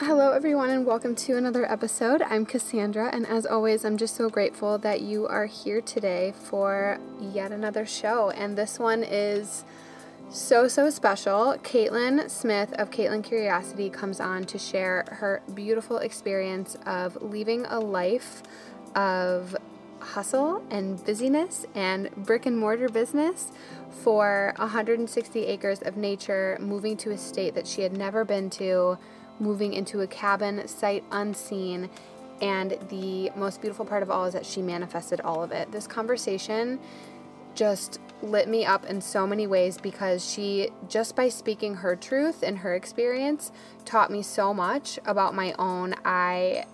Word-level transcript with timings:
Hello, 0.00 0.30
everyone, 0.30 0.70
and 0.70 0.86
welcome 0.86 1.14
to 1.16 1.36
another 1.36 1.70
episode. 1.70 2.22
I'm 2.22 2.46
Cassandra, 2.46 3.10
and 3.12 3.26
as 3.26 3.44
always, 3.44 3.84
I'm 3.84 3.96
just 3.96 4.16
so 4.16 4.30
grateful 4.30 4.78
that 4.78 5.02
you 5.02 5.26
are 5.26 5.46
here 5.46 5.80
today 5.80 6.32
for 6.44 6.98
yet 7.20 7.52
another 7.52 7.84
show. 7.84 8.30
And 8.30 8.56
this 8.56 8.78
one 8.78 9.02
is 9.02 9.64
so, 10.30 10.66
so 10.66 10.88
special. 10.88 11.56
Caitlin 11.62 12.30
Smith 12.30 12.72
of 12.74 12.90
Caitlin 12.90 13.22
Curiosity 13.22 13.90
comes 13.90 14.18
on 14.18 14.44
to 14.44 14.58
share 14.58 15.04
her 15.10 15.42
beautiful 15.52 15.98
experience 15.98 16.76
of 16.86 17.20
leaving 17.20 17.66
a 17.66 17.78
life 17.78 18.42
of 18.94 19.56
hustle 20.00 20.62
and 20.70 21.04
busyness 21.04 21.66
and 21.74 22.10
brick 22.16 22.46
and 22.46 22.58
mortar 22.58 22.88
business 22.88 23.52
for 23.90 24.54
160 24.56 25.46
acres 25.46 25.82
of 25.82 25.96
nature, 25.96 26.56
moving 26.60 26.96
to 26.98 27.10
a 27.10 27.18
state 27.18 27.54
that 27.54 27.66
she 27.66 27.82
had 27.82 27.96
never 27.96 28.24
been 28.24 28.50
to 28.50 28.98
moving 29.40 29.72
into 29.72 30.00
a 30.00 30.06
cabin, 30.06 30.66
sight 30.66 31.04
unseen. 31.10 31.90
And 32.40 32.78
the 32.88 33.30
most 33.34 33.60
beautiful 33.60 33.84
part 33.84 34.02
of 34.02 34.10
all 34.10 34.26
is 34.26 34.34
that 34.34 34.46
she 34.46 34.62
manifested 34.62 35.20
all 35.20 35.42
of 35.42 35.52
it. 35.52 35.72
This 35.72 35.86
conversation 35.86 36.78
just 37.54 37.98
lit 38.22 38.48
me 38.48 38.64
up 38.64 38.86
in 38.86 39.00
so 39.00 39.26
many 39.26 39.46
ways 39.46 39.78
because 39.78 40.28
she, 40.28 40.70
just 40.88 41.16
by 41.16 41.28
speaking 41.28 41.74
her 41.76 41.96
truth 41.96 42.42
and 42.42 42.58
her 42.58 42.74
experience, 42.74 43.50
taught 43.84 44.10
me 44.10 44.22
so 44.22 44.54
much 44.54 44.98
about 45.04 45.34
my 45.34 45.52
own. 45.58 45.94
I, 46.04 46.66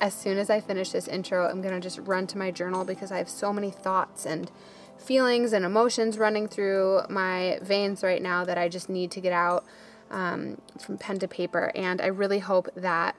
as 0.00 0.14
soon 0.14 0.38
as 0.38 0.50
I 0.50 0.60
finish 0.60 0.90
this 0.90 1.08
intro, 1.08 1.48
I'm 1.48 1.60
going 1.60 1.74
to 1.74 1.80
just 1.80 1.98
run 1.98 2.26
to 2.28 2.38
my 2.38 2.50
journal 2.50 2.84
because 2.84 3.12
I 3.12 3.18
have 3.18 3.28
so 3.28 3.52
many 3.52 3.70
thoughts 3.70 4.24
and 4.24 4.50
feelings 4.98 5.52
and 5.52 5.64
emotions 5.64 6.18
running 6.18 6.48
through 6.48 7.02
my 7.08 7.58
veins 7.62 8.02
right 8.02 8.22
now 8.22 8.44
that 8.44 8.58
I 8.58 8.68
just 8.68 8.88
need 8.88 9.10
to 9.12 9.20
get 9.20 9.32
out 9.32 9.64
um, 10.10 10.60
from 10.78 10.98
pen 10.98 11.18
to 11.20 11.28
paper. 11.28 11.72
And 11.74 12.00
I 12.00 12.06
really 12.06 12.40
hope 12.40 12.68
that 12.74 13.14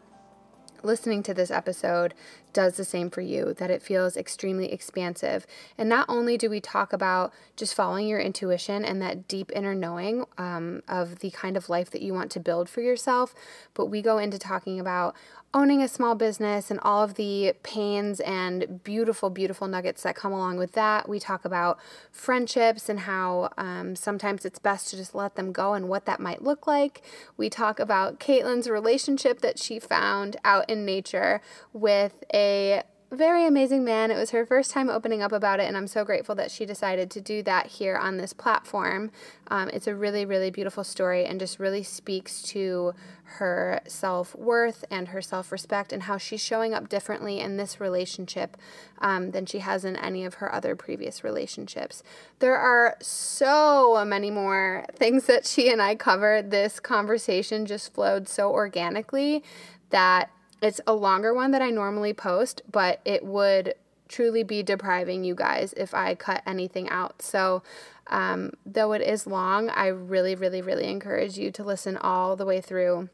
listening 0.83 1.21
to 1.23 1.33
this 1.33 1.51
episode 1.51 2.13
does 2.53 2.75
the 2.75 2.83
same 2.83 3.09
for 3.09 3.21
you, 3.21 3.53
that 3.53 3.71
it 3.71 3.81
feels 3.81 4.17
extremely 4.17 4.71
expansive. 4.71 5.45
And 5.77 5.87
not 5.87 6.05
only 6.09 6.37
do 6.37 6.49
we 6.49 6.59
talk 6.59 6.91
about 6.91 7.31
just 7.55 7.75
following 7.75 8.07
your 8.07 8.19
intuition 8.19 8.83
and 8.83 9.01
that 9.01 9.27
deep 9.27 9.51
inner 9.55 9.75
knowing 9.75 10.25
um, 10.37 10.81
of 10.87 11.19
the 11.19 11.29
kind 11.31 11.55
of 11.55 11.69
life 11.69 11.91
that 11.91 12.01
you 12.01 12.13
want 12.13 12.31
to 12.31 12.39
build 12.39 12.67
for 12.67 12.81
yourself, 12.81 13.33
but 13.73 13.85
we 13.85 14.01
go 14.01 14.17
into 14.17 14.39
talking 14.39 14.79
about 14.79 15.15
owning 15.53 15.81
a 15.81 15.87
small 15.87 16.15
business 16.15 16.71
and 16.71 16.79
all 16.81 17.03
of 17.03 17.15
the 17.15 17.53
pains 17.61 18.19
and 18.21 18.83
beautiful, 18.83 19.29
beautiful 19.29 19.67
nuggets 19.67 20.03
that 20.03 20.15
come 20.15 20.31
along 20.31 20.57
with 20.57 20.71
that. 20.73 21.09
We 21.09 21.19
talk 21.19 21.43
about 21.43 21.77
friendships 22.11 22.87
and 22.87 23.01
how 23.01 23.49
um, 23.57 23.95
sometimes 23.95 24.45
it's 24.45 24.59
best 24.59 24.89
to 24.89 24.95
just 24.95 25.13
let 25.13 25.35
them 25.35 25.51
go 25.51 25.73
and 25.73 25.89
what 25.89 26.05
that 26.05 26.19
might 26.19 26.41
look 26.41 26.67
like. 26.67 27.01
We 27.35 27.49
talk 27.49 27.79
about 27.79 28.19
Caitlin's 28.19 28.69
relationship 28.69 29.41
that 29.41 29.59
she 29.59 29.79
found 29.79 30.37
out 30.45 30.69
in 30.69 30.85
nature 30.85 31.41
with 31.73 32.23
a 32.33 32.83
very 33.15 33.45
amazing 33.45 33.83
man. 33.83 34.09
It 34.09 34.15
was 34.15 34.29
her 34.31 34.45
first 34.45 34.71
time 34.71 34.89
opening 34.89 35.21
up 35.21 35.33
about 35.33 35.59
it, 35.59 35.67
and 35.67 35.75
I'm 35.75 35.87
so 35.87 36.05
grateful 36.05 36.33
that 36.35 36.49
she 36.49 36.65
decided 36.65 37.11
to 37.11 37.19
do 37.19 37.43
that 37.43 37.67
here 37.67 37.97
on 37.97 38.15
this 38.15 38.31
platform. 38.31 39.11
Um, 39.49 39.69
it's 39.69 39.85
a 39.85 39.93
really, 39.93 40.23
really 40.23 40.49
beautiful 40.49 40.85
story 40.85 41.25
and 41.25 41.37
just 41.37 41.59
really 41.59 41.83
speaks 41.83 42.41
to 42.43 42.93
her 43.23 43.81
self 43.85 44.33
worth 44.35 44.85
and 44.89 45.09
her 45.09 45.21
self 45.21 45.51
respect 45.51 45.91
and 45.91 46.03
how 46.03 46.17
she's 46.17 46.41
showing 46.41 46.73
up 46.73 46.87
differently 46.87 47.41
in 47.41 47.57
this 47.57 47.81
relationship 47.81 48.55
um, 48.99 49.31
than 49.31 49.45
she 49.45 49.59
has 49.59 49.83
in 49.83 49.97
any 49.97 50.23
of 50.23 50.35
her 50.35 50.53
other 50.53 50.73
previous 50.73 51.21
relationships. 51.21 52.03
There 52.39 52.57
are 52.57 52.95
so 53.01 54.05
many 54.05 54.31
more 54.31 54.85
things 54.95 55.25
that 55.25 55.45
she 55.45 55.69
and 55.69 55.81
I 55.81 55.95
covered. 55.95 56.49
This 56.49 56.79
conversation 56.79 57.65
just 57.65 57.93
flowed 57.93 58.29
so 58.29 58.51
organically 58.51 59.43
that 59.89 60.29
it's 60.61 60.81
a 60.85 60.93
longer 60.93 61.33
one 61.33 61.51
that 61.51 61.61
I 61.61 61.69
normally 61.69 62.13
post, 62.13 62.61
but 62.71 63.01
it 63.03 63.25
would 63.25 63.73
truly 64.07 64.43
be 64.43 64.61
depriving 64.61 65.23
you 65.23 65.33
guys 65.33 65.73
if 65.77 65.93
I 65.93 66.15
cut 66.15 66.43
anything 66.45 66.89
out. 66.89 67.21
So, 67.21 67.63
um, 68.07 68.51
though 68.65 68.91
it 68.91 69.01
is 69.01 69.25
long, 69.25 69.69
I 69.69 69.87
really, 69.87 70.35
really, 70.35 70.61
really 70.61 70.87
encourage 70.89 71.37
you 71.37 71.49
to 71.51 71.63
listen 71.63 71.97
all 71.97 72.35
the 72.35 72.45
way 72.45 72.61
through. 72.61 73.09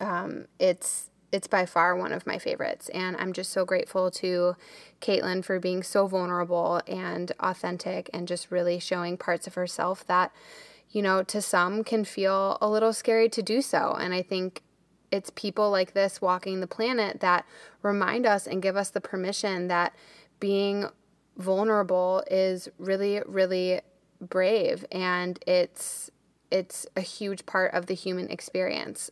Um, 0.00 0.46
it's 0.58 1.10
it's 1.32 1.46
by 1.46 1.64
far 1.64 1.94
one 1.94 2.12
of 2.12 2.26
my 2.26 2.38
favorites, 2.38 2.88
and 2.88 3.16
I'm 3.16 3.32
just 3.32 3.52
so 3.52 3.64
grateful 3.64 4.10
to 4.12 4.56
Caitlin 5.00 5.44
for 5.44 5.60
being 5.60 5.82
so 5.82 6.06
vulnerable 6.06 6.80
and 6.88 7.30
authentic, 7.38 8.08
and 8.12 8.26
just 8.26 8.50
really 8.50 8.78
showing 8.78 9.16
parts 9.16 9.46
of 9.46 9.54
herself 9.54 10.04
that, 10.06 10.32
you 10.90 11.02
know, 11.02 11.22
to 11.24 11.42
some 11.42 11.84
can 11.84 12.04
feel 12.04 12.58
a 12.60 12.68
little 12.68 12.92
scary 12.92 13.28
to 13.28 13.42
do 13.42 13.62
so. 13.62 13.96
And 13.98 14.12
I 14.12 14.22
think 14.22 14.62
it's 15.10 15.30
people 15.30 15.70
like 15.70 15.92
this 15.92 16.20
walking 16.20 16.60
the 16.60 16.66
planet 16.66 17.20
that 17.20 17.44
remind 17.82 18.26
us 18.26 18.46
and 18.46 18.62
give 18.62 18.76
us 18.76 18.90
the 18.90 19.00
permission 19.00 19.68
that 19.68 19.94
being 20.38 20.86
vulnerable 21.36 22.22
is 22.30 22.68
really 22.78 23.22
really 23.26 23.80
brave 24.20 24.84
and 24.92 25.42
it's 25.46 26.10
it's 26.50 26.86
a 26.96 27.00
huge 27.00 27.46
part 27.46 27.72
of 27.74 27.86
the 27.86 27.94
human 27.94 28.28
experience. 28.28 29.10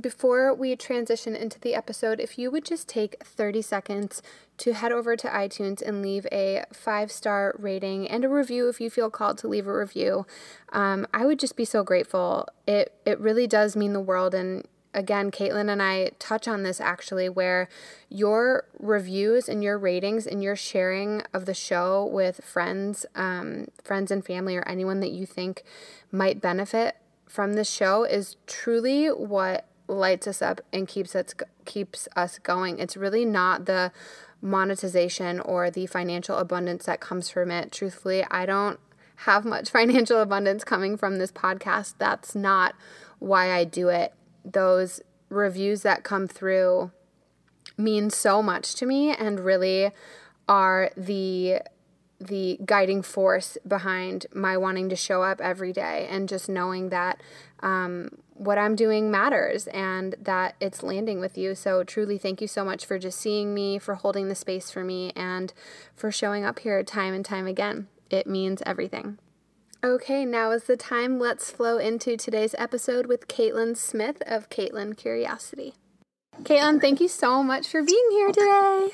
Before 0.00 0.52
we 0.52 0.74
transition 0.74 1.36
into 1.36 1.60
the 1.60 1.76
episode, 1.76 2.18
if 2.18 2.40
you 2.40 2.50
would 2.50 2.64
just 2.64 2.88
take 2.88 3.22
30 3.22 3.62
seconds 3.62 4.20
to 4.58 4.72
head 4.72 4.90
over 4.90 5.14
to 5.14 5.28
iTunes 5.28 5.80
and 5.80 6.02
leave 6.02 6.26
a 6.32 6.64
five 6.72 7.12
star 7.12 7.54
rating 7.56 8.08
and 8.08 8.24
a 8.24 8.28
review 8.28 8.68
if 8.68 8.80
you 8.80 8.90
feel 8.90 9.10
called 9.10 9.38
to 9.38 9.48
leave 9.48 9.68
a 9.68 9.78
review, 9.78 10.26
um, 10.72 11.06
I 11.14 11.24
would 11.24 11.38
just 11.38 11.54
be 11.54 11.64
so 11.64 11.84
grateful. 11.84 12.48
It, 12.66 12.94
it 13.06 13.20
really 13.20 13.46
does 13.46 13.76
mean 13.76 13.92
the 13.92 14.00
world, 14.00 14.34
and 14.34 14.66
again, 14.96 15.30
Caitlin 15.30 15.70
and 15.70 15.82
I 15.82 16.10
touch 16.18 16.48
on 16.48 16.62
this 16.62 16.80
actually, 16.80 17.28
where 17.28 17.68
your 18.08 18.64
reviews 18.80 19.48
and 19.48 19.62
your 19.62 19.78
ratings 19.78 20.26
and 20.26 20.42
your 20.42 20.56
sharing 20.56 21.22
of 21.34 21.44
the 21.44 21.54
show 21.54 22.04
with 22.04 22.42
friends, 22.42 23.04
um, 23.14 23.68
friends 23.84 24.10
and 24.10 24.24
family, 24.24 24.56
or 24.56 24.66
anyone 24.66 25.00
that 25.00 25.10
you 25.10 25.26
think 25.26 25.62
might 26.10 26.40
benefit 26.40 26.96
from 27.26 27.52
this 27.52 27.70
show 27.70 28.04
is 28.04 28.36
truly 28.46 29.08
what 29.08 29.66
lights 29.88 30.26
us 30.26 30.42
up 30.42 30.60
and 30.72 30.88
keeps 30.88 31.14
us 31.14 31.34
keeps 31.66 32.08
us 32.16 32.38
going. 32.38 32.78
It's 32.78 32.96
really 32.96 33.24
not 33.24 33.66
the 33.66 33.92
monetization 34.40 35.40
or 35.40 35.70
the 35.70 35.86
financial 35.86 36.38
abundance 36.38 36.86
that 36.86 37.00
comes 37.00 37.28
from 37.28 37.50
it. 37.50 37.70
Truthfully, 37.70 38.24
I 38.30 38.46
don't 38.46 38.80
have 39.20 39.44
much 39.44 39.70
financial 39.78 40.20
abundance 40.20 40.64
coming 40.64 40.96
from 40.96 41.18
this 41.18 41.32
podcast. 41.32 41.94
That's 41.98 42.34
not 42.34 42.74
why 43.18 43.52
I 43.52 43.64
do 43.64 43.88
it 43.88 44.14
those 44.52 45.00
reviews 45.28 45.82
that 45.82 46.04
come 46.04 46.28
through 46.28 46.90
mean 47.76 48.10
so 48.10 48.42
much 48.42 48.74
to 48.76 48.86
me 48.86 49.14
and 49.14 49.40
really 49.40 49.90
are 50.48 50.90
the 50.96 51.60
the 52.18 52.58
guiding 52.64 53.02
force 53.02 53.58
behind 53.66 54.24
my 54.32 54.56
wanting 54.56 54.88
to 54.88 54.96
show 54.96 55.22
up 55.22 55.38
every 55.40 55.72
day 55.72 56.06
and 56.10 56.28
just 56.30 56.48
knowing 56.48 56.88
that 56.88 57.20
um, 57.60 58.08
what 58.32 58.56
I'm 58.56 58.74
doing 58.74 59.10
matters 59.10 59.66
and 59.66 60.14
that 60.20 60.56
it's 60.58 60.82
landing 60.82 61.20
with 61.20 61.36
you. 61.36 61.54
So, 61.54 61.84
truly, 61.84 62.16
thank 62.16 62.40
you 62.40 62.48
so 62.48 62.64
much 62.64 62.86
for 62.86 62.98
just 62.98 63.20
seeing 63.20 63.54
me, 63.54 63.78
for 63.78 63.96
holding 63.96 64.28
the 64.28 64.34
space 64.34 64.70
for 64.70 64.82
me, 64.82 65.12
and 65.14 65.52
for 65.94 66.10
showing 66.10 66.44
up 66.44 66.60
here 66.60 66.82
time 66.82 67.12
and 67.12 67.24
time 67.24 67.46
again. 67.46 67.88
It 68.08 68.26
means 68.26 68.62
everything. 68.64 69.18
Okay, 69.86 70.24
now 70.24 70.50
is 70.50 70.64
the 70.64 70.76
time. 70.76 71.20
Let's 71.20 71.52
flow 71.52 71.78
into 71.78 72.16
today's 72.16 72.56
episode 72.58 73.06
with 73.06 73.28
Caitlin 73.28 73.76
Smith 73.76 74.20
of 74.26 74.50
Caitlin 74.50 74.96
Curiosity. 74.96 75.74
Caitlin, 76.42 76.80
thank 76.80 77.00
you 77.00 77.06
so 77.06 77.44
much 77.44 77.68
for 77.68 77.84
being 77.84 78.08
here 78.10 78.32
today. 78.32 78.88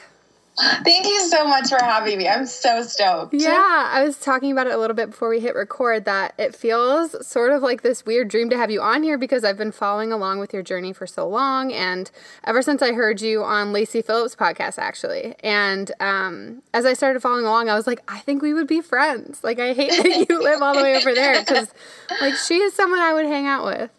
Thank 0.58 1.06
you 1.06 1.28
so 1.28 1.46
much 1.46 1.70
for 1.70 1.82
having 1.82 2.19
me. 2.19 2.28
I'm 2.28 2.44
so 2.44 2.82
stoked. 2.82 3.32
Yeah, 3.32 3.88
I 3.90 4.04
was 4.04 4.19
talking 4.19 4.52
about 4.52 4.66
it 4.66 4.75
a 4.75 4.76
little 4.76 4.94
bit 4.94 5.10
before 5.10 5.31
we 5.31 5.40
hit 5.40 5.54
record 5.54 6.04
that 6.04 6.34
it 6.38 6.54
feels 6.54 7.26
sort 7.26 7.52
of 7.52 7.62
like 7.62 7.81
this 7.82 8.04
weird 8.04 8.28
dream 8.28 8.50
to 8.50 8.56
have 8.58 8.70
you 8.70 8.82
on 8.82 9.02
here 9.02 9.16
because 9.16 9.44
I've 9.44 9.56
been 9.56 9.72
following 9.72 10.12
along 10.12 10.40
with 10.40 10.52
your 10.52 10.62
journey 10.62 10.93
for 10.93 11.06
so 11.06 11.26
long. 11.26 11.72
And 11.72 12.10
ever 12.44 12.60
since 12.60 12.82
I 12.82 12.93
heard 12.93 13.22
you 13.22 13.43
on 13.43 13.72
Lacy 13.72 14.02
Phillips' 14.02 14.37
podcast, 14.37 14.78
actually. 14.78 15.34
And 15.43 15.90
um, 16.00 16.62
as 16.75 16.84
I 16.84 16.93
started 16.93 17.20
following 17.22 17.46
along, 17.46 17.70
I 17.70 17.75
was 17.75 17.87
like, 17.87 18.02
I 18.06 18.19
think 18.19 18.43
we 18.43 18.52
would 18.52 18.69
be 18.69 18.82
friends. 18.82 19.43
Like, 19.43 19.58
I 19.58 19.72
hate 19.72 19.90
that 19.90 20.26
you 20.28 20.43
live 20.43 20.60
all 20.60 20.75
the 20.75 20.82
way 20.82 20.96
over 20.96 21.14
there 21.14 21.40
because, 21.40 21.72
like, 22.20 22.34
she 22.34 22.58
is 22.58 22.75
someone 22.75 23.00
I 23.00 23.14
would 23.14 23.26
hang 23.26 23.46
out 23.46 23.64
with. 23.64 23.90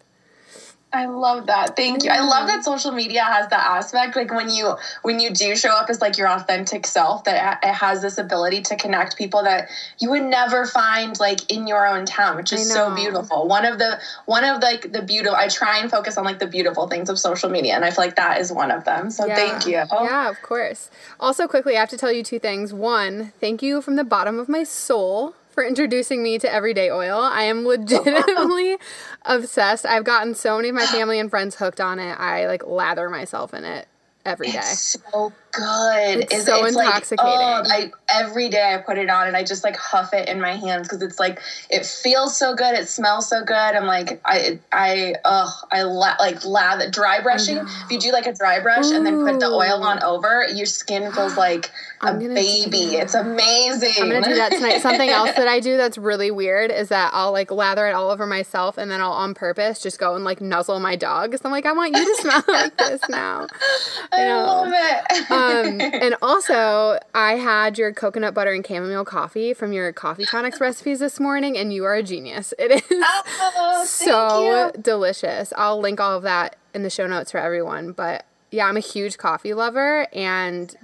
I 0.93 1.07
love 1.07 1.47
that. 1.47 1.75
Thank 1.75 2.03
you. 2.03 2.11
I 2.11 2.21
love 2.21 2.47
that 2.47 2.63
social 2.63 2.91
media 2.91 3.23
has 3.23 3.49
that 3.49 3.65
aspect. 3.65 4.15
Like 4.15 4.31
when 4.31 4.49
you 4.49 4.75
when 5.01 5.19
you 5.19 5.31
do 5.31 5.55
show 5.55 5.71
up 5.71 5.89
as 5.89 5.99
like 5.99 6.19
your 6.19 6.29
authentic 6.29 6.85
self, 6.85 7.23
that 7.23 7.59
it 7.63 7.73
has 7.73 8.03
this 8.03 8.19
ability 8.19 8.61
to 8.63 8.75
connect 8.75 9.17
people 9.17 9.43
that 9.43 9.69
you 9.99 10.11
would 10.11 10.23
never 10.23 10.67
find 10.67 11.19
like 11.19 11.51
in 11.51 11.65
your 11.65 11.87
own 11.87 12.05
town, 12.05 12.35
which 12.35 12.53
is 12.53 12.71
so 12.71 12.93
beautiful. 12.93 13.47
One 13.47 13.65
of 13.65 13.79
the 13.79 13.99
one 14.27 14.43
of 14.43 14.61
like 14.61 14.91
the 14.91 15.01
beautiful. 15.01 15.35
I 15.35 15.47
try 15.47 15.79
and 15.79 15.89
focus 15.89 16.15
on 16.15 16.25
like 16.25 16.37
the 16.37 16.47
beautiful 16.47 16.87
things 16.87 17.09
of 17.09 17.17
social 17.17 17.49
media, 17.49 17.73
and 17.73 17.83
I 17.83 17.89
feel 17.89 18.05
like 18.05 18.15
that 18.17 18.39
is 18.39 18.53
one 18.53 18.69
of 18.69 18.85
them. 18.85 19.09
So 19.09 19.25
yeah. 19.25 19.35
thank 19.35 19.65
you. 19.65 19.83
Oh. 19.91 20.03
Yeah, 20.03 20.29
of 20.29 20.41
course. 20.43 20.91
Also, 21.19 21.47
quickly, 21.47 21.75
I 21.75 21.79
have 21.79 21.89
to 21.89 21.97
tell 21.97 22.11
you 22.11 22.21
two 22.21 22.37
things. 22.37 22.71
One, 22.71 23.33
thank 23.39 23.63
you 23.63 23.81
from 23.81 23.95
the 23.95 24.03
bottom 24.03 24.37
of 24.37 24.47
my 24.47 24.63
soul 24.63 25.33
for 25.53 25.63
introducing 25.63 26.23
me 26.23 26.39
to 26.39 26.51
everyday 26.51 26.89
oil. 26.89 27.19
I 27.19 27.43
am 27.43 27.65
legitimately 27.65 28.77
obsessed. 29.25 29.85
I've 29.85 30.03
gotten 30.03 30.35
so 30.35 30.57
many 30.57 30.69
of 30.69 30.75
my 30.75 30.85
family 30.85 31.19
and 31.19 31.29
friends 31.29 31.55
hooked 31.55 31.79
on 31.79 31.99
it. 31.99 32.19
I 32.19 32.47
like 32.47 32.65
lather 32.65 33.09
myself 33.09 33.53
in 33.53 33.63
it 33.63 33.87
every 34.25 34.51
day. 34.51 34.57
It's 34.57 34.97
so 35.11 35.31
good. 35.53 36.19
It's, 36.23 36.33
it's 36.33 36.45
so 36.45 36.65
it's 36.65 36.75
intoxicating. 36.75 37.25
Like, 37.25 37.93
oh, 37.93 37.97
I, 38.09 38.21
every 38.21 38.49
day 38.49 38.73
I 38.73 38.77
put 38.77 38.97
it 38.97 39.09
on 39.09 39.27
and 39.27 39.37
I 39.37 39.43
just 39.43 39.63
like 39.63 39.75
huff 39.75 40.13
it 40.13 40.27
in 40.27 40.41
my 40.41 40.55
hands 40.55 40.87
because 40.87 41.01
it's 41.01 41.19
like 41.19 41.39
it 41.69 41.85
feels 41.85 42.35
so 42.37 42.55
good. 42.55 42.73
It 42.73 42.89
smells 42.89 43.29
so 43.29 43.43
good. 43.43 43.53
I'm 43.53 43.85
like 43.85 44.19
I 44.25 44.59
I 44.71 45.15
ugh 45.23 45.53
I 45.71 45.83
la- 45.83 46.15
like 46.19 46.43
lather 46.45 46.89
dry 46.89 47.21
brushing. 47.21 47.57
If 47.57 47.91
you 47.91 47.99
do 47.99 48.11
like 48.11 48.25
a 48.25 48.33
dry 48.33 48.59
brush 48.59 48.87
Ooh. 48.87 48.95
and 48.95 49.05
then 49.05 49.23
put 49.25 49.39
the 49.39 49.47
oil 49.47 49.83
on 49.83 50.03
over, 50.03 50.45
your 50.53 50.65
skin 50.65 51.11
feels 51.11 51.37
like 51.37 51.71
a 52.01 52.13
baby. 52.13 52.95
It's 52.95 53.13
amazing. 53.13 53.93
I'm 54.01 54.09
gonna 54.09 54.23
do 54.23 54.35
that 54.35 54.51
tonight. 54.51 54.81
Something 54.81 55.09
else 55.09 55.33
that 55.35 55.47
I 55.47 55.59
do 55.59 55.77
that's 55.77 55.97
really 55.97 56.31
weird 56.31 56.71
is 56.71 56.89
that 56.89 57.11
I'll 57.13 57.31
like 57.31 57.51
lather 57.51 57.87
it 57.87 57.93
all 57.93 58.09
over 58.09 58.25
myself 58.25 58.77
and 58.77 58.89
then 58.89 59.01
I'll 59.01 59.11
on 59.11 59.33
purpose 59.33 59.81
just 59.81 59.99
go 59.99 60.15
and 60.15 60.23
like 60.23 60.41
nuzzle 60.41 60.79
my 60.79 60.95
dog. 60.95 61.31
because 61.31 61.45
I'm 61.45 61.51
like, 61.51 61.65
I 61.65 61.73
want 61.73 61.95
you 61.95 62.03
to 62.03 62.15
smell 62.21 62.43
like 62.47 62.77
this 62.77 63.01
now. 63.09 63.47
I, 64.11 64.23
I 64.25 64.41
love 64.41 64.71
it. 64.73 65.31
um, 65.31 65.42
Um, 65.43 65.81
and 65.81 66.15
also, 66.21 66.99
I 67.13 67.33
had 67.33 67.77
your 67.77 67.93
coconut 67.93 68.33
butter 68.33 68.51
and 68.51 68.65
chamomile 68.65 69.05
coffee 69.05 69.53
from 69.53 69.73
your 69.73 69.91
coffee 69.91 70.25
tonics 70.25 70.59
recipes 70.61 70.99
this 70.99 71.19
morning, 71.19 71.57
and 71.57 71.73
you 71.73 71.83
are 71.85 71.95
a 71.95 72.03
genius. 72.03 72.53
It 72.57 72.71
is 72.71 72.83
oh, 72.91 73.83
so 73.87 74.71
delicious. 74.79 75.53
I'll 75.55 75.79
link 75.79 75.99
all 75.99 76.17
of 76.17 76.23
that 76.23 76.55
in 76.73 76.83
the 76.83 76.89
show 76.89 77.07
notes 77.07 77.31
for 77.31 77.37
everyone. 77.37 77.91
But 77.91 78.25
yeah, 78.51 78.67
I'm 78.67 78.77
a 78.77 78.81
huge 78.81 79.17
coffee 79.17 79.53
lover, 79.53 80.07
and 80.13 80.75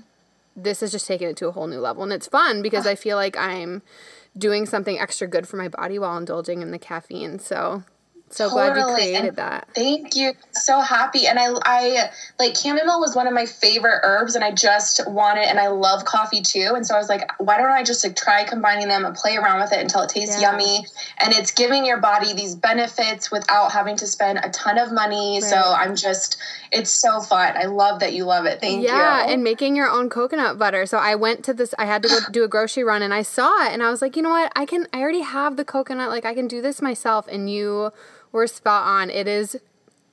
this 0.56 0.82
has 0.82 0.92
just 0.92 1.08
taken 1.08 1.30
it 1.30 1.38
to 1.38 1.48
a 1.48 1.52
whole 1.52 1.68
new 1.68 1.80
level. 1.80 2.04
And 2.04 2.12
it's 2.12 2.28
fun 2.28 2.62
because 2.62 2.86
I 2.86 2.94
oh. 2.94 2.96
feel 2.96 3.18
like 3.18 3.38
I'm 3.38 3.82
doing 4.38 4.66
something 4.66 5.00
extra 5.00 5.28
good 5.28 5.48
for 5.48 5.58
my 5.58 5.68
body 5.68 6.00
while 6.00 6.18
indulging 6.18 6.62
in 6.62 6.72
the 6.72 6.80
caffeine. 6.80 7.40
So 7.40 7.84
so 8.32 8.50
totally. 8.50 8.74
glad 8.74 8.78
you 8.78 8.94
created 8.94 9.28
and 9.30 9.38
that. 9.38 9.70
Thank 9.74 10.16
you. 10.16 10.34
So 10.52 10.80
happy. 10.82 11.26
And 11.26 11.40
I 11.40 11.54
I 11.66 12.10
like 12.38 12.56
chamomile 12.56 13.00
was 13.00 13.16
one 13.16 13.28
of 13.28 13.34
my 13.34 13.46
favorite 13.46 14.02
herbs 14.04 14.36
and 14.36 14.44
I 14.44 14.52
just 14.52 15.02
wanted 15.08 15.48
and 15.48 15.60
I 15.60 15.70
love 15.70 16.06
coffee 16.06 16.42
too. 16.42 16.74
And 16.76 16.86
so 16.86 16.96
I 16.96 17.00
was 17.00 17.10
like, 17.10 17.30
why 17.40 17.58
don't 17.58 17.72
I 17.72 17.84
just 17.84 18.04
like 18.04 18.16
try 18.16 18.44
combining 18.44 18.88
them 18.88 19.04
and 19.04 19.16
play 19.16 19.36
around 19.36 19.62
with 19.62 19.74
it 19.74 19.80
until 19.80 20.02
it 20.02 20.10
tastes 20.10 20.40
yeah. 20.40 20.52
yummy. 20.52 20.86
And 21.20 21.34
it's 21.34 21.52
giving 21.52 21.86
your 21.86 22.00
body 22.00 22.34
these 22.34 22.56
benefits 22.56 23.32
without 23.32 23.72
having 23.72 23.96
to 23.98 24.08
spend 24.08 24.40
a 24.44 24.50
ton 24.50 24.78
of 24.78 24.92
money. 24.92 25.40
Right. 25.42 25.50
So 25.50 25.58
I'm 25.58 25.96
just 25.96 26.38
it's 26.72 26.92
so 26.92 27.22
fun. 27.22 27.54
I 27.58 27.66
love 27.66 28.00
that 28.02 28.14
you 28.14 28.26
love 28.26 28.46
it. 28.46 28.60
Thank 28.60 28.84
yeah, 28.84 28.94
you. 28.94 28.98
Yeah, 29.28 29.34
and 29.34 29.44
making 29.44 29.76
your 29.76 29.90
own 29.90 30.08
coconut 30.10 30.60
butter. 30.60 30.86
So 30.86 31.00
I 31.00 31.16
went 31.16 31.44
to 31.46 31.54
this 31.54 31.74
I 31.80 31.86
had 31.86 32.04
to 32.04 32.10
go 32.10 32.20
do 32.32 32.44
a 32.44 32.48
grocery 32.48 32.84
run 32.84 33.02
and 33.02 33.14
I 33.14 33.24
saw 33.24 33.66
it 33.66 33.74
and 33.74 33.82
I 33.82 33.90
was 33.90 34.02
like, 34.02 34.16
you 34.16 34.22
know 34.22 34.30
what? 34.30 34.52
I 34.56 34.66
can 34.66 34.88
I 34.94 35.00
already 35.00 35.22
have 35.22 35.58
the 35.58 35.66
coconut, 35.66 36.10
like 36.10 36.26
I 36.26 36.36
can 36.36 36.48
do 36.48 36.62
this 36.62 36.82
myself 36.82 37.28
and 37.28 37.50
you 37.50 37.92
we're 38.32 38.48
spot 38.48 38.88
on. 38.88 39.10
It 39.10 39.28
is 39.28 39.58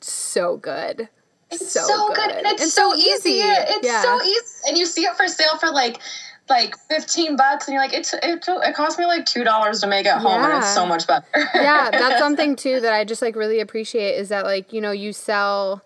so 0.00 0.56
good. 0.56 1.08
It's 1.50 1.70
so, 1.70 1.82
so 1.82 2.08
good. 2.08 2.16
good. 2.16 2.30
and 2.32 2.46
it's, 2.46 2.72
so, 2.72 2.92
so, 2.92 2.96
easy. 2.96 3.38
It's 3.40 3.86
yeah. 3.86 4.02
so 4.02 4.20
easy, 4.22 4.68
and 4.68 4.76
you 4.76 4.86
see 4.86 5.02
it 5.02 5.16
for 5.16 5.28
sale 5.28 5.58
for 5.58 5.70
like 5.70 6.00
like 6.48 6.76
15 6.88 7.36
bucks 7.36 7.66
and 7.66 7.74
you're 7.74 7.82
like 7.82 7.92
it's 7.92 8.14
it, 8.14 8.22
it 8.22 8.74
cost 8.74 8.98
me 8.98 9.06
like 9.06 9.26
two 9.26 9.42
dollars 9.42 9.80
to 9.80 9.86
make 9.86 10.06
it 10.06 10.12
home 10.12 10.40
yeah. 10.40 10.54
and 10.54 10.58
it's 10.58 10.74
so 10.74 10.86
much 10.86 11.06
better 11.06 11.26
yeah 11.54 11.90
that's 11.90 12.18
something 12.20 12.54
too 12.54 12.80
that 12.80 12.92
i 12.92 13.04
just 13.04 13.20
like 13.20 13.34
really 13.34 13.60
appreciate 13.60 14.12
is 14.12 14.28
that 14.28 14.44
like 14.44 14.72
you 14.72 14.80
know 14.80 14.92
you 14.92 15.12
sell 15.12 15.82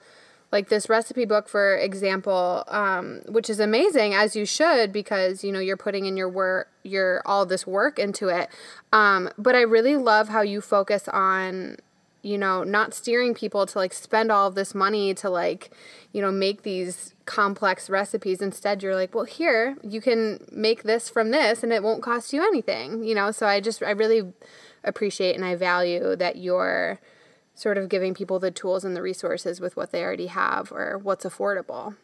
like 0.53 0.69
this 0.69 0.89
recipe 0.89 1.25
book 1.25 1.49
for 1.49 1.77
example 1.77 2.65
um, 2.69 3.23
which 3.29 3.49
is 3.49 3.61
amazing 3.61 4.13
as 4.15 4.35
you 4.37 4.45
should 4.45 4.93
because 4.93 5.43
you 5.45 5.53
know 5.53 5.61
you're 5.61 5.77
putting 5.77 6.07
in 6.07 6.17
your 6.17 6.29
work 6.29 6.69
your 6.83 7.23
all 7.25 7.47
this 7.47 7.67
work 7.67 7.99
into 7.99 8.29
it 8.29 8.51
um, 8.93 9.31
but 9.39 9.55
i 9.55 9.61
really 9.63 9.97
love 9.97 10.29
how 10.29 10.43
you 10.43 10.61
focus 10.61 11.09
on 11.09 11.77
you 12.23 12.37
know, 12.37 12.65
not 12.65 12.95
steering 12.95 13.35
people 13.35 13.67
to 13.67 13.79
like 13.79 13.93
spend 13.93 14.31
all 14.31 14.47
of 14.47 14.55
this 14.55 14.75
money 14.75 15.15
to 15.15 15.31
like, 15.31 15.71
you 16.13 16.21
know, 16.21 16.31
make 16.31 16.63
these 16.63 17.15
complex 17.25 17.89
recipes. 17.89 18.43
Instead, 18.43 18.83
you're 18.83 18.95
like, 18.95 19.15
well, 19.15 19.25
here, 19.25 19.77
you 19.83 20.01
can 20.01 20.45
make 20.53 20.83
this 20.83 21.09
from 21.09 21.31
this 21.31 21.63
and 21.63 21.73
it 21.73 21.83
won't 21.83 22.03
cost 22.03 22.33
you 22.33 22.43
anything, 22.43 23.05
you 23.05 23.15
know? 23.15 23.31
So 23.31 23.47
I 23.47 23.61
just, 23.61 23.83
I 23.83 23.91
really 23.93 24.33
appreciate 24.85 25.35
and 25.35 25.45
I 25.45 25.55
value 25.57 26.17
that 26.17 26.37
you're 26.37 27.01
sort 27.55 27.79
of 27.79 27.89
giving 27.89 28.15
people 28.15 28.39
the 28.39 28.51
tools 28.51 28.85
and 28.85 28.97
the 28.97 29.03
resources 29.03 29.61
with 29.61 29.77
what 29.77 29.93
they 29.93 30.03
already 30.03 30.29
have 30.29 30.73
or 30.73 30.99
what's 30.99 31.25
affordable. 31.25 31.95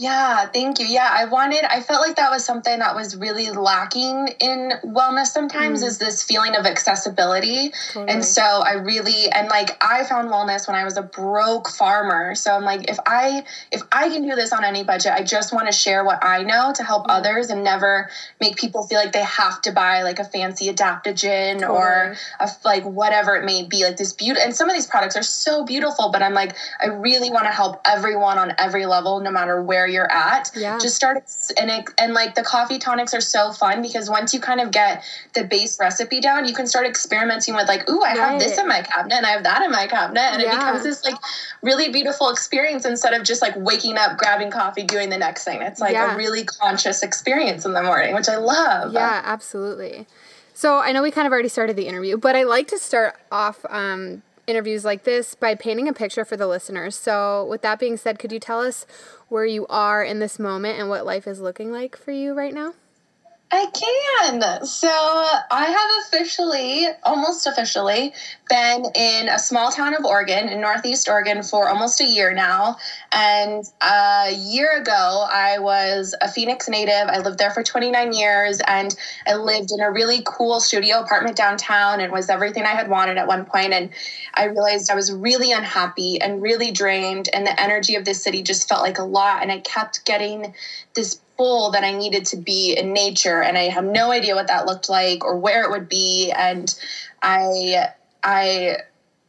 Yeah, 0.00 0.46
thank 0.46 0.78
you. 0.78 0.86
Yeah, 0.86 1.08
I 1.10 1.24
wanted, 1.24 1.64
I 1.64 1.80
felt 1.80 2.06
like 2.06 2.14
that 2.16 2.30
was 2.30 2.44
something 2.44 2.78
that 2.78 2.94
was 2.94 3.16
really 3.16 3.50
lacking 3.50 4.28
in 4.40 4.70
wellness 4.84 5.26
sometimes 5.26 5.82
mm. 5.82 5.88
is 5.88 5.98
this 5.98 6.22
feeling 6.22 6.54
of 6.54 6.66
accessibility. 6.66 7.72
Totally. 7.92 8.12
And 8.12 8.24
so 8.24 8.42
I 8.42 8.74
really, 8.74 9.28
and 9.28 9.48
like 9.48 9.76
I 9.82 10.04
found 10.04 10.30
wellness 10.30 10.68
when 10.68 10.76
I 10.76 10.84
was 10.84 10.96
a 10.96 11.02
broke 11.02 11.68
farmer. 11.68 12.36
So 12.36 12.52
I'm 12.52 12.62
like, 12.62 12.88
if 12.88 12.96
I, 13.06 13.42
if 13.72 13.82
I 13.90 14.08
can 14.08 14.22
do 14.22 14.36
this 14.36 14.52
on 14.52 14.62
any 14.62 14.84
budget, 14.84 15.14
I 15.14 15.24
just 15.24 15.52
want 15.52 15.66
to 15.66 15.72
share 15.72 16.04
what 16.04 16.24
I 16.24 16.44
know 16.44 16.72
to 16.76 16.84
help 16.84 17.06
others 17.08 17.50
and 17.50 17.64
never 17.64 18.08
make 18.40 18.56
people 18.56 18.86
feel 18.86 19.00
like 19.00 19.10
they 19.10 19.24
have 19.24 19.60
to 19.62 19.72
buy 19.72 20.04
like 20.04 20.20
a 20.20 20.24
fancy 20.24 20.72
adaptogen 20.72 21.54
totally. 21.54 21.76
or 21.76 22.16
a, 22.38 22.48
like 22.64 22.84
whatever 22.84 23.34
it 23.34 23.44
may 23.44 23.64
be, 23.64 23.82
like 23.82 23.96
this 23.96 24.12
beauty. 24.12 24.38
And 24.40 24.54
some 24.54 24.70
of 24.70 24.76
these 24.76 24.86
products 24.86 25.16
are 25.16 25.24
so 25.24 25.64
beautiful, 25.64 26.10
but 26.12 26.22
I'm 26.22 26.34
like, 26.34 26.54
I 26.80 26.86
really 26.86 27.30
want 27.30 27.46
to 27.46 27.52
help 27.52 27.80
everyone 27.84 28.38
on 28.38 28.52
every 28.58 28.86
level, 28.86 29.18
no 29.18 29.32
matter 29.32 29.60
where 29.60 29.87
you're 29.88 30.10
at. 30.10 30.50
Yeah. 30.54 30.78
Just 30.78 30.96
start 30.96 31.18
and 31.58 31.70
it, 31.70 31.84
and 31.98 32.14
like 32.14 32.34
the 32.34 32.42
coffee 32.42 32.78
tonics 32.78 33.14
are 33.14 33.20
so 33.20 33.52
fun 33.52 33.82
because 33.82 34.08
once 34.08 34.32
you 34.32 34.40
kind 34.40 34.60
of 34.60 34.70
get 34.70 35.04
the 35.34 35.44
base 35.44 35.78
recipe 35.80 36.20
down, 36.20 36.46
you 36.46 36.54
can 36.54 36.66
start 36.66 36.86
experimenting 36.86 37.54
with 37.54 37.68
like, 37.68 37.88
ooh, 37.88 38.02
I 38.02 38.08
right. 38.08 38.18
have 38.18 38.40
this 38.40 38.58
in 38.58 38.68
my 38.68 38.82
cabinet 38.82 39.16
and 39.16 39.26
I 39.26 39.30
have 39.30 39.42
that 39.44 39.62
in 39.62 39.70
my 39.70 39.86
cabinet, 39.86 40.20
and 40.20 40.42
yeah. 40.42 40.48
it 40.48 40.56
becomes 40.56 40.82
this 40.82 41.04
like 41.04 41.16
really 41.62 41.90
beautiful 41.90 42.30
experience 42.30 42.84
instead 42.84 43.14
of 43.14 43.24
just 43.24 43.42
like 43.42 43.54
waking 43.56 43.96
up, 43.96 44.18
grabbing 44.18 44.50
coffee, 44.50 44.84
doing 44.84 45.08
the 45.08 45.18
next 45.18 45.44
thing. 45.44 45.62
It's 45.62 45.80
like 45.80 45.92
yeah. 45.92 46.14
a 46.14 46.16
really 46.16 46.44
conscious 46.44 47.02
experience 47.02 47.64
in 47.64 47.72
the 47.72 47.82
morning, 47.82 48.14
which 48.14 48.28
I 48.28 48.36
love. 48.36 48.92
Yeah, 48.92 49.22
absolutely. 49.24 50.06
So 50.54 50.78
I 50.78 50.90
know 50.90 51.02
we 51.02 51.12
kind 51.12 51.26
of 51.26 51.32
already 51.32 51.48
started 51.48 51.76
the 51.76 51.86
interview, 51.86 52.16
but 52.16 52.34
I 52.34 52.42
like 52.42 52.66
to 52.68 52.78
start 52.78 53.14
off 53.30 53.64
um, 53.70 54.22
interviews 54.48 54.84
like 54.84 55.04
this 55.04 55.36
by 55.36 55.54
painting 55.54 55.86
a 55.86 55.92
picture 55.92 56.24
for 56.24 56.36
the 56.36 56.48
listeners. 56.48 56.96
So, 56.96 57.44
with 57.44 57.62
that 57.62 57.78
being 57.78 57.96
said, 57.96 58.18
could 58.18 58.32
you 58.32 58.40
tell 58.40 58.60
us 58.60 58.86
where 59.28 59.44
you 59.44 59.66
are 59.68 60.02
in 60.02 60.18
this 60.18 60.38
moment 60.38 60.78
and 60.78 60.88
what 60.88 61.06
life 61.06 61.26
is 61.26 61.40
looking 61.40 61.70
like 61.70 61.96
for 61.96 62.12
you 62.12 62.34
right 62.34 62.54
now? 62.54 62.74
I 63.50 63.66
can. 63.72 64.66
So 64.66 64.88
I 64.90 65.66
have 65.66 66.04
officially, 66.06 66.86
almost 67.02 67.46
officially, 67.46 68.12
been 68.50 68.84
in 68.94 69.28
a 69.30 69.38
small 69.38 69.70
town 69.70 69.94
of 69.94 70.04
Oregon, 70.04 70.50
in 70.50 70.60
Northeast 70.60 71.08
Oregon, 71.08 71.42
for 71.42 71.66
almost 71.66 72.02
a 72.02 72.04
year 72.04 72.34
now. 72.34 72.76
And 73.10 73.64
a 73.80 74.34
year 74.34 74.78
ago, 74.78 75.26
I 75.30 75.60
was 75.60 76.14
a 76.20 76.30
Phoenix 76.30 76.68
native. 76.68 77.08
I 77.08 77.20
lived 77.20 77.38
there 77.38 77.50
for 77.50 77.62
29 77.62 78.12
years 78.12 78.60
and 78.66 78.94
I 79.26 79.36
lived 79.36 79.70
in 79.72 79.80
a 79.80 79.90
really 79.90 80.22
cool 80.26 80.60
studio 80.60 81.00
apartment 81.00 81.36
downtown 81.36 82.00
and 82.00 82.12
was 82.12 82.28
everything 82.28 82.64
I 82.64 82.74
had 82.74 82.90
wanted 82.90 83.16
at 83.16 83.26
one 83.26 83.46
point. 83.46 83.72
And 83.72 83.90
I 84.34 84.44
realized 84.44 84.90
I 84.90 84.94
was 84.94 85.10
really 85.10 85.52
unhappy 85.52 86.20
and 86.20 86.42
really 86.42 86.70
drained, 86.70 87.30
and 87.32 87.46
the 87.46 87.58
energy 87.58 87.94
of 87.94 88.04
this 88.04 88.22
city 88.22 88.42
just 88.42 88.68
felt 88.68 88.82
like 88.82 88.98
a 88.98 89.04
lot. 89.04 89.40
And 89.40 89.50
I 89.50 89.60
kept 89.60 90.04
getting 90.04 90.54
this 90.94 91.18
that 91.38 91.84
I 91.84 91.92
needed 91.92 92.26
to 92.26 92.36
be 92.36 92.74
in 92.76 92.92
nature, 92.92 93.40
and 93.42 93.56
I 93.56 93.68
have 93.68 93.84
no 93.84 94.10
idea 94.10 94.34
what 94.34 94.48
that 94.48 94.66
looked 94.66 94.88
like 94.88 95.24
or 95.24 95.36
where 95.38 95.62
it 95.62 95.70
would 95.70 95.88
be. 95.88 96.32
And 96.36 96.74
I, 97.22 97.86
I, 98.24 98.78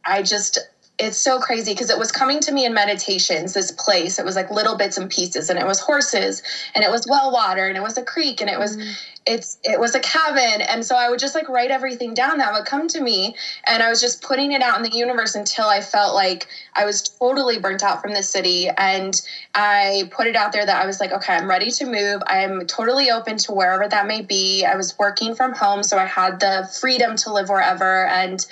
I 0.04 0.22
just 0.22 0.58
it's 1.00 1.18
so 1.18 1.40
crazy 1.40 1.72
because 1.72 1.88
it 1.88 1.98
was 1.98 2.12
coming 2.12 2.40
to 2.40 2.52
me 2.52 2.66
in 2.66 2.74
meditations 2.74 3.54
this 3.54 3.70
place. 3.72 4.18
It 4.18 4.24
was 4.24 4.36
like 4.36 4.50
little 4.50 4.76
bits 4.76 4.98
and 4.98 5.10
pieces 5.10 5.48
and 5.48 5.58
it 5.58 5.66
was 5.66 5.80
horses 5.80 6.42
and 6.74 6.84
it 6.84 6.90
was 6.90 7.06
well 7.08 7.32
water 7.32 7.66
and 7.66 7.76
it 7.76 7.82
was 7.82 7.96
a 7.96 8.02
creek 8.02 8.40
and 8.40 8.50
it 8.50 8.58
was 8.58 8.76
mm 8.76 8.94
it's 9.26 9.58
it 9.62 9.78
was 9.78 9.94
a 9.94 10.00
cabin. 10.00 10.62
And 10.62 10.84
so 10.84 10.96
i 10.96 11.10
would 11.10 11.18
just 11.18 11.34
like 11.34 11.48
write 11.48 11.70
everything 11.70 12.14
down 12.14 12.38
that 12.38 12.52
would 12.54 12.64
come 12.64 12.88
to 12.88 13.00
me 13.00 13.36
and 13.66 13.82
i 13.82 13.90
was 13.90 14.00
just 14.00 14.22
putting 14.22 14.52
it 14.52 14.62
out 14.62 14.78
in 14.78 14.82
the 14.82 14.96
universe 14.96 15.34
until 15.34 15.66
i 15.66 15.82
felt 15.82 16.14
like 16.14 16.46
i 16.74 16.86
was 16.86 17.02
totally 17.02 17.58
burnt 17.58 17.82
out 17.82 18.00
from 18.00 18.14
the 18.14 18.22
city. 18.22 18.68
And 18.78 19.20
i 19.54 20.08
put 20.10 20.26
it 20.26 20.36
out 20.36 20.52
there 20.52 20.64
that 20.64 20.82
i 20.82 20.86
was 20.86 21.00
like 21.00 21.12
okay 21.12 21.34
i'm 21.34 21.48
ready 21.48 21.70
to 21.70 21.84
move. 21.84 22.22
I'm 22.26 22.66
totally 22.66 23.10
open 23.10 23.36
to 23.38 23.52
wherever 23.52 23.86
that 23.88 24.06
may 24.06 24.22
be. 24.22 24.64
I 24.64 24.76
was 24.76 24.98
working 24.98 25.34
from 25.34 25.52
home 25.52 25.82
so 25.82 25.98
i 25.98 26.06
had 26.06 26.40
the 26.40 26.68
freedom 26.80 27.14
to 27.16 27.32
live 27.32 27.50
wherever. 27.50 28.06
And 28.06 28.44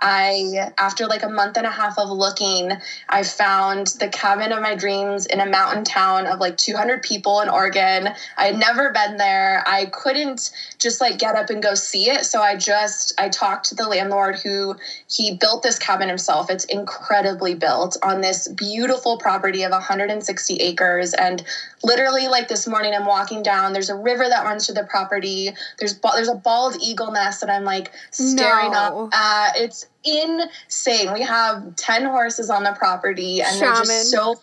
I, 0.00 0.72
after 0.78 1.06
like 1.06 1.22
a 1.22 1.28
month 1.28 1.56
and 1.56 1.66
a 1.66 1.70
half 1.70 1.98
of 1.98 2.10
looking, 2.10 2.72
I 3.08 3.22
found 3.22 3.88
the 3.98 4.08
cabin 4.08 4.52
of 4.52 4.62
my 4.62 4.74
dreams 4.74 5.26
in 5.26 5.40
a 5.40 5.46
mountain 5.46 5.84
town 5.84 6.26
of 6.26 6.40
like 6.40 6.56
200 6.56 7.02
people 7.02 7.40
in 7.40 7.48
Oregon. 7.48 8.08
I 8.36 8.46
had 8.46 8.58
never 8.58 8.92
been 8.92 9.16
there. 9.16 9.62
I 9.66 9.86
couldn't 9.86 10.50
just 10.78 11.00
like 11.00 11.18
get 11.18 11.36
up 11.36 11.50
and 11.50 11.62
go 11.62 11.74
see 11.74 12.10
it. 12.10 12.24
So 12.24 12.42
I 12.42 12.56
just, 12.56 13.14
I 13.18 13.28
talked 13.28 13.66
to 13.66 13.74
the 13.74 13.88
landlord 13.88 14.38
who 14.38 14.76
he 15.08 15.36
built 15.36 15.62
this 15.62 15.78
cabin 15.78 16.08
himself. 16.08 16.50
It's 16.50 16.64
incredibly 16.64 17.54
built 17.54 17.96
on 18.02 18.20
this 18.20 18.48
beautiful 18.48 19.18
property 19.18 19.62
of 19.62 19.70
160 19.70 20.54
acres. 20.56 21.14
And 21.14 21.42
literally, 21.82 22.28
like 22.28 22.48
this 22.48 22.66
morning, 22.66 22.94
I'm 22.94 23.06
walking 23.06 23.42
down, 23.42 23.72
there's 23.72 23.90
a 23.90 23.96
river 23.96 24.28
that 24.28 24.44
runs 24.44 24.66
through 24.66 24.76
the 24.76 24.84
property. 24.84 25.50
There's, 25.78 25.98
there's 26.14 26.28
a 26.28 26.34
bald 26.34 26.76
eagle 26.82 27.10
nest 27.10 27.40
that 27.40 27.50
I'm 27.50 27.64
like 27.64 27.90
staring 28.10 28.72
no. 28.72 29.08
up 29.08 29.14
at. 29.14 29.56
It's 29.56 29.86
insane. 30.04 31.12
We 31.12 31.22
have 31.22 31.76
10 31.76 32.04
horses 32.04 32.50
on 32.50 32.64
the 32.64 32.72
property 32.72 33.40
and 33.42 33.56
shaman. 33.56 33.74
they're 33.74 33.84
just 33.84 34.10
so 34.10 34.36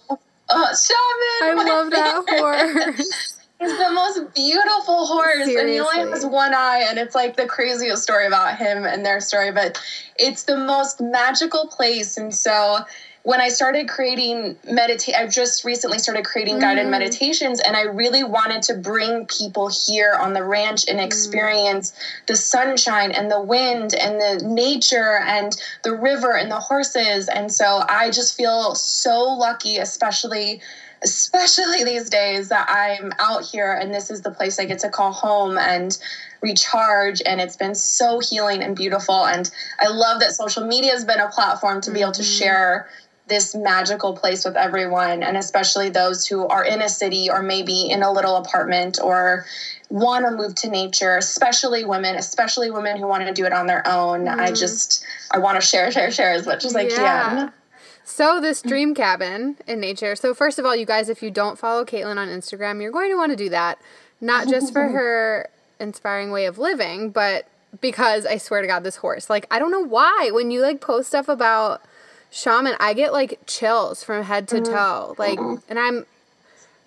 uh, 0.50 0.75
shaman. 0.75 1.60
I 1.60 1.63
love 1.65 1.91
that 1.91 2.24
horse. 2.27 3.38
He's 3.60 3.77
the 3.77 3.91
most 3.91 4.34
beautiful 4.34 5.06
horse, 5.06 5.46
Seriously. 5.46 5.56
and 5.58 5.70
he 5.70 5.80
only 5.80 6.12
has 6.12 6.25
one 6.25 6.56
eye, 6.56 6.84
and 6.89 6.98
it's 6.98 7.13
like 7.13 7.38
the 7.38 7.46
craziest 7.46 8.01
story 8.01 8.25
about 8.25 8.58
him 8.58 8.86
and 8.86 9.06
their 9.06 9.20
story. 9.20 9.51
But 9.51 9.80
it's 10.18 10.44
the 10.46 10.58
most 10.58 11.00
magical 11.00 11.68
place, 11.68 12.18
and 12.18 12.34
so 12.34 12.80
when 13.23 13.39
I 13.39 13.49
started 13.49 13.87
creating 13.87 14.57
meditate, 14.69 15.15
I've 15.15 15.31
just 15.31 15.63
recently 15.63 15.99
started 15.99 16.25
creating 16.25 16.57
mm. 16.57 16.61
guided 16.61 16.87
meditations, 16.87 17.59
and 17.59 17.75
I 17.75 17.83
really 17.83 18.23
wanted 18.23 18.63
to 18.63 18.75
bring 18.75 19.27
people 19.27 19.69
here 19.87 20.15
on 20.19 20.33
the 20.33 20.43
ranch 20.43 20.85
and 20.87 20.99
mm. 20.99 21.05
experience 21.05 21.91
mm. 21.91 22.25
the 22.27 22.35
sunshine 22.35 23.11
and 23.11 23.29
the 23.29 23.41
wind 23.41 23.93
and 23.93 24.19
the 24.19 24.43
nature 24.47 25.19
and 25.19 25.55
the 25.83 25.95
river 25.95 26.35
and 26.35 26.49
the 26.49 26.59
horses. 26.59 27.27
And 27.27 27.51
so 27.51 27.83
I 27.87 28.09
just 28.09 28.35
feel 28.35 28.73
so 28.73 29.21
lucky, 29.21 29.77
especially 29.77 30.61
especially 31.03 31.83
these 31.85 32.09
days 32.09 32.49
that 32.49 32.69
I'm 32.69 33.11
out 33.19 33.43
here 33.43 33.73
and 33.73 33.93
this 33.93 34.11
is 34.11 34.21
the 34.21 34.31
place 34.31 34.59
I 34.59 34.65
get 34.65 34.79
to 34.79 34.89
call 34.89 35.11
home 35.11 35.57
and 35.57 35.97
recharge 36.41 37.21
and 37.25 37.39
it's 37.39 37.55
been 37.55 37.75
so 37.75 38.19
healing 38.19 38.63
and 38.63 38.75
beautiful 38.75 39.25
and 39.25 39.49
I 39.79 39.89
love 39.89 40.19
that 40.21 40.31
social 40.33 40.65
media 40.65 40.91
has 40.91 41.05
been 41.05 41.19
a 41.19 41.29
platform 41.29 41.81
to 41.81 41.91
be 41.91 42.01
able 42.01 42.13
to 42.13 42.21
mm-hmm. 42.21 42.39
share 42.39 42.89
this 43.31 43.55
magical 43.55 44.13
place 44.13 44.43
with 44.43 44.57
everyone, 44.57 45.23
and 45.23 45.38
especially 45.38 45.89
those 45.89 46.27
who 46.27 46.45
are 46.47 46.65
in 46.65 46.81
a 46.81 46.89
city 46.89 47.29
or 47.29 47.41
maybe 47.41 47.89
in 47.89 48.03
a 48.03 48.11
little 48.11 48.35
apartment 48.35 49.00
or 49.01 49.45
want 49.89 50.25
to 50.25 50.31
move 50.31 50.53
to 50.55 50.69
nature, 50.69 51.15
especially 51.15 51.85
women, 51.85 52.17
especially 52.17 52.69
women 52.69 52.97
who 52.97 53.07
want 53.07 53.25
to 53.25 53.33
do 53.33 53.45
it 53.45 53.53
on 53.53 53.67
their 53.67 53.88
own. 53.88 54.25
Mm. 54.25 54.38
I 54.38 54.45
mm-hmm. 54.47 54.55
just, 54.55 55.05
I 55.31 55.39
want 55.39 55.59
to 55.59 55.65
share, 55.65 55.89
share, 55.91 56.11
share 56.11 56.33
as 56.33 56.45
much 56.45 56.65
as 56.65 56.75
I 56.75 56.89
can. 56.89 57.53
So 58.03 58.41
this 58.41 58.61
dream 58.61 58.93
cabin 58.93 59.55
in 59.65 59.79
nature. 59.79 60.17
So 60.17 60.33
first 60.33 60.59
of 60.59 60.65
all, 60.65 60.75
you 60.75 60.85
guys, 60.85 61.07
if 61.07 61.23
you 61.23 61.31
don't 61.31 61.57
follow 61.57 61.85
Caitlin 61.85 62.17
on 62.17 62.27
Instagram, 62.27 62.81
you're 62.81 62.91
going 62.91 63.09
to 63.11 63.15
want 63.15 63.31
to 63.31 63.38
do 63.38 63.50
that. 63.50 63.79
Not 64.19 64.50
just 64.50 64.73
for 64.73 64.89
her 64.89 65.50
inspiring 65.79 66.31
way 66.31 66.45
of 66.45 66.57
living, 66.57 67.11
but 67.11 67.47
because 67.79 68.25
I 68.25 68.38
swear 68.38 68.61
to 68.61 68.67
God, 68.67 68.83
this 68.83 68.97
horse. 68.97 69.29
Like 69.29 69.47
I 69.50 69.59
don't 69.59 69.71
know 69.71 69.85
why 69.85 70.31
when 70.33 70.51
you 70.51 70.61
like 70.61 70.81
post 70.81 71.07
stuff 71.07 71.29
about 71.29 71.81
shaman, 72.31 72.75
I 72.79 72.93
get 72.93 73.13
like 73.13 73.39
chills 73.45 74.03
from 74.03 74.23
head 74.23 74.47
to 74.47 74.55
mm-hmm. 74.55 74.73
toe. 74.73 75.15
Like, 75.19 75.38
mm-hmm. 75.38 75.69
and 75.69 75.77
I'm 75.77 76.05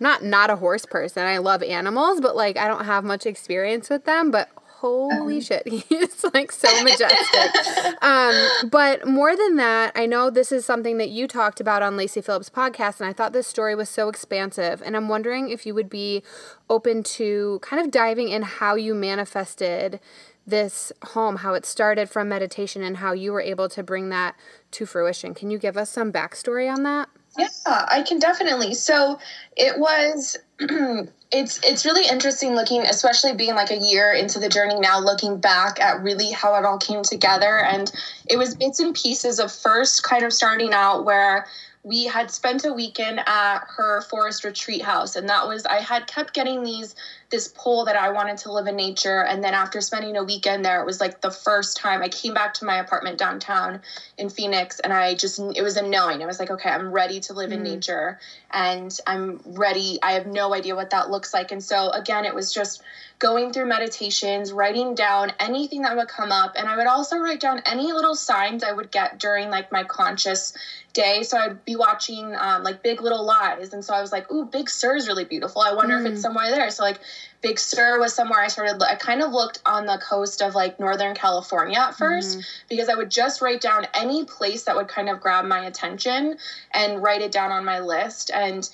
not 0.01 0.25
not 0.25 0.51
a 0.51 0.57
horse 0.57 0.85
person. 0.85 1.25
I 1.25 1.39
love 1.39 1.63
animals, 1.63 2.21
but 2.21 2.35
like 2.35 2.57
I 2.57 2.67
don't 2.67 2.85
have 2.85 3.05
much 3.05 3.27
experience 3.27 3.89
with 3.89 4.05
them. 4.05 4.33
But 4.33 4.51
holy 4.85 5.39
uh-huh. 5.39 5.41
shit, 5.41 5.69
he's 5.89 6.25
like 6.35 6.51
so 6.51 6.69
majestic. 6.83 8.03
um, 8.03 8.69
but 8.71 9.07
more 9.07 9.37
than 9.37 9.57
that, 9.57 9.93
I 9.95 10.07
know 10.07 10.31
this 10.31 10.51
is 10.51 10.67
something 10.67 10.99
that 10.99 11.11
you 11.11 11.29
talked 11.29 11.61
about 11.61 11.83
on 11.83 11.97
Lacy 11.97 12.21
Phillips' 12.21 12.51
podcast, 12.51 13.01
and 13.01 13.09
I 13.09 13.13
thought 13.13 13.33
this 13.33 13.47
story 13.47 13.75
was 13.75 13.89
so 13.89 14.09
expansive. 14.09 14.83
And 14.85 14.97
I'm 14.97 15.09
wondering 15.09 15.51
if 15.51 15.65
you 15.65 15.75
would 15.75 15.89
be 15.89 16.23
open 16.69 17.03
to 17.03 17.61
kind 17.63 17.81
of 17.81 17.91
diving 17.91 18.29
in 18.31 18.43
how 18.43 18.75
you 18.75 18.95
manifested 18.95 20.01
this 20.47 20.93
home, 21.03 21.37
how 21.37 21.55
it 21.55 21.65
started 21.65 22.11
from 22.11 22.29
meditation, 22.29 22.83
and 22.83 22.99
how 22.99 23.13
you 23.13 23.33
were 23.33 23.41
able 23.41 23.69
to 23.71 23.83
bring 23.83 24.11
that 24.11 24.35
to 24.75 24.87
fruition. 24.87 25.35
Can 25.35 25.51
you 25.51 25.59
give 25.59 25.77
us 25.77 25.91
some 25.91 26.13
backstory 26.13 26.73
on 26.73 26.83
that? 26.83 27.09
Yeah, 27.37 27.49
I 27.67 28.03
can 28.07 28.19
definitely. 28.19 28.75
So 28.75 29.19
it 29.57 29.79
was 29.79 30.37
it's 30.61 31.61
it's 31.65 31.85
really 31.85 32.09
interesting 32.09 32.55
looking, 32.55 32.83
especially 32.83 33.35
being 33.35 33.55
like 33.55 33.71
a 33.71 33.77
year 33.77 34.13
into 34.13 34.39
the 34.39 34.49
journey 34.49 34.79
now, 34.79 35.01
looking 35.01 35.41
back 35.41 35.81
at 35.81 36.03
really 36.03 36.31
how 36.31 36.55
it 36.55 36.65
all 36.65 36.79
came 36.79 37.03
together. 37.03 37.59
And 37.59 37.91
it 38.31 38.37
was 38.37 38.55
bits 38.55 38.79
and 38.79 38.95
pieces 38.95 39.41
of 39.41 39.51
first 39.51 40.05
kind 40.05 40.25
of 40.25 40.33
starting 40.33 40.73
out 40.73 41.05
where 41.05 41.47
we 41.85 42.07
had 42.07 42.31
spent 42.31 42.65
a 42.65 42.73
weekend 42.73 43.21
at 43.27 43.59
her 43.77 44.01
forest 44.03 44.43
retreat 44.43 44.83
house 44.83 45.15
and 45.15 45.29
that 45.29 45.47
was 45.47 45.65
i 45.67 45.77
had 45.77 46.07
kept 46.07 46.33
getting 46.33 46.65
these 46.65 46.97
this 47.31 47.49
pull 47.49 47.85
that 47.85 47.95
i 47.95 48.11
wanted 48.11 48.39
to 48.39 48.51
live 48.51 48.67
in 48.67 48.75
nature 48.75 49.23
and 49.25 49.45
then 49.45 49.53
after 49.53 49.81
spending 49.81 50.17
a 50.17 50.25
weekend 50.25 50.65
there 50.65 50.81
it 50.81 50.87
was 50.87 51.01
like 51.01 51.21
the 51.21 51.31
first 51.31 51.77
time 51.77 52.03
i 52.03 52.09
came 52.09 52.33
back 52.33 52.55
to 52.55 52.65
my 52.65 52.79
apartment 52.79 53.19
downtown 53.19 53.81
in 54.17 54.31
phoenix 54.31 54.81
and 54.81 54.93
i 54.93 55.15
just 55.15 55.39
it 55.55 55.63
was 55.63 55.77
a 55.77 55.87
knowing 55.87 56.23
i 56.23 56.27
was 56.27 56.41
like 56.41 56.51
okay 56.51 56.71
i'm 56.71 56.91
ready 56.91 57.21
to 57.21 57.35
live 57.35 57.51
mm. 57.51 57.55
in 57.55 57.63
nature 57.63 58.19
and 58.55 58.99
i'm 59.07 59.41
ready 59.45 59.99
i 60.03 60.13
have 60.13 60.27
no 60.27 60.55
idea 60.55 60.75
what 60.75 60.91
that 60.91 61.11
looks 61.11 61.35
like 61.35 61.53
and 61.53 61.63
so 61.63 61.91
again 61.91 62.25
it 62.25 62.35
was 62.35 62.55
just 62.55 62.83
going 63.19 63.53
through 63.53 63.67
meditations, 63.67 64.53
writing 64.53 64.95
down 64.95 65.33
anything 65.39 65.83
that 65.83 65.97
would 65.97 66.09
come 66.09 66.33
up. 66.33 66.55
And 66.57 66.69
I 66.69 66.77
would 66.77 66.87
also 66.87 67.17
write 67.19 67.41
down 67.41 67.63
any 67.65 67.93
little 67.93 68.15
signs 68.15 68.65
I 68.65 68.73
would 68.73 68.91
get 68.91 69.19
during 69.19 69.51
like 69.51 69.71
my 69.71 69.85
conscious 69.85 70.53
day. 70.93 71.23
So 71.23 71.39
I'd 71.39 71.65
be 71.65 71.77
watching 71.77 72.35
um, 72.37 72.65
like 72.65 72.83
Big 72.83 73.01
Little 73.01 73.25
Lies. 73.25 73.73
And 73.73 73.85
so 73.85 73.95
I 73.95 74.01
was 74.01 74.13
like, 74.13 74.31
ooh, 74.31 74.45
Big 74.45 74.69
Sur 74.69 74.97
is 74.97 75.07
really 75.07 75.25
beautiful. 75.25 75.63
I 75.63 75.73
wonder 75.75 75.97
mm. 75.97 76.01
if 76.01 76.13
it's 76.13 76.19
mm. 76.19 76.23
somewhere 76.23 76.51
there. 76.51 76.71
So 76.71 76.83
like 76.83 76.99
Big 77.45 77.59
Sur 77.59 78.01
was 78.01 78.15
somewhere 78.15 78.41
I 78.41 78.49
started, 78.49 78.83
I 78.83 78.95
kind 78.95 79.21
of 79.21 79.31
looked 79.31 79.61
on 79.67 79.85
the 79.85 79.99
coast 79.99 80.41
of 80.41 80.55
like 80.55 80.81
Northern 80.81 81.15
California 81.15 81.79
at 81.79 81.95
1st 81.95 82.39
mm. 82.39 82.47
because 82.71 82.89
I 82.89 82.95
would 82.95 83.11
just 83.11 83.43
write 83.43 83.61
down 83.61 83.87
any 83.93 84.25
place 84.25 84.63
that 84.63 84.75
would 84.75 84.89
kind 84.89 85.11
of 85.11 85.21
grab 85.21 85.45
my 85.45 85.67
attention 85.67 86.39
and 86.73 87.03
write 87.03 87.21
it 87.21 87.33
down 87.33 87.53
on 87.53 87.63
my 87.63 87.81
list. 87.81 88.31
And 88.33 88.67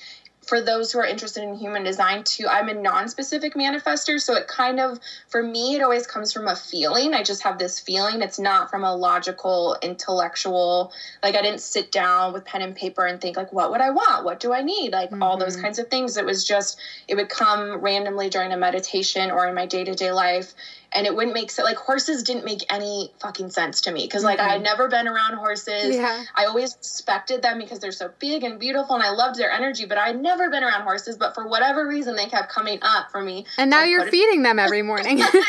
for 0.51 0.61
those 0.61 0.91
who 0.91 0.99
are 0.99 1.07
interested 1.07 1.45
in 1.45 1.55
human 1.55 1.85
design 1.85 2.25
too 2.25 2.45
i'm 2.49 2.69
a 2.69 2.75
non-specific 2.75 3.55
manifester 3.55 4.21
so 4.21 4.35
it 4.35 4.49
kind 4.49 4.81
of 4.81 4.99
for 5.29 5.45
me 5.45 5.77
it 5.77 5.81
always 5.81 6.09
comes 6.09 6.33
from 6.33 6.49
a 6.49 6.57
feeling 6.57 7.15
i 7.15 7.23
just 7.23 7.45
have 7.45 7.57
this 7.57 7.79
feeling 7.79 8.21
it's 8.21 8.39
not 8.39 8.69
from 8.69 8.83
a 8.83 8.93
logical 8.93 9.77
intellectual 9.81 10.93
like 11.23 11.37
i 11.37 11.41
didn't 11.41 11.61
sit 11.61 11.93
down 11.93 12.33
with 12.33 12.45
pen 12.45 12.63
and 12.63 12.75
paper 12.75 13.07
and 13.07 13.21
think 13.21 13.37
like 13.37 13.53
what 13.53 13.71
would 13.71 13.81
i 13.81 13.91
want 13.91 14.25
what 14.25 14.41
do 14.41 14.53
i 14.53 14.61
need 14.61 14.91
like 14.91 15.11
mm-hmm. 15.11 15.23
all 15.23 15.39
those 15.39 15.55
mm-hmm. 15.55 15.67
kinds 15.67 15.79
of 15.79 15.87
things 15.87 16.17
it 16.17 16.25
was 16.25 16.45
just 16.45 16.81
it 17.07 17.15
would 17.15 17.29
come 17.29 17.77
randomly 17.77 18.29
during 18.29 18.51
a 18.51 18.57
meditation 18.57 19.31
or 19.31 19.47
in 19.47 19.55
my 19.55 19.67
day-to-day 19.67 20.11
life 20.11 20.53
and 20.93 21.07
it 21.07 21.15
wouldn't 21.15 21.35
make 21.35 21.51
sense. 21.51 21.65
Like 21.65 21.77
horses 21.77 22.23
didn't 22.23 22.45
make 22.45 22.61
any 22.73 23.13
fucking 23.21 23.51
sense 23.51 23.83
to 23.83 23.93
me 23.93 24.05
because 24.05 24.25
like 24.25 24.39
mm-hmm. 24.39 24.49
I 24.49 24.53
had 24.55 24.63
never 24.63 24.89
been 24.89 25.07
around 25.07 25.35
horses. 25.37 25.97
Yeah. 25.97 26.25
I 26.35 26.47
always 26.47 26.77
respected 26.77 27.43
them 27.43 27.59
because 27.59 27.79
they're 27.79 27.93
so 27.93 28.11
big 28.19 28.43
and 28.43 28.59
beautiful, 28.59 28.97
and 28.97 29.05
I 29.05 29.11
loved 29.11 29.39
their 29.39 29.51
energy. 29.51 29.87
But 29.87 29.99
I 29.99 30.09
had 30.09 30.21
never 30.21 30.51
been 30.51 30.65
around 30.65 30.83
horses. 30.83 31.17
But 31.17 31.35
for 31.35 31.47
whatever 31.47 31.87
reason, 31.87 32.17
they 32.17 32.27
kept 32.27 32.51
coming 32.53 32.79
up 32.83 33.11
for 33.11 33.23
me. 33.23 33.47
And 33.57 33.71
now 33.71 33.85
you're 33.85 34.11
feeding 34.11 34.43
them 34.43 34.59
every 34.59 34.83
morning. 34.83 35.21
and 35.21 35.21
now 35.21 35.31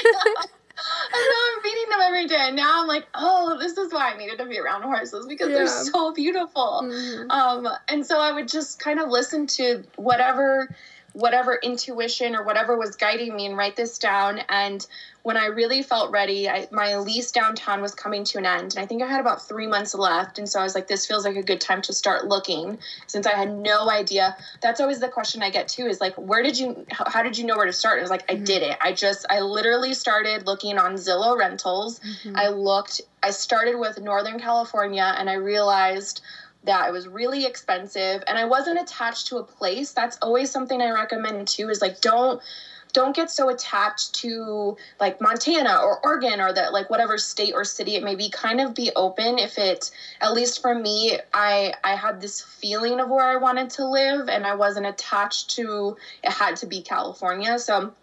I'm 1.13 1.62
feeding 1.63 1.89
them 1.89 2.00
every 2.03 2.27
day. 2.27 2.39
And 2.39 2.55
now 2.55 2.81
I'm 2.81 2.88
like, 2.88 3.07
oh, 3.15 3.57
this 3.60 3.77
is 3.77 3.91
why 3.91 4.12
I 4.13 4.17
needed 4.17 4.38
to 4.38 4.45
be 4.45 4.60
around 4.60 4.83
horses 4.83 5.25
because 5.27 5.50
yeah. 5.50 5.55
they're 5.55 5.67
so 5.67 6.13
beautiful. 6.13 6.81
Mm-hmm. 6.83 7.31
Um, 7.31 7.67
and 7.88 8.05
so 8.05 8.19
I 8.19 8.31
would 8.31 8.48
just 8.48 8.79
kind 8.79 9.00
of 9.00 9.10
listen 9.10 9.48
to 9.48 9.83
whatever 9.95 10.69
whatever 11.13 11.60
intuition 11.62 12.36
or 12.36 12.43
whatever 12.43 12.77
was 12.77 12.95
guiding 12.95 13.36
me 13.36 13.45
and 13.45 13.57
write 13.57 13.75
this 13.75 13.98
down. 13.98 14.39
And 14.50 14.86
when 15.23 15.37
I 15.37 15.45
really 15.47 15.83
felt 15.83 16.11
ready, 16.11 16.49
I, 16.49 16.67
my 16.71 16.95
lease 16.97 17.31
downtown 17.31 17.81
was 17.81 17.93
coming 17.93 18.23
to 18.25 18.39
an 18.39 18.45
end. 18.45 18.75
And 18.75 18.79
I 18.79 18.87
think 18.87 19.03
I 19.03 19.07
had 19.07 19.19
about 19.19 19.47
three 19.47 19.67
months 19.67 19.93
left. 19.93 20.39
And 20.39 20.49
so 20.49 20.59
I 20.59 20.63
was 20.63 20.73
like, 20.73 20.87
this 20.87 21.05
feels 21.05 21.25
like 21.25 21.35
a 21.35 21.43
good 21.43 21.61
time 21.61 21.81
to 21.83 21.93
start 21.93 22.25
looking 22.25 22.79
since 23.05 23.27
I 23.27 23.33
had 23.33 23.51
no 23.51 23.89
idea. 23.89 24.35
That's 24.61 24.81
always 24.81 24.99
the 24.99 25.09
question 25.09 25.43
I 25.43 25.51
get 25.51 25.67
too 25.67 25.85
is 25.85 26.01
like, 26.01 26.15
where 26.15 26.41
did 26.41 26.57
you, 26.57 26.85
how, 26.91 27.09
how 27.09 27.23
did 27.23 27.37
you 27.37 27.45
know 27.45 27.55
where 27.55 27.67
to 27.67 27.73
start? 27.73 27.99
And 27.99 28.01
I 28.01 28.03
was 28.03 28.09
like, 28.09 28.27
mm-hmm. 28.27 28.41
I 28.41 28.45
did 28.45 28.63
it. 28.63 28.77
I 28.81 28.93
just, 28.93 29.25
I 29.29 29.41
literally 29.41 29.93
started 29.93 30.47
looking 30.47 30.79
on 30.79 30.95
Zillow 30.95 31.37
rentals. 31.37 31.99
Mm-hmm. 31.99 32.35
I 32.35 32.47
looked, 32.49 33.01
I 33.21 33.29
started 33.29 33.77
with 33.77 34.01
Northern 34.01 34.39
California 34.39 35.13
and 35.17 35.29
I 35.29 35.35
realized, 35.35 36.21
that 36.63 36.87
it 36.87 36.91
was 36.91 37.07
really 37.07 37.45
expensive 37.45 38.23
and 38.27 38.37
I 38.37 38.45
wasn't 38.45 38.79
attached 38.79 39.25
to 39.27 39.37
a 39.37 39.43
place. 39.43 39.93
That's 39.93 40.19
always 40.21 40.51
something 40.51 40.79
I 40.79 40.91
recommend 40.91 41.47
too 41.47 41.69
is 41.69 41.81
like 41.81 42.01
don't 42.01 42.39
don't 42.93 43.15
get 43.15 43.29
so 43.31 43.50
attached 43.50 44.13
to 44.15 44.77
like 45.00 45.21
Montana 45.21 45.79
or 45.81 46.00
Oregon 46.03 46.41
or 46.41 46.53
that 46.53 46.74
like 46.74 46.89
whatever 46.89 47.17
state 47.17 47.53
or 47.53 47.63
city 47.63 47.95
it 47.95 48.03
may 48.03 48.15
be 48.15 48.29
kind 48.29 48.62
of 48.62 48.74
be 48.74 48.91
open 48.95 49.39
if 49.39 49.57
it 49.57 49.91
at 50.19 50.33
least 50.33 50.62
for 50.62 50.74
me 50.75 51.17
I 51.33 51.74
I 51.83 51.95
had 51.95 52.21
this 52.21 52.41
feeling 52.41 53.00
of 53.00 53.10
where 53.10 53.25
I 53.25 53.38
wanted 53.38 53.69
to 53.71 53.86
live 53.86 54.29
and 54.29 54.45
I 54.45 54.55
wasn't 54.55 54.86
attached 54.86 55.51
to 55.51 55.98
it 56.24 56.31
had 56.31 56.55
to 56.57 56.65
be 56.65 56.81
California 56.81 57.57
so 57.60 57.93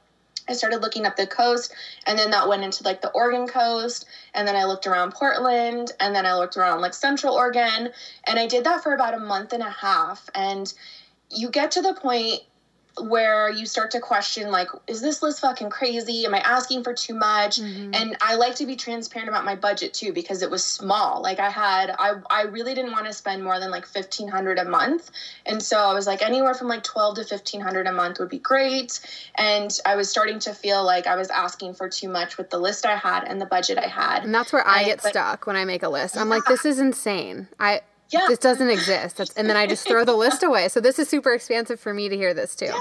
I 0.49 0.54
started 0.54 0.80
looking 0.80 1.04
up 1.04 1.16
the 1.16 1.26
coast, 1.26 1.75
and 2.07 2.18
then 2.18 2.30
that 2.30 2.49
went 2.49 2.64
into 2.64 2.83
like 2.83 3.02
the 3.02 3.11
Oregon 3.11 3.47
coast, 3.47 4.07
and 4.33 4.49
then 4.49 4.57
I 4.57 4.64
looked 4.64 4.87
around 4.87 5.12
Portland, 5.12 5.92
and 6.00 6.14
then 6.14 6.25
I 6.25 6.35
looked 6.37 6.57
around 6.57 6.80
like 6.80 6.95
Central 6.95 7.35
Oregon, 7.35 7.90
and 8.25 8.38
I 8.38 8.47
did 8.47 8.64
that 8.64 8.83
for 8.83 8.95
about 8.95 9.12
a 9.14 9.18
month 9.18 9.52
and 9.52 9.62
a 9.62 9.68
half. 9.68 10.28
And 10.35 10.73
you 11.30 11.50
get 11.50 11.73
to 11.73 11.83
the 11.83 11.92
point 11.92 12.40
where 13.00 13.50
you 13.50 13.67
start 13.67 13.90
to 13.93 14.00
question 14.00 14.50
like 14.50 14.69
is 14.87 15.00
this 15.00 15.23
list 15.23 15.40
fucking 15.40 15.71
crazy? 15.71 16.25
Am 16.26 16.35
i 16.35 16.40
asking 16.40 16.85
for 16.85 16.95
too 16.95 17.14
much? 17.14 17.59
Mm-hmm. 17.59 17.95
and 17.95 18.17
i 18.21 18.35
like 18.35 18.55
to 18.57 18.67
be 18.67 18.76
transparent 18.76 19.28
about 19.28 19.45
my 19.45 19.55
budget 19.55 19.95
too 19.95 20.12
because 20.12 20.43
it 20.43 20.50
was 20.50 20.64
small. 20.64 21.23
Like 21.23 21.38
i 21.38 21.50
had 21.50 21.95
i, 21.99 22.14
I 22.31 22.43
really 22.43 22.75
didn't 22.75 22.93
want 22.93 23.07
to 23.07 23.12
spend 23.12 23.43
more 23.43 23.59
than 23.61 23.71
like 23.71 23.85
1500 23.85 24.59
a 24.59 24.64
month. 24.64 25.11
And 25.47 25.62
so 25.62 25.78
i 25.78 25.95
was 25.95 26.07
like 26.07 26.23
anywhere 26.23 26.55
from 26.55 26.69
like 26.69 26.83
12 26.83 27.17
to 27.17 27.21
1500 27.21 27.87
a 27.87 27.93
month 27.93 28.19
would 28.19 28.28
be 28.28 28.38
great. 28.38 29.00
And 29.37 29.71
i 29.85 29.97
was 29.97 30.11
starting 30.11 30.38
to 30.40 30.55
feel 30.55 30.85
like 30.85 31.07
i 31.07 31.17
was 31.17 31.28
asking 31.31 31.75
for 31.75 31.88
too 31.88 32.09
much 32.09 32.38
with 32.38 32.50
the 32.50 32.59
list 32.59 32.87
i 32.87 32.97
had 32.97 33.25
and 33.25 33.40
the 33.40 33.47
budget 33.47 33.78
i 33.78 33.87
had. 33.87 34.25
And 34.25 34.35
that's 34.35 34.52
where 34.52 34.67
i 34.67 34.85
get 34.85 35.02
but, 35.02 35.11
stuck 35.11 35.47
when 35.47 35.57
i 35.57 35.64
make 35.64 35.83
a 35.83 35.88
list. 35.88 36.17
I'm 36.17 36.28
yeah. 36.28 36.35
like 36.35 36.45
this 36.45 36.64
is 36.64 36.78
insane. 36.78 37.49
I 37.59 37.83
yeah. 38.10 38.24
This 38.26 38.38
doesn't 38.38 38.70
exist. 38.70 39.18
That's, 39.18 39.32
and 39.34 39.50
then 39.50 39.56
I 39.56 39.66
just 39.66 39.86
throw 39.86 40.04
the 40.04 40.14
list 40.14 40.42
away. 40.42 40.68
So 40.68 40.80
this 40.80 40.98
is 40.98 41.08
super 41.08 41.32
expansive 41.34 41.78
for 41.78 41.92
me 41.92 42.08
to 42.08 42.16
hear 42.16 42.32
this 42.32 42.54
too. 42.54 42.66
Yeah. 42.66 42.78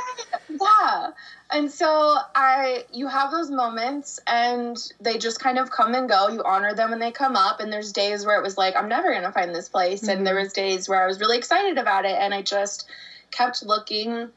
yeah. 0.49 1.11
And 1.51 1.71
so 1.71 2.17
I 2.35 2.85
you 2.93 3.07
have 3.07 3.31
those 3.31 3.49
moments 3.49 4.19
and 4.27 4.77
they 5.01 5.17
just 5.17 5.39
kind 5.39 5.57
of 5.59 5.69
come 5.69 5.93
and 5.93 6.07
go. 6.07 6.29
You 6.29 6.43
honor 6.43 6.73
them 6.73 6.91
when 6.91 6.99
they 6.99 7.11
come 7.11 7.35
up 7.35 7.59
and 7.59 7.71
there's 7.71 7.91
days 7.91 8.25
where 8.25 8.37
it 8.37 8.43
was 8.43 8.57
like 8.57 8.75
I'm 8.75 8.87
never 8.87 9.11
going 9.11 9.23
to 9.23 9.31
find 9.31 9.53
this 9.53 9.69
place 9.69 10.01
mm-hmm. 10.01 10.17
and 10.17 10.27
there 10.27 10.35
mm-hmm. 10.35 10.43
was 10.43 10.53
days 10.53 10.87
where 10.87 11.03
I 11.03 11.07
was 11.07 11.19
really 11.19 11.37
excited 11.37 11.77
about 11.77 12.05
it 12.05 12.15
and 12.17 12.33
I 12.33 12.41
just 12.41 12.87
kept 13.31 13.63
looking 13.63 14.29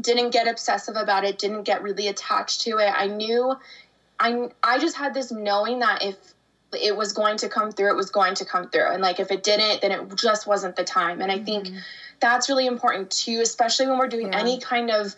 didn't 0.00 0.30
get 0.30 0.48
obsessive 0.48 0.96
about 0.96 1.24
it, 1.24 1.38
didn't 1.38 1.64
get 1.64 1.82
really 1.82 2.08
attached 2.08 2.62
to 2.62 2.78
it. 2.78 2.90
I 2.94 3.06
knew 3.06 3.54
I 4.18 4.48
I 4.62 4.78
just 4.78 4.96
had 4.96 5.14
this 5.14 5.30
knowing 5.30 5.80
that 5.80 6.02
if 6.02 6.16
it 6.80 6.96
was 6.96 7.12
going 7.12 7.36
to 7.38 7.48
come 7.48 7.72
through, 7.72 7.90
it 7.90 7.96
was 7.96 8.10
going 8.10 8.34
to 8.36 8.44
come 8.44 8.68
through. 8.68 8.88
And 8.88 9.02
like 9.02 9.20
if 9.20 9.30
it 9.30 9.42
didn't, 9.42 9.82
then 9.82 9.92
it 9.92 10.16
just 10.16 10.46
wasn't 10.46 10.76
the 10.76 10.84
time. 10.84 11.20
And 11.20 11.30
I 11.30 11.36
mm-hmm. 11.36 11.44
think 11.44 11.68
that's 12.20 12.48
really 12.48 12.66
important 12.66 13.10
too, 13.10 13.40
especially 13.42 13.86
when 13.86 13.98
we're 13.98 14.08
doing 14.08 14.32
yeah. 14.32 14.38
any 14.38 14.60
kind 14.60 14.90
of 14.90 15.14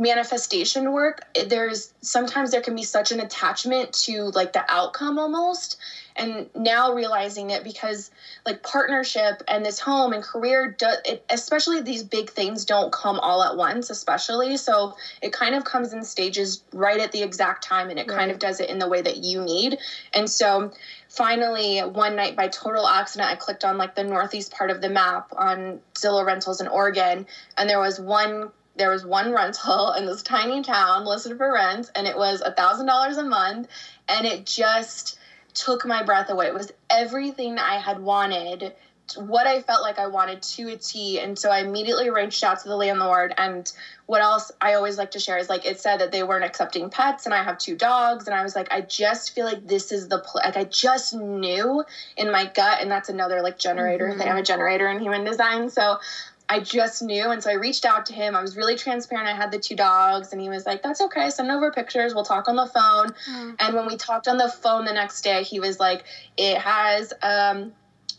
manifestation 0.00 0.92
work. 0.92 1.20
Eh, 1.36 1.44
there's 1.46 1.92
sometimes 2.00 2.50
there 2.50 2.62
can 2.62 2.74
be 2.74 2.82
such 2.82 3.12
an 3.12 3.20
attachment 3.20 3.92
to 3.92 4.24
like 4.34 4.52
the 4.52 4.64
outcome 4.68 5.18
almost 5.18 5.76
and 6.16 6.48
now 6.54 6.92
realizing 6.92 7.50
it 7.50 7.62
because 7.62 8.10
like 8.44 8.62
partnership 8.62 9.42
and 9.46 9.64
this 9.64 9.78
home 9.78 10.12
and 10.12 10.22
career 10.22 10.74
do, 10.76 10.86
it, 11.04 11.24
especially 11.30 11.80
these 11.82 12.02
big 12.02 12.30
things 12.30 12.64
don't 12.64 12.92
come 12.92 13.20
all 13.20 13.42
at 13.42 13.56
once 13.56 13.90
especially 13.90 14.56
so 14.56 14.94
it 15.22 15.32
kind 15.32 15.54
of 15.54 15.64
comes 15.64 15.92
in 15.92 16.02
stages 16.02 16.62
right 16.72 17.00
at 17.00 17.12
the 17.12 17.22
exact 17.22 17.62
time 17.62 17.90
and 17.90 17.98
it 17.98 18.08
right. 18.08 18.18
kind 18.18 18.30
of 18.30 18.38
does 18.38 18.58
it 18.58 18.68
in 18.68 18.78
the 18.78 18.88
way 18.88 19.00
that 19.02 19.18
you 19.18 19.42
need 19.42 19.78
and 20.12 20.28
so 20.28 20.72
finally 21.08 21.78
one 21.78 22.16
night 22.16 22.34
by 22.34 22.48
total 22.48 22.86
accident 22.86 23.30
i 23.30 23.34
clicked 23.36 23.64
on 23.64 23.78
like 23.78 23.94
the 23.94 24.04
northeast 24.04 24.50
part 24.52 24.70
of 24.70 24.80
the 24.80 24.88
map 24.88 25.32
on 25.36 25.78
zillow 25.94 26.24
rentals 26.26 26.60
in 26.60 26.68
oregon 26.68 27.26
and 27.56 27.68
there 27.68 27.80
was 27.80 28.00
one 28.00 28.50
there 28.80 28.90
was 28.90 29.04
one 29.04 29.32
rental 29.32 29.92
in 29.92 30.06
this 30.06 30.22
tiny 30.22 30.62
town 30.62 31.04
listed 31.04 31.36
for 31.36 31.52
rent 31.52 31.90
and 31.94 32.06
it 32.06 32.16
was 32.16 32.40
a 32.40 32.52
thousand 32.52 32.86
dollars 32.86 33.18
a 33.18 33.22
month 33.22 33.68
and 34.08 34.26
it 34.26 34.46
just 34.46 35.18
took 35.52 35.86
my 35.86 36.02
breath 36.02 36.30
away. 36.30 36.46
It 36.46 36.54
was 36.54 36.72
everything 36.88 37.58
I 37.58 37.78
had 37.78 38.00
wanted, 38.00 38.72
what 39.16 39.46
I 39.46 39.60
felt 39.62 39.82
like 39.82 39.98
I 39.98 40.06
wanted 40.06 40.42
to 40.42 40.70
a 40.70 40.76
T. 40.76 41.18
And 41.18 41.38
so 41.38 41.50
I 41.50 41.60
immediately 41.60 42.10
reached 42.10 42.42
out 42.44 42.60
to 42.60 42.68
the 42.68 42.76
landlord. 42.76 43.34
And 43.36 43.70
what 44.06 44.22
else 44.22 44.52
I 44.60 44.74
always 44.74 44.98
like 44.98 45.12
to 45.12 45.20
share 45.20 45.38
is 45.38 45.48
like 45.48 45.66
it 45.66 45.80
said 45.80 45.98
that 45.98 46.12
they 46.12 46.22
weren't 46.22 46.44
accepting 46.44 46.90
pets, 46.90 47.26
and 47.26 47.34
I 47.34 47.42
have 47.42 47.58
two 47.58 47.76
dogs. 47.76 48.26
And 48.26 48.34
I 48.34 48.42
was 48.42 48.54
like, 48.54 48.72
I 48.72 48.80
just 48.80 49.34
feel 49.34 49.44
like 49.44 49.66
this 49.66 49.92
is 49.92 50.08
the 50.08 50.18
pl- 50.18 50.42
like 50.44 50.56
I 50.56 50.64
just 50.64 51.14
knew 51.14 51.84
in 52.16 52.30
my 52.30 52.46
gut, 52.46 52.80
and 52.80 52.90
that's 52.90 53.08
another 53.08 53.42
like 53.42 53.58
generator 53.58 54.08
mm-hmm. 54.08 54.18
thing. 54.18 54.28
I'm 54.28 54.36
a 54.36 54.42
generator 54.42 54.88
in 54.88 55.00
human 55.00 55.24
design, 55.24 55.70
so 55.70 55.98
I 56.50 56.58
just 56.58 57.00
knew. 57.00 57.30
And 57.30 57.40
so 57.40 57.48
I 57.48 57.54
reached 57.54 57.84
out 57.84 58.06
to 58.06 58.12
him. 58.12 58.34
I 58.34 58.42
was 58.42 58.56
really 58.56 58.74
transparent. 58.74 59.28
I 59.28 59.34
had 59.36 59.52
the 59.52 59.58
two 59.58 59.76
dogs, 59.76 60.32
and 60.32 60.42
he 60.42 60.48
was 60.48 60.66
like, 60.66 60.82
That's 60.82 61.00
okay. 61.00 61.30
Send 61.30 61.50
over 61.50 61.70
pictures. 61.70 62.12
We'll 62.12 62.24
talk 62.24 62.48
on 62.48 62.56
the 62.56 62.66
phone. 62.66 63.10
Mm. 63.30 63.56
And 63.60 63.74
when 63.74 63.86
we 63.86 63.96
talked 63.96 64.26
on 64.26 64.36
the 64.36 64.48
phone 64.48 64.84
the 64.84 64.92
next 64.92 65.22
day, 65.22 65.44
he 65.44 65.60
was 65.60 65.78
like, 65.78 66.04
It 66.36 66.58
has, 66.58 67.12
um, 67.22 67.72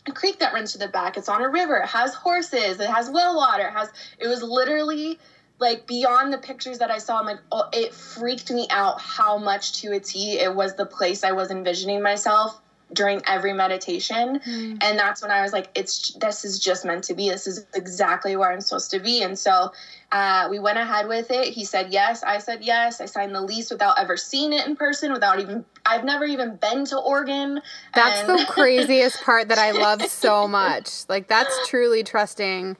a 0.06 0.12
creek 0.12 0.38
that 0.38 0.54
runs 0.54 0.72
to 0.72 0.78
the 0.78 0.88
back. 0.88 1.16
It's 1.18 1.28
on 1.28 1.42
a 1.42 1.48
river. 1.48 1.76
It 1.76 1.88
has 1.88 2.14
horses. 2.14 2.80
It 2.80 2.88
has 2.88 3.10
well 3.10 3.36
water. 3.36 3.68
It 3.68 3.72
has. 3.72 3.92
It 4.18 4.26
was 4.26 4.42
literally 4.42 5.18
like 5.58 5.86
beyond 5.86 6.32
the 6.32 6.38
pictures 6.38 6.78
that 6.78 6.90
I 6.90 6.98
saw. 6.98 7.20
I'm 7.20 7.26
like, 7.26 7.38
oh, 7.52 7.68
it 7.72 7.92
freaked 7.92 8.50
me 8.50 8.66
out 8.70 8.98
how 8.98 9.36
much 9.36 9.80
to 9.82 9.92
a 9.92 10.00
T 10.00 10.38
it 10.40 10.54
was 10.54 10.74
the 10.74 10.86
place 10.86 11.22
I 11.22 11.32
was 11.32 11.50
envisioning 11.50 12.02
myself 12.02 12.60
during 12.92 13.22
every 13.26 13.52
meditation. 13.52 14.40
Mm. 14.40 14.78
and 14.82 14.98
that's 14.98 15.22
when 15.22 15.30
i 15.30 15.42
was 15.42 15.52
like 15.52 15.68
it's 15.74 16.12
this 16.14 16.44
is 16.44 16.58
just 16.58 16.84
meant 16.84 17.04
to 17.04 17.14
be. 17.14 17.28
This 17.28 17.46
is 17.46 17.66
exactly 17.74 18.36
where 18.36 18.52
i'm 18.52 18.60
supposed 18.60 18.90
to 18.92 19.00
be. 19.00 19.22
And 19.22 19.38
so 19.38 19.72
uh, 20.10 20.48
we 20.50 20.58
went 20.58 20.76
ahead 20.76 21.08
with 21.08 21.30
it. 21.30 21.54
He 21.54 21.64
said 21.64 21.90
yes. 21.90 22.22
I 22.22 22.36
said 22.38 22.62
yes. 22.62 23.00
I 23.00 23.06
signed 23.06 23.34
the 23.34 23.40
lease 23.40 23.70
without 23.70 23.98
ever 23.98 24.18
seeing 24.18 24.52
it 24.52 24.66
in 24.66 24.76
person 24.76 25.12
without 25.12 25.40
even 25.40 25.64
i've 25.86 26.04
never 26.04 26.24
even 26.24 26.56
been 26.56 26.84
to 26.86 26.98
oregon. 26.98 27.60
That's 27.94 28.28
and- 28.28 28.38
the 28.38 28.44
craziest 28.48 29.22
part 29.22 29.48
that 29.48 29.58
i 29.58 29.70
love 29.70 30.02
so 30.02 30.46
much. 30.46 31.08
Like 31.08 31.28
that's 31.28 31.68
truly 31.68 32.02
trusting 32.02 32.76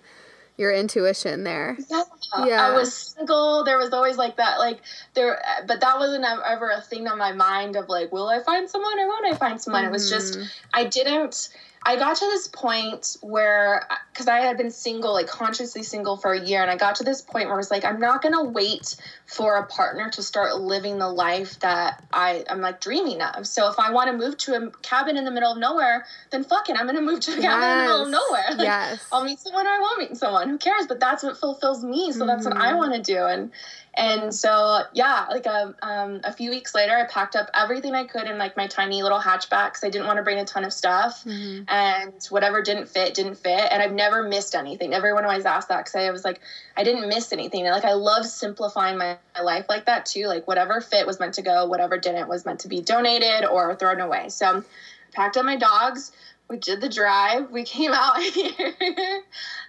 your 0.62 0.72
intuition 0.72 1.44
there. 1.44 1.77
Yeah. 1.90 2.05
yeah. 2.46 2.66
I 2.66 2.72
was 2.72 2.94
single. 2.94 3.64
There 3.64 3.77
was 3.77 3.92
always 3.92 4.16
like 4.16 4.37
that, 4.37 4.59
like 4.59 4.81
there, 5.12 5.42
but 5.66 5.81
that 5.81 5.98
wasn't 5.98 6.25
ever 6.25 6.70
a 6.70 6.81
thing 6.81 7.07
on 7.09 7.18
my 7.18 7.33
mind 7.33 7.77
of 7.77 7.88
like, 7.88 8.12
will 8.12 8.29
I 8.29 8.42
find 8.42 8.70
someone 8.70 8.98
or 8.98 9.09
won't 9.09 9.27
I 9.27 9.37
find 9.37 9.61
someone? 9.61 9.83
Mm-hmm. 9.83 9.90
It 9.90 9.92
was 9.92 10.09
just, 10.09 10.38
mm-hmm. 10.38 10.46
I 10.72 10.85
didn't, 10.85 11.51
I 11.85 11.97
got 11.97 12.16
to 12.16 12.25
this 12.27 12.47
point 12.47 13.16
where, 13.23 13.87
because 14.12 14.29
I 14.29 14.38
had 14.38 14.57
been 14.57 14.71
single, 14.71 15.12
like 15.12 15.27
consciously 15.27 15.83
single 15.83 16.16
for 16.16 16.33
a 16.33 16.40
year, 16.40 16.62
and 16.62 16.71
I 16.71 16.77
got 16.77 16.97
to 16.97 17.05
this 17.05 17.23
point 17.23 17.47
where 17.47 17.55
I 17.55 17.57
was 17.57 17.71
like, 17.71 17.85
I'm 17.85 17.99
not 17.99 18.23
gonna 18.23 18.45
wait 18.45 18.97
for 19.27 19.57
a 19.57 19.66
partner 19.66 20.11
to 20.11 20.23
start 20.23 20.55
living 20.57 20.99
the 20.99 21.09
life 21.09 21.59
that 21.61 22.03
I 22.12 22.45
am 22.49 22.61
like 22.61 22.81
dreaming 22.81 23.21
of. 23.21 23.47
So 23.47 23.68
if 23.68 23.79
I 23.79 23.90
want 23.92 24.11
to 24.11 24.16
move 24.16 24.38
to 24.38 24.55
a 24.55 24.71
cabin 24.83 25.16
in 25.16 25.25
the 25.25 25.31
middle 25.31 25.51
of 25.51 25.59
nowhere, 25.59 26.07
then 26.31 26.45
fuck 26.45 26.68
it, 26.68 26.77
I'm 26.79 26.87
gonna 26.87 27.01
move 27.01 27.21
to 27.21 27.33
a 27.33 27.40
cabin 27.40 27.42
yes. 27.42 27.73
in 27.73 27.79
the 27.79 27.85
middle 27.85 28.03
of 28.03 28.11
nowhere. 28.11 28.42
Like, 28.53 28.66
yes, 28.66 29.07
I'll 29.11 29.25
meet 29.25 29.38
someone 29.38 29.66
or 29.66 29.71
I 29.71 29.79
won't 29.81 29.99
meet 29.99 30.16
someone. 30.16 30.49
Who 30.49 30.59
cares? 30.59 30.87
But 30.87 31.01
that's 31.01 31.23
what 31.23 31.38
fulfills 31.38 31.83
me. 31.83 32.12
So 32.12 32.21
mm-hmm. 32.21 32.29
that's 32.29 32.45
what 32.45 32.57
I 32.57 32.68
mm-hmm. 32.68 32.77
want 32.77 32.95
to 32.95 33.01
do. 33.03 33.25
And 33.25 33.51
and 33.94 34.35
so 34.35 34.81
yeah, 34.94 35.26
like 35.31 35.44
a 35.44 35.52
um, 35.52 35.74
um, 35.83 36.20
a 36.24 36.33
few 36.33 36.50
weeks 36.50 36.74
later, 36.74 36.96
I 36.96 37.07
packed 37.07 37.37
up 37.37 37.50
everything 37.55 37.94
I 37.94 38.05
could 38.05 38.26
in 38.26 38.38
like 38.38 38.57
my 38.57 38.66
tiny 38.66 39.02
little 39.02 39.20
hatchback 39.20 39.70
because 39.70 39.85
I 39.85 39.90
didn't 39.90 40.07
want 40.07 40.16
to 40.16 40.22
bring 40.22 40.38
a 40.38 40.46
ton 40.46 40.64
of 40.64 40.72
stuff, 40.72 41.24
mm-hmm. 41.24 41.64
and 41.68 42.12
whatever 42.31 42.62
didn't 42.62 42.88
fit 42.88 43.12
didn't 43.12 43.35
fit. 43.35 43.68
And 43.70 43.83
I've 43.83 43.92
never 43.92 44.22
missed 44.22 44.55
anything. 44.55 44.94
Everyone 44.94 45.24
always 45.24 45.44
asks 45.44 45.68
that 45.68 45.85
because 45.85 45.94
I 45.94 46.11
was 46.11 46.24
like, 46.24 46.40
I 46.76 46.85
didn't 46.85 47.09
miss 47.09 47.33
anything. 47.33 47.66
And, 47.66 47.74
like 47.74 47.85
I 47.85 47.92
love 47.92 48.24
simplifying 48.24 48.96
my, 48.96 49.18
my 49.35 49.42
life 49.42 49.66
like 49.68 49.85
that 49.87 50.07
too. 50.07 50.26
Like 50.26 50.48
whatever 50.48 50.81
fit 50.81 51.07
was 51.07 51.20
meant 51.20 51.35
to 51.35 51.42
go, 51.42 51.66
whatever 51.66 51.98
didn't 51.98 52.28
was 52.28 52.46
meant 52.46 52.61
to 52.61 52.68
be 52.68 52.81
donated 52.81 53.44
or 53.44 53.74
thrown 53.76 54.00
away. 54.00 54.31
So 54.31 54.64
packed 55.12 55.37
up 55.37 55.44
my 55.44 55.57
dogs 55.57 56.12
we 56.52 56.58
did 56.58 56.82
the 56.82 56.88
drive. 56.88 57.50
We 57.50 57.64
came 57.64 57.92
out 57.92 58.20
here, 58.22 58.52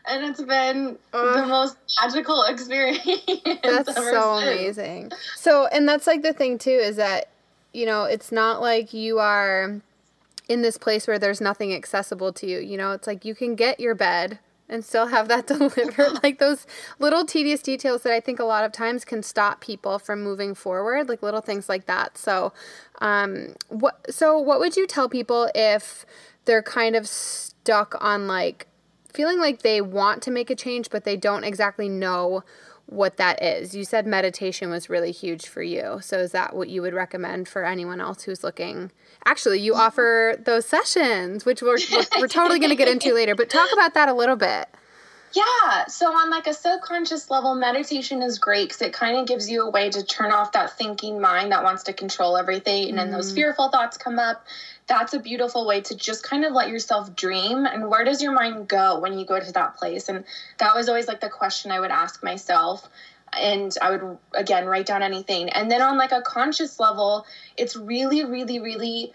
and 0.06 0.26
it's 0.26 0.42
been 0.42 0.98
the 1.14 1.46
most 1.48 1.78
magical 2.02 2.44
experience. 2.44 3.00
That's 3.64 3.96
so 3.96 4.40
since. 4.42 4.44
amazing. 4.44 5.12
So, 5.38 5.66
and 5.68 5.88
that's 5.88 6.06
like 6.06 6.22
the 6.22 6.34
thing 6.34 6.58
too 6.58 6.70
is 6.70 6.98
that 6.98 7.30
you 7.72 7.86
know 7.86 8.04
it's 8.04 8.32
not 8.32 8.62
like 8.62 8.94
you 8.94 9.18
are 9.18 9.82
in 10.50 10.62
this 10.62 10.78
place 10.78 11.08
where 11.08 11.18
there's 11.18 11.40
nothing 11.40 11.74
accessible 11.74 12.34
to 12.34 12.46
you. 12.46 12.60
You 12.60 12.78
know, 12.78 12.92
it's 12.92 13.08
like 13.08 13.24
you 13.24 13.34
can 13.34 13.56
get 13.56 13.80
your 13.80 13.96
bed 13.96 14.40
and 14.68 14.84
still 14.84 15.08
have 15.08 15.30
that 15.30 15.48
delivered. 15.48 16.22
like 16.22 16.40
those 16.40 16.68
little 17.00 17.26
tedious 17.26 17.62
details 17.62 18.04
that 18.04 18.12
I 18.12 18.20
think 18.20 18.40
a 18.40 18.44
lot 18.44 18.66
of 18.66 18.74
times 18.74 19.06
can 19.06 19.24
stop 19.24 19.62
people 19.62 20.00
from 20.00 20.22
moving 20.22 20.54
forward, 20.54 21.08
like 21.08 21.24
little 21.24 21.42
things 21.42 21.70
like 21.70 21.86
that. 21.86 22.18
So, 22.18 22.52
um, 23.00 23.56
what 23.70 24.14
so 24.14 24.38
what 24.38 24.60
would 24.60 24.76
you 24.76 24.86
tell 24.86 25.08
people 25.08 25.50
if 25.56 26.06
they're 26.46 26.64
kind 26.64 26.96
of 26.96 27.08
stuck 27.08 27.96
on 28.02 28.28
like 28.28 28.68
feeling 29.14 29.40
like 29.40 29.62
they 29.62 29.82
want 29.82 30.22
to 30.24 30.32
make 30.32 30.50
a 30.50 30.56
change, 30.56 30.90
but 30.90 31.04
they 31.04 31.16
don't 31.16 31.44
exactly 31.44 31.88
know 31.88 32.44
what 32.86 33.18
that 33.18 33.42
is. 33.42 33.74
You 33.74 33.86
said 33.86 34.06
meditation 34.06 34.70
was 34.70 34.90
really 34.90 35.12
huge 35.12 35.48
for 35.48 35.64
you. 35.64 36.00
So 36.02 36.20
is 36.20 36.32
that 36.32 36.56
what 36.56 36.70
you 36.70 36.82
would 36.82 36.94
recommend 36.94 37.48
for 37.48 37.64
anyone 37.64 38.02
else 38.02 38.24
who's 38.24 38.44
looking? 38.44 38.92
Actually, 39.26 39.60
you 39.60 39.74
mm-hmm. 39.74 39.82
offer 39.82 40.36
those 40.40 40.66
sessions, 40.66 41.46
which 41.46 41.62
we're, 41.62 41.78
we're, 41.92 42.04
we're 42.20 42.28
totally 42.28 42.60
going 42.60 42.70
to 42.70 42.76
get 42.76 42.90
into 42.90 43.14
later, 43.14 43.36
but 43.36 43.50
talk 43.50 43.70
about 43.72 43.94
that 43.94 44.10
a 44.10 44.14
little 44.14 44.36
bit. 44.36 44.68
Yeah. 45.34 45.86
So, 45.88 46.16
on 46.16 46.30
like 46.30 46.46
a 46.46 46.54
subconscious 46.54 47.32
level, 47.32 47.56
meditation 47.56 48.22
is 48.22 48.38
great 48.38 48.70
because 48.70 48.82
it 48.84 48.94
kind 48.94 49.18
of 49.18 49.26
gives 49.26 49.50
you 49.50 49.66
a 49.66 49.70
way 49.70 49.90
to 49.90 50.04
turn 50.04 50.32
off 50.32 50.52
that 50.52 50.78
thinking 50.78 51.20
mind 51.20 51.52
that 51.52 51.64
wants 51.64 51.84
to 51.84 51.94
control 51.94 52.38
everything. 52.38 52.90
And 52.90 52.98
then 52.98 53.10
those 53.10 53.32
mm. 53.32 53.36
fearful 53.36 53.70
thoughts 53.70 53.98
come 53.98 54.20
up. 54.20 54.46
That's 54.86 55.14
a 55.14 55.20
beautiful 55.20 55.66
way 55.66 55.82
to 55.82 55.96
just 55.96 56.24
kind 56.24 56.46
of 56.46 56.54
let 56.54 56.70
yourself 56.70 57.16
dream. 57.16 57.66
And 57.66 57.90
where 57.90 58.04
does 58.04 58.22
your 58.22 58.34
mind 58.34 58.68
go 58.68 59.00
when 59.00 59.18
you 59.18 59.26
go 59.26 59.40
to 59.40 59.52
that 59.54 59.78
place? 59.78 60.08
And 60.08 60.24
that 60.60 60.76
was 60.76 60.88
always 60.88 61.08
like 61.08 61.22
the 61.22 61.30
question 61.30 61.72
I 61.72 61.80
would 61.80 61.92
ask 61.92 62.24
myself. 62.24 62.88
and 63.36 63.76
I 63.82 63.92
would 63.92 64.18
again 64.34 64.66
write 64.68 64.86
down 64.86 65.02
anything. 65.02 65.50
And 65.50 65.72
then 65.72 65.82
on 65.82 65.98
like 65.98 66.12
a 66.12 66.22
conscious 66.22 66.80
level, 66.80 67.26
it's 67.58 67.76
really, 67.76 68.24
really, 68.24 68.60
really 68.60 69.14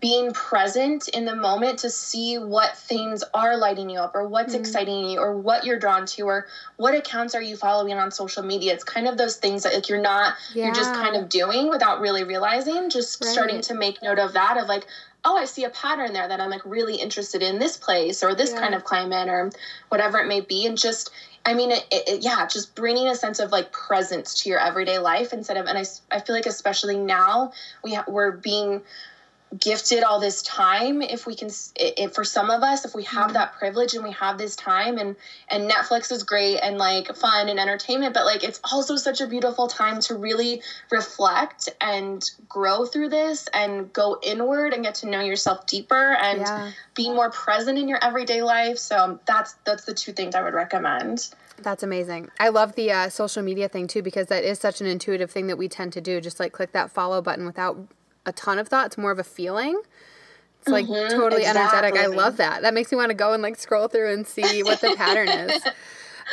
being 0.00 0.32
present 0.32 1.06
in 1.08 1.24
the 1.24 1.34
moment 1.34 1.78
to 1.78 1.90
see 1.90 2.38
what 2.38 2.76
things 2.76 3.22
are 3.32 3.56
lighting 3.56 3.88
you 3.88 3.98
up 4.00 4.14
or 4.14 4.26
what's 4.26 4.52
mm-hmm. 4.52 4.60
exciting 4.60 5.10
you 5.10 5.20
or 5.20 5.36
what 5.36 5.64
you're 5.64 5.78
drawn 5.78 6.04
to 6.04 6.22
or 6.22 6.46
what 6.76 6.94
accounts 6.94 7.36
are 7.36 7.42
you 7.42 7.56
following 7.56 7.94
on 7.94 8.10
social 8.10 8.42
media 8.42 8.72
it's 8.72 8.82
kind 8.82 9.06
of 9.06 9.16
those 9.16 9.36
things 9.36 9.62
that 9.62 9.72
like 9.72 9.88
you're 9.88 10.00
not 10.00 10.34
yeah. 10.54 10.66
you're 10.66 10.74
just 10.74 10.92
kind 10.94 11.14
of 11.14 11.28
doing 11.28 11.68
without 11.70 12.00
really 12.00 12.24
realizing 12.24 12.90
just 12.90 13.22
right. 13.22 13.32
starting 13.32 13.60
to 13.60 13.74
make 13.74 14.02
note 14.02 14.18
of 14.18 14.32
that 14.32 14.56
of 14.56 14.66
like 14.66 14.86
oh 15.24 15.36
i 15.36 15.44
see 15.44 15.62
a 15.62 15.70
pattern 15.70 16.12
there 16.12 16.26
that 16.26 16.40
i'm 16.40 16.50
like 16.50 16.64
really 16.64 16.96
interested 16.96 17.40
in 17.40 17.60
this 17.60 17.76
place 17.76 18.24
or 18.24 18.34
this 18.34 18.52
yeah. 18.52 18.60
kind 18.60 18.74
of 18.74 18.82
climate 18.82 19.28
or 19.28 19.52
whatever 19.88 20.18
it 20.18 20.26
may 20.26 20.40
be 20.40 20.66
and 20.66 20.76
just 20.76 21.10
I 21.48 21.54
mean, 21.54 21.70
it, 21.70 21.86
it, 21.92 22.24
yeah, 22.24 22.44
just 22.48 22.74
bringing 22.74 23.06
a 23.06 23.14
sense 23.14 23.38
of 23.38 23.52
like 23.52 23.70
presence 23.70 24.42
to 24.42 24.48
your 24.48 24.58
everyday 24.58 24.98
life 24.98 25.32
instead 25.32 25.56
of, 25.56 25.66
and 25.66 25.78
I, 25.78 25.84
I 26.10 26.18
feel 26.18 26.34
like 26.34 26.46
especially 26.46 26.98
now 26.98 27.52
we 27.84 27.94
ha- 27.94 28.04
we're 28.08 28.32
being 28.32 28.82
gifted 29.58 30.02
all 30.02 30.18
this 30.18 30.42
time 30.42 31.00
if 31.00 31.24
we 31.24 31.34
can 31.34 31.48
if 31.76 32.12
for 32.12 32.24
some 32.24 32.50
of 32.50 32.64
us 32.64 32.84
if 32.84 32.94
we 32.96 33.04
have 33.04 33.26
mm-hmm. 33.26 33.34
that 33.34 33.52
privilege 33.52 33.94
and 33.94 34.02
we 34.02 34.10
have 34.10 34.38
this 34.38 34.56
time 34.56 34.98
and 34.98 35.14
and 35.48 35.70
netflix 35.70 36.10
is 36.10 36.24
great 36.24 36.58
and 36.58 36.78
like 36.78 37.14
fun 37.14 37.48
and 37.48 37.60
entertainment 37.60 38.12
but 38.12 38.26
like 38.26 38.42
it's 38.42 38.58
also 38.72 38.96
such 38.96 39.20
a 39.20 39.26
beautiful 39.26 39.68
time 39.68 40.00
to 40.00 40.16
really 40.16 40.60
reflect 40.90 41.68
and 41.80 42.28
grow 42.48 42.84
through 42.84 43.08
this 43.08 43.48
and 43.54 43.92
go 43.92 44.18
inward 44.20 44.72
and 44.72 44.82
get 44.82 44.96
to 44.96 45.08
know 45.08 45.20
yourself 45.20 45.64
deeper 45.66 46.14
and 46.20 46.40
yeah. 46.40 46.72
be 46.94 47.08
more 47.08 47.30
present 47.30 47.78
in 47.78 47.88
your 47.88 48.02
everyday 48.02 48.42
life 48.42 48.78
so 48.78 49.20
that's 49.26 49.52
that's 49.64 49.84
the 49.84 49.94
two 49.94 50.12
things 50.12 50.34
i 50.34 50.42
would 50.42 50.54
recommend 50.54 51.28
that's 51.62 51.82
amazing. 51.82 52.28
I 52.38 52.50
love 52.50 52.74
the 52.74 52.92
uh, 52.92 53.08
social 53.08 53.42
media 53.42 53.66
thing 53.66 53.86
too 53.86 54.02
because 54.02 54.26
that 54.26 54.44
is 54.44 54.58
such 54.58 54.82
an 54.82 54.86
intuitive 54.86 55.30
thing 55.30 55.46
that 55.46 55.56
we 55.56 55.68
tend 55.68 55.94
to 55.94 56.02
do. 56.02 56.20
Just 56.20 56.38
like 56.38 56.52
click 56.52 56.72
that 56.72 56.90
follow 56.90 57.22
button 57.22 57.46
without 57.46 57.78
a 58.26 58.32
ton 58.32 58.58
of 58.58 58.68
thought. 58.68 58.86
It's 58.86 58.98
more 58.98 59.10
of 59.10 59.18
a 59.18 59.24
feeling. 59.24 59.80
It's 60.60 60.68
like 60.68 60.86
mm-hmm, 60.86 61.16
totally 61.16 61.42
exactly. 61.42 61.78
energetic. 61.78 62.00
I 62.00 62.06
love 62.06 62.36
that. 62.38 62.62
That 62.62 62.74
makes 62.74 62.90
me 62.90 62.96
want 62.96 63.10
to 63.10 63.14
go 63.14 63.32
and 63.32 63.42
like 63.42 63.56
scroll 63.56 63.88
through 63.88 64.12
and 64.12 64.26
see 64.26 64.62
what 64.62 64.80
the 64.80 64.94
pattern 64.96 65.28
is. 65.28 65.62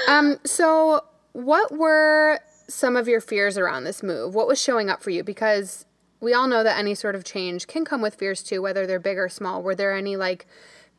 Um, 0.07 0.39
so 0.43 1.03
what 1.33 1.71
were 1.71 2.39
some 2.67 2.95
of 2.95 3.07
your 3.07 3.21
fears 3.21 3.59
around 3.59 3.83
this 3.83 4.01
move? 4.01 4.33
What 4.33 4.47
was 4.47 4.59
showing 4.59 4.89
up 4.89 5.03
for 5.03 5.11
you? 5.11 5.23
Because 5.23 5.85
we 6.19 6.33
all 6.33 6.47
know 6.47 6.63
that 6.63 6.79
any 6.79 6.95
sort 6.95 7.13
of 7.13 7.23
change 7.23 7.67
can 7.67 7.85
come 7.85 8.01
with 8.01 8.15
fears 8.15 8.41
too, 8.41 8.61
whether 8.61 8.87
they're 8.87 8.99
big 8.99 9.19
or 9.19 9.29
small. 9.29 9.61
Were 9.61 9.75
there 9.75 9.93
any 9.93 10.15
like 10.15 10.47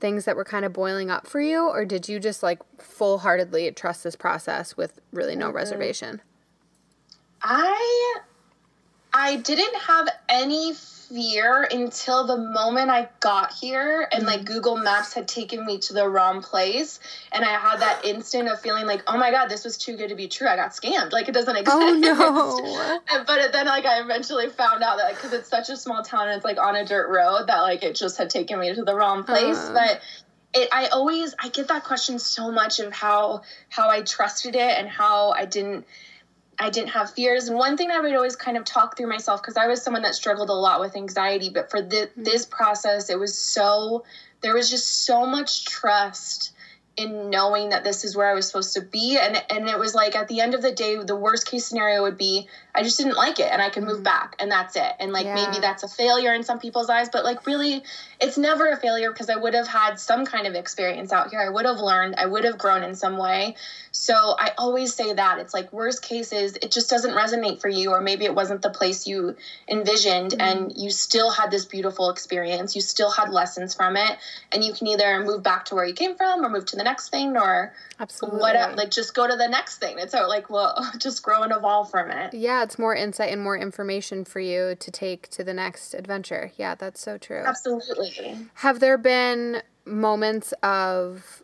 things 0.00 0.26
that 0.26 0.36
were 0.36 0.44
kind 0.44 0.64
of 0.64 0.72
boiling 0.72 1.10
up 1.10 1.26
for 1.26 1.40
you, 1.40 1.68
or 1.68 1.84
did 1.84 2.08
you 2.08 2.20
just 2.20 2.42
like 2.42 2.60
full 2.78 3.18
heartedly 3.18 3.70
trust 3.72 4.04
this 4.04 4.16
process 4.16 4.76
with 4.76 5.00
really 5.12 5.34
no 5.34 5.46
mm-hmm. 5.46 5.56
reservation? 5.56 6.20
I 7.42 8.20
I 9.16 9.36
didn't 9.36 9.76
have 9.76 10.08
any 10.28 10.74
fear 10.74 11.68
until 11.70 12.26
the 12.26 12.36
moment 12.36 12.90
I 12.90 13.08
got 13.20 13.52
here 13.52 14.08
and 14.10 14.26
like 14.26 14.40
mm-hmm. 14.40 14.54
Google 14.54 14.76
Maps 14.76 15.12
had 15.12 15.28
taken 15.28 15.64
me 15.64 15.78
to 15.78 15.92
the 15.92 16.08
wrong 16.08 16.42
place. 16.42 16.98
And 17.30 17.44
I 17.44 17.52
had 17.52 17.80
that 17.80 18.04
instant 18.04 18.48
of 18.48 18.60
feeling 18.60 18.86
like, 18.86 19.04
oh 19.06 19.16
my 19.16 19.30
God, 19.30 19.48
this 19.48 19.64
was 19.64 19.78
too 19.78 19.96
good 19.96 20.08
to 20.08 20.16
be 20.16 20.26
true. 20.26 20.48
I 20.48 20.56
got 20.56 20.72
scammed. 20.72 21.12
Like 21.12 21.28
it 21.28 21.32
doesn't 21.32 21.56
exist. 21.56 21.78
Oh 21.78 21.94
no. 21.94 23.00
but 23.26 23.52
then 23.52 23.66
like 23.66 23.86
I 23.86 24.00
eventually 24.00 24.48
found 24.48 24.82
out 24.82 24.98
that 24.98 25.14
because 25.14 25.30
like, 25.30 25.42
it's 25.42 25.48
such 25.48 25.68
a 25.68 25.76
small 25.76 26.02
town 26.02 26.28
and 26.28 26.36
it's 26.36 26.44
like 26.44 26.58
on 26.58 26.74
a 26.74 26.84
dirt 26.84 27.08
road 27.08 27.46
that 27.46 27.60
like 27.60 27.84
it 27.84 27.94
just 27.94 28.18
had 28.18 28.30
taken 28.30 28.58
me 28.58 28.74
to 28.74 28.82
the 28.82 28.96
wrong 28.96 29.22
place. 29.22 29.58
Uh. 29.58 29.72
But 29.74 30.00
it, 30.54 30.68
I 30.72 30.86
always 30.86 31.34
I 31.38 31.48
get 31.48 31.68
that 31.68 31.84
question 31.84 32.18
so 32.18 32.50
much 32.50 32.80
of 32.80 32.92
how 32.92 33.42
how 33.68 33.90
I 33.90 34.02
trusted 34.02 34.56
it 34.56 34.78
and 34.78 34.88
how 34.88 35.30
I 35.30 35.44
didn't 35.44 35.84
I 36.58 36.70
didn't 36.70 36.90
have 36.90 37.10
fears. 37.10 37.48
And 37.48 37.58
one 37.58 37.76
thing 37.76 37.90
I 37.90 38.00
would 38.00 38.14
always 38.14 38.36
kind 38.36 38.56
of 38.56 38.64
talk 38.64 38.96
through 38.96 39.08
myself 39.08 39.42
because 39.42 39.56
I 39.56 39.66
was 39.66 39.82
someone 39.82 40.02
that 40.02 40.14
struggled 40.14 40.50
a 40.50 40.54
lot 40.54 40.80
with 40.80 40.96
anxiety, 40.96 41.50
but 41.50 41.70
for 41.70 41.82
mm-hmm. 41.82 42.22
this 42.22 42.46
process, 42.46 43.10
it 43.10 43.18
was 43.18 43.36
so 43.36 44.04
there 44.40 44.54
was 44.54 44.70
just 44.70 45.04
so 45.06 45.24
much 45.24 45.64
trust 45.64 46.53
in 46.96 47.30
knowing 47.30 47.70
that 47.70 47.84
this 47.84 48.04
is 48.04 48.16
where 48.16 48.30
I 48.30 48.34
was 48.34 48.46
supposed 48.46 48.74
to 48.74 48.80
be. 48.80 49.18
And 49.20 49.42
and 49.50 49.68
it 49.68 49.78
was 49.78 49.94
like 49.94 50.14
at 50.14 50.28
the 50.28 50.40
end 50.40 50.54
of 50.54 50.62
the 50.62 50.72
day, 50.72 50.96
the 51.02 51.16
worst 51.16 51.46
case 51.46 51.66
scenario 51.66 52.02
would 52.02 52.18
be 52.18 52.48
I 52.74 52.82
just 52.82 52.98
didn't 52.98 53.14
like 53.14 53.38
it 53.38 53.50
and 53.50 53.62
I 53.62 53.70
can 53.70 53.84
move 53.84 53.96
mm-hmm. 53.96 54.04
back 54.04 54.36
and 54.38 54.50
that's 54.50 54.76
it. 54.76 54.92
And 54.98 55.12
like 55.12 55.26
yeah. 55.26 55.34
maybe 55.34 55.60
that's 55.60 55.82
a 55.82 55.88
failure 55.88 56.34
in 56.34 56.42
some 56.42 56.58
people's 56.58 56.90
eyes, 56.90 57.08
but 57.08 57.24
like 57.24 57.46
really 57.46 57.82
it's 58.20 58.36
never 58.36 58.68
a 58.70 58.76
failure 58.76 59.12
because 59.12 59.30
I 59.30 59.36
would 59.36 59.54
have 59.54 59.68
had 59.68 59.98
some 59.98 60.24
kind 60.24 60.46
of 60.46 60.54
experience 60.54 61.12
out 61.12 61.30
here. 61.30 61.40
I 61.40 61.48
would 61.48 61.66
have 61.66 61.78
learned, 61.78 62.16
I 62.16 62.26
would 62.26 62.44
have 62.44 62.58
grown 62.58 62.82
in 62.82 62.96
some 62.96 63.16
way. 63.16 63.56
So 63.92 64.14
I 64.14 64.52
always 64.58 64.92
say 64.92 65.12
that 65.12 65.38
it's 65.38 65.54
like 65.54 65.72
worst 65.72 66.02
cases, 66.02 66.56
it 66.60 66.72
just 66.72 66.90
doesn't 66.90 67.12
resonate 67.12 67.60
for 67.60 67.68
you 67.68 67.90
or 67.90 68.00
maybe 68.00 68.24
it 68.24 68.34
wasn't 68.34 68.62
the 68.62 68.70
place 68.70 69.06
you 69.06 69.36
envisioned 69.68 70.32
mm-hmm. 70.32 70.40
and 70.40 70.76
you 70.76 70.90
still 70.90 71.30
had 71.30 71.50
this 71.50 71.64
beautiful 71.64 72.10
experience. 72.10 72.74
You 72.74 72.82
still 72.82 73.10
had 73.10 73.30
lessons 73.30 73.74
from 73.74 73.96
it 73.96 74.18
and 74.52 74.64
you 74.64 74.72
can 74.72 74.88
either 74.88 75.24
move 75.24 75.42
back 75.42 75.66
to 75.66 75.74
where 75.74 75.84
you 75.84 75.94
came 75.94 76.16
from 76.16 76.44
or 76.44 76.48
move 76.48 76.66
to 76.66 76.76
the 76.76 76.83
next 76.84 77.08
thing 77.08 77.36
or 77.36 77.74
absolutely 77.98 78.40
what 78.40 78.76
like 78.76 78.90
just 78.90 79.14
go 79.14 79.26
to 79.26 79.36
the 79.36 79.48
next 79.48 79.78
thing. 79.78 79.98
It's 79.98 80.14
like 80.14 80.50
well 80.50 80.90
just 80.98 81.22
grow 81.22 81.42
and 81.42 81.52
evolve 81.52 81.90
from 81.90 82.10
it. 82.10 82.34
Yeah, 82.34 82.62
it's 82.62 82.78
more 82.78 82.94
insight 82.94 83.32
and 83.32 83.42
more 83.42 83.56
information 83.56 84.24
for 84.24 84.40
you 84.40 84.76
to 84.76 84.90
take 84.90 85.28
to 85.30 85.42
the 85.42 85.54
next 85.54 85.94
adventure. 85.94 86.52
Yeah, 86.56 86.74
that's 86.74 87.00
so 87.00 87.18
true. 87.18 87.42
Absolutely. 87.44 88.36
Have 88.54 88.80
there 88.80 88.98
been 88.98 89.62
moments 89.84 90.52
of 90.62 91.42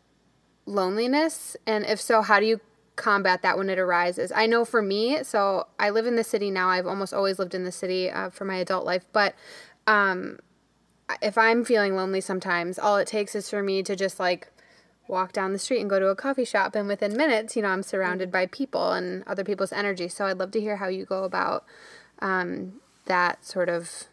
loneliness? 0.67 1.57
And 1.67 1.85
if 1.85 2.01
so, 2.01 2.23
how 2.23 2.41
do 2.41 2.47
you 2.47 2.61
combat 2.97 3.43
that 3.43 3.57
when 3.57 3.71
it 3.71 3.79
arises? 3.79 4.33
I 4.35 4.47
know 4.47 4.65
for 4.65 4.83
me, 4.83 5.25
so 5.25 5.67
I 5.79 5.91
live 5.91 6.07
in 6.07 6.17
the 6.17 6.25
city 6.25 6.51
now. 6.51 6.69
I've 6.69 6.87
almost 6.87 7.15
always 7.15 7.39
lived 7.39 7.55
in 7.55 7.65
the 7.65 7.73
city 7.73 8.11
uh, 8.11 8.31
for 8.31 8.45
my 8.45 8.57
adult 8.57 8.85
life, 8.85 9.05
but 9.13 9.35
um, 9.87 10.39
if 11.23 11.37
I'm 11.37 11.65
feeling 11.65 11.97
lonely 11.97 12.21
sometimes, 12.21 12.79
all 12.79 12.97
it 12.97 13.07
takes 13.07 13.35
is 13.35 13.51
for 13.51 13.63
me 13.63 13.83
to 13.83 13.97
just 13.97 14.21
like 14.21 14.49
walk 15.11 15.33
down 15.33 15.53
the 15.53 15.59
street 15.59 15.81
and 15.81 15.91
go 15.91 15.99
to 15.99 16.09
a 16.09 16.17
coffee 16.17 16.45
shop 16.45 16.75
and 16.75 16.89
within 16.89 17.17
minutes 17.17 17.57
you 17.57 17.63
know 17.63 17.69
i'm 17.69 17.83
surrounded 17.83 18.31
by 18.31 18.47
people 18.47 18.93
and 18.93 19.25
other 19.27 19.45
people's 19.45 19.73
energy. 19.73 20.09
So 20.09 20.27
i'd 20.27 20.39
love 20.39 20.51
to 20.53 20.61
hear 20.61 20.77
how 20.77 20.89
you 20.89 21.05
go 21.05 21.25
about 21.25 21.65
um, 22.21 22.81
that 23.07 23.45
sort 23.45 23.69
of 23.69 24.05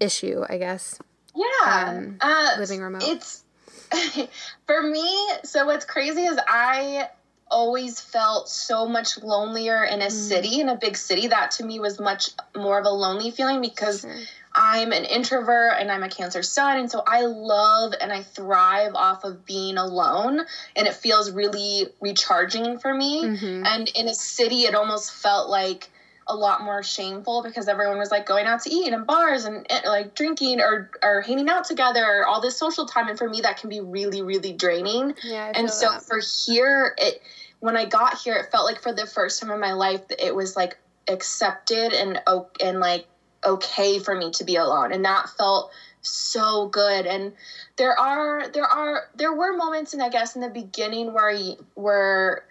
issue 0.00 0.44
i 0.48 0.58
guess. 0.58 0.98
Yeah 1.34 1.88
um, 1.88 2.16
uh, 2.20 2.56
living 2.58 2.80
remote. 2.80 3.02
it's 3.04 3.44
for 4.66 4.82
me 4.82 5.28
so 5.44 5.66
what's 5.66 5.84
crazy 5.84 6.22
is 6.22 6.38
i 6.48 7.08
always 7.48 8.00
felt 8.00 8.48
so 8.48 8.86
much 8.86 9.22
lonelier 9.22 9.84
in 9.84 10.02
a 10.02 10.06
mm. 10.06 10.10
city 10.10 10.60
in 10.60 10.68
a 10.68 10.76
big 10.76 10.96
city. 10.96 11.28
That 11.28 11.52
to 11.52 11.64
me 11.64 11.78
was 11.78 12.00
much 12.00 12.30
more 12.56 12.78
of 12.78 12.86
a 12.86 12.90
lonely 12.90 13.30
feeling 13.30 13.60
because 13.60 14.00
sure. 14.00 14.14
I'm 14.56 14.92
an 14.92 15.04
introvert 15.04 15.74
and 15.78 15.92
I'm 15.92 16.02
a 16.02 16.08
Cancer 16.08 16.42
sun. 16.42 16.78
And 16.78 16.90
so 16.90 17.02
I 17.06 17.26
love 17.26 17.92
and 18.00 18.10
I 18.10 18.22
thrive 18.22 18.94
off 18.94 19.22
of 19.22 19.44
being 19.44 19.76
alone. 19.76 20.40
And 20.74 20.86
it 20.88 20.94
feels 20.94 21.30
really 21.30 21.88
recharging 22.00 22.78
for 22.78 22.92
me. 22.92 23.22
Mm-hmm. 23.22 23.66
And 23.66 23.88
in 23.94 24.08
a 24.08 24.14
city, 24.14 24.62
it 24.62 24.74
almost 24.74 25.12
felt 25.12 25.50
like 25.50 25.90
a 26.26 26.34
lot 26.34 26.62
more 26.62 26.82
shameful 26.82 27.42
because 27.42 27.68
everyone 27.68 27.98
was 27.98 28.10
like 28.10 28.26
going 28.26 28.46
out 28.46 28.62
to 28.62 28.70
eat 28.70 28.92
and 28.92 29.06
bars 29.06 29.44
and, 29.44 29.70
and 29.70 29.84
like 29.84 30.14
drinking 30.14 30.60
or, 30.60 30.90
or 31.02 31.20
hanging 31.20 31.48
out 31.48 31.66
together, 31.66 32.26
all 32.26 32.40
this 32.40 32.56
social 32.56 32.86
time. 32.86 33.08
And 33.08 33.18
for 33.18 33.28
me, 33.28 33.42
that 33.42 33.58
can 33.58 33.68
be 33.68 33.80
really, 33.80 34.22
really 34.22 34.54
draining. 34.54 35.14
Yeah, 35.22 35.52
and 35.54 35.70
so 35.70 35.90
that. 35.90 36.02
for 36.02 36.18
here, 36.46 36.94
it 36.96 37.22
when 37.60 37.76
I 37.76 37.84
got 37.84 38.18
here, 38.18 38.34
it 38.34 38.50
felt 38.50 38.64
like 38.64 38.80
for 38.80 38.92
the 38.92 39.06
first 39.06 39.40
time 39.40 39.50
in 39.50 39.60
my 39.60 39.72
life, 39.74 40.02
it 40.18 40.34
was 40.34 40.56
like 40.56 40.76
accepted 41.08 41.92
and 41.92 42.20
and 42.60 42.80
like 42.80 43.06
okay 43.44 43.98
for 43.98 44.14
me 44.14 44.30
to 44.32 44.44
be 44.44 44.56
alone 44.56 44.92
and 44.92 45.04
that 45.04 45.28
felt 45.30 45.70
so 46.02 46.68
good. 46.68 47.06
And 47.06 47.32
there 47.76 47.98
are 47.98 48.48
there 48.48 48.64
are 48.64 49.08
there 49.14 49.32
were 49.32 49.56
moments 49.56 49.92
and 49.92 50.02
i 50.02 50.08
guess 50.08 50.34
in 50.34 50.42
the 50.42 50.48
beginning 50.48 51.12
where 51.12 51.32
where 51.74 52.44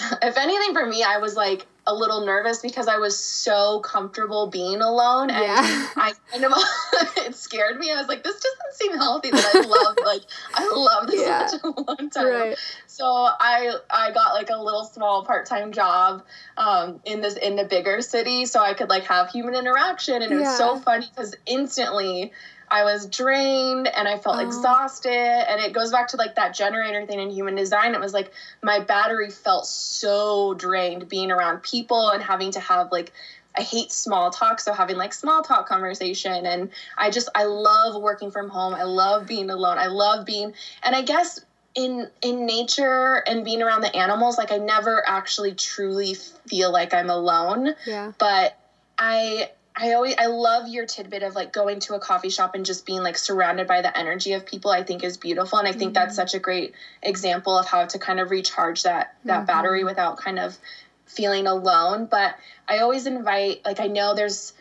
if 0.22 0.36
anything 0.36 0.74
for 0.74 0.86
me 0.86 1.02
i 1.02 1.18
was 1.18 1.36
like 1.36 1.66
a 1.88 1.94
little 1.94 2.24
nervous 2.24 2.60
because 2.60 2.86
I 2.86 2.98
was 2.98 3.18
so 3.18 3.80
comfortable 3.80 4.46
being 4.46 4.82
alone 4.82 5.30
and 5.30 5.42
yeah. 5.42 5.88
I 5.96 6.12
kind 6.30 6.44
of 6.44 6.52
it 7.16 7.34
scared 7.34 7.78
me. 7.78 7.90
I 7.90 7.96
was 7.96 8.08
like, 8.08 8.22
this 8.22 8.34
doesn't 8.34 8.74
seem 8.74 8.98
healthy 8.98 9.30
that 9.30 9.50
I 9.54 9.60
love 9.60 9.96
like 10.04 10.20
I 10.54 10.68
love 10.68 11.06
this 11.06 11.22
yeah. 11.22 11.46
such 11.46 11.62
a 11.62 11.68
long 11.68 12.10
time. 12.10 12.26
Right. 12.26 12.58
So 12.86 13.06
I 13.06 13.74
I 13.90 14.12
got 14.12 14.34
like 14.34 14.50
a 14.50 14.62
little 14.62 14.84
small 14.84 15.24
part 15.24 15.46
time 15.46 15.72
job 15.72 16.24
um, 16.58 17.00
in 17.06 17.22
this 17.22 17.36
in 17.36 17.56
the 17.56 17.64
bigger 17.64 18.02
city 18.02 18.44
so 18.44 18.60
I 18.60 18.74
could 18.74 18.90
like 18.90 19.04
have 19.04 19.30
human 19.30 19.54
interaction 19.54 20.20
and 20.20 20.30
it 20.30 20.34
yeah. 20.34 20.42
was 20.42 20.58
so 20.58 20.78
funny 20.78 21.06
because 21.08 21.34
instantly 21.46 22.32
I 22.70 22.84
was 22.84 23.06
drained 23.06 23.88
and 23.88 24.06
I 24.06 24.18
felt 24.18 24.36
oh. 24.36 24.46
exhausted. 24.46 25.10
And 25.12 25.60
it 25.60 25.72
goes 25.72 25.90
back 25.90 26.08
to 26.08 26.16
like 26.16 26.34
that 26.36 26.54
generator 26.54 27.06
thing 27.06 27.20
in 27.20 27.30
human 27.30 27.54
design. 27.54 27.94
It 27.94 28.00
was 28.00 28.12
like 28.12 28.32
my 28.62 28.80
battery 28.80 29.30
felt 29.30 29.66
so 29.66 30.54
drained 30.54 31.08
being 31.08 31.30
around 31.30 31.62
people 31.62 32.10
and 32.10 32.22
having 32.22 32.50
to 32.52 32.60
have 32.60 32.92
like 32.92 33.12
I 33.56 33.62
hate 33.62 33.90
small 33.90 34.30
talk, 34.30 34.60
so 34.60 34.72
having 34.72 34.96
like 34.96 35.12
small 35.12 35.42
talk 35.42 35.68
conversation 35.68 36.46
and 36.46 36.70
I 36.96 37.10
just 37.10 37.28
I 37.34 37.44
love 37.44 38.00
working 38.00 38.30
from 38.30 38.48
home. 38.48 38.74
I 38.74 38.84
love 38.84 39.26
being 39.26 39.50
alone. 39.50 39.78
I 39.78 39.86
love 39.88 40.24
being 40.24 40.52
and 40.82 40.94
I 40.94 41.02
guess 41.02 41.40
in 41.74 42.08
in 42.22 42.46
nature 42.46 43.22
and 43.26 43.44
being 43.44 43.62
around 43.62 43.82
the 43.82 43.94
animals 43.94 44.38
like 44.38 44.50
i 44.50 44.56
never 44.56 45.06
actually 45.06 45.54
truly 45.54 46.14
feel 46.14 46.72
like 46.72 46.94
i'm 46.94 47.10
alone 47.10 47.74
Yeah. 47.86 48.12
but 48.18 48.58
i 48.96 49.50
i 49.78 49.92
always 49.92 50.14
i 50.18 50.26
love 50.26 50.68
your 50.68 50.84
tidbit 50.84 51.22
of 51.22 51.34
like 51.34 51.52
going 51.52 51.80
to 51.80 51.94
a 51.94 52.00
coffee 52.00 52.28
shop 52.28 52.54
and 52.54 52.66
just 52.66 52.84
being 52.84 53.02
like 53.02 53.16
surrounded 53.16 53.66
by 53.66 53.80
the 53.80 53.96
energy 53.96 54.32
of 54.32 54.44
people. 54.44 54.70
I 54.70 54.82
think 54.82 55.04
is 55.04 55.16
beautiful 55.16 55.58
and 55.58 55.68
i 55.68 55.72
think 55.72 55.94
that's 55.94 56.12
mm-hmm. 56.12 56.28
such 56.28 56.34
a 56.34 56.38
great 56.38 56.74
example 57.02 57.56
of 57.56 57.66
how 57.66 57.86
to 57.86 57.98
kind 57.98 58.20
of 58.20 58.30
recharge 58.30 58.82
that 58.82 59.14
that 59.24 59.46
battery 59.46 59.80
mm-hmm. 59.80 59.86
without 59.86 60.18
kind 60.18 60.38
of 60.38 60.58
feeling 61.06 61.46
alone. 61.46 62.06
But 62.06 62.36
i 62.68 62.78
always 62.78 63.06
invite 63.06 63.64
like 63.64 63.80
i 63.80 63.86
know 63.86 64.14
there's 64.14 64.52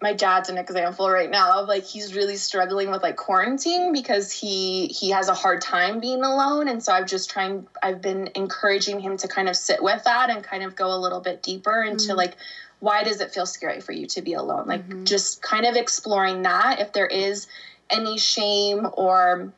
my 0.00 0.12
dad's 0.12 0.48
an 0.48 0.58
example 0.58 1.10
right 1.10 1.30
now 1.30 1.60
of 1.60 1.68
like 1.68 1.84
he's 1.84 2.14
really 2.14 2.36
struggling 2.36 2.90
with 2.90 3.02
like 3.02 3.16
quarantine 3.16 3.92
because 3.92 4.30
he 4.30 4.86
he 4.86 5.10
has 5.10 5.28
a 5.28 5.34
hard 5.34 5.60
time 5.60 5.98
being 5.98 6.22
alone. 6.22 6.68
And 6.68 6.82
so 6.82 6.92
i've 6.92 7.06
just 7.06 7.30
trying 7.30 7.66
i've 7.82 8.00
been 8.00 8.30
encouraging 8.34 9.00
him 9.00 9.16
to 9.18 9.28
kind 9.28 9.48
of 9.48 9.56
sit 9.56 9.82
with 9.82 10.04
that 10.04 10.30
and 10.30 10.42
kind 10.42 10.62
of 10.62 10.76
go 10.76 10.94
a 10.94 10.98
little 10.98 11.20
bit 11.20 11.42
deeper 11.42 11.82
into 11.82 12.12
mm. 12.12 12.16
like 12.16 12.36
why 12.80 13.02
does 13.04 13.20
it 13.20 13.32
feel 13.32 13.46
scary 13.46 13.80
for 13.80 13.92
you 13.92 14.06
to 14.06 14.22
be 14.22 14.34
alone 14.34 14.66
like 14.66 14.86
mm-hmm. 14.88 15.04
just 15.04 15.42
kind 15.42 15.66
of 15.66 15.76
exploring 15.76 16.42
that 16.42 16.80
if 16.80 16.92
there 16.92 17.06
is 17.06 17.46
any 17.90 18.18
shame 18.18 18.86
or 18.94 19.52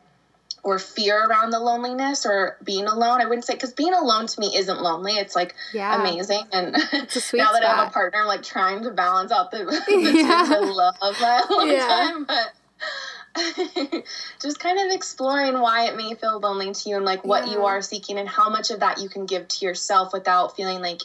or 0.63 0.79
fear 0.79 1.27
around 1.27 1.51
the 1.51 1.59
loneliness 1.59 2.27
or 2.27 2.57
being 2.63 2.87
alone 2.87 3.21
i 3.21 3.25
wouldn't 3.25 3.45
say 3.45 3.55
because 3.55 3.73
being 3.73 3.95
alone 3.95 4.27
to 4.27 4.41
me 4.41 4.55
isn't 4.57 4.81
lonely 4.83 5.13
it's 5.13 5.35
like 5.35 5.55
Yeah. 5.73 6.01
amazing 6.01 6.43
and 6.53 6.77
a 6.77 7.09
sweet 7.11 7.39
now 7.41 7.53
that 7.53 7.65
i 7.65 7.77
have 7.77 7.89
a 7.89 7.91
partner 7.91 8.21
i'm 8.21 8.27
like 8.27 8.43
trying 8.43 8.83
to 8.85 8.91
balance 8.91 9.33
out 9.33 9.51
the, 9.51 9.59
the 9.65 9.83
Yeah. 10.15 10.45
two. 10.47 10.55
i 10.55 10.59
love 10.59 10.97
that 11.21 11.47
all 11.51 11.67
the 11.67 11.73
Yeah. 11.75 11.87
time 11.87 12.25
but 12.27 12.53
just 14.43 14.59
kind 14.59 14.79
of 14.81 14.95
exploring 14.95 15.61
why 15.61 15.87
it 15.87 15.97
may 15.97 16.15
feel 16.15 16.41
lonely 16.41 16.73
to 16.73 16.89
you 16.89 16.97
and 16.97 17.05
like 17.05 17.25
what 17.25 17.49
you 17.49 17.65
are 17.65 17.81
seeking 17.81 18.19
and 18.19 18.29
how 18.29 18.51
much 18.51 18.71
of 18.71 18.81
that 18.81 19.01
you 19.01 19.09
can 19.09 19.25
give 19.27 19.47
to 19.47 19.65
yourself 19.65 20.13
without 20.13 20.57
feeling 20.57 20.81
like 20.81 21.01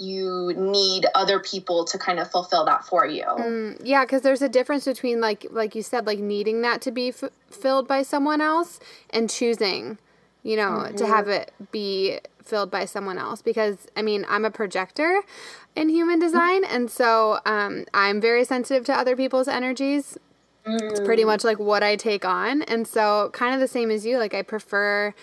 you 0.00 0.54
need 0.56 1.04
other 1.14 1.38
people 1.38 1.84
to 1.84 1.98
kind 1.98 2.18
of 2.18 2.30
fulfill 2.30 2.64
that 2.64 2.82
for 2.84 3.04
you 3.06 3.22
Mm, 3.22 3.80
yeah, 3.84 4.04
because 4.04 4.22
there's 4.22 4.40
a 4.42 4.48
difference 4.48 4.86
between 4.86 5.20
like 5.20 5.46
like 5.50 5.74
you 5.74 5.82
said, 5.82 6.06
like 6.06 6.18
needing 6.18 6.62
that 6.62 6.80
to 6.82 6.90
be 6.90 7.08
f- 7.08 7.24
filled 7.50 7.86
by 7.86 8.02
someone 8.02 8.40
else 8.40 8.80
and 9.10 9.28
choosing, 9.28 9.98
you 10.42 10.56
know, 10.56 10.90
to 10.96 11.06
have 11.06 11.28
it 11.28 11.52
be 11.70 12.18
filled 12.42 12.70
by 12.70 12.86
someone 12.86 13.18
else. 13.18 13.42
Because 13.42 13.86
I 13.94 14.00
mean, 14.02 14.24
I'm 14.28 14.44
a 14.46 14.50
projector 14.50 15.20
in 15.76 15.90
human 15.90 16.18
design, 16.18 16.64
and 16.64 16.90
so 16.90 17.40
um, 17.44 17.84
I'm 17.92 18.20
very 18.20 18.44
sensitive 18.44 18.84
to 18.86 18.94
other 18.94 19.14
people's 19.16 19.48
energies. 19.48 20.16
It's 20.66 21.00
pretty 21.00 21.24
much 21.24 21.42
like 21.44 21.58
what 21.58 21.82
I 21.82 21.96
take 21.96 22.24
on, 22.24 22.62
and 22.62 22.86
so 22.86 23.30
kind 23.32 23.54
of 23.54 23.60
the 23.60 23.68
same 23.68 23.90
as 23.90 24.04
you. 24.06 24.18
Like 24.18 24.34
I 24.34 24.42
prefer 24.42 25.14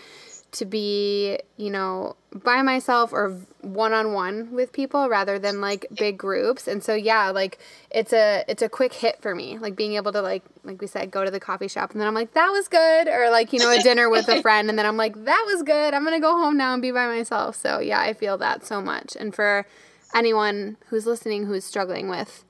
to 0.54 0.66
be, 0.66 1.40
you 1.58 1.70
know, 1.70 2.16
by 2.34 2.62
myself 2.62 3.12
or 3.12 3.38
one 3.62 3.94
on 3.94 4.14
one 4.14 4.52
with 4.52 4.72
people 4.72 5.10
rather 5.10 5.38
than 5.38 5.60
like 5.60 5.86
big 5.94 6.18
groups. 6.18 6.68
And 6.68 6.84
so 6.84 6.94
yeah, 6.94 7.30
like 7.30 7.60
it's 7.92 8.14
a 8.14 8.44
it's 8.48 8.62
a 8.62 8.70
quick 8.70 8.94
hit 8.94 9.22
for 9.22 9.36
me. 9.36 9.58
Like 9.58 9.76
being 9.76 9.94
able 9.94 10.12
to 10.14 10.22
like 10.22 10.44
like 10.64 10.82
we 10.82 10.88
said, 10.88 11.12
go 11.12 11.26
to 11.26 11.32
the 11.32 11.40
coffee 11.40 11.68
shop 11.68 11.92
and 11.92 12.00
then 12.00 12.08
I'm 12.08 12.14
like, 12.14 12.34
that 12.34 12.50
was 12.50 12.68
good. 12.68 13.08
Or 13.08 13.30
like, 13.30 13.54
you 13.54 13.60
know, 13.60 13.72
a 13.72 13.82
dinner 13.82 14.10
with 14.10 14.28
a 14.30 14.42
friend 14.44 14.70
and 14.70 14.78
then 14.78 14.86
I'm 14.86 14.98
like, 14.98 15.26
that 15.26 15.44
was 15.48 15.64
good. 15.64 15.94
I'm 15.94 16.04
gonna 16.04 16.20
go 16.20 16.38
home 16.38 16.58
now 16.58 16.74
and 16.74 16.82
be 16.82 16.92
by 16.92 17.08
myself. 17.08 17.56
So 17.56 17.80
yeah, 17.80 18.00
I 18.00 18.14
feel 18.14 18.38
that 18.38 18.66
so 18.66 18.82
much. 18.82 19.16
And 19.20 19.36
for 19.36 19.66
anyone 20.16 20.78
who's 20.88 21.06
listening 21.06 21.46
who's 21.46 21.66
struggling 21.66 22.08
with 22.08 22.46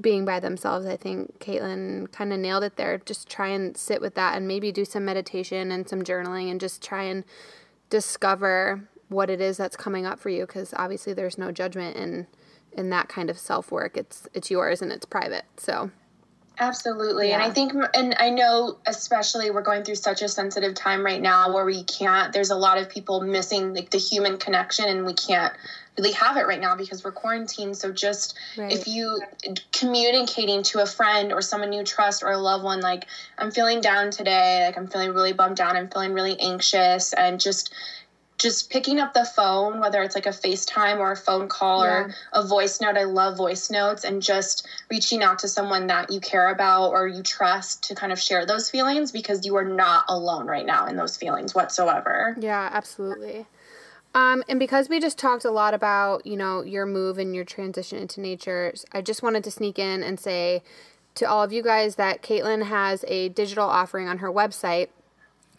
being 0.00 0.24
by 0.24 0.40
themselves. 0.40 0.86
I 0.86 0.96
think 0.96 1.38
Caitlin 1.38 2.10
kind 2.12 2.32
of 2.32 2.38
nailed 2.38 2.64
it 2.64 2.76
there. 2.76 2.98
Just 2.98 3.28
try 3.28 3.48
and 3.48 3.76
sit 3.76 4.00
with 4.00 4.14
that 4.14 4.36
and 4.36 4.48
maybe 4.48 4.72
do 4.72 4.84
some 4.84 5.04
meditation 5.04 5.70
and 5.70 5.88
some 5.88 6.02
journaling 6.02 6.50
and 6.50 6.60
just 6.60 6.82
try 6.82 7.04
and 7.04 7.24
discover 7.90 8.88
what 9.08 9.28
it 9.28 9.40
is 9.40 9.56
that's 9.56 9.76
coming 9.76 10.06
up 10.06 10.18
for 10.18 10.30
you 10.30 10.46
because 10.46 10.72
obviously 10.76 11.12
there's 11.12 11.36
no 11.36 11.50
judgment 11.50 11.96
in 11.96 12.26
in 12.72 12.90
that 12.90 13.08
kind 13.08 13.28
of 13.28 13.38
self-work. 13.38 13.96
It's 13.96 14.28
it's 14.32 14.50
yours 14.50 14.80
and 14.80 14.92
it's 14.92 15.04
private. 15.04 15.44
So, 15.56 15.90
Absolutely. 16.60 17.32
And 17.32 17.42
I 17.42 17.48
think, 17.48 17.72
and 17.94 18.14
I 18.18 18.28
know, 18.28 18.76
especially 18.86 19.50
we're 19.50 19.62
going 19.62 19.82
through 19.82 19.94
such 19.94 20.20
a 20.20 20.28
sensitive 20.28 20.74
time 20.74 21.02
right 21.02 21.20
now 21.20 21.54
where 21.54 21.64
we 21.64 21.84
can't, 21.84 22.34
there's 22.34 22.50
a 22.50 22.56
lot 22.56 22.76
of 22.76 22.90
people 22.90 23.22
missing 23.22 23.72
like 23.72 23.88
the 23.88 23.98
human 23.98 24.36
connection 24.36 24.84
and 24.84 25.06
we 25.06 25.14
can't 25.14 25.54
really 25.98 26.12
have 26.12 26.36
it 26.36 26.46
right 26.46 26.60
now 26.60 26.76
because 26.76 27.04
we're 27.04 27.12
quarantined. 27.12 27.76
So 27.76 27.92
just 27.92 28.38
Right. 28.56 28.72
if 28.72 28.86
you 28.86 29.20
communicating 29.72 30.62
to 30.64 30.80
a 30.80 30.86
friend 30.86 31.32
or 31.32 31.42
someone 31.42 31.72
you 31.72 31.84
trust 31.84 32.22
or 32.22 32.30
a 32.30 32.38
loved 32.38 32.64
one, 32.64 32.80
like, 32.80 33.06
I'm 33.38 33.50
feeling 33.50 33.80
down 33.80 34.10
today, 34.10 34.64
like, 34.66 34.76
I'm 34.76 34.86
feeling 34.86 35.12
really 35.12 35.32
bummed 35.32 35.56
down, 35.56 35.76
I'm 35.76 35.88
feeling 35.88 36.12
really 36.12 36.38
anxious, 36.40 37.12
and 37.12 37.40
just, 37.40 37.72
just 38.38 38.70
picking 38.70 38.98
up 38.98 39.12
the 39.12 39.24
phone, 39.24 39.80
whether 39.80 40.02
it's 40.02 40.14
like 40.14 40.24
a 40.24 40.30
FaceTime 40.30 40.98
or 40.98 41.12
a 41.12 41.16
phone 41.16 41.48
call 41.48 41.84
Yeah. 41.84 41.90
or 41.90 42.14
a 42.32 42.46
voice 42.46 42.80
note. 42.80 42.96
I 42.96 43.04
love 43.04 43.36
voice 43.36 43.70
notes 43.70 44.04
and 44.04 44.22
just 44.22 44.66
reaching 44.90 45.22
out 45.22 45.40
to 45.40 45.48
someone 45.48 45.88
that 45.88 46.10
you 46.10 46.20
care 46.20 46.48
about 46.48 46.90
or 46.92 47.06
you 47.06 47.22
trust 47.22 47.82
to 47.88 47.94
kind 47.94 48.12
of 48.12 48.18
share 48.18 48.46
those 48.46 48.70
feelings 48.70 49.12
because 49.12 49.44
you 49.44 49.56
are 49.56 49.64
not 49.64 50.04
alone 50.08 50.46
right 50.46 50.64
now 50.64 50.86
in 50.86 50.96
those 50.96 51.18
feelings 51.18 51.54
whatsoever. 51.54 52.34
Yeah, 52.40 52.70
absolutely. 52.72 53.46
Um, 54.14 54.42
and 54.48 54.58
because 54.58 54.88
we 54.88 54.98
just 54.98 55.18
talked 55.18 55.44
a 55.44 55.50
lot 55.50 55.72
about, 55.72 56.26
you 56.26 56.36
know, 56.36 56.62
your 56.62 56.84
move 56.84 57.18
and 57.18 57.34
your 57.34 57.44
transition 57.44 57.98
into 57.98 58.20
nature, 58.20 58.72
I 58.92 59.02
just 59.02 59.22
wanted 59.22 59.44
to 59.44 59.50
sneak 59.50 59.78
in 59.78 60.02
and 60.02 60.18
say 60.18 60.62
to 61.14 61.28
all 61.28 61.42
of 61.42 61.52
you 61.52 61.62
guys 61.62 61.94
that 61.96 62.22
Caitlin 62.22 62.64
has 62.64 63.04
a 63.06 63.28
digital 63.28 63.68
offering 63.68 64.08
on 64.08 64.18
her 64.18 64.32
website 64.32 64.88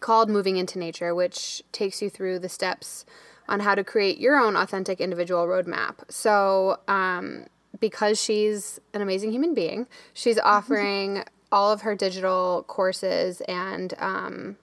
called 0.00 0.28
Moving 0.28 0.56
into 0.56 0.78
Nature, 0.78 1.14
which 1.14 1.62
takes 1.72 2.02
you 2.02 2.10
through 2.10 2.40
the 2.40 2.48
steps 2.48 3.06
on 3.48 3.60
how 3.60 3.74
to 3.74 3.84
create 3.84 4.18
your 4.18 4.36
own 4.36 4.56
authentic 4.56 5.00
individual 5.00 5.46
roadmap. 5.46 5.96
So, 6.08 6.78
um, 6.88 7.46
because 7.80 8.20
she's 8.22 8.80
an 8.92 9.00
amazing 9.00 9.32
human 9.32 9.54
being, 9.54 9.86
she's 10.12 10.38
offering 10.44 11.24
all 11.50 11.72
of 11.72 11.82
her 11.82 11.94
digital 11.94 12.64
courses 12.66 13.40
and 13.42 13.94
um, 13.98 14.56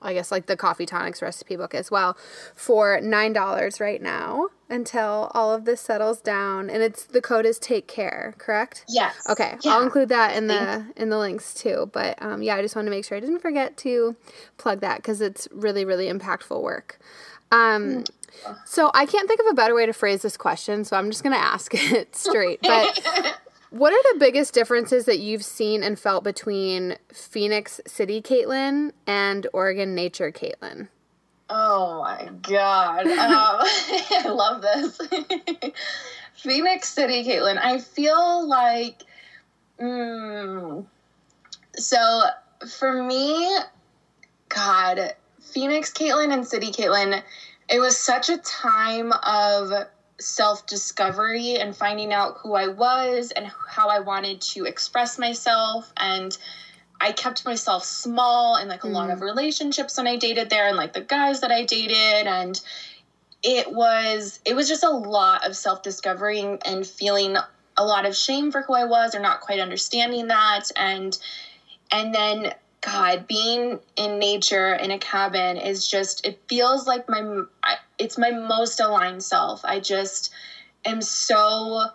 I 0.00 0.12
guess 0.14 0.30
like 0.30 0.46
the 0.46 0.56
coffee 0.56 0.86
tonics 0.86 1.20
recipe 1.22 1.56
book 1.56 1.74
as 1.74 1.90
well 1.90 2.16
for 2.54 3.00
nine 3.00 3.32
dollars 3.32 3.80
right 3.80 4.00
now 4.00 4.46
until 4.70 5.30
all 5.34 5.52
of 5.52 5.64
this 5.64 5.80
settles 5.80 6.20
down. 6.20 6.68
And 6.70 6.82
it's 6.82 7.04
the 7.04 7.20
code 7.20 7.46
is 7.46 7.58
take 7.58 7.88
care 7.88 8.34
correct? 8.38 8.84
Yes. 8.88 9.16
okay 9.28 9.56
Yeah. 9.62 9.72
i'll 9.72 9.82
include 9.82 10.10
that 10.10 10.36
in 10.36 10.46
the 10.46 10.86
in 10.96 11.08
the 11.08 11.18
links 11.18 11.54
too. 11.54 11.90
But 11.92 12.20
um, 12.22 12.42
yeah 12.42 12.56
i 12.56 12.62
just 12.62 12.76
wanted 12.76 12.86
to 12.90 12.96
make 12.96 13.04
sure 13.04 13.16
i 13.16 13.20
didn't 13.20 13.40
forget 13.40 13.76
to 13.78 14.14
plug 14.56 14.80
that 14.80 14.98
because 14.98 15.20
it's 15.20 15.48
really 15.52 15.84
really 15.84 16.10
impactful 16.10 16.62
work. 16.62 16.98
Um, 17.50 18.04
so 18.66 18.90
i 18.94 19.06
can't 19.06 19.26
think 19.26 19.40
of 19.40 19.46
a 19.50 19.54
better 19.54 19.74
way 19.74 19.86
to 19.86 19.92
phrase 19.94 20.20
this 20.22 20.36
question 20.36 20.84
so 20.84 20.96
i'm 20.96 21.10
just 21.10 21.22
going 21.24 21.34
to 21.34 21.42
ask 21.42 21.72
it 21.92 22.14
straight. 22.14 22.60
But 22.62 23.00
what 23.70 23.92
are 23.92 24.12
the 24.12 24.18
biggest 24.18 24.54
differences 24.54 25.04
that 25.04 25.18
you've 25.18 25.44
seen 25.44 25.82
and 25.82 25.98
felt 25.98 26.24
between 26.24 26.96
Phoenix 27.12 27.80
City 27.86 28.22
Caitlin 28.22 28.92
and 29.06 29.46
Oregon 29.52 29.94
Nature 29.94 30.32
Caitlin? 30.32 30.88
Oh 31.50 32.00
my 32.00 32.30
god. 32.42 33.06
Um, 33.06 33.10
I 33.16 34.24
love 34.28 34.62
this. 34.62 35.00
Phoenix 36.34 36.88
City, 36.88 37.24
Caitlin. 37.24 37.58
I 37.58 37.80
feel 37.80 38.46
like 38.46 39.02
mm, 39.80 40.86
so 41.76 42.22
for 42.68 43.02
me, 43.02 43.58
God, 44.48 45.14
Phoenix 45.40 45.92
Caitlin 45.92 46.32
and 46.32 46.46
City 46.46 46.70
Caitlin, 46.70 47.22
it 47.68 47.80
was 47.80 47.98
such 47.98 48.28
a 48.28 48.38
time 48.38 49.12
of 49.12 49.86
self 50.20 50.66
discovery 50.66 51.56
and 51.56 51.76
finding 51.76 52.12
out 52.12 52.38
who 52.38 52.54
I 52.54 52.68
was 52.68 53.30
and 53.30 53.50
how 53.68 53.88
I 53.88 54.00
wanted 54.00 54.40
to 54.40 54.64
express 54.64 55.18
myself. 55.18 55.92
And 55.96 56.36
I 57.00 57.12
kept 57.12 57.44
myself 57.44 57.84
small 57.84 58.56
in 58.56 58.68
like 58.68 58.82
a 58.82 58.88
lot 58.88 59.10
of 59.10 59.18
mm. 59.18 59.22
relationships 59.22 59.96
when 59.96 60.08
I 60.08 60.16
dated 60.16 60.50
there 60.50 60.66
and 60.66 60.76
like 60.76 60.92
the 60.92 61.00
guys 61.00 61.40
that 61.40 61.52
I 61.52 61.64
dated. 61.64 62.26
And 62.26 62.60
it 63.42 63.70
was 63.72 64.40
it 64.44 64.56
was 64.56 64.68
just 64.68 64.82
a 64.82 64.90
lot 64.90 65.46
of 65.46 65.56
self-discovery 65.56 66.40
and- 66.40 66.66
and 66.66 66.86
feeling 66.86 67.36
a 67.76 67.84
lot 67.84 68.04
of 68.04 68.16
shame 68.16 68.50
for 68.50 68.62
who 68.62 68.74
I 68.74 68.84
was 68.84 69.14
or 69.14 69.20
not 69.20 69.40
quite 69.40 69.60
understanding 69.60 70.26
that. 70.28 70.70
And 70.74 71.16
and 71.90 72.14
then 72.14 72.52
god 72.80 73.26
being 73.26 73.80
in 73.96 74.18
nature 74.20 74.72
in 74.72 74.92
a 74.92 74.98
cabin 74.98 75.56
is 75.56 75.86
just 75.86 76.24
it 76.24 76.38
feels 76.48 76.86
like 76.86 77.08
my 77.08 77.42
I, 77.62 77.76
it's 77.98 78.18
my 78.18 78.30
most 78.30 78.80
aligned 78.80 79.22
self. 79.22 79.64
I 79.64 79.80
just 79.80 80.32
am 80.84 81.02
so 81.02 81.86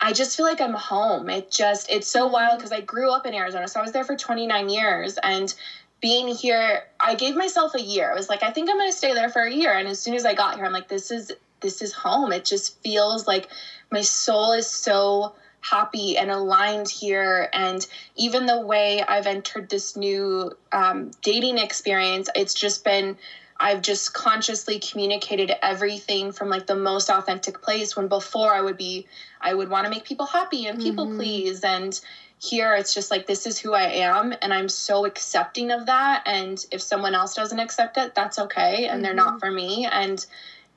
i 0.00 0.12
just 0.12 0.36
feel 0.36 0.46
like 0.46 0.60
i'm 0.60 0.74
home. 0.74 1.28
It 1.30 1.50
just 1.50 1.90
it's 1.90 2.08
so 2.08 2.26
wild 2.26 2.58
because 2.58 2.72
i 2.72 2.80
grew 2.80 3.10
up 3.10 3.26
in 3.26 3.34
arizona 3.34 3.68
so 3.68 3.80
i 3.80 3.82
was 3.82 3.92
there 3.92 4.04
for 4.04 4.16
29 4.16 4.68
years 4.68 5.18
and 5.22 5.52
being 6.00 6.28
here 6.28 6.82
i 7.00 7.14
gave 7.14 7.34
myself 7.34 7.74
a 7.74 7.80
year. 7.80 8.10
I 8.10 8.14
was 8.14 8.28
like 8.28 8.42
i 8.42 8.50
think 8.50 8.70
i'm 8.70 8.76
going 8.76 8.90
to 8.90 8.96
stay 8.96 9.14
there 9.14 9.28
for 9.28 9.42
a 9.42 9.52
year 9.52 9.72
and 9.72 9.88
as 9.88 9.98
soon 10.00 10.14
as 10.14 10.24
i 10.24 10.34
got 10.34 10.56
here 10.56 10.64
i'm 10.64 10.72
like 10.72 10.88
this 10.88 11.10
is 11.10 11.32
this 11.60 11.82
is 11.82 11.92
home. 11.92 12.32
It 12.32 12.44
just 12.44 12.80
feels 12.82 13.26
like 13.26 13.48
my 13.90 14.02
soul 14.02 14.52
is 14.52 14.68
so 14.68 15.32
happy 15.60 16.16
and 16.16 16.30
aligned 16.30 16.88
here 16.88 17.48
and 17.52 17.84
even 18.14 18.46
the 18.46 18.60
way 18.60 19.02
i've 19.08 19.26
entered 19.26 19.68
this 19.68 19.96
new 19.96 20.52
um, 20.70 21.10
dating 21.22 21.58
experience 21.58 22.28
it's 22.36 22.54
just 22.54 22.84
been 22.84 23.16
I've 23.60 23.82
just 23.82 24.14
consciously 24.14 24.78
communicated 24.78 25.52
everything 25.62 26.32
from 26.32 26.48
like 26.48 26.66
the 26.66 26.76
most 26.76 27.10
authentic 27.10 27.60
place 27.60 27.96
when 27.96 28.08
before 28.08 28.52
I 28.52 28.60
would 28.60 28.76
be 28.76 29.06
I 29.40 29.54
would 29.54 29.68
want 29.68 29.84
to 29.84 29.90
make 29.90 30.04
people 30.04 30.26
happy 30.26 30.66
and 30.66 30.80
people 30.80 31.06
mm-hmm. 31.06 31.16
please 31.16 31.64
and 31.64 31.98
here 32.40 32.74
it's 32.76 32.94
just 32.94 33.10
like 33.10 33.26
this 33.26 33.46
is 33.46 33.58
who 33.58 33.74
I 33.74 33.84
am 33.84 34.32
and 34.42 34.54
I'm 34.54 34.68
so 34.68 35.04
accepting 35.06 35.72
of 35.72 35.86
that 35.86 36.22
and 36.24 36.64
if 36.70 36.80
someone 36.80 37.14
else 37.14 37.34
doesn't 37.34 37.58
accept 37.58 37.98
it 37.98 38.14
that's 38.14 38.38
okay 38.38 38.86
and 38.86 38.96
mm-hmm. 38.96 39.02
they're 39.02 39.14
not 39.14 39.28
mm-hmm. 39.28 39.38
for 39.38 39.50
me 39.50 39.86
and 39.90 40.24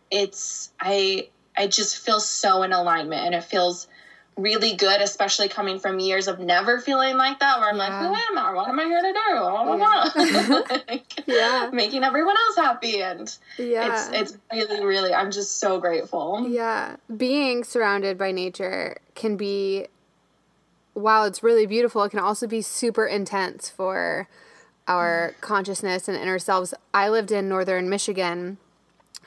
it's 0.10 0.72
I 0.80 1.30
I 1.56 1.67
just 1.67 1.98
feel 2.00 2.20
so 2.20 2.63
in 2.63 2.74
alignment 2.74 3.26
and 3.26 3.36
it 3.36 3.44
feels 3.44 3.88
really 4.38 4.76
good, 4.76 5.02
especially 5.02 5.48
coming 5.48 5.80
from 5.80 6.00
years 6.00 6.28
of 6.28 6.39
never 6.39 6.80
feeling 6.80 7.17
like 7.17 7.39
that, 7.39 7.60
where 7.60 7.70
I'm 7.70 7.78
yeah. 7.78 7.89
like, 7.89 8.08
who 8.08 8.15
am 8.15 8.38
I? 8.38 8.54
What 8.54 8.70
am 8.70 8.80
I 8.80 8.86
here 8.86 9.02
to 9.02 9.13
do? 9.13 10.84
Like, 10.88 11.24
yeah. 11.28 11.70
Making 11.72 12.04
everyone 12.04 12.36
else 12.38 12.56
happy. 12.56 13.02
And 13.02 13.36
yeah. 13.58 14.10
it's, 14.12 14.34
it's 14.34 14.38
really, 14.52 14.86
really, 14.86 15.13
I'm 15.13 15.32
just 15.32 15.60
so 15.60 15.80
grateful. 15.80 16.48
Yeah. 16.48 16.96
Being 17.15 17.63
surrounded 17.63 18.17
by 18.17 18.32
nature 18.32 18.98
can 19.15 19.38
be, 19.38 19.88
while 20.94 21.26
it's 21.26 21.44
really 21.44 21.65
beautiful, 21.65 22.04
it 22.04 22.10
can 22.10 22.20
also 22.20 22.48
be 22.48 22.62
super 22.62 23.06
intense 23.06 23.70
for 23.70 24.28
our 24.88 25.36
consciousness 25.41 26.08
and 26.08 26.17
inner 26.17 26.39
selves. 26.39 26.74
I 26.94 27.10
lived 27.10 27.32
in 27.32 27.48
northern 27.48 27.89
Michigan 27.89 28.58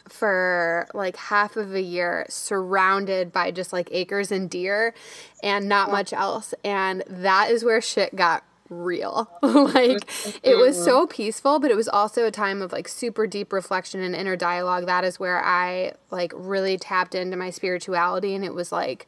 for 0.08 0.86
like 0.94 1.16
half 1.16 1.56
of 1.56 1.74
a 1.74 1.80
year 1.80 2.26
surrounded 2.28 3.32
by 3.32 3.50
just 3.50 3.72
like 3.72 3.88
acres 3.92 4.30
and 4.30 4.50
deer 4.50 4.94
and 5.42 5.68
not 5.68 5.90
much 5.90 6.12
else. 6.12 6.54
And 6.62 7.02
that 7.08 7.50
is 7.50 7.64
where 7.64 7.80
shit 7.80 8.14
got 8.14 8.44
real. 8.68 9.30
like 9.42 10.06
mm-hmm. 10.06 10.38
it 10.42 10.56
was 10.56 10.82
so 10.82 11.02
mm-hmm. 11.02 11.12
peaceful, 11.12 11.58
but 11.58 11.70
it 11.70 11.76
was 11.76 11.88
also 11.88 12.26
a 12.26 12.30
time 12.30 12.62
of 12.62 12.72
like 12.72 12.88
super 12.88 13.26
deep 13.26 13.52
reflection 13.52 14.00
and 14.00 14.14
inner 14.14 14.36
dialogue. 14.36 14.86
That 14.86 15.04
is 15.04 15.18
where 15.18 15.42
I 15.42 15.92
like 16.10 16.32
really 16.34 16.76
tapped 16.76 17.14
into 17.14 17.36
my 17.36 17.50
spirituality 17.50 18.34
and 18.34 18.44
it 18.44 18.54
was 18.54 18.72
like 18.72 19.06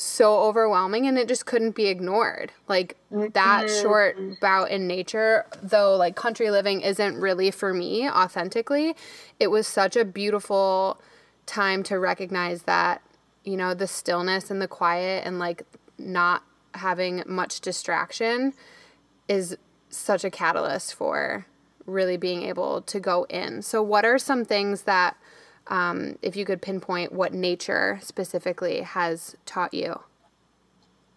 so 0.00 0.42
overwhelming 0.42 1.08
and 1.08 1.18
it 1.18 1.26
just 1.26 1.44
couldn't 1.44 1.74
be 1.74 1.86
ignored. 1.86 2.52
Like 2.68 2.96
that 3.10 3.66
mm-hmm. 3.66 3.82
short 3.82 4.40
bout 4.40 4.70
in 4.70 4.86
nature, 4.86 5.44
though 5.60 5.96
like 5.96 6.14
country 6.14 6.52
living 6.52 6.82
isn't 6.82 7.16
really 7.20 7.50
for 7.50 7.74
me 7.74 8.08
authentically, 8.08 8.94
it 9.40 9.48
was 9.48 9.66
such 9.66 9.96
a 9.96 10.04
beautiful 10.04 11.00
time 11.46 11.82
to 11.82 11.98
recognize 11.98 12.62
that, 12.62 13.02
you 13.42 13.56
know, 13.56 13.74
the 13.74 13.88
stillness 13.88 14.52
and 14.52 14.62
the 14.62 14.68
quiet 14.68 15.26
and 15.26 15.40
like 15.40 15.64
not 15.98 16.44
having 16.74 17.24
much 17.26 17.60
distraction 17.60 18.52
is 19.26 19.56
such 19.90 20.22
a 20.22 20.30
catalyst 20.30 20.94
for 20.94 21.44
really 21.86 22.16
being 22.16 22.44
able 22.44 22.82
to 22.82 23.00
go 23.00 23.24
in. 23.24 23.62
So 23.62 23.82
what 23.82 24.04
are 24.04 24.18
some 24.18 24.44
things 24.44 24.82
that 24.82 25.16
um, 25.68 26.18
if 26.22 26.36
you 26.36 26.44
could 26.44 26.62
pinpoint 26.62 27.12
what 27.12 27.32
nature 27.32 28.00
specifically 28.02 28.82
has 28.82 29.36
taught 29.46 29.74
you. 29.74 30.00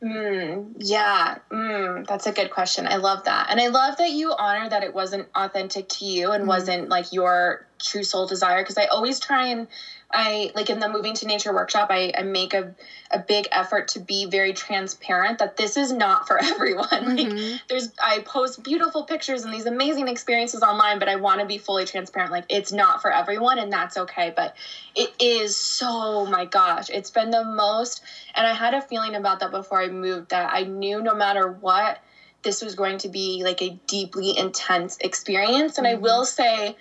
Mm, 0.03 0.73
yeah, 0.77 1.37
mm, 1.51 2.07
that's 2.07 2.25
a 2.25 2.31
good 2.31 2.49
question. 2.49 2.87
I 2.87 2.95
love 2.95 3.25
that. 3.25 3.47
And 3.51 3.59
I 3.59 3.67
love 3.67 3.97
that 3.97 4.09
you 4.09 4.33
honor 4.33 4.67
that 4.67 4.83
it 4.83 4.95
wasn't 4.95 5.27
authentic 5.35 5.89
to 5.89 6.05
you 6.05 6.31
and 6.31 6.45
mm. 6.45 6.47
wasn't 6.47 6.89
like 6.89 7.13
your 7.13 7.67
true 7.79 8.03
soul 8.03 8.25
desire. 8.25 8.63
Because 8.63 8.79
I 8.79 8.85
always 8.85 9.19
try 9.19 9.47
and 9.47 9.67
I 10.13 10.51
like 10.55 10.69
in 10.69 10.79
the 10.79 10.89
moving 10.89 11.13
to 11.15 11.27
nature 11.27 11.53
workshop, 11.53 11.87
I, 11.91 12.11
I 12.17 12.23
make 12.23 12.53
a, 12.53 12.73
a 13.09 13.19
big 13.19 13.47
effort 13.51 13.89
to 13.89 13.99
be 13.99 14.25
very 14.25 14.53
transparent 14.53 15.39
that 15.39 15.57
this 15.57 15.77
is 15.77 15.91
not 15.91 16.27
for 16.27 16.37
everyone. 16.43 16.87
Mm-hmm. 16.87 17.37
Like 17.37 17.61
there's 17.67 17.91
I 18.01 18.19
post 18.19 18.63
beautiful 18.63 19.03
pictures 19.03 19.43
and 19.43 19.53
these 19.53 19.65
amazing 19.65 20.07
experiences 20.07 20.61
online, 20.61 20.99
but 20.99 21.09
I 21.09 21.17
want 21.17 21.41
to 21.41 21.45
be 21.45 21.57
fully 21.57 21.85
transparent. 21.85 22.31
Like 22.31 22.45
it's 22.49 22.71
not 22.71 23.01
for 23.01 23.11
everyone 23.11 23.59
and 23.59 23.71
that's 23.71 23.97
okay. 23.97 24.33
But 24.35 24.55
it 24.95 25.13
is 25.19 25.55
so 25.55 26.25
my 26.25 26.45
gosh, 26.45 26.89
it's 26.89 27.11
been 27.11 27.31
the 27.31 27.45
most 27.45 28.01
and 28.35 28.45
I 28.45 28.53
had 28.53 28.73
a 28.73 28.81
feeling 28.81 29.15
about 29.15 29.39
that 29.39 29.51
before 29.51 29.81
I 29.81 29.87
moved 29.89 30.29
that 30.29 30.51
I 30.53 30.63
knew 30.63 31.01
no 31.01 31.15
matter 31.15 31.51
what 31.51 31.99
this 32.43 32.61
was 32.61 32.75
going 32.75 32.97
to 32.99 33.09
be 33.09 33.43
like 33.43 33.61
a 33.61 33.79
deeply 33.87 34.37
intense 34.37 34.97
experience. 34.99 35.77
And 35.77 35.85
mm-hmm. 35.85 35.97
I 35.97 35.99
will 35.99 36.25
say 36.25 36.75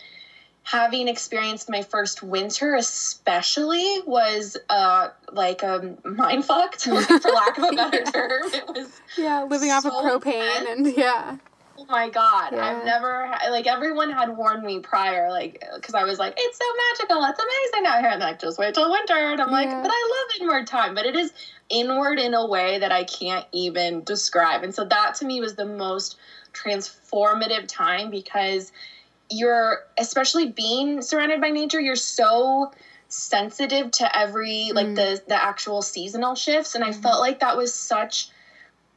having 0.62 1.08
experienced 1.08 1.70
my 1.70 1.82
first 1.82 2.22
winter 2.22 2.74
especially 2.74 4.00
was 4.06 4.56
uh 4.68 5.08
like 5.32 5.62
a 5.62 5.96
mind 6.04 6.44
fucked 6.44 6.84
for 6.84 6.92
lack 6.94 7.58
of 7.58 7.64
a 7.64 7.72
better 7.72 8.02
term 8.12 8.42
it 8.52 8.66
was 8.68 9.00
yeah 9.16 9.42
living 9.44 9.70
so 9.70 9.74
off 9.74 9.84
of 9.86 9.92
propane 9.92 10.72
and 10.72 10.96
yeah 10.96 11.36
oh 11.78 11.86
my 11.88 12.10
god 12.10 12.52
yeah. 12.52 12.76
i've 12.76 12.84
never 12.84 13.32
like 13.50 13.66
everyone 13.66 14.10
had 14.10 14.36
warned 14.36 14.62
me 14.62 14.80
prior 14.80 15.30
like 15.30 15.64
because 15.74 15.94
i 15.94 16.04
was 16.04 16.18
like 16.18 16.34
it's 16.36 16.58
so 16.58 16.64
magical 16.88 17.24
it's 17.24 17.40
amazing 17.40 17.86
out 17.86 18.00
here 18.00 18.10
and 18.10 18.20
like 18.20 18.38
just 18.38 18.58
wait 18.58 18.74
till 18.74 18.90
winter 18.90 19.14
and 19.14 19.40
i'm 19.40 19.48
yeah. 19.48 19.54
like 19.54 19.68
but 19.68 19.90
i 19.90 20.26
love 20.30 20.40
inward 20.40 20.66
time 20.66 20.94
but 20.94 21.06
it 21.06 21.16
is 21.16 21.32
inward 21.70 22.18
in 22.18 22.34
a 22.34 22.46
way 22.46 22.78
that 22.78 22.92
i 22.92 23.02
can't 23.04 23.46
even 23.52 24.04
describe 24.04 24.62
and 24.62 24.74
so 24.74 24.84
that 24.84 25.14
to 25.14 25.24
me 25.24 25.40
was 25.40 25.54
the 25.54 25.64
most 25.64 26.16
transformative 26.52 27.66
time 27.66 28.10
because 28.10 28.72
you're 29.30 29.78
especially 29.96 30.48
being 30.48 31.02
surrounded 31.02 31.40
by 31.40 31.50
nature 31.50 31.80
you're 31.80 31.96
so 31.96 32.70
sensitive 33.08 33.90
to 33.90 34.18
every 34.18 34.70
like 34.72 34.86
mm. 34.86 34.96
the 34.96 35.22
the 35.28 35.42
actual 35.42 35.82
seasonal 35.82 36.34
shifts 36.34 36.74
and 36.74 36.84
i 36.84 36.90
mm. 36.90 37.02
felt 37.02 37.20
like 37.20 37.40
that 37.40 37.56
was 37.56 37.74
such 37.74 38.30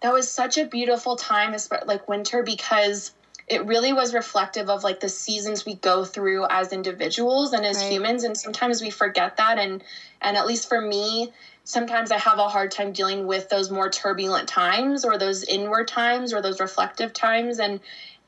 that 0.01 0.13
was 0.13 0.29
such 0.29 0.57
a 0.57 0.65
beautiful 0.65 1.15
time 1.15 1.55
like 1.85 2.07
winter 2.07 2.43
because 2.43 3.11
it 3.47 3.65
really 3.65 3.91
was 3.91 4.13
reflective 4.13 4.69
of 4.69 4.83
like 4.83 4.99
the 4.99 5.09
seasons 5.09 5.65
we 5.65 5.75
go 5.75 6.05
through 6.05 6.45
as 6.49 6.71
individuals 6.71 7.53
and 7.53 7.65
as 7.65 7.77
right. 7.77 7.91
humans 7.91 8.23
and 8.23 8.37
sometimes 8.37 8.81
we 8.81 8.89
forget 8.89 9.37
that 9.37 9.57
and 9.57 9.83
and 10.21 10.37
at 10.37 10.45
least 10.45 10.69
for 10.69 10.79
me 10.79 11.31
sometimes 11.63 12.11
i 12.11 12.17
have 12.17 12.39
a 12.39 12.47
hard 12.47 12.71
time 12.71 12.91
dealing 12.91 13.25
with 13.25 13.49
those 13.49 13.71
more 13.71 13.89
turbulent 13.89 14.47
times 14.47 15.05
or 15.05 15.17
those 15.17 15.43
inward 15.43 15.87
times 15.87 16.33
or 16.33 16.41
those 16.41 16.59
reflective 16.59 17.13
times 17.13 17.59
and 17.59 17.79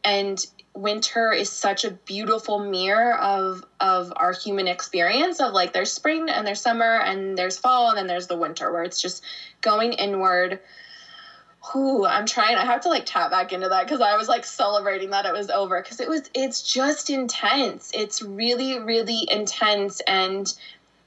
and 0.05 0.45
winter 0.73 1.31
is 1.31 1.49
such 1.49 1.83
a 1.83 1.91
beautiful 1.91 2.59
mirror 2.59 3.17
of 3.17 3.63
of 3.79 4.13
our 4.15 4.33
human 4.33 4.67
experience 4.67 5.39
of 5.39 5.53
like 5.53 5.73
there's 5.73 5.91
spring 5.91 6.29
and 6.29 6.45
there's 6.45 6.61
summer 6.61 6.99
and 6.99 7.37
there's 7.37 7.57
fall 7.57 7.89
and 7.89 7.97
then 7.97 8.07
there's 8.07 8.27
the 8.27 8.37
winter 8.37 8.71
where 8.71 8.83
it's 8.83 9.01
just 9.01 9.23
going 9.61 9.93
inward 9.93 10.59
Ooh, 11.75 12.05
I'm 12.05 12.27
trying. 12.27 12.57
I 12.57 12.65
have 12.65 12.81
to 12.81 12.89
like 12.89 13.05
tap 13.05 13.31
back 13.31 13.51
into 13.51 13.69
that 13.69 13.85
because 13.85 14.01
I 14.01 14.15
was 14.17 14.27
like 14.27 14.45
celebrating 14.45 15.09
that 15.11 15.25
it 15.25 15.33
was 15.33 15.49
over 15.49 15.81
because 15.81 15.99
it 15.99 16.07
was. 16.07 16.29
It's 16.33 16.61
just 16.61 17.09
intense. 17.09 17.89
It's 17.93 18.21
really, 18.21 18.77
really 18.77 19.27
intense, 19.31 19.99
and 20.01 20.53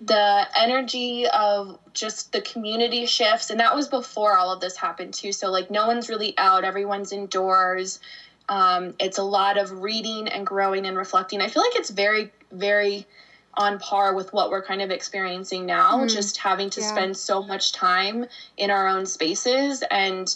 the 0.01 0.47
energy 0.57 1.27
of 1.29 1.79
just 1.93 2.33
the 2.33 2.41
community 2.41 3.07
shifts. 3.07 3.51
And 3.51 3.61
that 3.61 3.75
was 3.75 3.89
before 3.89 4.37
all 4.37 4.53
of 4.53 4.61
this 4.61 4.77
happened 4.77 5.15
too. 5.15 5.33
So 5.33 5.51
like 5.51 5.71
no 5.71 5.87
one's 5.87 6.09
really 6.09 6.35
out. 6.39 6.65
Everyone's 6.65 7.13
indoors. 7.13 8.01
Um, 8.49 8.95
it's 8.99 9.19
a 9.19 9.23
lot 9.23 9.59
of 9.59 9.83
reading 9.83 10.29
and 10.29 10.47
growing 10.47 10.87
and 10.87 10.97
reflecting. 10.97 11.41
I 11.41 11.49
feel 11.49 11.63
like 11.63 11.77
it's 11.77 11.91
very, 11.91 12.33
very 12.51 13.07
on 13.55 13.79
par 13.79 14.15
with 14.15 14.33
what 14.33 14.51
we're 14.51 14.63
kind 14.63 14.81
of 14.81 14.91
experiencing 14.91 15.67
now, 15.67 15.99
mm, 15.99 16.09
just 16.09 16.39
having 16.39 16.71
to 16.71 16.81
yeah. 16.81 16.89
spend 16.89 17.17
so 17.17 17.43
much 17.43 17.73
time 17.73 18.25
in 18.57 18.71
our 18.71 18.87
own 18.87 19.05
spaces 19.05 19.83
and 19.91 20.35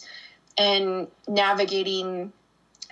and 0.59 1.07
navigating 1.27 2.33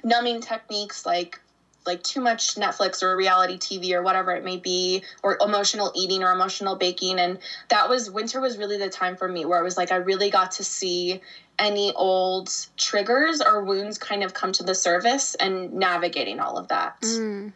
numbing 0.02 0.40
techniques 0.40 1.04
like 1.04 1.40
like 1.86 2.02
too 2.02 2.20
much 2.20 2.56
Netflix 2.56 3.02
or 3.02 3.16
reality 3.16 3.58
TV 3.58 3.92
or 3.92 4.02
whatever 4.02 4.32
it 4.32 4.44
may 4.44 4.56
be, 4.56 5.02
or 5.22 5.38
emotional 5.40 5.92
eating 5.94 6.22
or 6.22 6.32
emotional 6.32 6.76
baking. 6.76 7.18
And 7.18 7.38
that 7.68 7.88
was 7.88 8.10
winter 8.10 8.40
was 8.40 8.58
really 8.58 8.78
the 8.78 8.88
time 8.88 9.16
for 9.16 9.28
me 9.28 9.44
where 9.44 9.60
it 9.60 9.64
was 9.64 9.76
like 9.76 9.92
I 9.92 9.96
really 9.96 10.30
got 10.30 10.52
to 10.52 10.64
see 10.64 11.20
any 11.58 11.92
old 11.92 12.50
triggers 12.76 13.40
or 13.40 13.64
wounds 13.64 13.98
kind 13.98 14.22
of 14.22 14.34
come 14.34 14.52
to 14.52 14.62
the 14.62 14.74
surface 14.74 15.34
and 15.34 15.74
navigating 15.74 16.40
all 16.40 16.56
of 16.56 16.68
that. 16.68 17.00
Mm. 17.02 17.52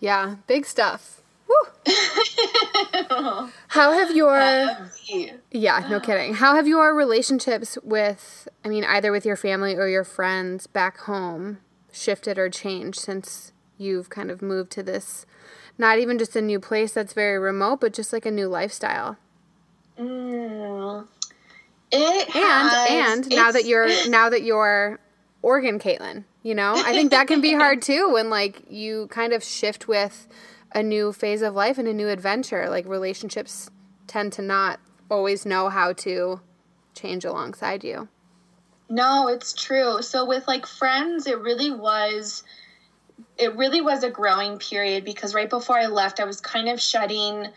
Yeah, 0.00 0.36
big 0.46 0.66
stuff. 0.66 1.20
How 3.68 3.92
have 3.92 4.14
your 4.16 4.38
Yeah, 5.50 5.86
no 5.90 6.00
kidding. 6.00 6.34
How 6.34 6.54
have 6.54 6.66
your 6.66 6.94
relationships 6.94 7.76
with 7.82 8.48
I 8.64 8.68
mean 8.68 8.84
either 8.84 9.12
with 9.12 9.26
your 9.26 9.36
family 9.36 9.74
or 9.74 9.88
your 9.88 10.04
friends 10.04 10.66
back 10.66 10.98
home 11.00 11.58
shifted 11.94 12.38
or 12.38 12.50
changed 12.50 12.98
since 12.98 13.52
you've 13.78 14.10
kind 14.10 14.30
of 14.30 14.42
moved 14.42 14.70
to 14.72 14.82
this 14.82 15.24
not 15.78 15.98
even 15.98 16.18
just 16.18 16.36
a 16.36 16.42
new 16.42 16.60
place 16.60 16.92
that's 16.92 17.12
very 17.12 17.38
remote, 17.38 17.80
but 17.80 17.92
just 17.92 18.12
like 18.12 18.26
a 18.26 18.30
new 18.30 18.48
lifestyle? 18.48 19.16
Mm, 19.98 21.06
it 21.90 22.36
and 22.36 22.68
has, 22.68 22.90
and 22.90 23.28
now 23.30 23.52
that 23.52 23.64
you're 23.64 23.88
now 24.08 24.28
that 24.28 24.42
you're 24.42 24.98
Oregon 25.42 25.78
Caitlin, 25.78 26.24
you 26.42 26.54
know, 26.54 26.74
I 26.76 26.92
think 26.92 27.10
that 27.10 27.28
can 27.28 27.40
be 27.40 27.52
hard 27.52 27.82
too 27.82 28.12
when 28.12 28.30
like 28.30 28.62
you 28.68 29.08
kind 29.08 29.32
of 29.32 29.44
shift 29.44 29.86
with 29.88 30.26
a 30.72 30.82
new 30.82 31.12
phase 31.12 31.42
of 31.42 31.54
life 31.54 31.78
and 31.78 31.86
a 31.86 31.94
new 31.94 32.08
adventure. 32.08 32.68
Like 32.68 32.86
relationships 32.86 33.70
tend 34.06 34.32
to 34.34 34.42
not 34.42 34.80
always 35.10 35.46
know 35.46 35.68
how 35.68 35.92
to 35.92 36.40
change 36.94 37.24
alongside 37.24 37.84
you. 37.84 38.08
No, 38.88 39.28
it's 39.28 39.52
true. 39.52 40.02
So 40.02 40.24
with 40.24 40.46
like 40.46 40.66
friends, 40.66 41.26
it 41.26 41.38
really 41.38 41.70
was 41.70 42.42
it 43.38 43.56
really 43.56 43.80
was 43.80 44.02
a 44.02 44.10
growing 44.10 44.58
period 44.58 45.04
because 45.04 45.34
right 45.34 45.50
before 45.50 45.76
I 45.76 45.86
left, 45.86 46.20
I 46.20 46.24
was 46.24 46.40
kind 46.40 46.68
of 46.68 46.80
shedding 46.80 47.48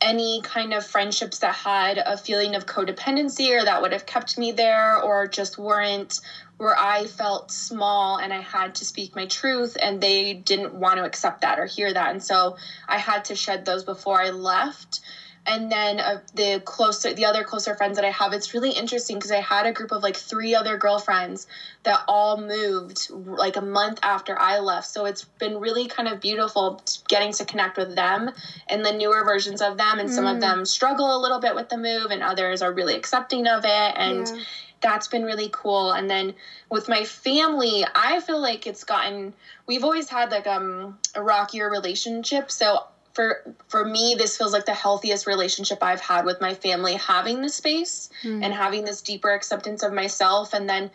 any 0.00 0.42
kind 0.42 0.74
of 0.74 0.84
friendships 0.84 1.38
that 1.38 1.54
had 1.54 1.96
a 1.96 2.16
feeling 2.16 2.56
of 2.56 2.66
codependency 2.66 3.56
or 3.56 3.64
that 3.64 3.80
would 3.80 3.92
have 3.92 4.04
kept 4.04 4.36
me 4.36 4.50
there 4.50 5.00
or 5.00 5.28
just 5.28 5.56
weren't 5.58 6.18
where 6.56 6.76
I 6.76 7.06
felt 7.06 7.52
small 7.52 8.18
and 8.18 8.32
I 8.32 8.40
had 8.40 8.74
to 8.76 8.84
speak 8.84 9.14
my 9.14 9.26
truth 9.26 9.76
and 9.80 10.00
they 10.00 10.34
didn't 10.34 10.74
want 10.74 10.96
to 10.98 11.04
accept 11.04 11.42
that 11.42 11.58
or 11.58 11.66
hear 11.66 11.92
that. 11.92 12.10
And 12.10 12.22
so 12.22 12.56
I 12.88 12.98
had 12.98 13.26
to 13.26 13.36
shed 13.36 13.64
those 13.64 13.84
before 13.84 14.20
I 14.20 14.30
left 14.30 15.00
and 15.44 15.72
then 15.72 15.98
uh, 15.98 16.20
the 16.34 16.62
closer 16.64 17.12
the 17.12 17.24
other 17.24 17.42
closer 17.42 17.74
friends 17.74 17.96
that 17.96 18.04
i 18.04 18.10
have 18.10 18.32
it's 18.32 18.54
really 18.54 18.70
interesting 18.70 19.16
because 19.16 19.32
i 19.32 19.40
had 19.40 19.66
a 19.66 19.72
group 19.72 19.90
of 19.90 20.02
like 20.02 20.16
three 20.16 20.54
other 20.54 20.76
girlfriends 20.76 21.46
that 21.82 22.00
all 22.06 22.40
moved 22.40 23.10
like 23.10 23.56
a 23.56 23.60
month 23.60 23.98
after 24.02 24.38
i 24.38 24.58
left 24.58 24.86
so 24.86 25.04
it's 25.04 25.24
been 25.38 25.58
really 25.58 25.86
kind 25.88 26.08
of 26.08 26.20
beautiful 26.20 26.80
getting 27.08 27.32
to 27.32 27.44
connect 27.44 27.76
with 27.76 27.94
them 27.96 28.30
and 28.68 28.84
the 28.84 28.92
newer 28.92 29.24
versions 29.24 29.60
of 29.60 29.76
them 29.76 29.98
and 29.98 30.08
mm. 30.08 30.12
some 30.12 30.26
of 30.26 30.36
mm. 30.36 30.40
them 30.40 30.64
struggle 30.64 31.16
a 31.16 31.20
little 31.20 31.40
bit 31.40 31.54
with 31.54 31.68
the 31.68 31.78
move 31.78 32.10
and 32.10 32.22
others 32.22 32.62
are 32.62 32.72
really 32.72 32.94
accepting 32.94 33.46
of 33.46 33.64
it 33.64 33.94
and 33.96 34.28
yeah. 34.28 34.42
that's 34.80 35.08
been 35.08 35.24
really 35.24 35.48
cool 35.52 35.90
and 35.90 36.08
then 36.08 36.34
with 36.70 36.88
my 36.88 37.04
family 37.04 37.84
i 37.96 38.20
feel 38.20 38.40
like 38.40 38.66
it's 38.66 38.84
gotten 38.84 39.34
we've 39.66 39.82
always 39.82 40.08
had 40.08 40.30
like 40.30 40.46
um 40.46 40.98
a 41.16 41.22
rockier 41.22 41.68
relationship 41.68 42.48
so 42.50 42.84
for 43.12 43.42
for 43.68 43.84
me 43.84 44.14
this 44.16 44.36
feels 44.36 44.52
like 44.52 44.64
the 44.66 44.74
healthiest 44.74 45.26
relationship 45.26 45.78
i've 45.82 46.00
had 46.00 46.24
with 46.24 46.40
my 46.40 46.54
family 46.54 46.94
having 46.94 47.40
this 47.40 47.54
space 47.54 48.08
mm. 48.22 48.42
and 48.42 48.52
having 48.52 48.84
this 48.84 49.02
deeper 49.02 49.30
acceptance 49.30 49.82
of 49.82 49.92
myself 49.92 50.54
and 50.54 50.68
then 50.68 50.90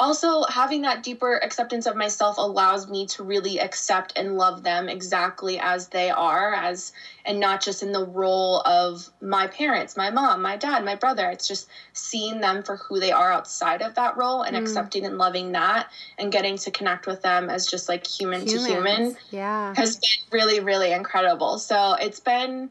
also 0.00 0.42
having 0.44 0.82
that 0.82 1.02
deeper 1.02 1.36
acceptance 1.36 1.86
of 1.86 1.94
myself 1.94 2.36
allows 2.38 2.88
me 2.88 3.06
to 3.06 3.22
really 3.22 3.58
accept 3.60 4.12
and 4.16 4.36
love 4.36 4.62
them 4.62 4.88
exactly 4.88 5.58
as 5.58 5.88
they 5.88 6.10
are 6.10 6.52
as 6.52 6.92
and 7.24 7.38
not 7.38 7.62
just 7.62 7.82
in 7.82 7.92
the 7.92 8.04
role 8.04 8.60
of 8.62 9.08
my 9.20 9.46
parents 9.46 9.96
my 9.96 10.10
mom 10.10 10.42
my 10.42 10.56
dad 10.56 10.84
my 10.84 10.96
brother 10.96 11.30
it's 11.30 11.46
just 11.46 11.68
seeing 11.92 12.40
them 12.40 12.62
for 12.62 12.76
who 12.76 12.98
they 12.98 13.12
are 13.12 13.32
outside 13.32 13.82
of 13.82 13.94
that 13.94 14.16
role 14.16 14.42
and 14.42 14.56
mm. 14.56 14.60
accepting 14.60 15.06
and 15.06 15.16
loving 15.16 15.52
that 15.52 15.88
and 16.18 16.32
getting 16.32 16.56
to 16.56 16.70
connect 16.70 17.06
with 17.06 17.22
them 17.22 17.48
as 17.48 17.66
just 17.66 17.88
like 17.88 18.06
human 18.06 18.46
Humans. 18.46 18.66
to 18.66 18.72
human 18.72 19.16
yeah 19.30 19.74
has 19.76 19.96
been 19.96 20.38
really 20.40 20.60
really 20.60 20.92
incredible 20.92 21.58
so 21.58 21.94
it's 21.94 22.20
been 22.20 22.68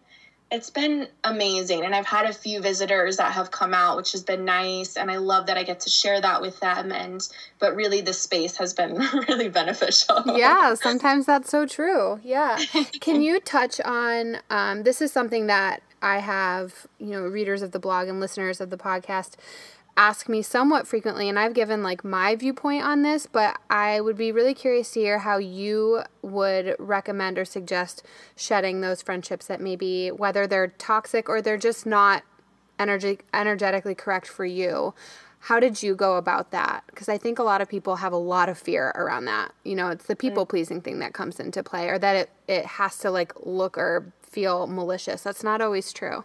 it's 0.54 0.70
been 0.70 1.08
amazing 1.24 1.84
and 1.84 1.96
i've 1.96 2.06
had 2.06 2.26
a 2.28 2.34
few 2.34 2.62
visitors 2.62 3.18
that 3.18 3.32
have 3.32 3.50
come 3.50 3.74
out 3.74 3.98
which 3.98 4.12
has 4.12 4.22
been 4.22 4.46
nice 4.46 4.96
and 4.96 5.10
i 5.10 5.18
love 5.18 5.48
that 5.48 5.58
i 5.58 5.64
get 5.64 5.80
to 5.80 5.90
share 5.90 6.22
that 6.22 6.42
with 6.42 6.60
them 6.60 6.92
and 6.92 7.28
but 7.60 7.76
really 7.76 8.02
the 8.02 8.14
space 8.14 8.56
has 8.58 8.74
been 8.74 8.96
really 9.28 9.50
beneficial. 9.50 10.22
Yeah 10.38 10.74
sometimes 10.84 11.26
that's 11.26 11.50
so 11.50 11.66
true. 11.66 12.20
Yeah. 12.24 12.60
Can 13.00 13.22
you 13.22 13.40
touch 13.40 13.80
on 13.82 14.38
um, 14.50 14.84
this 14.84 15.02
is 15.02 15.12
something 15.12 15.48
that 15.48 15.82
i 16.02 16.20
have 16.20 16.86
you 17.00 17.08
know 17.08 17.22
readers 17.22 17.62
of 17.62 17.72
the 17.72 17.80
blog 17.80 18.08
and 18.08 18.20
listeners 18.20 18.62
of 18.62 18.70
the 18.70 18.78
podcast 18.78 19.36
ask 19.96 20.28
me 20.28 20.42
somewhat 20.42 20.88
frequently, 20.88 21.30
and 21.30 21.38
I've 21.38 21.54
given 21.54 21.84
like 21.84 22.04
my 22.04 22.36
viewpoint 22.36 22.84
on 22.84 23.04
this, 23.04 23.28
but 23.28 23.60
I 23.70 24.02
would 24.02 24.18
be 24.18 24.32
really 24.32 24.54
curious 24.54 24.92
to 24.92 25.00
hear 25.02 25.20
how 25.20 25.38
you 25.38 26.02
would 26.22 26.76
recommend 26.80 27.38
or 27.38 27.46
suggest 27.46 28.04
shedding 28.36 28.82
those 28.82 29.02
friendships 29.02 29.48
that 29.48 29.62
maybe 29.62 30.10
whether 30.10 30.48
they're 30.48 30.70
toxic 30.70 31.30
or 31.30 31.42
they're 31.42 31.58
just 31.58 31.86
not 31.86 32.24
energy 32.80 33.20
energetically 33.34 33.94
correct 33.94 34.28
for 34.28 34.46
you. 34.46 34.94
How 35.48 35.60
did 35.60 35.84
you 35.84 35.94
go 35.94 36.16
about 36.16 36.52
that? 36.52 36.84
Because 36.88 37.10
I 37.10 37.18
think 37.18 37.38
a 37.38 37.44
lot 37.44 37.62
of 37.62 37.68
people 37.70 37.98
have 37.98 38.14
a 38.14 38.18
lot 38.18 38.48
of 38.48 38.58
fear 38.58 38.94
around 38.96 39.26
that. 39.26 39.52
You 39.64 39.76
know, 39.76 39.90
it's 39.90 40.06
the 40.06 40.16
people 40.16 40.46
pleasing 40.46 40.82
thing 40.82 41.00
that 41.00 41.14
comes 41.14 41.40
into 41.40 41.62
play, 41.62 41.90
or 41.90 42.00
that 42.00 42.16
it, 42.16 42.30
it 42.48 42.66
has 42.66 42.98
to 43.00 43.12
like 43.12 43.34
look 43.46 43.78
or 43.78 44.14
feel 44.22 44.68
malicious. 44.68 45.22
That's 45.22 45.44
not 45.44 45.62
always 45.62 45.92
true. 45.92 46.24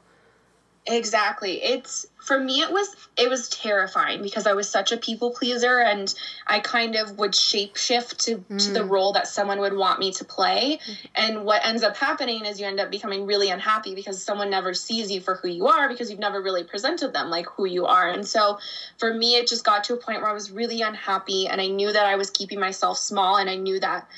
Exactly. 0.89 1.62
It's 1.62 2.07
for 2.18 2.39
me 2.39 2.61
it 2.61 2.70
was 2.70 2.95
it 3.16 3.28
was 3.28 3.49
terrifying 3.49 4.22
because 4.22 4.47
I 4.47 4.53
was 4.53 4.68
such 4.68 4.91
a 4.93 4.97
people 4.97 5.30
pleaser 5.30 5.80
and 5.80 6.12
I 6.47 6.61
kind 6.61 6.97
of 6.97 7.18
would 7.18 7.32
shapeshift 7.32 8.24
to, 8.24 8.39
mm. 8.39 8.64
to 8.64 8.72
the 8.72 8.80
mm. 8.80 8.91
role 8.91 9.12
that 9.12 9.28
someone 9.28 9.61
would 9.61 9.74
want 9.74 9.99
me 9.99 10.12
to 10.12 10.24
play. 10.24 10.78
Mm-hmm. 10.78 11.07
And 11.14 11.45
what 11.45 11.64
ends 11.66 11.82
up 11.82 11.97
happening 11.97 12.47
is 12.47 12.61
you 12.61 12.66
end 12.66 12.80
up 12.80 12.91
becoming 12.91 13.26
really 13.26 13.51
unhappy 13.51 13.95
because 13.95 14.22
someone 14.22 14.51
never 14.51 14.72
sees 14.72 15.11
you 15.11 15.20
for 15.20 15.34
who 15.34 15.49
you 15.49 15.66
are 15.66 15.89
because 15.89 16.11
you've 16.11 16.20
never 16.20 16.41
really 16.41 16.64
presented 16.64 17.12
them 17.12 17.28
like 17.28 17.47
who 17.47 17.66
you 17.66 17.86
are. 17.86 18.09
And 18.09 18.26
so 18.26 18.59
for 18.99 19.12
me 19.12 19.36
it 19.36 19.47
just 19.47 19.64
got 19.64 19.84
to 19.84 19.95
a 19.95 19.99
point 19.99 20.22
where 20.22 20.30
I 20.30 20.34
was 20.34 20.51
really 20.51 20.80
unhappy 20.80 21.49
and 21.49 21.61
I 21.61 21.68
knew 21.68 21.93
that 21.93 22.07
I 22.07 22.16
was 22.16 22.30
keeping 22.30 22.61
myself 22.61 22.99
small 22.99 23.36
and 23.36 23.51
I 23.51 23.57
knew 23.57 23.78
that 23.80 24.09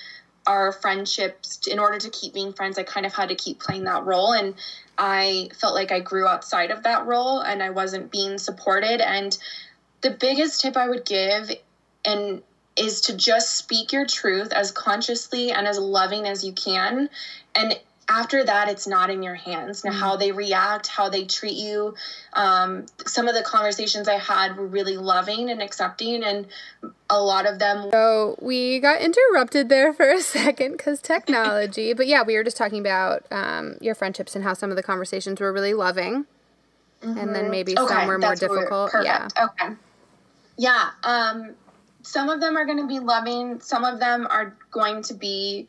our 0.47 0.73
friendships 0.73 1.67
in 1.67 1.79
order 1.79 1.99
to 1.99 2.09
keep 2.09 2.33
being 2.33 2.55
friends 2.55 2.79
i 2.79 2.83
kind 2.83 3.05
of 3.05 3.13
had 3.13 3.29
to 3.29 3.35
keep 3.35 3.61
playing 3.61 3.85
that 3.85 4.07
role 4.07 4.33
and 4.33 4.55
I 5.03 5.49
felt 5.59 5.75
like 5.75 5.93
I 5.93 6.01
grew 6.01 6.27
outside 6.27 6.71
of 6.71 6.83
that 6.83 7.07
role 7.07 7.41
and 7.41 7.63
I 7.63 7.71
wasn't 7.71 8.13
being 8.13 8.37
supported. 8.37 9.01
And 9.01 9.37
the 10.03 10.11
biggest 10.11 10.61
tip 10.61 10.77
I 10.77 10.89
would 10.89 11.07
give 11.07 11.51
and 12.05 12.43
is 12.77 13.01
to 13.03 13.17
just 13.17 13.57
speak 13.57 13.93
your 13.93 14.07
truth 14.07 14.53
as 14.53 14.71
consciously 14.71 15.53
and 15.53 15.67
as 15.67 15.79
loving 15.79 16.27
as 16.27 16.45
you 16.45 16.53
can 16.53 17.09
and 17.55 17.79
after 18.11 18.45
that 18.45 18.69
it's 18.69 18.87
not 18.89 19.09
in 19.09 19.23
your 19.23 19.37
hands 19.37 19.85
now 19.85 19.93
how 19.93 20.17
mm. 20.17 20.19
they 20.19 20.33
react 20.33 20.89
how 20.89 21.09
they 21.09 21.25
treat 21.25 21.57
you 21.57 21.95
um, 22.33 22.85
some 23.07 23.29
of 23.29 23.35
the 23.35 23.43
conversations 23.43 24.09
i 24.09 24.17
had 24.17 24.57
were 24.57 24.67
really 24.67 24.97
loving 24.97 25.49
and 25.49 25.63
accepting 25.63 26.25
and 26.25 26.47
a 27.09 27.23
lot 27.23 27.47
of 27.47 27.59
them 27.59 27.89
so 27.93 28.37
we 28.43 28.81
got 28.81 29.01
interrupted 29.01 29.69
there 29.69 29.93
for 29.95 30.11
a 30.11 30.21
second 30.21 30.73
because 30.73 31.01
technology 31.01 31.93
but 31.93 32.07
yeah 32.07 32.23
we 32.23 32.37
were 32.37 32.45
just 32.45 32.57
talking 32.57 32.81
about 32.81 33.25
um, 33.31 33.77
your 33.81 33.95
friendships 33.95 34.35
and 34.35 34.45
how 34.45 34.53
some 34.53 34.71
of 34.71 34.77
the 34.77 34.83
conversations 34.83 35.41
were 35.41 35.53
really 35.53 35.75
loving 35.75 36.27
mm-hmm. 37.03 37.17
and 37.17 37.35
then 37.35 37.45
mm-hmm. 37.45 37.51
maybe 37.53 37.79
okay, 37.79 37.95
some 37.95 38.09
were 38.09 38.19
more 38.19 38.35
difficult 38.35 38.91
yeah 39.03 39.29
okay 39.41 39.75
yeah 40.59 40.91
um, 41.05 41.55
some 42.03 42.29
of 42.29 42.41
them 42.41 42.57
are 42.57 42.65
going 42.65 42.79
to 42.79 42.89
be 42.89 42.99
loving 42.99 43.61
some 43.61 43.85
of 43.85 44.01
them 44.01 44.27
are 44.29 44.57
going 44.73 45.03
to 45.03 45.15
be 45.15 45.69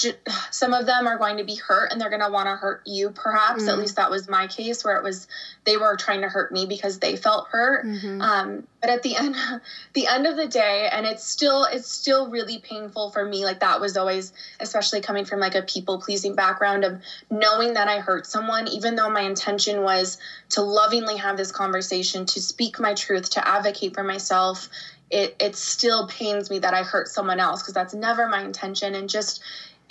some 0.50 0.72
of 0.72 0.86
them 0.86 1.06
are 1.06 1.18
going 1.18 1.36
to 1.36 1.44
be 1.44 1.54
hurt 1.54 1.92
and 1.92 2.00
they're 2.00 2.10
going 2.10 2.22
to 2.22 2.30
want 2.30 2.46
to 2.46 2.56
hurt 2.56 2.82
you 2.86 3.10
perhaps 3.10 3.62
mm-hmm. 3.62 3.70
at 3.70 3.78
least 3.78 3.96
that 3.96 4.10
was 4.10 4.28
my 4.28 4.46
case 4.46 4.84
where 4.84 4.96
it 4.96 5.02
was 5.02 5.28
they 5.64 5.76
were 5.76 5.96
trying 5.96 6.22
to 6.22 6.28
hurt 6.28 6.52
me 6.52 6.66
because 6.66 6.98
they 6.98 7.16
felt 7.16 7.48
hurt 7.48 7.86
mm-hmm. 7.86 8.20
um, 8.20 8.66
but 8.80 8.90
at 8.90 9.02
the 9.02 9.16
end 9.16 9.36
the 9.92 10.06
end 10.06 10.26
of 10.26 10.36
the 10.36 10.46
day 10.46 10.88
and 10.90 11.06
it's 11.06 11.24
still 11.24 11.64
it's 11.64 11.88
still 11.88 12.30
really 12.30 12.58
painful 12.58 13.10
for 13.10 13.24
me 13.24 13.44
like 13.44 13.60
that 13.60 13.80
was 13.80 13.96
always 13.96 14.32
especially 14.60 15.00
coming 15.00 15.24
from 15.24 15.40
like 15.40 15.54
a 15.54 15.62
people 15.62 16.00
pleasing 16.00 16.34
background 16.34 16.84
of 16.84 17.00
knowing 17.30 17.74
that 17.74 17.88
i 17.88 17.98
hurt 17.98 18.26
someone 18.26 18.68
even 18.68 18.96
though 18.96 19.10
my 19.10 19.22
intention 19.22 19.82
was 19.82 20.18
to 20.48 20.62
lovingly 20.62 21.16
have 21.16 21.36
this 21.36 21.52
conversation 21.52 22.26
to 22.26 22.40
speak 22.40 22.80
my 22.80 22.94
truth 22.94 23.30
to 23.30 23.46
advocate 23.46 23.94
for 23.94 24.04
myself 24.04 24.68
it 25.12 25.36
it 25.38 25.54
still 25.54 26.08
pains 26.08 26.50
me 26.50 26.58
that 26.58 26.74
i 26.74 26.82
hurt 26.82 27.06
someone 27.06 27.38
else 27.38 27.62
because 27.62 27.74
that's 27.74 27.94
never 27.94 28.26
my 28.28 28.42
intention 28.42 28.94
and 28.94 29.08
just 29.08 29.42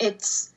it's 0.02 0.52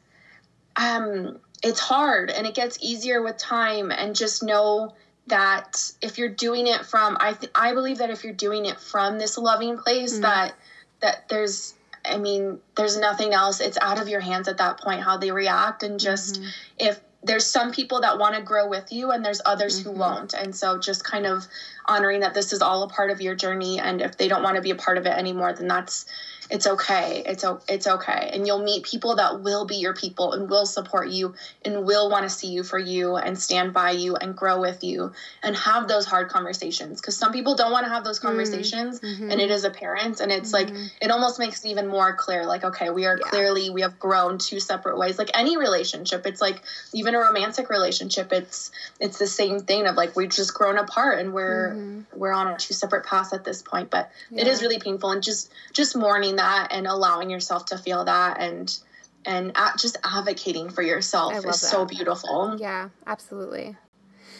um 0.75 1.39
it's 1.63 1.79
hard 1.79 2.29
and 2.29 2.45
it 2.45 2.53
gets 2.53 2.77
easier 2.81 3.21
with 3.21 3.37
time 3.37 3.91
and 3.91 4.15
just 4.15 4.43
know 4.43 4.93
that 5.27 5.91
if 6.01 6.17
you're 6.17 6.29
doing 6.29 6.67
it 6.67 6.85
from 6.85 7.17
I 7.19 7.33
th- 7.33 7.51
I 7.55 7.73
believe 7.73 7.99
that 7.99 8.09
if 8.09 8.23
you're 8.23 8.33
doing 8.33 8.65
it 8.65 8.79
from 8.79 9.17
this 9.17 9.37
loving 9.37 9.77
place 9.77 10.13
mm-hmm. 10.13 10.21
that 10.23 10.55
that 10.99 11.29
there's 11.29 11.73
I 12.03 12.17
mean 12.17 12.59
there's 12.75 12.97
nothing 12.97 13.33
else 13.33 13.59
it's 13.61 13.77
out 13.81 13.99
of 13.99 14.07
your 14.07 14.19
hands 14.19 14.47
at 14.47 14.57
that 14.57 14.79
point 14.79 15.01
how 15.01 15.17
they 15.17 15.31
react 15.31 15.83
and 15.83 15.99
just 15.99 16.35
mm-hmm. 16.35 16.49
if 16.79 16.99
there's 17.23 17.45
some 17.45 17.71
people 17.71 18.01
that 18.01 18.19
want 18.19 18.35
to 18.35 18.41
grow 18.41 18.69
with 18.69 18.91
you 18.91 19.09
and 19.09 19.25
there's 19.25 19.41
others 19.45 19.79
mm-hmm. 19.79 19.89
who 19.89 19.97
won't 19.97 20.33
and 20.35 20.55
so 20.55 20.77
just 20.77 21.03
kind 21.03 21.25
of 21.25 21.47
honoring 21.87 22.19
that 22.19 22.35
this 22.35 22.53
is 22.53 22.61
all 22.61 22.83
a 22.83 22.89
part 22.89 23.09
of 23.09 23.21
your 23.21 23.33
journey 23.33 23.79
and 23.79 24.01
if 24.01 24.17
they 24.17 24.27
don't 24.27 24.43
want 24.43 24.55
to 24.55 24.61
be 24.61 24.69
a 24.69 24.75
part 24.75 24.99
of 24.99 25.05
it 25.07 25.13
anymore 25.13 25.53
then 25.53 25.67
that's 25.67 26.05
it's 26.49 26.67
okay 26.67 27.23
it's 27.25 27.43
it's 27.67 27.87
okay 27.87 28.29
and 28.33 28.45
you'll 28.45 28.63
meet 28.63 28.83
people 28.83 29.15
that 29.15 29.41
will 29.41 29.65
be 29.65 29.75
your 29.75 29.93
people 29.93 30.33
and 30.33 30.49
will 30.49 30.65
support 30.65 31.09
you 31.09 31.33
and 31.63 31.85
will 31.85 32.09
want 32.09 32.23
to 32.23 32.29
see 32.29 32.47
you 32.47 32.63
for 32.63 32.77
you 32.77 33.15
and 33.15 33.37
stand 33.39 33.73
by 33.73 33.91
you 33.91 34.15
and 34.15 34.35
grow 34.35 34.59
with 34.61 34.83
you 34.83 35.11
and 35.41 35.55
have 35.55 35.87
those 35.87 36.05
hard 36.05 36.29
conversations 36.29 37.01
because 37.01 37.17
some 37.17 37.31
people 37.31 37.55
don't 37.55 37.71
want 37.71 37.85
to 37.85 37.89
have 37.89 38.03
those 38.03 38.19
mm-hmm. 38.19 38.27
conversations 38.27 38.99
mm-hmm. 38.99 39.31
and 39.31 39.41
it 39.41 39.49
is 39.49 39.63
apparent 39.63 40.19
and 40.19 40.31
it's 40.31 40.51
mm-hmm. 40.51 40.73
like 40.75 40.91
it 41.01 41.09
almost 41.09 41.39
makes 41.39 41.65
it 41.65 41.69
even 41.69 41.87
more 41.87 42.15
clear 42.15 42.45
like 42.45 42.63
okay 42.63 42.89
we 42.91 43.05
are 43.05 43.17
yeah. 43.17 43.29
clearly 43.29 43.69
we 43.71 43.81
have 43.81 43.97
grown 43.97 44.37
two 44.37 44.59
separate 44.59 44.97
ways 44.97 45.17
like 45.17 45.31
any 45.33 45.57
relationship 45.57 46.25
it's 46.27 46.41
like 46.41 46.61
even 46.93 47.15
a 47.15 47.19
romantic 47.19 47.69
relationship 47.69 48.31
it's 48.31 48.71
it's 48.99 49.17
the 49.17 49.27
same 49.27 49.59
thing 49.59 49.87
of 49.87 49.95
like 49.95 50.15
we've 50.15 50.29
just 50.29 50.53
grown 50.53 50.77
apart 50.77 51.19
and 51.19 51.33
we're 51.33 51.71
mm-hmm. 51.71 52.19
we're 52.19 52.31
on 52.31 52.55
two 52.57 52.73
separate 52.73 53.05
paths 53.05 53.33
at 53.33 53.43
this 53.43 53.63
point 53.63 53.89
but 53.89 54.11
yeah. 54.29 54.41
it 54.41 54.47
is 54.47 54.61
really 54.61 54.79
painful 54.79 55.09
and 55.09 55.23
just 55.23 55.51
just 55.73 55.95
mourning 55.95 56.34
that 56.37 56.69
and 56.71 56.87
allowing 56.87 57.29
yourself 57.29 57.65
to 57.65 57.77
feel 57.77 58.05
that 58.05 58.39
and 58.39 58.77
and 59.25 59.55
just 59.77 59.97
advocating 60.03 60.69
for 60.69 60.83
yourself 60.83 61.35
is 61.37 61.43
that. 61.43 61.53
so 61.55 61.85
beautiful. 61.85 62.55
Yeah, 62.59 62.89
absolutely. 63.07 63.75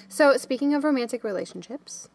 So 0.07 0.37
speaking 0.37 0.75
of 0.75 0.83
romantic 0.83 1.23
relationships, 1.23 2.07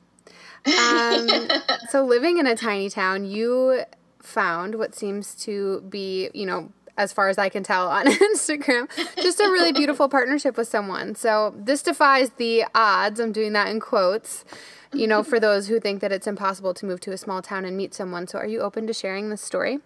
um, 0.79 1.29
so 1.91 2.05
living 2.05 2.39
in 2.39 2.47
a 2.47 2.55
tiny 2.55 2.89
town, 2.89 3.25
you 3.25 3.83
found 4.23 4.77
what 4.77 4.95
seems 4.95 5.35
to 5.35 5.81
be, 5.89 6.31
you 6.33 6.47
know, 6.47 6.71
as 7.01 7.13
far 7.15 7.29
as 7.29 7.39
I 7.39 7.49
can 7.49 7.63
tell 7.63 7.89
on 7.89 8.07
Instagram, 8.35 8.89
just 9.17 9.41
a 9.41 9.45
really 9.45 9.73
beautiful 9.73 10.09
partnership 10.09 10.57
with 10.57 10.69
someone. 10.69 11.15
So 11.15 11.55
this 11.57 11.83
defies 11.83 12.31
the 12.37 12.65
odds. 12.75 13.19
I'm 13.19 13.33
doing 13.33 13.55
that 13.55 13.69
in 13.69 13.81
quotes, 13.81 14.45
you 14.93 15.07
know, 15.07 15.23
for 15.23 15.41
those 15.41 15.69
who 15.69 15.81
think 15.81 16.01
that 16.03 16.13
it's 16.13 16.27
impossible 16.27 16.75
to 16.75 16.85
move 16.87 17.01
to 17.01 17.13
a 17.13 17.17
small 17.17 17.41
town 17.41 17.65
and 17.65 17.77
meet 17.77 17.95
someone. 17.95 18.27
So 18.27 18.39
are 18.39 18.47
you 18.47 18.61
open 18.61 18.87
to 18.87 18.93
sharing 18.93 19.31
this 19.31 19.41
story? 19.41 19.79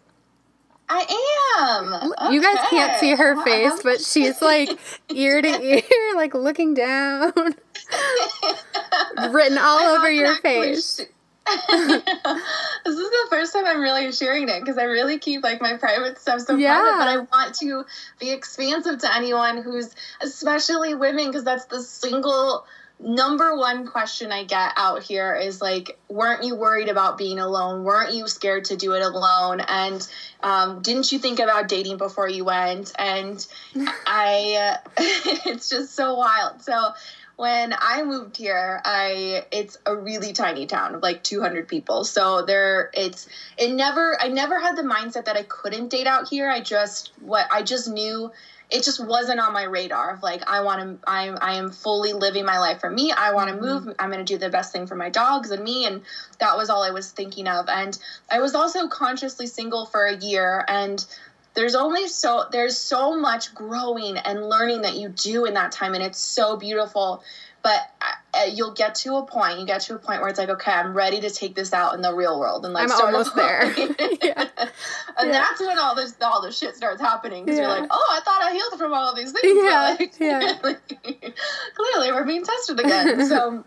I 0.89 1.07
am. 1.61 1.95
Okay. 1.95 2.35
You 2.35 2.43
guys 2.43 2.59
can't 2.69 2.99
see 2.99 3.15
her 3.15 3.43
face, 3.45 3.81
but 3.83 4.01
she's 4.01 4.43
like 4.43 4.77
ear 5.11 5.41
to 5.41 5.63
ear, 5.63 5.83
like 6.17 6.35
looking 6.35 6.75
down, 6.75 7.33
written 9.31 9.57
all 9.57 9.97
over 9.97 10.11
your 10.11 10.37
face. 10.41 11.01
This 11.47 12.95
is 12.95 13.11
the 13.11 13.27
first 13.29 13.53
time 13.53 13.67
I'm 13.67 13.81
really 13.81 14.11
sharing 14.13 14.49
it 14.49 14.61
because 14.61 14.79
I 14.79 14.85
really 14.85 15.19
keep 15.19 15.43
like 15.43 15.61
my 15.61 15.77
private 15.77 16.19
stuff 16.19 16.41
so 16.43 16.57
yeah. 16.57 16.81
private, 16.81 16.99
but 16.99 17.09
I 17.09 17.17
want 17.19 17.55
to 17.57 17.85
be 18.19 18.31
expansive 18.31 19.01
to 19.01 19.15
anyone 19.15 19.63
who's, 19.63 19.95
especially 20.23 20.95
women, 20.95 21.27
because 21.27 21.45
that's 21.45 21.67
the 21.67 21.83
single 21.83 22.65
number 23.01 23.57
one 23.57 23.87
question 23.87 24.33
I 24.33 24.45
get 24.45 24.73
out 24.77 25.03
here 25.03 25.35
is 25.35 25.61
like, 25.61 25.99
weren't 26.09 26.45
you 26.45 26.55
worried 26.55 26.89
about 26.89 27.19
being 27.19 27.39
alone? 27.39 27.85
Weren't 27.85 28.15
you 28.15 28.27
scared 28.29 28.67
to 28.67 28.77
do 28.77 28.93
it 28.93 29.03
alone? 29.03 29.61
And 29.61 30.07
um, 30.43 30.81
didn't 30.81 31.11
you 31.13 31.19
think 31.19 31.41
about 31.41 31.69
dating 31.69 31.99
before 31.99 32.29
you 32.29 32.45
went? 32.45 32.93
And 32.99 33.45
I, 34.07 34.77
uh, 34.79 34.91
it's 35.47 35.69
just 35.69 35.95
so 35.95 36.15
wild. 36.15 36.63
So 36.63 36.93
when 37.37 37.75
I 37.77 38.03
moved 38.05 38.37
here, 38.37 38.81
I 38.85 39.45
it's 39.51 39.79
a 39.87 39.97
really 39.97 40.33
tiny 40.33 40.67
town 40.67 40.95
of 40.95 41.03
like 41.03 41.23
200 41.25 41.67
people. 41.67 42.05
So 42.05 42.43
there, 42.43 42.91
it's 42.95 43.29
it 43.59 43.73
never 43.73 44.17
I 44.21 44.29
never 44.29 44.61
had 44.61 44.77
the 44.77 44.83
mindset 44.83 45.25
that 45.25 45.37
I 45.37 45.43
couldn't 45.43 45.89
date 45.89 46.07
out 46.07 46.29
here. 46.29 46.49
I 46.49 46.61
just 46.61 47.13
what 47.21 47.47
I 47.53 47.63
just 47.63 47.89
knew 47.89 48.31
it 48.71 48.83
just 48.83 49.05
wasn't 49.05 49.41
on 49.41 49.53
my 49.53 49.65
radar 49.65 50.15
of 50.15 50.23
like 50.23 50.49
I 50.49 50.63
want 50.63 50.81
to 50.81 51.09
I 51.09 51.29
I 51.29 51.55
am 51.55 51.71
fully 51.71 52.13
living 52.13 52.45
my 52.45 52.59
life 52.59 52.81
for 52.81 52.91
me. 52.91 53.13
I 53.13 53.33
want 53.33 53.51
to 53.51 53.57
mm-hmm. 53.57 53.87
move. 53.87 53.97
I'm 53.99 54.11
going 54.11 54.25
to 54.25 54.33
do 54.33 54.39
the 54.39 54.51
best 54.51 54.73
thing 54.73 54.87
for 54.87 54.95
my 54.95 55.11
dogs 55.11 55.51
and 55.51 55.63
me 55.63 55.87
and 55.87 56.03
that 56.39 56.57
was 56.57 56.71
all 56.71 56.83
I 56.83 56.91
was 56.91 57.11
thinking 57.11 57.49
of. 57.49 57.69
And 57.69 57.99
I 58.31 58.41
was 58.41 58.55
also 58.55 58.87
consciously 58.87 59.49
single 59.49 59.87
for 59.87 60.07
a 60.07 60.17
year 60.17 60.65
and 60.69 61.05
there's 61.55 61.75
only 61.75 62.09
so 62.09 62.45
there's 62.51 62.77
so 62.77 63.19
much 63.19 63.55
growing 63.55 64.19
and 64.19 64.49
learning 64.49 64.83
that 64.83 64.97
you 64.97 65.09
do 65.09 65.45
in 65.45 65.55
that 65.55 65.73
time 65.73 65.95
and 65.95 66.03
it's 66.03 66.19
so 66.19 66.57
beautiful 66.57 67.23
but 67.63 67.81
uh, 68.03 68.39
uh, 68.39 68.45
you'll 68.53 68.75
get 68.75 68.95
to 68.95 69.15
a 69.17 69.25
point 69.25 69.59
you 69.59 69.67
get 69.67 69.81
to 69.81 69.95
a 69.95 69.99
point 69.99 70.21
where 70.21 70.29
it's 70.29 70.39
like 70.39 70.49
okay 70.49 70.73
i'm 70.73 70.95
ready 70.95 71.21
to 71.21 71.31
take 71.31 71.55
this 71.55 71.73
out 71.73 71.95
in 71.95 72.03
the 72.03 72.13
real 72.13 72.39
world 72.39 72.65
and 72.65 72.75
like 72.75 72.91
i'm 72.91 73.01
almost 73.01 73.35
there 73.35 73.65
yeah. 74.23 74.49
and 75.19 75.29
yeah. 75.31 75.33
that's 75.33 75.61
when 75.61 75.79
all 75.79 75.95
this 75.95 76.15
all 76.21 76.43
the 76.43 76.53
shit 76.53 76.77
starts 76.77 77.01
happening 77.01 77.45
because 77.45 77.59
yeah. 77.59 77.69
you're 77.69 77.81
like 77.81 77.89
oh 77.91 78.17
i 78.17 78.21
thought 78.25 78.43
i 78.43 78.53
healed 78.53 78.79
from 78.79 78.93
all 78.93 79.11
of 79.11 79.17
these 79.17 79.33
things 79.33 79.65
yeah, 79.65 79.97
like, 79.99 80.15
yeah. 80.21 80.55
clearly 81.75 82.13
we're 82.13 82.27
being 82.27 82.45
tested 82.45 82.79
again 82.81 83.27
so 83.27 83.65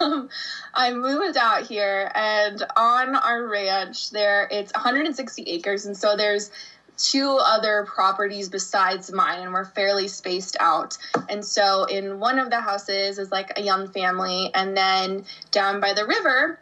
um, 0.00 0.30
I 0.74 0.92
moved 0.92 1.36
out 1.36 1.66
here, 1.66 2.10
and 2.14 2.62
on 2.74 3.14
our 3.14 3.46
ranch, 3.46 4.10
there 4.10 4.48
it's 4.50 4.72
160 4.72 5.42
acres, 5.42 5.84
and 5.84 5.94
so 5.94 6.16
there's 6.16 6.50
two 6.98 7.38
other 7.40 7.86
properties 7.86 8.48
besides 8.48 9.10
mine 9.12 9.40
and 9.40 9.52
we're 9.52 9.64
fairly 9.64 10.08
spaced 10.08 10.56
out. 10.60 10.98
And 11.28 11.44
so 11.44 11.84
in 11.84 12.20
one 12.20 12.38
of 12.38 12.50
the 12.50 12.60
houses 12.60 13.18
is 13.18 13.30
like 13.30 13.56
a 13.56 13.62
young 13.62 13.88
family 13.88 14.50
and 14.54 14.76
then 14.76 15.24
down 15.50 15.80
by 15.80 15.94
the 15.94 16.04
river 16.06 16.58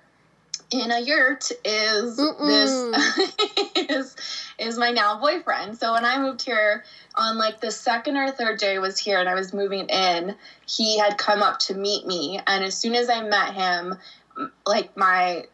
in 0.71 0.91
a 0.91 1.01
yurt 1.01 1.51
is 1.65 2.19
Mm-mm. 2.19 2.47
this 2.47 3.77
is 3.91 4.17
is 4.59 4.79
my 4.79 4.91
now 4.91 5.19
boyfriend. 5.19 5.79
So 5.79 5.93
when 5.93 6.05
I 6.05 6.19
moved 6.19 6.43
here 6.43 6.85
on 7.15 7.39
like 7.39 7.61
the 7.61 7.71
second 7.71 8.17
or 8.17 8.31
third 8.31 8.59
day 8.59 8.77
I 8.77 8.79
was 8.79 8.99
here 8.99 9.19
and 9.19 9.29
I 9.29 9.35
was 9.35 9.53
moving 9.53 9.87
in, 9.87 10.35
he 10.67 10.99
had 10.99 11.19
come 11.19 11.43
up 11.43 11.61
to 11.61 11.75
meet 11.75 12.07
me 12.07 12.41
and 12.47 12.65
as 12.65 12.77
soon 12.77 12.95
as 12.95 13.09
I 13.09 13.23
met 13.23 13.55
him 13.55 13.97
like 14.67 14.97
my 14.97 15.45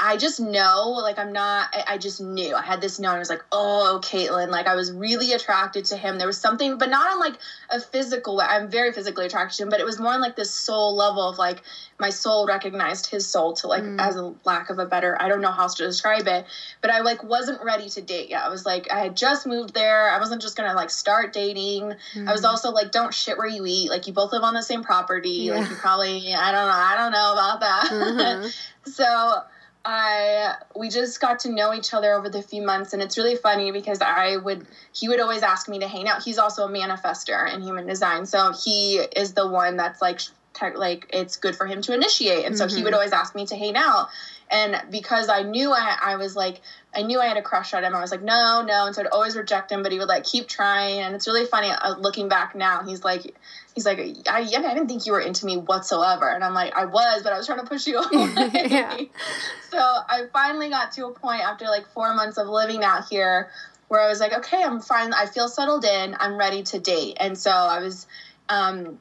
I 0.00 0.16
just 0.16 0.38
know, 0.38 0.90
like, 1.02 1.18
I'm 1.18 1.32
not, 1.32 1.70
I, 1.72 1.94
I 1.94 1.98
just 1.98 2.20
knew. 2.20 2.54
I 2.54 2.62
had 2.62 2.80
this 2.80 3.00
know. 3.00 3.10
I 3.10 3.18
was 3.18 3.28
like, 3.28 3.44
oh, 3.50 4.00
Caitlin. 4.02 4.48
Like, 4.48 4.68
I 4.68 4.76
was 4.76 4.92
really 4.92 5.32
attracted 5.32 5.86
to 5.86 5.96
him. 5.96 6.18
There 6.18 6.26
was 6.26 6.38
something, 6.38 6.78
but 6.78 6.88
not 6.88 7.10
on 7.10 7.18
like 7.18 7.34
a 7.68 7.80
physical 7.80 8.36
way. 8.36 8.44
I'm 8.48 8.70
very 8.70 8.92
physically 8.92 9.26
attracted 9.26 9.56
to 9.56 9.62
him, 9.64 9.70
but 9.70 9.80
it 9.80 9.84
was 9.84 9.98
more 9.98 10.12
on 10.12 10.20
like 10.20 10.36
this 10.36 10.52
soul 10.52 10.94
level 10.94 11.28
of 11.28 11.36
like 11.36 11.62
my 11.98 12.10
soul 12.10 12.46
recognized 12.46 13.08
his 13.08 13.26
soul 13.26 13.54
to 13.54 13.66
like, 13.66 13.82
mm. 13.82 14.00
as 14.00 14.14
a 14.14 14.32
lack 14.44 14.70
of 14.70 14.78
a 14.78 14.86
better, 14.86 15.20
I 15.20 15.28
don't 15.28 15.40
know 15.40 15.50
how 15.50 15.62
else 15.62 15.74
to 15.76 15.86
describe 15.86 16.28
it, 16.28 16.46
but 16.80 16.92
I 16.92 17.00
like 17.00 17.24
wasn't 17.24 17.62
ready 17.64 17.88
to 17.90 18.00
date 18.00 18.30
yet. 18.30 18.44
I 18.44 18.50
was 18.50 18.64
like, 18.64 18.88
I 18.92 19.00
had 19.00 19.16
just 19.16 19.48
moved 19.48 19.74
there. 19.74 20.08
I 20.10 20.18
wasn't 20.20 20.40
just 20.40 20.56
gonna 20.56 20.74
like 20.74 20.90
start 20.90 21.32
dating. 21.32 21.94
Mm. 22.14 22.28
I 22.28 22.32
was 22.32 22.42
mm. 22.42 22.48
also 22.48 22.70
like, 22.70 22.92
don't 22.92 23.12
shit 23.12 23.36
where 23.36 23.48
you 23.48 23.66
eat. 23.66 23.90
Like, 23.90 24.06
you 24.06 24.12
both 24.12 24.32
live 24.32 24.44
on 24.44 24.54
the 24.54 24.62
same 24.62 24.84
property. 24.84 25.30
Yeah. 25.30 25.58
Like, 25.58 25.70
you 25.70 25.76
probably, 25.76 26.34
I 26.34 26.52
don't 26.52 26.68
know, 26.68 26.72
I 26.72 26.94
don't 26.96 27.12
know 27.12 27.32
about 27.32 27.60
that. 27.60 27.88
Mm-hmm. 27.90 28.90
so, 28.92 29.42
I 29.90 30.56
we 30.76 30.90
just 30.90 31.18
got 31.18 31.38
to 31.40 31.48
know 31.50 31.72
each 31.72 31.94
other 31.94 32.12
over 32.12 32.28
the 32.28 32.42
few 32.42 32.60
months 32.60 32.92
and 32.92 33.00
it's 33.00 33.16
really 33.16 33.36
funny 33.36 33.70
because 33.70 34.02
I 34.02 34.36
would 34.36 34.66
he 34.92 35.08
would 35.08 35.18
always 35.18 35.42
ask 35.42 35.66
me 35.66 35.78
to 35.78 35.88
hang 35.88 36.06
out. 36.06 36.22
He's 36.22 36.36
also 36.36 36.66
a 36.66 36.68
manifester 36.68 37.50
in 37.50 37.62
human 37.62 37.86
design. 37.86 38.26
So 38.26 38.52
he 38.52 38.96
is 38.96 39.32
the 39.32 39.48
one 39.48 39.78
that's 39.78 40.02
like 40.02 40.20
like 40.76 41.06
it's 41.10 41.36
good 41.36 41.56
for 41.56 41.66
him 41.66 41.82
to 41.82 41.94
initiate. 41.94 42.44
And 42.44 42.56
so 42.56 42.66
mm-hmm. 42.66 42.76
he 42.76 42.82
would 42.82 42.90
mm-hmm. 42.90 42.94
always 42.94 43.12
ask 43.12 43.34
me 43.34 43.46
to 43.46 43.56
hang 43.56 43.76
out. 43.76 44.08
And 44.50 44.80
because 44.90 45.28
I 45.28 45.42
knew 45.42 45.72
I, 45.72 45.96
I 46.00 46.16
was 46.16 46.34
like, 46.34 46.60
I 46.94 47.02
knew 47.02 47.20
I 47.20 47.26
had 47.26 47.36
a 47.36 47.42
crush 47.42 47.74
on 47.74 47.84
him, 47.84 47.94
I 47.94 48.00
was 48.00 48.10
like, 48.10 48.22
no, 48.22 48.64
no. 48.66 48.86
And 48.86 48.94
so 48.94 49.02
I'd 49.02 49.08
always 49.08 49.36
reject 49.36 49.70
him, 49.70 49.82
but 49.82 49.92
he 49.92 49.98
would 49.98 50.08
like 50.08 50.24
keep 50.24 50.48
trying. 50.48 51.00
And 51.00 51.14
it's 51.14 51.26
really 51.26 51.44
funny 51.44 51.68
uh, 51.68 51.96
looking 51.98 52.28
back 52.28 52.54
now. 52.54 52.82
He's 52.82 53.04
like, 53.04 53.34
he's 53.74 53.84
like, 53.84 53.98
I, 54.28 54.40
I 54.40 54.44
didn't 54.46 54.88
think 54.88 55.06
you 55.06 55.12
were 55.12 55.20
into 55.20 55.44
me 55.44 55.58
whatsoever. 55.58 56.28
And 56.28 56.42
I'm 56.42 56.54
like, 56.54 56.74
I 56.74 56.86
was, 56.86 57.22
but 57.22 57.32
I 57.32 57.36
was 57.36 57.46
trying 57.46 57.60
to 57.60 57.66
push 57.66 57.86
you 57.86 57.98
away. 58.02 58.50
yeah. 58.68 58.96
So 59.70 59.78
I 59.78 60.24
finally 60.32 60.70
got 60.70 60.92
to 60.92 61.06
a 61.06 61.12
point 61.12 61.42
after 61.42 61.66
like 61.66 61.86
four 61.88 62.14
months 62.14 62.38
of 62.38 62.48
living 62.48 62.82
out 62.82 63.08
here 63.08 63.50
where 63.88 64.00
I 64.00 64.08
was 64.08 64.20
like, 64.20 64.32
okay, 64.32 64.62
I'm 64.62 64.80
fine. 64.80 65.12
I 65.12 65.26
feel 65.26 65.48
settled 65.48 65.84
in. 65.84 66.16
I'm 66.18 66.38
ready 66.38 66.62
to 66.64 66.78
date. 66.78 67.16
And 67.20 67.36
so 67.36 67.50
I 67.50 67.80
was, 67.80 68.06
um, 68.48 68.98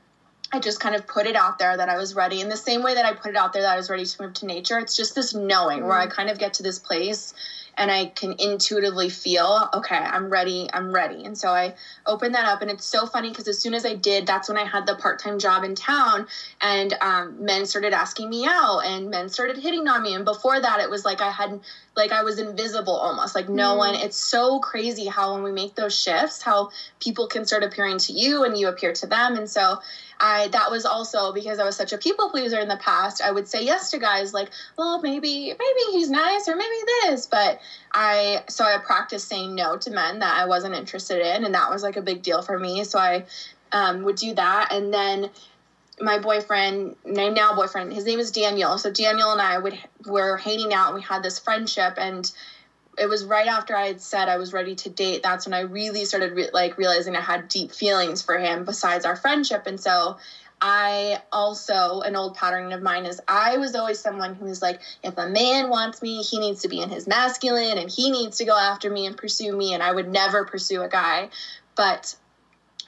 I 0.51 0.59
just 0.59 0.79
kind 0.79 0.95
of 0.95 1.05
put 1.07 1.25
it 1.25 1.35
out 1.35 1.59
there 1.59 1.75
that 1.75 1.89
I 1.89 1.97
was 1.97 2.15
ready 2.15 2.39
in 2.39 2.49
the 2.49 2.57
same 2.57 2.81
way 2.81 2.93
that 2.93 3.05
I 3.05 3.13
put 3.13 3.31
it 3.31 3.37
out 3.37 3.53
there 3.53 3.63
that 3.63 3.73
I 3.73 3.75
was 3.75 3.89
ready 3.89 4.05
to 4.05 4.21
move 4.21 4.33
to 4.35 4.45
nature. 4.45 4.79
It's 4.79 4.95
just 4.95 5.13
this 5.13 5.33
knowing 5.33 5.79
mm-hmm. 5.79 5.87
where 5.87 5.97
I 5.97 6.07
mm. 6.07 6.11
kind 6.11 6.29
of 6.29 6.39
get 6.39 6.53
to 6.55 6.63
this 6.63 6.79
place 6.79 7.33
and 7.77 7.91
I 7.91 8.07
can 8.07 8.35
intuitively 8.39 9.09
feel, 9.09 9.69
okay, 9.73 9.95
I'm 9.95 10.29
ready, 10.29 10.67
I'm 10.73 10.91
ready. 10.91 11.23
And 11.23 11.37
so 11.37 11.49
I 11.49 11.75
opened 12.05 12.33
that 12.33 12.45
up. 12.45 12.61
And 12.61 12.71
it's 12.71 12.85
so 12.85 13.05
funny 13.05 13.29
because 13.29 13.47
as 13.47 13.59
soon 13.59 13.75
as 13.75 13.85
I 13.85 13.93
did, 13.93 14.25
that's 14.25 14.49
when 14.49 14.57
I 14.57 14.65
had 14.65 14.87
the 14.87 14.95
part 14.95 15.19
time 15.19 15.37
job 15.37 15.63
in 15.63 15.75
town. 15.75 16.27
And 16.59 16.93
um, 17.01 17.45
men 17.45 17.65
started 17.65 17.93
asking 17.93 18.29
me 18.29 18.45
out 18.47 18.79
and 18.79 19.11
men 19.11 19.29
started 19.29 19.57
hitting 19.57 19.87
on 19.87 20.01
me. 20.01 20.15
And 20.15 20.25
before 20.25 20.59
that, 20.59 20.79
it 20.79 20.89
was 20.89 21.05
like 21.05 21.21
I 21.21 21.29
had, 21.29 21.59
like 21.95 22.11
I 22.11 22.23
was 22.23 22.39
invisible 22.39 22.95
almost. 22.95 23.35
Like 23.35 23.47
no 23.47 23.75
mm. 23.75 23.77
one, 23.77 23.95
it's 23.95 24.17
so 24.17 24.59
crazy 24.59 25.05
how 25.05 25.35
when 25.35 25.43
we 25.43 25.51
make 25.51 25.75
those 25.75 25.97
shifts, 25.97 26.41
how 26.41 26.71
people 26.99 27.27
can 27.27 27.45
start 27.45 27.63
appearing 27.63 27.99
to 27.99 28.13
you 28.13 28.43
and 28.43 28.57
you 28.57 28.67
appear 28.67 28.93
to 28.93 29.05
them. 29.07 29.35
And 29.35 29.47
so, 29.47 29.79
I 30.19 30.47
that 30.49 30.71
was 30.71 30.85
also 30.85 31.31
because 31.31 31.59
I 31.59 31.63
was 31.63 31.75
such 31.75 31.93
a 31.93 31.97
people 31.97 32.29
pleaser 32.29 32.59
in 32.59 32.67
the 32.67 32.77
past. 32.77 33.21
I 33.21 33.31
would 33.31 33.47
say 33.47 33.63
yes 33.63 33.91
to 33.91 33.99
guys 33.99 34.33
like, 34.33 34.49
well, 34.77 35.01
maybe 35.01 35.47
maybe 35.47 35.91
he's 35.91 36.09
nice 36.09 36.47
or 36.47 36.55
maybe 36.55 36.75
this, 37.03 37.25
but 37.25 37.59
I 37.93 38.43
so 38.49 38.63
I 38.63 38.77
practiced 38.77 39.27
saying 39.27 39.55
no 39.55 39.77
to 39.77 39.91
men 39.91 40.19
that 40.19 40.37
I 40.37 40.45
wasn't 40.45 40.75
interested 40.75 41.21
in, 41.21 41.45
and 41.45 41.53
that 41.55 41.69
was 41.69 41.83
like 41.83 41.97
a 41.97 42.01
big 42.01 42.21
deal 42.21 42.41
for 42.41 42.57
me. 42.57 42.83
So 42.83 42.99
I 42.99 43.25
um, 43.71 44.03
would 44.03 44.15
do 44.15 44.33
that, 44.33 44.69
and 44.71 44.93
then 44.93 45.29
my 45.99 46.19
boyfriend, 46.19 46.95
my 47.05 47.29
now 47.29 47.55
boyfriend, 47.55 47.91
his 47.91 48.05
name 48.05 48.19
is 48.19 48.31
Daniel. 48.31 48.77
So 48.77 48.91
Daniel 48.91 49.31
and 49.31 49.41
I 49.41 49.57
would 49.57 49.77
were 50.05 50.37
hanging 50.37 50.73
out, 50.73 50.87
and 50.87 50.95
we 50.95 51.01
had 51.01 51.23
this 51.23 51.39
friendship, 51.39 51.95
and 51.97 52.31
it 52.97 53.07
was 53.07 53.23
right 53.23 53.47
after 53.47 53.75
I 53.75 53.87
had 53.87 54.01
said 54.01 54.27
I 54.27 54.37
was 54.37 54.53
ready 54.53 54.75
to 54.75 54.89
date. 54.89 55.21
That's 55.21 55.45
when 55.45 55.53
I 55.53 55.61
really 55.61 56.05
started 56.05 56.33
re- 56.33 56.49
like 56.51 56.77
realizing 56.77 57.15
I 57.15 57.21
had 57.21 57.47
deep 57.47 57.71
feelings 57.71 58.21
for 58.21 58.37
him 58.37 58.65
besides 58.65 59.05
our 59.05 59.15
friendship. 59.15 59.67
And 59.67 59.79
so 59.79 60.17
I 60.59 61.21
also, 61.31 62.01
an 62.01 62.15
old 62.15 62.35
pattern 62.35 62.73
of 62.73 62.81
mine 62.81 63.05
is 63.05 63.21
I 63.27 63.57
was 63.57 63.75
always 63.75 63.99
someone 63.99 64.33
who 64.35 64.45
was 64.45 64.61
like, 64.61 64.81
if 65.03 65.17
a 65.17 65.29
man 65.29 65.69
wants 65.69 66.01
me, 66.01 66.23
he 66.23 66.39
needs 66.39 66.63
to 66.63 66.67
be 66.67 66.81
in 66.81 66.89
his 66.89 67.07
masculine 67.07 67.77
and 67.77 67.89
he 67.89 68.09
needs 68.09 68.37
to 68.37 68.45
go 68.45 68.57
after 68.57 68.89
me 68.89 69.05
and 69.05 69.15
pursue 69.15 69.55
me. 69.55 69.73
And 69.73 69.83
I 69.83 69.91
would 69.91 70.09
never 70.09 70.45
pursue 70.45 70.81
a 70.81 70.89
guy. 70.89 71.29
But 71.75 72.15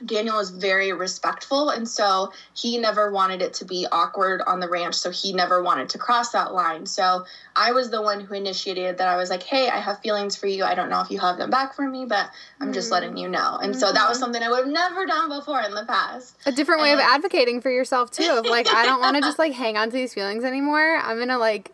Daniel 0.05 0.37
was 0.37 0.49
very 0.49 0.93
respectful, 0.93 1.69
and 1.69 1.87
so 1.87 2.31
he 2.53 2.77
never 2.77 3.11
wanted 3.11 3.41
it 3.41 3.53
to 3.55 3.65
be 3.65 3.85
awkward 3.91 4.41
on 4.45 4.59
the 4.59 4.69
ranch. 4.69 4.95
So 4.95 5.11
he 5.11 5.33
never 5.33 5.61
wanted 5.61 5.89
to 5.89 5.97
cross 5.97 6.31
that 6.31 6.53
line. 6.53 6.85
So 6.85 7.25
I 7.55 7.71
was 7.71 7.89
the 7.89 8.01
one 8.01 8.21
who 8.21 8.33
initiated 8.33 8.97
that. 8.97 9.07
I 9.07 9.17
was 9.17 9.29
like, 9.29 9.43
"Hey, 9.43 9.69
I 9.69 9.79
have 9.79 9.99
feelings 9.99 10.35
for 10.35 10.47
you. 10.47 10.63
I 10.63 10.75
don't 10.75 10.89
know 10.89 11.01
if 11.01 11.11
you 11.11 11.19
have 11.19 11.37
them 11.37 11.49
back 11.49 11.75
for 11.75 11.87
me, 11.87 12.05
but 12.05 12.29
I'm 12.59 12.73
just 12.73 12.91
letting 12.91 13.17
you 13.17 13.27
know." 13.27 13.57
And 13.61 13.73
mm-hmm. 13.73 13.79
so 13.79 13.91
that 13.91 14.07
was 14.07 14.17
mm-hmm. 14.17 14.23
something 14.23 14.43
I 14.43 14.49
would 14.49 14.65
have 14.65 14.67
never 14.67 15.05
done 15.05 15.29
before 15.29 15.61
in 15.61 15.73
the 15.73 15.85
past. 15.85 16.37
A 16.45 16.51
different 16.51 16.81
way 16.81 16.91
and, 16.91 16.99
of 16.99 17.05
advocating 17.05 17.61
for 17.61 17.71
yourself 17.71 18.11
too. 18.11 18.31
Of 18.31 18.45
like, 18.45 18.67
I 18.67 18.85
don't 18.85 19.01
want 19.01 19.15
to 19.15 19.21
just 19.21 19.39
like 19.39 19.53
hang 19.53 19.77
on 19.77 19.89
to 19.89 19.93
these 19.93 20.13
feelings 20.13 20.43
anymore. 20.43 20.97
I'm 20.97 21.19
gonna 21.19 21.37
like 21.37 21.73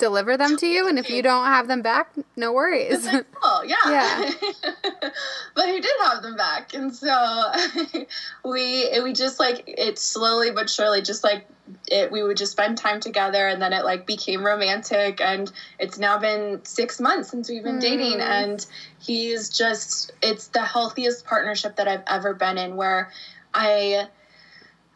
deliver 0.00 0.36
them 0.36 0.56
to 0.56 0.66
you, 0.66 0.88
and 0.88 0.98
if 0.98 1.08
you 1.08 1.22
don't 1.22 1.46
have 1.46 1.68
them 1.68 1.82
back, 1.82 2.12
no 2.36 2.52
worries. 2.52 3.06
Oh 3.42 3.62
yeah. 3.64 3.76
Yeah. 3.90 4.30
but 5.54 5.66
he 5.68 5.80
did 5.80 5.92
have 6.02 6.22
them 6.22 6.36
back, 6.36 6.74
and 6.74 6.94
so 6.94 7.52
we 8.44 9.00
we 9.02 9.12
just 9.12 9.38
like 9.38 9.64
it 9.66 9.98
slowly 9.98 10.50
but 10.50 10.68
surely, 10.68 11.02
just 11.02 11.22
like 11.24 11.46
it 11.88 12.10
we 12.10 12.22
would 12.22 12.36
just 12.36 12.52
spend 12.52 12.78
time 12.78 13.00
together 13.00 13.46
and 13.46 13.60
then 13.60 13.72
it 13.72 13.84
like 13.84 14.06
became 14.06 14.44
romantic 14.44 15.20
and 15.20 15.52
it's 15.78 15.98
now 15.98 16.18
been 16.18 16.60
six 16.64 17.00
months 17.00 17.30
since 17.30 17.48
we've 17.48 17.62
been 17.62 17.78
mm. 17.78 17.80
dating 17.80 18.20
and 18.20 18.66
he's 18.98 19.48
just 19.48 20.12
it's 20.22 20.48
the 20.48 20.62
healthiest 20.62 21.24
partnership 21.24 21.76
that 21.76 21.86
i've 21.86 22.02
ever 22.06 22.34
been 22.34 22.58
in 22.58 22.76
where 22.76 23.10
i 23.54 24.08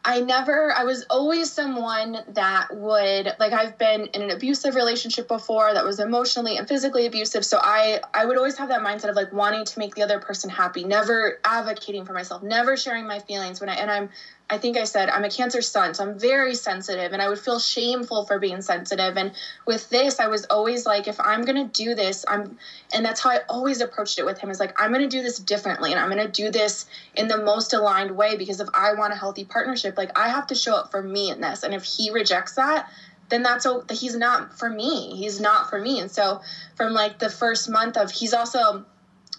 I 0.07 0.21
never, 0.21 0.71
I 0.73 0.85
was 0.85 1.07
always 1.09 1.51
someone 1.51 2.19
that 2.29 2.69
would, 2.71 3.35
like, 3.39 3.53
I've 3.55 3.79
been 3.79 4.07
in 4.09 4.21
an 4.21 4.31
abusive 4.31 4.75
relationship 4.75 5.29
before 5.29 5.73
that 5.73 5.85
was 5.85 5.99
emotionally 5.99 6.59
and 6.59 6.69
physically 6.69 7.07
abusive. 7.07 7.43
So 7.43 7.59
I, 7.63 8.01
I 8.13 8.27
would 8.27 8.37
always 8.37 8.57
have 8.59 8.69
that 8.69 8.81
mindset 8.83 9.09
of 9.09 9.17
like 9.17 9.33
wanting 9.33 9.65
to 9.65 9.79
make 9.79 9.95
the 9.95 10.03
other 10.03 10.19
person 10.19 10.51
happy, 10.51 10.85
never 10.85 11.39
advocating 11.45 12.05
for 12.05 12.13
myself, 12.13 12.43
never 12.43 12.77
sharing 12.77 13.07
my 13.07 13.19
feelings 13.21 13.61
when 13.61 13.71
I, 13.71 13.75
and 13.77 13.91
I'm 13.91 14.11
I 14.51 14.59
think 14.59 14.77
I 14.77 14.85
said 14.85 15.09
I'm 15.09 15.25
a 15.25 15.31
Cancer 15.31 15.63
sun, 15.63 15.95
so 15.95 16.05
I'm 16.05 16.19
very 16.19 16.55
sensitive 16.55 17.13
and 17.13 17.23
I 17.23 17.29
would 17.29 17.39
feel 17.39 17.59
shameful 17.59 18.27
for 18.27 18.39
being 18.39 18.61
sensitive. 18.61 19.17
And 19.17 19.33
with 19.67 19.89
this, 19.89 20.21
I 20.21 20.27
was 20.27 20.45
always 20.45 20.85
like, 20.85 21.09
if 21.09 21.19
I'm 21.19 21.45
to 21.47 21.65
do 21.65 21.95
this, 21.95 22.27
I'm, 22.29 22.59
and 22.93 23.05
that's 23.05 23.21
how 23.21 23.31
I 23.31 23.41
always 23.49 23.81
approached 23.81 24.19
it 24.19 24.27
with 24.27 24.39
him 24.39 24.51
is 24.51 24.61
like, 24.61 24.79
I'm 24.81 24.93
to 24.93 25.09
do 25.09 25.23
this 25.23 25.39
differently 25.39 25.93
and 25.93 26.01
I'm 26.01 26.11
to 26.11 26.29
do 26.29 26.51
this 26.51 26.85
in 27.15 27.29
the 27.29 27.39
most 27.39 27.73
aligned 27.73 28.11
way 28.11 28.37
because 28.37 28.61
if 28.61 28.69
I 28.75 28.93
want 28.93 29.15
a 29.15 29.17
healthy 29.17 29.45
partnership, 29.45 29.97
like 29.97 30.17
I 30.19 30.29
have 30.29 30.47
to 30.49 30.55
show 30.55 30.77
up 30.77 30.91
for 30.91 31.03
me 31.03 31.31
in 31.31 31.41
this. 31.41 31.63
And 31.63 31.73
if 31.73 31.85
he 31.85 32.11
rejects 32.11 32.55
that, 32.55 32.91
then 33.31 33.43
that's 33.43 33.65
a, 33.65 33.83
he's 33.91 34.15
not 34.15 34.59
for 34.59 34.69
me. 34.69 35.17
He's 35.17 35.41
not 35.41 35.71
for 35.71 35.81
me. 35.81 36.01
And 36.01 36.11
so 36.11 36.43
from 36.77 36.93
like 36.93 37.19
the 37.19 37.31
first 37.31 37.71
month 37.71 37.97
of, 37.97 38.11
he's 38.11 38.35
also, 38.35 38.85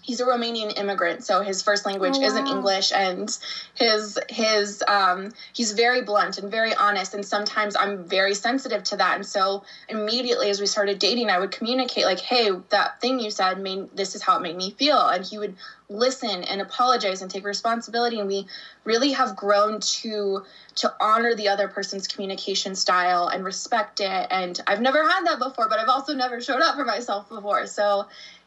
he's 0.06 0.20
a 0.20 0.24
Romanian 0.24 0.78
immigrant, 0.78 1.24
so 1.24 1.42
his 1.42 1.62
first 1.62 1.84
language 1.84 2.14
oh, 2.16 2.20
wow. 2.20 2.26
isn't 2.26 2.46
English, 2.46 2.92
and 2.92 3.36
his 3.74 4.18
his 4.28 4.82
um, 4.86 5.32
he's 5.52 5.72
very 5.72 6.02
blunt 6.02 6.38
and 6.38 6.48
very 6.48 6.72
honest, 6.74 7.12
and 7.12 7.26
sometimes 7.26 7.74
I'm 7.74 8.04
very 8.04 8.34
sensitive 8.34 8.84
to 8.84 8.96
that, 8.98 9.16
and 9.16 9.26
so 9.26 9.64
immediately 9.88 10.48
as 10.48 10.60
we 10.60 10.66
started 10.66 11.00
dating, 11.00 11.28
I 11.28 11.40
would 11.40 11.50
communicate 11.50 12.04
like, 12.04 12.20
"Hey, 12.20 12.50
that 12.70 13.00
thing 13.00 13.18
you 13.18 13.30
said 13.32 13.58
made 13.58 13.88
this 13.96 14.14
is 14.14 14.22
how 14.22 14.36
it 14.36 14.42
made 14.42 14.56
me 14.56 14.70
feel," 14.78 15.00
and 15.08 15.24
he 15.24 15.38
would 15.38 15.56
listen 15.88 16.42
and 16.44 16.60
apologize 16.60 17.22
and 17.22 17.30
take 17.30 17.44
responsibility, 17.44 18.20
and 18.20 18.28
we 18.28 18.46
really 18.84 19.10
have 19.12 19.34
grown 19.34 19.80
to 19.80 20.44
to 20.76 20.92
honor 21.00 21.34
the 21.34 21.48
other 21.48 21.68
person's 21.68 22.06
communication 22.06 22.74
style 22.76 23.26
and 23.26 23.44
respect 23.44 23.98
it, 23.98 24.26
and 24.30 24.60
I've 24.68 24.80
never 24.80 25.02
had 25.02 25.26
that 25.26 25.40
before, 25.40 25.68
but 25.68 25.80
I've 25.80 25.88
also 25.88 26.14
never 26.14 26.40
showed 26.40 26.60
up 26.60 26.76
for 26.76 26.84
myself 26.84 27.28
before, 27.28 27.66
so 27.66 28.06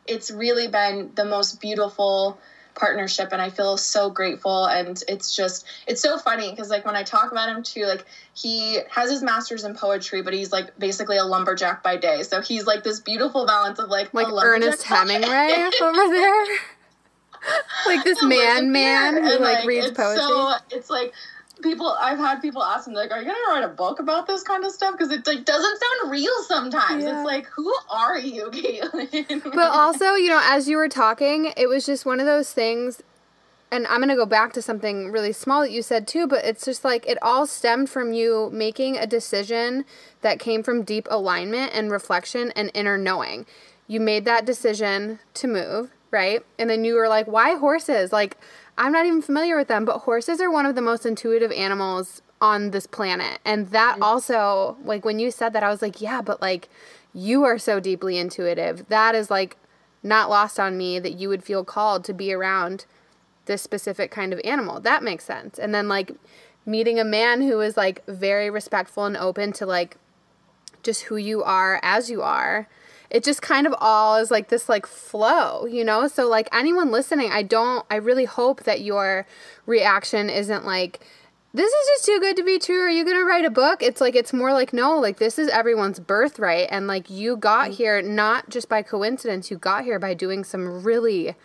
it's 0.10 0.32
really 0.32 0.68
been 0.68 1.12
the 1.16 1.26
most 1.26 1.62
beautiful 1.62 2.40
partnership 2.76 3.30
and 3.32 3.42
I 3.42 3.50
feel 3.50 3.78
so 3.78 4.10
grateful. 4.10 4.66
And 4.66 5.02
it's 5.08 5.36
just 5.36 5.66
it's 5.86 6.02
so 6.02 6.18
funny 6.18 6.50
because 6.50 6.70
like 6.70 6.86
when 6.86 6.96
I 6.96 7.04
talk 7.04 7.32
about 7.32 7.50
him 7.50 7.62
too 7.62 7.86
like 7.86 8.06
he 8.34 8.80
has 8.90 9.12
his 9.12 9.22
masters 9.22 9.64
in 9.64 9.76
poetry 9.76 10.22
but 10.22 10.34
he's 10.34 10.52
like 10.52 10.78
basically 10.80 11.18
a 11.18 11.26
lumberjack 11.26 11.84
by 11.84 11.98
day. 11.98 12.24
So 12.24 12.42
he's 12.42 12.66
like 12.66 12.84
this 12.84 13.00
beautiful 13.00 13.46
balance 13.46 13.80
of 13.80 13.90
like 13.90 14.14
like 14.14 14.28
Ernest 14.32 14.84
Hemingway 14.84 15.70
over 15.82 16.14
there? 16.14 16.46
Like 17.86 18.04
this 18.04 18.22
man 18.22 18.74
man 18.74 19.14
who 19.14 19.30
like, 19.30 19.40
like 19.40 19.66
reads 19.66 19.92
poetry 19.92 20.22
so 20.22 20.56
it's 20.72 20.90
like 20.90 21.14
people 21.62 21.96
I've 22.00 22.18
had 22.18 22.42
people 22.42 22.64
ask 22.64 22.88
me 22.88 22.96
like, 22.96 23.12
"Are 23.12 23.20
you 23.20 23.26
gonna 23.26 23.40
write 23.50 23.64
a 23.64 23.74
book 23.74 24.00
about 24.00 24.28
this 24.28 24.44
kind 24.44 24.64
of 24.64 24.72
stuff?" 24.72 24.94
Because 24.94 25.12
it 25.12 25.26
like 25.28 25.46
doesn't 25.46 25.80
sound 25.80 26.12
real 26.12 26.44
sometimes. 26.48 27.04
Yeah. 27.04 27.20
It's 27.20 27.26
like, 27.26 27.48
who 27.48 27.74
are 27.90 28.18
you, 28.18 28.46
Caitlin? 28.52 29.44
but 29.44 29.72
also, 29.72 30.14
you 30.16 30.30
know, 30.30 30.42
as 30.44 30.68
you 30.68 30.78
were 30.78 30.90
talking, 30.90 31.54
it 31.58 31.68
was 31.68 31.86
just 31.86 32.06
one 32.06 32.20
of 32.20 32.26
those 32.26 32.52
things. 32.54 33.02
And 33.72 33.86
I'm 33.88 34.00
gonna 34.00 34.16
go 34.16 34.26
back 34.26 34.54
to 34.54 34.62
something 34.62 35.12
really 35.12 35.32
small 35.32 35.62
that 35.62 35.72
you 35.72 35.82
said 35.82 36.08
too, 36.08 36.26
but 36.26 36.44
it's 36.44 36.66
just 36.66 36.84
like 36.84 37.06
it 37.08 37.18
all 37.22 37.46
stemmed 37.46 37.90
from 37.90 38.14
you 38.14 38.50
making 38.52 38.98
a 38.98 39.06
decision 39.06 39.86
that 40.22 40.40
came 40.40 40.64
from 40.64 40.84
deep 40.84 41.08
alignment 41.12 41.72
and 41.74 41.92
reflection 41.92 42.52
and 42.56 42.72
inner 42.74 42.98
knowing. 42.98 43.46
You 43.88 44.00
made 44.00 44.26
that 44.26 44.46
decision 44.46 45.20
to 45.36 45.48
move, 45.48 45.92
right? 46.12 46.44
And 46.58 46.70
then 46.70 46.84
you 46.84 46.96
were 46.96 47.08
like, 47.08 47.28
"Why 47.28 47.56
horses?" 47.56 48.12
Like 48.12 48.38
I'm 48.80 48.94
not 48.94 49.06
even 49.06 49.22
familiar 49.22 49.58
with 49.58 49.68
them, 49.68 49.84
but 49.84 50.00
horses 50.00 50.40
are 50.40 50.50
one 50.50 50.66
of 50.66 50.74
the 50.74 50.82
most 50.82 51.06
intuitive 51.06 51.52
animals 51.52 52.22
on 52.40 52.72
this 52.72 52.88
planet. 52.88 53.40
And 53.44 53.68
that 53.72 53.96
mm-hmm. 53.96 54.04
also, 54.04 54.78
like 54.86 55.04
when 55.04 55.20
you 55.20 55.32
said 55.32 55.52
that, 55.54 55.64
I 55.64 55.70
was 55.70 55.82
like, 55.82 56.02
yeah, 56.02 56.22
but 56.22 56.42
like 56.42 56.70
you 57.14 57.44
are 57.44 57.58
so 57.58 57.82
deeply 57.82 58.18
intuitive. 58.18 58.88
That 58.88 59.16
is 59.16 59.30
like 59.30 59.58
not 60.02 60.30
lost 60.30 60.60
on 60.60 60.78
me 60.78 60.98
that 61.00 61.20
you 61.20 61.28
would 61.28 61.44
feel 61.44 61.66
called 61.66 62.06
to 62.06 62.14
be 62.14 62.32
around 62.32 62.86
this 63.46 63.62
specific 63.62 64.12
kind 64.12 64.32
of 64.32 64.40
animal. 64.46 64.80
That 64.80 65.04
makes 65.04 65.26
sense. 65.26 65.60
And 65.60 65.76
then 65.76 65.90
like 65.90 66.14
meeting 66.66 67.00
a 67.00 67.04
man 67.04 67.42
who 67.42 67.60
is 67.60 67.76
like 67.76 68.06
very 68.06 68.50
respectful 68.50 69.04
and 69.04 69.18
open 69.18 69.52
to 69.54 69.66
like 69.66 69.98
just 70.84 71.04
who 71.04 71.18
you 71.18 71.44
are 71.44 71.82
as 71.84 72.10
you 72.10 72.22
are 72.22 72.70
it 73.10 73.24
just 73.24 73.42
kind 73.42 73.66
of 73.66 73.74
all 73.80 74.18
is 74.18 74.30
like 74.30 74.50
this 74.50 74.70
like 74.70 74.86
flow, 74.86 75.66
you 75.66 75.84
know? 75.84 76.08
So 76.08 76.28
like 76.28 76.48
anyone 76.54 76.92
listening, 76.92 77.32
I 77.32 77.44
don't 77.44 77.86
I 77.90 77.96
really 77.96 78.26
hope 78.26 78.64
that 78.64 78.82
your 78.82 79.26
reaction 79.66 80.30
isn't 80.30 80.66
like 80.66 81.00
this 81.52 81.72
is 81.72 81.88
just 81.88 82.06
too 82.06 82.20
good 82.20 82.38
to 82.38 82.44
be 82.44 82.60
true. 82.60 82.82
Are 82.82 82.90
you 82.90 83.04
going 83.04 83.18
to 83.18 83.26
write 83.26 83.44
a 83.44 83.50
book? 83.50 83.82
It's 83.82 84.00
like 84.00 84.16
it's 84.16 84.32
more 84.32 84.54
like 84.54 84.72
no, 84.72 85.00
like 85.00 85.18
this 85.18 85.40
is 85.40 85.50
everyone's 85.50 86.00
birthright 86.00 86.68
and 86.70 86.86
like 86.86 87.10
you 87.10 87.38
got 87.38 87.72
mm. 87.72 87.74
here 87.74 88.02
not 88.02 88.50
just 88.50 88.70
by 88.70 88.84
coincidence, 88.84 89.50
you 89.50 89.58
got 89.58 89.84
here 89.84 89.98
by 89.98 90.14
doing 90.14 90.44
some 90.44 90.84
really 90.84 91.36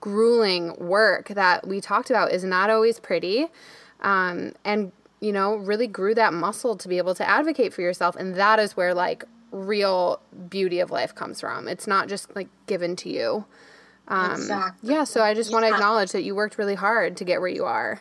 grueling 0.00 0.76
work 0.76 1.28
that 1.28 1.66
we 1.66 1.80
talked 1.80 2.10
about 2.10 2.32
is 2.32 2.44
not 2.44 2.68
always 2.68 3.00
pretty. 3.00 3.46
Um, 4.00 4.52
and 4.64 4.92
you 5.20 5.32
know, 5.32 5.56
really 5.56 5.86
grew 5.86 6.14
that 6.14 6.34
muscle 6.34 6.76
to 6.76 6.88
be 6.88 6.98
able 6.98 7.14
to 7.14 7.26
advocate 7.26 7.72
for 7.72 7.80
yourself. 7.80 8.16
And 8.16 8.34
that 8.34 8.58
is 8.58 8.76
where 8.76 8.92
like 8.92 9.24
real 9.50 10.20
beauty 10.48 10.80
of 10.80 10.90
life 10.90 11.14
comes 11.14 11.40
from. 11.40 11.68
It's 11.68 11.86
not 11.86 12.08
just 12.08 12.34
like 12.36 12.48
given 12.66 12.96
to 12.96 13.08
you. 13.08 13.44
Um, 14.08 14.32
exactly. 14.32 14.90
Yeah, 14.90 15.04
so 15.04 15.22
I 15.22 15.34
just 15.34 15.50
yeah. 15.50 15.54
want 15.54 15.66
to 15.66 15.72
acknowledge 15.72 16.12
that 16.12 16.22
you 16.22 16.34
worked 16.34 16.58
really 16.58 16.74
hard 16.74 17.16
to 17.16 17.24
get 17.24 17.40
where 17.40 17.48
you 17.48 17.64
are. 17.64 18.00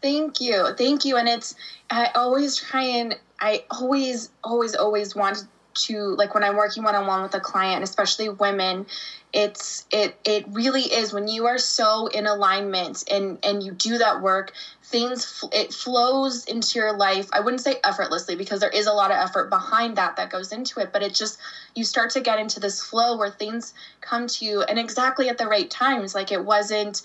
Thank 0.00 0.40
you. 0.40 0.74
Thank 0.76 1.04
you. 1.04 1.16
And 1.16 1.28
it's, 1.28 1.54
I 1.90 2.10
always 2.14 2.56
try 2.56 2.82
and, 2.82 3.16
I 3.40 3.64
always, 3.70 4.30
always, 4.42 4.74
always 4.74 5.14
want 5.14 5.46
to, 5.74 6.14
like 6.16 6.34
when 6.34 6.44
I'm 6.44 6.56
working 6.56 6.82
one 6.82 6.94
on 6.94 7.06
one 7.06 7.22
with 7.22 7.34
a 7.34 7.40
client, 7.40 7.82
especially 7.82 8.28
women, 8.28 8.86
it's 9.32 9.86
it 9.90 10.14
it 10.24 10.44
really 10.48 10.82
is 10.82 11.12
when 11.12 11.26
you 11.26 11.46
are 11.46 11.56
so 11.56 12.06
in 12.06 12.26
alignment 12.26 13.02
and 13.10 13.38
and 13.42 13.62
you 13.62 13.72
do 13.72 13.96
that 13.96 14.20
work 14.20 14.52
things 14.84 15.42
it 15.52 15.72
flows 15.72 16.44
into 16.44 16.78
your 16.78 16.94
life. 16.94 17.28
I 17.32 17.40
wouldn't 17.40 17.62
say 17.62 17.76
effortlessly 17.82 18.36
because 18.36 18.60
there 18.60 18.68
is 18.68 18.86
a 18.86 18.92
lot 18.92 19.10
of 19.10 19.16
effort 19.16 19.48
behind 19.48 19.96
that 19.96 20.16
that 20.16 20.28
goes 20.28 20.52
into 20.52 20.80
it 20.80 20.92
but 20.92 21.02
it 21.02 21.14
just 21.14 21.38
you 21.74 21.84
start 21.84 22.10
to 22.10 22.20
get 22.20 22.38
into 22.38 22.60
this 22.60 22.82
flow 22.82 23.16
where 23.16 23.30
things 23.30 23.72
come 24.02 24.26
to 24.26 24.44
you 24.44 24.62
and 24.62 24.78
exactly 24.78 25.30
at 25.30 25.38
the 25.38 25.46
right 25.46 25.70
times. 25.70 26.14
Like 26.14 26.30
it 26.30 26.44
wasn't 26.44 27.02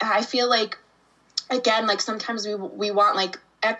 i 0.00 0.22
feel 0.22 0.48
like 0.48 0.78
again 1.50 1.86
like 1.86 2.00
sometimes 2.00 2.46
we 2.46 2.54
we 2.54 2.90
want 2.90 3.16
like 3.16 3.38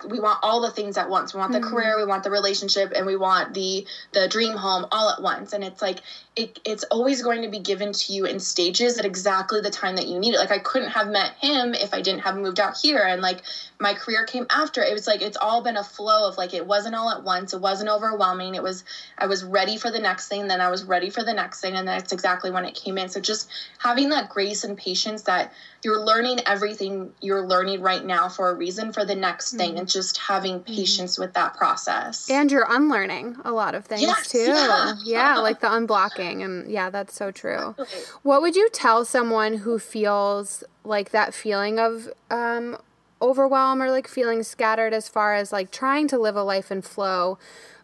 we 0.08 0.20
want 0.20 0.38
all 0.42 0.60
the 0.60 0.70
things 0.70 0.96
at 0.96 1.08
once. 1.08 1.34
We 1.34 1.40
want 1.40 1.52
the 1.52 1.58
mm-hmm. 1.58 1.74
career, 1.74 1.96
we 1.96 2.06
want 2.06 2.24
the 2.24 2.30
relationship, 2.30 2.92
and 2.94 3.06
we 3.06 3.16
want 3.16 3.54
the 3.54 3.86
the 4.12 4.28
dream 4.28 4.56
home 4.56 4.86
all 4.90 5.10
at 5.10 5.20
once. 5.22 5.52
And 5.52 5.62
it's 5.62 5.82
like 5.82 6.00
it, 6.36 6.58
it's 6.64 6.84
always 6.84 7.22
going 7.22 7.42
to 7.42 7.48
be 7.48 7.60
given 7.60 7.92
to 7.92 8.12
you 8.12 8.24
in 8.24 8.40
stages 8.40 8.98
at 8.98 9.04
exactly 9.04 9.60
the 9.60 9.70
time 9.70 9.96
that 9.96 10.08
you 10.08 10.18
need 10.18 10.34
it. 10.34 10.38
Like 10.38 10.50
I 10.50 10.58
couldn't 10.58 10.90
have 10.90 11.08
met 11.08 11.34
him 11.34 11.74
if 11.74 11.94
I 11.94 12.02
didn't 12.02 12.22
have 12.22 12.36
moved 12.36 12.58
out 12.58 12.76
here, 12.76 13.02
and 13.02 13.22
like 13.22 13.42
my 13.78 13.94
career 13.94 14.24
came 14.24 14.46
after. 14.50 14.82
It 14.82 14.92
was 14.92 15.06
like 15.06 15.22
it's 15.22 15.36
all 15.36 15.62
been 15.62 15.76
a 15.76 15.84
flow 15.84 16.28
of 16.28 16.36
like 16.36 16.54
it 16.54 16.66
wasn't 16.66 16.94
all 16.94 17.10
at 17.10 17.22
once. 17.22 17.52
It 17.52 17.60
wasn't 17.60 17.90
overwhelming. 17.90 18.54
It 18.54 18.62
was 18.62 18.84
I 19.18 19.26
was 19.26 19.44
ready 19.44 19.76
for 19.76 19.90
the 19.90 20.00
next 20.00 20.28
thing, 20.28 20.48
then 20.48 20.60
I 20.60 20.70
was 20.70 20.84
ready 20.84 21.10
for 21.10 21.22
the 21.22 21.34
next 21.34 21.60
thing, 21.60 21.74
and 21.74 21.86
that's 21.86 22.12
exactly 22.12 22.50
when 22.50 22.64
it 22.64 22.74
came 22.74 22.98
in. 22.98 23.08
So 23.08 23.20
just 23.20 23.48
having 23.78 24.08
that 24.10 24.28
grace 24.28 24.64
and 24.64 24.76
patience 24.76 25.22
that 25.22 25.52
you're 25.84 26.00
learning 26.00 26.40
everything 26.46 27.12
you're 27.20 27.46
learning 27.46 27.82
right 27.82 28.04
now 28.04 28.28
for 28.28 28.50
a 28.50 28.54
reason 28.54 28.92
for 28.92 29.04
the 29.04 29.14
next 29.14 29.48
mm-hmm. 29.48 29.58
thing 29.58 29.73
and 29.76 29.88
just 29.88 30.16
having 30.18 30.60
mm-hmm. 30.60 30.74
patience 30.74 31.18
with 31.18 31.32
that 31.34 31.54
process 31.54 32.30
and 32.30 32.50
you're 32.50 32.66
unlearning 32.68 33.36
a 33.44 33.52
lot 33.52 33.74
of 33.74 33.84
things 33.84 34.02
yes, 34.02 34.28
too 34.28 34.38
yeah. 34.38 34.94
yeah 35.04 35.36
like 35.38 35.60
the 35.60 35.66
unblocking 35.66 36.44
and 36.44 36.70
yeah 36.70 36.90
that's 36.90 37.14
so 37.14 37.30
true 37.30 37.74
what 38.22 38.42
would 38.42 38.56
you 38.56 38.68
tell 38.70 39.04
someone 39.04 39.58
who 39.58 39.78
feels 39.78 40.64
like 40.84 41.10
that 41.10 41.34
feeling 41.34 41.78
of 41.78 42.08
um, 42.30 42.76
overwhelm 43.22 43.82
or 43.82 43.90
like 43.90 44.08
feeling 44.08 44.42
scattered 44.42 44.92
as 44.92 45.08
far 45.08 45.34
as 45.34 45.52
like 45.52 45.70
trying 45.70 46.08
to 46.08 46.18
live 46.18 46.36
a 46.36 46.42
life 46.42 46.70
in 46.70 46.82
flow 46.82 47.38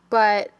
but 0.09 0.51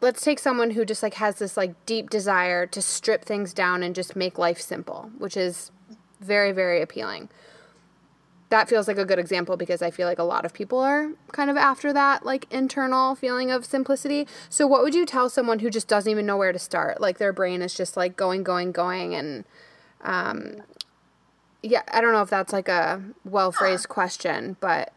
let's 0.00 0.22
take 0.22 0.38
someone 0.38 0.72
who 0.72 0.84
just 0.84 1.02
like 1.02 1.14
has 1.14 1.36
this 1.36 1.56
like 1.56 1.74
deep 1.86 2.10
desire 2.10 2.66
to 2.66 2.82
strip 2.82 3.24
things 3.24 3.52
down 3.52 3.82
and 3.82 3.94
just 3.94 4.16
make 4.16 4.38
life 4.38 4.60
simple 4.60 5.10
which 5.18 5.36
is 5.36 5.70
very, 6.22 6.52
very 6.52 6.80
appealing. 6.80 7.28
That 8.52 8.68
feels 8.68 8.86
like 8.86 8.98
a 8.98 9.06
good 9.06 9.18
example 9.18 9.56
because 9.56 9.80
I 9.80 9.90
feel 9.90 10.06
like 10.06 10.18
a 10.18 10.24
lot 10.24 10.44
of 10.44 10.52
people 10.52 10.78
are 10.78 11.12
kind 11.32 11.48
of 11.48 11.56
after 11.56 11.90
that 11.94 12.26
like 12.26 12.46
internal 12.50 13.14
feeling 13.14 13.50
of 13.50 13.64
simplicity. 13.64 14.28
So 14.50 14.66
what 14.66 14.82
would 14.82 14.94
you 14.94 15.06
tell 15.06 15.30
someone 15.30 15.60
who 15.60 15.70
just 15.70 15.88
doesn't 15.88 16.10
even 16.10 16.26
know 16.26 16.36
where 16.36 16.52
to 16.52 16.58
start? 16.58 17.00
Like 17.00 17.16
their 17.16 17.32
brain 17.32 17.62
is 17.62 17.72
just 17.72 17.96
like 17.96 18.14
going, 18.14 18.42
going, 18.42 18.70
going 18.70 19.14
and 19.14 19.44
um 20.02 20.56
yeah, 21.62 21.80
I 21.90 22.02
don't 22.02 22.12
know 22.12 22.20
if 22.20 22.28
that's 22.28 22.52
like 22.52 22.68
a 22.68 23.02
well 23.24 23.52
phrased 23.52 23.88
question, 23.88 24.58
but 24.60 24.92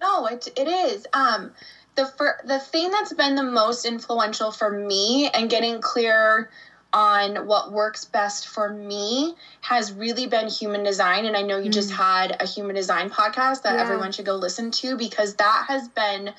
No, 0.00 0.26
it 0.26 0.46
it 0.56 0.68
is. 0.68 1.04
Um 1.12 1.50
the 1.96 2.06
fir- 2.06 2.40
the 2.44 2.60
thing 2.60 2.92
that's 2.92 3.12
been 3.12 3.34
the 3.34 3.42
most 3.42 3.86
influential 3.86 4.52
for 4.52 4.70
me 4.70 5.28
and 5.34 5.50
getting 5.50 5.80
clear 5.80 6.48
on 6.92 7.46
what 7.46 7.72
works 7.72 8.04
best 8.04 8.48
for 8.48 8.68
me 8.68 9.34
has 9.60 9.92
really 9.92 10.26
been 10.26 10.48
human 10.48 10.82
design. 10.82 11.24
And 11.24 11.36
I 11.36 11.42
know 11.42 11.58
you 11.58 11.70
mm. 11.70 11.74
just 11.74 11.92
had 11.92 12.36
a 12.40 12.46
human 12.46 12.74
design 12.74 13.10
podcast 13.10 13.62
that 13.62 13.74
yeah. 13.74 13.82
everyone 13.82 14.12
should 14.12 14.24
go 14.24 14.34
listen 14.36 14.70
to 14.72 14.96
because 14.96 15.34
that 15.36 15.66
has 15.68 15.88
been 15.88 16.32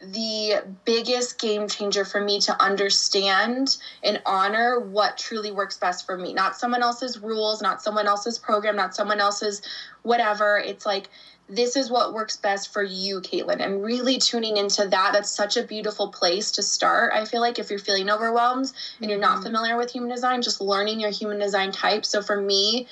the 0.00 0.62
biggest 0.84 1.38
game 1.38 1.68
changer 1.68 2.04
for 2.04 2.20
me 2.20 2.38
to 2.38 2.62
understand 2.62 3.78
and 4.02 4.20
honor 4.26 4.78
what 4.78 5.16
truly 5.16 5.50
works 5.50 5.78
best 5.78 6.04
for 6.04 6.18
me. 6.18 6.34
Not 6.34 6.56
someone 6.56 6.82
else's 6.82 7.18
rules, 7.18 7.62
not 7.62 7.82
someone 7.82 8.06
else's 8.06 8.38
program, 8.38 8.76
not 8.76 8.94
someone 8.94 9.20
else's 9.20 9.62
whatever. 10.02 10.58
It's 10.58 10.84
like, 10.84 11.08
this 11.48 11.76
is 11.76 11.90
what 11.90 12.12
works 12.12 12.36
best 12.36 12.72
for 12.72 12.82
you, 12.82 13.20
Caitlin. 13.20 13.60
And 13.60 13.82
really 13.82 14.18
tuning 14.18 14.56
into 14.56 14.86
that, 14.88 15.12
that's 15.12 15.30
such 15.30 15.56
a 15.56 15.62
beautiful 15.62 16.08
place 16.08 16.50
to 16.52 16.62
start. 16.62 17.12
I 17.14 17.24
feel 17.24 17.40
like 17.40 17.58
if 17.58 17.70
you're 17.70 17.78
feeling 17.78 18.10
overwhelmed 18.10 18.72
and 19.00 19.10
you're 19.10 19.20
not 19.20 19.36
mm-hmm. 19.36 19.44
familiar 19.44 19.76
with 19.76 19.92
human 19.92 20.10
design, 20.10 20.42
just 20.42 20.60
learning 20.60 20.98
your 20.98 21.10
human 21.10 21.38
design 21.38 21.70
type. 21.70 22.04
So 22.04 22.20
for 22.20 22.40
me, 22.40 22.88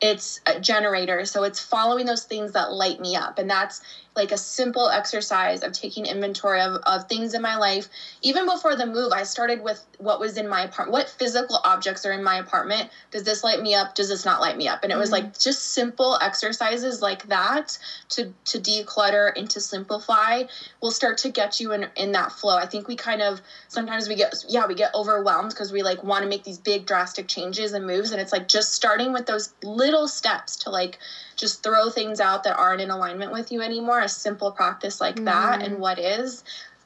it's 0.00 0.40
a 0.46 0.58
generator. 0.60 1.24
So 1.24 1.42
it's 1.42 1.60
following 1.60 2.06
those 2.06 2.24
things 2.24 2.52
that 2.52 2.72
light 2.72 3.00
me 3.00 3.16
up. 3.16 3.38
And 3.38 3.50
that's 3.50 3.82
like 4.18 4.32
a 4.32 4.36
simple 4.36 4.90
exercise 4.90 5.62
of 5.62 5.72
taking 5.72 6.04
inventory 6.04 6.60
of, 6.60 6.82
of 6.86 7.08
things 7.08 7.32
in 7.32 7.40
my 7.40 7.56
life. 7.56 7.88
Even 8.20 8.44
before 8.44 8.76
the 8.76 8.84
move, 8.84 9.12
I 9.12 9.22
started 9.22 9.62
with 9.62 9.82
what 9.98 10.20
was 10.20 10.36
in 10.36 10.48
my 10.48 10.64
apartment. 10.64 10.92
What 10.92 11.08
physical 11.08 11.60
objects 11.64 12.04
are 12.04 12.12
in 12.12 12.22
my 12.22 12.36
apartment? 12.36 12.90
Does 13.10 13.22
this 13.22 13.42
light 13.42 13.62
me 13.62 13.74
up? 13.74 13.94
Does 13.94 14.08
this 14.08 14.24
not 14.24 14.40
light 14.40 14.56
me 14.56 14.68
up? 14.68 14.82
And 14.82 14.92
it 14.92 14.98
was 14.98 15.10
mm-hmm. 15.10 15.26
like 15.26 15.38
just 15.38 15.72
simple 15.72 16.18
exercises 16.20 17.00
like 17.00 17.26
that 17.28 17.78
to 18.10 18.34
to 18.46 18.58
declutter 18.58 19.32
and 19.36 19.48
to 19.50 19.60
simplify 19.60 20.42
will 20.82 20.90
start 20.90 21.18
to 21.18 21.30
get 21.30 21.60
you 21.60 21.72
in 21.72 21.86
in 21.96 22.12
that 22.12 22.32
flow. 22.32 22.56
I 22.56 22.66
think 22.66 22.88
we 22.88 22.96
kind 22.96 23.22
of 23.22 23.40
sometimes 23.68 24.08
we 24.08 24.16
get 24.16 24.34
yeah, 24.48 24.66
we 24.66 24.74
get 24.74 24.94
overwhelmed 24.94 25.50
because 25.50 25.72
we 25.72 25.82
like 25.82 26.02
want 26.02 26.24
to 26.24 26.28
make 26.28 26.44
these 26.44 26.58
big 26.58 26.84
drastic 26.84 27.28
changes 27.28 27.72
and 27.72 27.86
moves 27.86 28.12
and 28.12 28.20
it's 28.20 28.32
like 28.32 28.48
just 28.48 28.72
starting 28.72 29.12
with 29.12 29.26
those 29.26 29.54
little 29.62 30.08
steps 30.08 30.56
to 30.56 30.70
like 30.70 30.98
just 31.38 31.62
throw 31.62 31.88
things 31.88 32.20
out 32.20 32.44
that 32.44 32.58
aren't 32.58 32.82
in 32.82 32.90
alignment 32.90 33.32
with 33.32 33.50
you 33.50 33.62
anymore. 33.62 34.00
A 34.00 34.08
simple 34.08 34.50
practice 34.50 35.00
like 35.00 35.16
mm. 35.16 35.24
that 35.24 35.62
and 35.62 35.78
what 35.78 35.98
is 35.98 36.44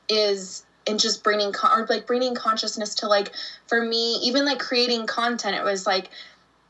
is 0.08 0.64
and 0.86 0.98
just 1.00 1.22
bringing 1.22 1.52
con- 1.52 1.80
or 1.80 1.86
like 1.86 2.06
bringing 2.06 2.34
consciousness 2.34 2.94
to 2.96 3.06
like 3.06 3.32
for 3.66 3.82
me 3.82 4.16
even 4.22 4.44
like 4.44 4.58
creating 4.58 5.06
content 5.06 5.56
it 5.56 5.62
was 5.62 5.86
like 5.86 6.10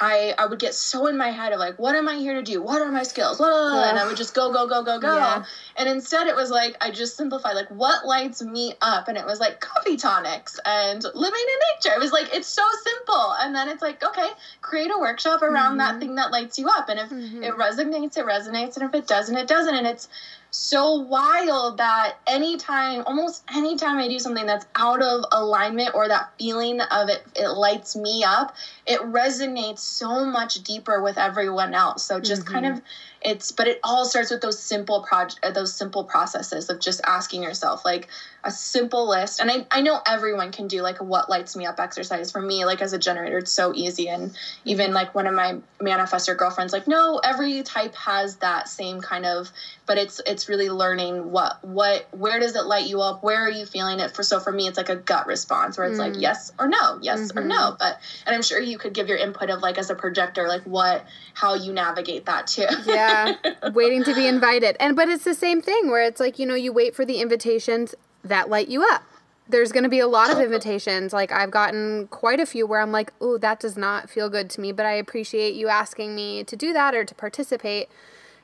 I, 0.02 0.34
I 0.36 0.46
would 0.46 0.58
get 0.58 0.74
so 0.74 1.06
in 1.06 1.16
my 1.16 1.30
head 1.30 1.52
of 1.52 1.60
like, 1.60 1.78
what 1.78 1.94
am 1.94 2.08
I 2.08 2.16
here 2.16 2.34
to 2.34 2.42
do? 2.42 2.60
What 2.60 2.82
are 2.82 2.90
my 2.90 3.04
skills? 3.04 3.38
Blah, 3.38 3.88
And 3.88 3.96
I 4.00 4.04
would 4.04 4.16
just 4.16 4.34
go, 4.34 4.52
go, 4.52 4.66
go, 4.66 4.82
go, 4.82 4.98
go. 4.98 5.14
Yeah. 5.14 5.44
And 5.76 5.88
instead 5.88 6.26
it 6.26 6.34
was 6.34 6.50
like, 6.50 6.76
I 6.80 6.90
just 6.90 7.16
simplified, 7.16 7.54
like, 7.54 7.70
what 7.70 8.04
lights 8.04 8.42
me 8.42 8.74
up? 8.82 9.06
And 9.06 9.16
it 9.16 9.24
was 9.24 9.38
like 9.38 9.60
coffee 9.60 9.96
tonics 9.96 10.58
and 10.64 11.04
living 11.14 11.40
in 11.40 11.58
nature. 11.76 11.94
It 11.94 12.00
was 12.00 12.10
like, 12.10 12.34
it's 12.34 12.48
so 12.48 12.64
simple. 12.82 13.34
And 13.42 13.54
then 13.54 13.68
it's 13.68 13.80
like, 13.80 14.02
okay, 14.02 14.28
create 14.60 14.90
a 14.92 14.98
workshop 14.98 15.40
around 15.40 15.78
mm-hmm. 15.78 15.78
that 15.78 16.00
thing 16.00 16.16
that 16.16 16.32
lights 16.32 16.58
you 16.58 16.66
up. 16.68 16.88
And 16.88 16.98
if 16.98 17.08
mm-hmm. 17.08 17.44
it 17.44 17.54
resonates, 17.54 18.16
it 18.16 18.26
resonates. 18.26 18.76
And 18.76 18.88
if 18.88 18.94
it 18.94 19.06
doesn't, 19.06 19.36
it 19.36 19.46
doesn't. 19.46 19.72
And 19.76 19.86
it's, 19.86 20.08
so 20.52 20.96
wild 20.96 21.78
that 21.78 22.16
anytime, 22.26 23.04
almost 23.06 23.42
anytime 23.54 23.96
I 23.96 24.06
do 24.06 24.18
something 24.18 24.44
that's 24.44 24.66
out 24.76 25.02
of 25.02 25.24
alignment 25.32 25.94
or 25.94 26.08
that 26.08 26.30
feeling 26.38 26.78
of 26.82 27.08
it, 27.08 27.22
it 27.34 27.48
lights 27.48 27.96
me 27.96 28.22
up, 28.22 28.54
it 28.86 29.00
resonates 29.00 29.78
so 29.78 30.26
much 30.26 30.62
deeper 30.62 31.02
with 31.02 31.16
everyone 31.16 31.72
else. 31.72 32.04
So 32.04 32.20
just 32.20 32.42
mm-hmm. 32.42 32.52
kind 32.52 32.66
of 32.66 32.82
it's 33.24 33.52
but 33.52 33.66
it 33.66 33.78
all 33.82 34.04
starts 34.04 34.30
with 34.30 34.40
those 34.40 34.58
simple 34.58 35.02
project 35.02 35.44
uh, 35.44 35.50
those 35.50 35.74
simple 35.74 36.04
processes 36.04 36.68
of 36.68 36.80
just 36.80 37.00
asking 37.04 37.42
yourself 37.42 37.84
like 37.84 38.08
a 38.44 38.50
simple 38.50 39.08
list. 39.08 39.40
And 39.40 39.50
I, 39.50 39.66
I 39.70 39.82
know 39.82 40.00
everyone 40.04 40.50
can 40.50 40.66
do 40.66 40.82
like 40.82 41.00
a 41.00 41.04
what 41.04 41.30
lights 41.30 41.54
me 41.54 41.64
up 41.64 41.78
exercise. 41.78 42.32
For 42.32 42.40
me 42.40 42.64
like 42.64 42.82
as 42.82 42.92
a 42.92 42.98
generator 42.98 43.38
it's 43.38 43.52
so 43.52 43.72
easy. 43.74 44.08
And 44.08 44.36
even 44.64 44.92
like 44.92 45.14
one 45.14 45.26
of 45.26 45.34
my 45.34 45.58
manifestor 45.80 46.36
girlfriends 46.36 46.72
like 46.72 46.86
no 46.86 47.20
every 47.22 47.62
type 47.62 47.94
has 47.94 48.36
that 48.36 48.68
same 48.68 49.00
kind 49.00 49.26
of 49.26 49.50
but 49.86 49.98
it's 49.98 50.20
it's 50.26 50.48
really 50.48 50.70
learning 50.70 51.32
what 51.32 51.64
what 51.64 52.06
where 52.12 52.40
does 52.40 52.56
it 52.56 52.64
light 52.64 52.86
you 52.86 53.00
up? 53.00 53.22
Where 53.22 53.44
are 53.44 53.50
you 53.50 53.66
feeling 53.66 54.00
it? 54.00 54.10
For 54.10 54.22
so 54.22 54.40
for 54.40 54.52
me 54.52 54.66
it's 54.66 54.76
like 54.76 54.88
a 54.88 54.96
gut 54.96 55.26
response 55.26 55.78
where 55.78 55.86
it's 55.86 55.98
mm. 55.98 56.12
like 56.12 56.20
yes 56.20 56.52
or 56.58 56.68
no 56.68 56.98
yes 57.00 57.20
mm-hmm. 57.20 57.38
or 57.38 57.44
no. 57.44 57.56
Mm-hmm. 57.56 57.76
but 57.78 58.00
and 58.26 58.34
i'm 58.34 58.42
sure 58.42 58.60
you 58.60 58.78
could 58.78 58.92
give 58.92 59.08
your 59.08 59.18
input 59.18 59.50
of 59.50 59.60
like 59.60 59.78
as 59.78 59.90
a 59.90 59.94
projector 59.94 60.48
like 60.48 60.62
what 60.62 61.04
how 61.34 61.54
you 61.54 61.72
navigate 61.72 62.26
that 62.26 62.46
too. 62.46 62.66
Yeah 62.86 63.11
yeah, 63.12 63.70
waiting 63.74 64.04
to 64.04 64.14
be 64.14 64.26
invited. 64.26 64.76
And 64.80 64.96
but 64.96 65.08
it's 65.08 65.24
the 65.24 65.34
same 65.34 65.62
thing 65.62 65.90
where 65.90 66.02
it's 66.02 66.20
like, 66.20 66.38
you 66.38 66.46
know, 66.46 66.54
you 66.54 66.72
wait 66.72 66.94
for 66.94 67.04
the 67.04 67.20
invitations 67.20 67.94
that 68.24 68.48
light 68.48 68.68
you 68.68 68.86
up. 68.90 69.02
There's 69.48 69.72
going 69.72 69.82
to 69.82 69.90
be 69.90 69.98
a 69.98 70.06
lot 70.06 70.30
of 70.30 70.38
invitations. 70.40 71.12
Like 71.12 71.32
I've 71.32 71.50
gotten 71.50 72.06
quite 72.08 72.40
a 72.40 72.46
few 72.46 72.66
where 72.66 72.80
I'm 72.80 72.92
like, 72.92 73.12
"Oh, 73.20 73.38
that 73.38 73.60
does 73.60 73.76
not 73.76 74.08
feel 74.08 74.30
good 74.30 74.48
to 74.50 74.60
me, 74.60 74.72
but 74.72 74.86
I 74.86 74.92
appreciate 74.92 75.54
you 75.54 75.68
asking 75.68 76.14
me 76.14 76.44
to 76.44 76.56
do 76.56 76.72
that 76.72 76.94
or 76.94 77.04
to 77.04 77.14
participate." 77.14 77.88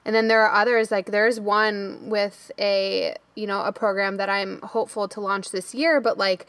And 0.04 0.14
then 0.14 0.28
there 0.28 0.42
are 0.42 0.52
others 0.52 0.90
like 0.90 1.06
there's 1.06 1.38
one 1.38 2.08
with 2.08 2.50
a, 2.58 3.14
you 3.34 3.46
know, 3.46 3.62
a 3.62 3.72
program 3.72 4.16
that 4.16 4.28
I'm 4.28 4.60
hopeful 4.62 5.06
to 5.08 5.20
launch 5.20 5.50
this 5.50 5.74
year, 5.74 6.00
but 6.00 6.18
like 6.18 6.46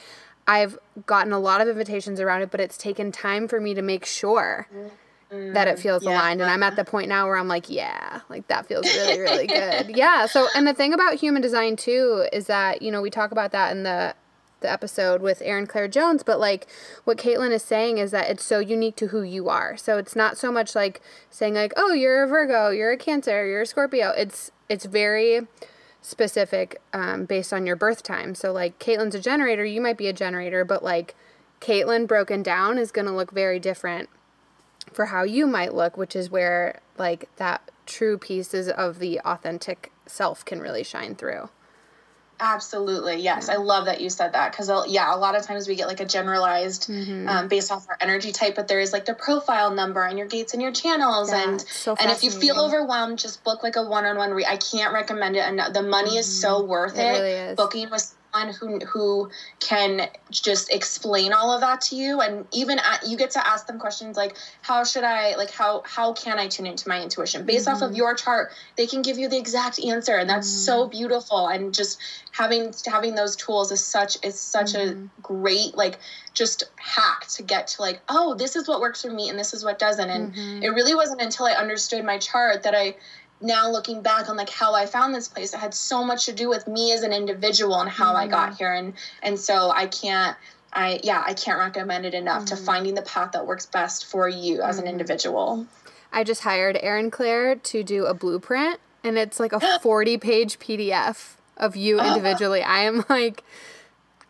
I've 0.47 0.80
gotten 1.05 1.32
a 1.32 1.39
lot 1.39 1.61
of 1.61 1.67
invitations 1.67 2.20
around 2.20 2.41
it, 2.41 2.51
but 2.51 2.59
it's 2.59 2.78
taken 2.78 3.11
time 3.11 3.47
for 3.47 3.59
me 3.59 3.74
to 3.74 3.82
make 3.82 4.05
sure. 4.05 4.67
Mm-hmm 4.74 4.95
mm, 5.32 5.53
that 5.53 5.67
it 5.67 5.77
mm, 5.77 5.82
feels 5.82 6.03
yeah. 6.03 6.11
aligned. 6.11 6.41
And 6.41 6.49
I'm 6.49 6.63
at 6.63 6.75
the 6.75 6.86
point 6.86 7.09
now 7.09 7.25
where 7.25 7.38
I'm 7.38 7.47
like, 7.47 7.69
yeah, 7.69 8.21
like 8.30 8.47
that 8.47 8.67
feels 8.67 8.86
really, 8.86 9.19
really 9.19 9.47
good. 9.47 9.95
yeah. 9.95 10.25
So, 10.25 10.47
and 10.55 10.67
the 10.67 10.73
thing 10.73 10.93
about 10.93 11.15
human 11.15 11.41
design 11.41 11.75
too 11.75 12.27
is 12.32 12.47
that, 12.47 12.82
you 12.82 12.91
know, 12.91 13.01
we 13.01 13.09
talk 13.09 13.32
about 13.32 13.51
that 13.51 13.71
in 13.71 13.84
the, 13.84 14.15
the 14.61 14.69
episode 14.69 15.21
with 15.21 15.41
Erin 15.43 15.67
Claire 15.67 15.88
Jones, 15.88 16.23
but 16.23 16.39
like 16.39 16.67
what 17.05 17.17
Caitlin 17.17 17.51
is 17.51 17.63
saying 17.63 17.97
is 17.97 18.11
that 18.11 18.30
it's 18.30 18.43
so 18.43 18.59
unique 18.59 18.95
to 18.97 19.07
who 19.07 19.21
you 19.21 19.49
are. 19.49 19.77
So 19.77 19.97
it's 19.97 20.15
not 20.15 20.38
so 20.38 20.51
much 20.51 20.75
like 20.75 21.01
saying 21.30 21.53
like, 21.53 21.73
oh, 21.77 21.93
you're 21.93 22.23
a 22.23 22.27
Virgo, 22.27 22.69
you're 22.69 22.91
a 22.91 22.97
Cancer, 22.97 23.47
you're 23.47 23.61
a 23.61 23.65
Scorpio. 23.65 24.09
It's 24.11 24.51
it's 24.67 24.86
very 24.86 25.47
specific 26.01 26.82
um, 26.93 27.25
based 27.25 27.51
on 27.53 27.65
your 27.65 27.75
birth 27.75 28.03
time. 28.03 28.36
So 28.36 28.51
like 28.51 28.80
Caitlin's 28.80 29.15
a 29.15 29.19
generator, 29.19 29.65
you 29.65 29.82
might 29.82 29.97
be 29.97 30.07
a 30.07 30.13
generator, 30.13 30.63
but 30.63 30.84
like 30.84 31.15
Caitlin 31.61 32.07
broken 32.07 32.43
down 32.43 32.77
is 32.77 32.91
going 32.91 33.05
to 33.05 33.15
look 33.15 33.32
very 33.32 33.59
different 33.59 34.09
for 34.94 35.08
how 35.08 35.24
you 35.24 35.48
might 35.48 35.74
look, 35.74 35.98
which 35.98 36.16
is 36.16 36.30
where 36.30 36.82
like 36.98 37.30
that 37.38 37.70
true 37.86 38.18
pieces 38.18 38.70
of 38.70 39.00
the 39.00 39.20
authentic 39.22 39.92
self 40.06 40.46
can 40.46 40.60
really 40.60 40.84
shine 40.84 41.16
through. 41.16 41.50
Absolutely. 42.42 43.18
Yes. 43.18 43.50
I 43.50 43.58
love 43.58 43.86
that 43.86 44.00
you 44.00 44.10
said 44.10 44.32
that 44.32 44.52
because, 44.52 44.72
yeah, 44.90 45.14
a 45.14 45.18
lot 45.18 45.36
of 45.36 45.44
times 45.44 45.68
we 45.68 45.76
get 45.76 45.88
like 45.88 46.00
a 46.00 46.06
generalized 46.06 46.90
mm-hmm. 46.90 47.28
um, 47.28 47.48
based 47.50 47.70
off 47.70 47.88
our 47.90 47.98
energy 48.00 48.32
type, 48.32 48.56
but 48.56 48.70
there 48.70 48.80
is 48.80 48.94
like 48.94 49.04
the 49.04 49.14
profile 49.14 49.72
number 49.72 50.02
and 50.06 50.18
your 50.18 50.28
gates 50.28 50.54
and 50.54 50.62
your 50.62 50.72
channels. 50.72 51.32
Yeah, 51.32 51.50
and 51.50 51.62
so 51.62 51.96
and 52.00 52.10
if 52.10 52.24
you 52.24 52.32
feel 52.32 52.58
overwhelmed, 52.60 53.20
just 53.20 53.44
book 53.44 53.62
like 53.62 53.76
a 53.76 53.84
one 53.84 54.06
on 54.06 54.18
one. 54.18 54.32
I 54.48 54.56
can't 54.56 54.94
recommend 54.94 55.36
it. 55.36 55.40
And 55.40 55.76
the 55.76 55.84
money 55.84 56.12
mm-hmm. 56.12 56.20
is 56.20 56.42
so 56.42 56.60
mm-hmm. 56.60 56.70
worth 56.70 56.98
it. 56.98 57.02
it. 57.02 57.20
Really 57.20 57.56
Booking 57.56 57.90
with 57.90 58.16
who 58.34 58.80
who 58.80 59.30
can 59.59 60.07
just 60.30 60.73
explain 60.73 61.34
all 61.34 61.51
of 61.51 61.61
that 61.61 61.82
to 61.82 61.95
you 61.95 62.21
and 62.21 62.45
even 62.53 62.80
at, 62.80 63.05
you 63.07 63.17
get 63.17 63.32
to 63.32 63.47
ask 63.47 63.67
them 63.67 63.80
questions 63.80 64.15
like 64.15 64.38
how 64.61 64.84
should 64.84 65.03
i 65.03 65.36
like 65.36 65.51
how 65.51 65.82
how 65.86 66.13
can 66.13 66.38
i 66.38 66.47
tune 66.47 66.65
into 66.65 66.88
my 66.88 67.01
intuition 67.01 67.45
based 67.45 67.65
mm-hmm. 67.65 67.75
off 67.75 67.82
of 67.82 67.89
mm-hmm. 67.89 67.97
your 67.97 68.13
chart 68.13 68.51
they 68.77 68.86
can 68.86 69.01
give 69.01 69.17
you 69.17 69.27
the 69.27 69.38
exact 69.38 69.80
answer 69.80 70.15
and 70.15 70.30
that's 70.30 70.47
mm-hmm. 70.47 70.65
so 70.65 70.88
beautiful 70.88 71.47
and 71.47 71.73
just 71.73 71.99
having 72.32 72.73
having 72.86 73.15
those 73.15 73.36
tools 73.36 73.71
is 73.71 73.84
such 73.84 74.17
is 74.23 74.39
such 74.39 74.73
mm-hmm. 74.73 75.05
a 75.05 75.21
great 75.21 75.75
like 75.75 75.97
just 76.34 76.63
hack 76.77 77.27
to 77.27 77.43
get 77.43 77.67
to 77.67 77.82
like 77.82 77.99
oh 78.09 78.36
this 78.36 78.55
is 78.55 78.67
what 78.67 78.80
works 78.80 79.01
for 79.01 79.11
me 79.11 79.30
and 79.30 79.38
this 79.38 79.53
is 79.53 79.65
what 79.65 79.80
doesn't 79.80 80.09
and 80.09 80.34
mm-hmm. 80.34 80.63
it 80.63 80.69
really 80.69 80.95
wasn't 80.95 81.19
until 81.19 81.45
i 81.45 81.53
understood 81.53 82.05
my 82.05 82.17
chart 82.17 82.63
that 82.63 82.75
i 82.75 82.95
now 83.42 83.70
looking 83.70 84.02
back 84.02 84.30
on 84.30 84.38
like 84.38 84.50
how 84.50 84.74
I 84.74 84.86
found 84.86 85.14
this 85.14 85.28
place, 85.28 85.54
it 85.54 85.60
had 85.60 85.74
so 85.74 86.04
much 86.04 86.26
to 86.26 86.34
do 86.34 86.50
with 86.50 86.68
me 86.68 86.94
as 86.94 87.04
an 87.04 87.14
individual 87.14 87.80
and 87.80 87.90
how 87.90 88.14
mm-hmm. 88.14 88.18
I 88.18 88.28
got 88.28 88.50
mm-hmm. 88.50 88.58
here. 88.58 88.74
And 88.74 88.94
and 89.22 89.40
so 89.40 89.72
I 89.72 89.88
can't 89.88 90.36
I 90.74 91.00
yeah, 91.04 91.24
I 91.26 91.34
can't 91.34 91.60
recommend 91.60 92.06
it 92.06 92.14
enough 92.14 92.46
mm-hmm. 92.46 92.56
to 92.56 92.64
finding 92.64 92.96
the 92.96 93.02
path 93.02 93.32
that 93.34 93.48
works 93.48 93.66
best 93.66 94.06
for 94.06 94.28
you 94.28 94.62
as 94.62 94.78
mm-hmm. 94.78 94.88
an 94.88 94.92
individual. 94.92 95.68
I 96.12 96.24
just 96.24 96.42
hired 96.42 96.78
Erin 96.82 97.12
Claire 97.12 97.56
to 97.56 97.84
do 97.84 98.06
a 98.06 98.14
blueprint 98.14 98.80
and 99.04 99.18
it's 99.18 99.40
like 99.40 99.54
a 99.54 99.80
40 99.82 100.18
page 100.18 100.60
PDF 100.60 101.36
of 101.58 101.76
you 101.76 102.00
individually. 102.00 102.62
I 102.62 102.82
am 102.82 103.06
like 103.10 103.44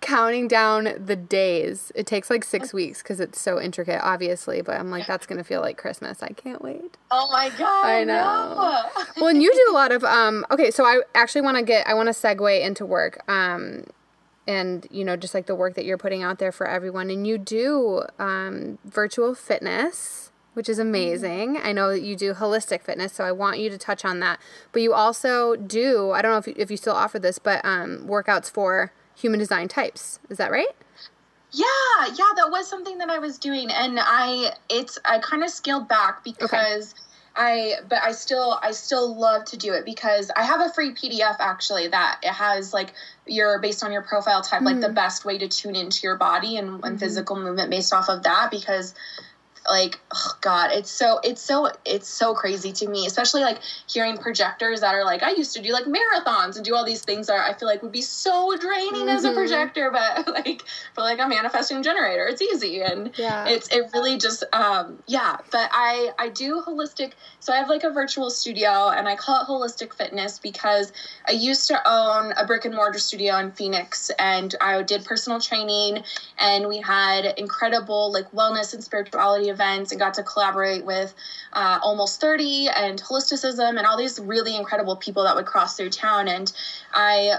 counting 0.01 0.47
down 0.47 0.89
the 0.97 1.15
days. 1.15 1.91
It 1.95 2.05
takes 2.05 2.29
like 2.29 2.43
six 2.43 2.73
weeks 2.73 3.01
because 3.01 3.19
it's 3.19 3.39
so 3.39 3.59
intricate, 3.59 4.01
obviously. 4.03 4.61
But 4.61 4.79
I'm 4.79 4.89
like, 4.89 5.07
that's 5.07 5.25
gonna 5.25 5.43
feel 5.43 5.61
like 5.61 5.77
Christmas. 5.77 6.23
I 6.23 6.29
can't 6.29 6.61
wait. 6.61 6.97
Oh 7.11 7.29
my 7.31 7.49
god! 7.49 7.85
I 7.85 8.03
know. 8.03 8.53
No. 8.55 9.03
well, 9.17 9.27
and 9.27 9.41
you 9.41 9.53
do 9.53 9.71
a 9.71 9.73
lot 9.75 9.91
of 9.91 10.03
um. 10.03 10.45
Okay, 10.51 10.71
so 10.71 10.85
I 10.85 11.01
actually 11.15 11.41
want 11.41 11.57
to 11.57 11.63
get. 11.63 11.87
I 11.87 11.93
want 11.93 12.07
to 12.07 12.13
segue 12.13 12.61
into 12.61 12.85
work. 12.85 13.23
Um, 13.29 13.85
and 14.47 14.87
you 14.89 15.03
know, 15.03 15.15
just 15.15 15.33
like 15.33 15.45
the 15.45 15.55
work 15.55 15.75
that 15.75 15.85
you're 15.85 15.97
putting 15.97 16.23
out 16.23 16.39
there 16.39 16.51
for 16.51 16.67
everyone, 16.67 17.09
and 17.09 17.27
you 17.27 17.37
do 17.37 18.03
um 18.17 18.79
virtual 18.85 19.35
fitness 19.35 20.29
which 20.53 20.67
is 20.67 20.79
amazing. 20.79 21.57
I 21.57 21.71
know 21.71 21.89
that 21.91 22.01
you 22.01 22.17
do 22.17 22.33
holistic 22.33 22.81
fitness, 22.81 23.13
so 23.13 23.23
I 23.23 23.31
want 23.31 23.59
you 23.59 23.69
to 23.69 23.77
touch 23.77 24.03
on 24.03 24.19
that. 24.19 24.41
But 24.73 24.81
you 24.81 24.93
also 24.93 25.55
do, 25.55 26.11
I 26.11 26.21
don't 26.21 26.31
know 26.31 26.37
if 26.37 26.47
you, 26.47 26.53
if 26.57 26.69
you 26.69 26.75
still 26.75 26.95
offer 26.95 27.17
this, 27.17 27.39
but 27.39 27.63
um, 27.63 28.05
workouts 28.07 28.51
for 28.51 28.91
human 29.19 29.39
design 29.39 29.67
types. 29.67 30.19
Is 30.29 30.37
that 30.37 30.51
right? 30.51 30.75
Yeah, 31.51 31.65
yeah, 32.07 32.31
that 32.35 32.49
was 32.51 32.69
something 32.69 32.99
that 32.99 33.09
I 33.09 33.19
was 33.19 33.37
doing, 33.37 33.71
and 33.71 33.99
I 33.99 34.53
it's 34.69 34.99
I 35.03 35.19
kind 35.19 35.43
of 35.43 35.49
scaled 35.49 35.87
back 35.87 36.23
because. 36.23 36.93
Okay. 36.93 37.03
I 37.35 37.75
but 37.87 37.99
I 38.03 38.11
still 38.11 38.59
I 38.61 38.71
still 38.71 39.17
love 39.17 39.45
to 39.45 39.57
do 39.57 39.71
it 39.73 39.85
because 39.85 40.29
I 40.35 40.43
have 40.43 40.61
a 40.61 40.73
free 40.73 40.91
PDF 40.91 41.37
actually 41.39 41.87
that 41.87 42.19
it 42.23 42.33
has 42.33 42.73
like 42.73 42.93
your 43.27 43.59
based 43.59 43.83
on 43.83 43.91
your 43.91 44.01
profile 44.01 44.41
type 44.41 44.57
mm-hmm. 44.57 44.65
like 44.65 44.79
the 44.81 44.87
mm-hmm. 44.87 44.95
best 44.95 45.25
way 45.25 45.37
to 45.37 45.47
tune 45.47 45.75
into 45.75 46.01
your 46.03 46.17
body 46.17 46.57
and, 46.57 46.69
and 46.69 46.81
mm-hmm. 46.81 46.95
physical 46.97 47.37
movement 47.37 47.69
based 47.69 47.93
off 47.93 48.09
of 48.09 48.23
that 48.23 48.49
because 48.51 48.93
like 49.69 49.99
oh 50.13 50.37
god 50.41 50.71
it's 50.71 50.89
so 50.89 51.19
it's 51.23 51.41
so 51.41 51.69
it's 51.85 52.07
so 52.07 52.33
crazy 52.33 52.71
to 52.71 52.87
me 52.87 53.05
especially 53.05 53.41
like 53.41 53.59
hearing 53.87 54.17
projectors 54.17 54.81
that 54.81 54.95
are 54.95 55.05
like 55.05 55.21
i 55.21 55.31
used 55.31 55.53
to 55.53 55.61
do 55.61 55.71
like 55.71 55.85
marathons 55.85 56.55
and 56.55 56.65
do 56.65 56.75
all 56.75 56.85
these 56.85 57.01
things 57.01 57.27
that 57.27 57.39
i 57.39 57.53
feel 57.57 57.67
like 57.67 57.81
would 57.83 57.91
be 57.91 58.01
so 58.01 58.55
draining 58.57 58.93
mm-hmm. 58.93 59.09
as 59.09 59.23
a 59.23 59.27
mm-hmm. 59.27 59.37
projector 59.37 59.91
but 60.25 60.27
like 60.27 60.63
for 60.93 61.01
like 61.01 61.19
a 61.19 61.27
manifesting 61.27 61.83
generator 61.83 62.25
it's 62.27 62.41
easy 62.41 62.81
and 62.81 63.11
yeah 63.17 63.47
it's 63.47 63.67
it 63.69 63.83
really 63.93 64.17
just 64.17 64.43
um 64.53 64.97
yeah 65.07 65.37
but 65.51 65.69
i 65.71 66.09
i 66.17 66.29
do 66.29 66.61
holistic 66.65 67.13
so 67.39 67.53
i 67.53 67.57
have 67.57 67.69
like 67.69 67.83
a 67.83 67.91
virtual 67.91 68.29
studio 68.29 68.89
and 68.89 69.07
i 69.07 69.15
call 69.15 69.41
it 69.41 69.47
holistic 69.47 69.93
fitness 69.93 70.39
because 70.39 70.91
i 71.27 71.31
used 71.31 71.67
to 71.67 71.89
own 71.89 72.33
a 72.37 72.45
brick 72.45 72.65
and 72.65 72.73
mortar 72.73 72.99
studio 72.99 73.37
in 73.37 73.51
phoenix 73.51 74.09
and 74.17 74.55
i 74.61 74.81
did 74.81 75.05
personal 75.05 75.39
training 75.39 76.03
and 76.39 76.67
we 76.67 76.79
had 76.79 77.25
incredible 77.37 78.11
like 78.11 78.29
wellness 78.31 78.73
and 78.73 78.83
spirituality 78.83 79.49
events 79.59 79.91
and 79.91 79.99
got 79.99 80.13
to 80.15 80.23
collaborate 80.23 80.85
with 80.85 81.13
uh, 81.53 81.79
almost 81.83 82.21
30 82.21 82.69
and 82.75 83.01
holisticism 83.01 83.77
and 83.77 83.85
all 83.85 83.97
these 83.97 84.19
really 84.19 84.55
incredible 84.55 84.95
people 84.95 85.23
that 85.23 85.35
would 85.35 85.45
cross 85.45 85.75
through 85.75 85.89
town. 85.89 86.27
And 86.27 86.51
i 86.93 87.33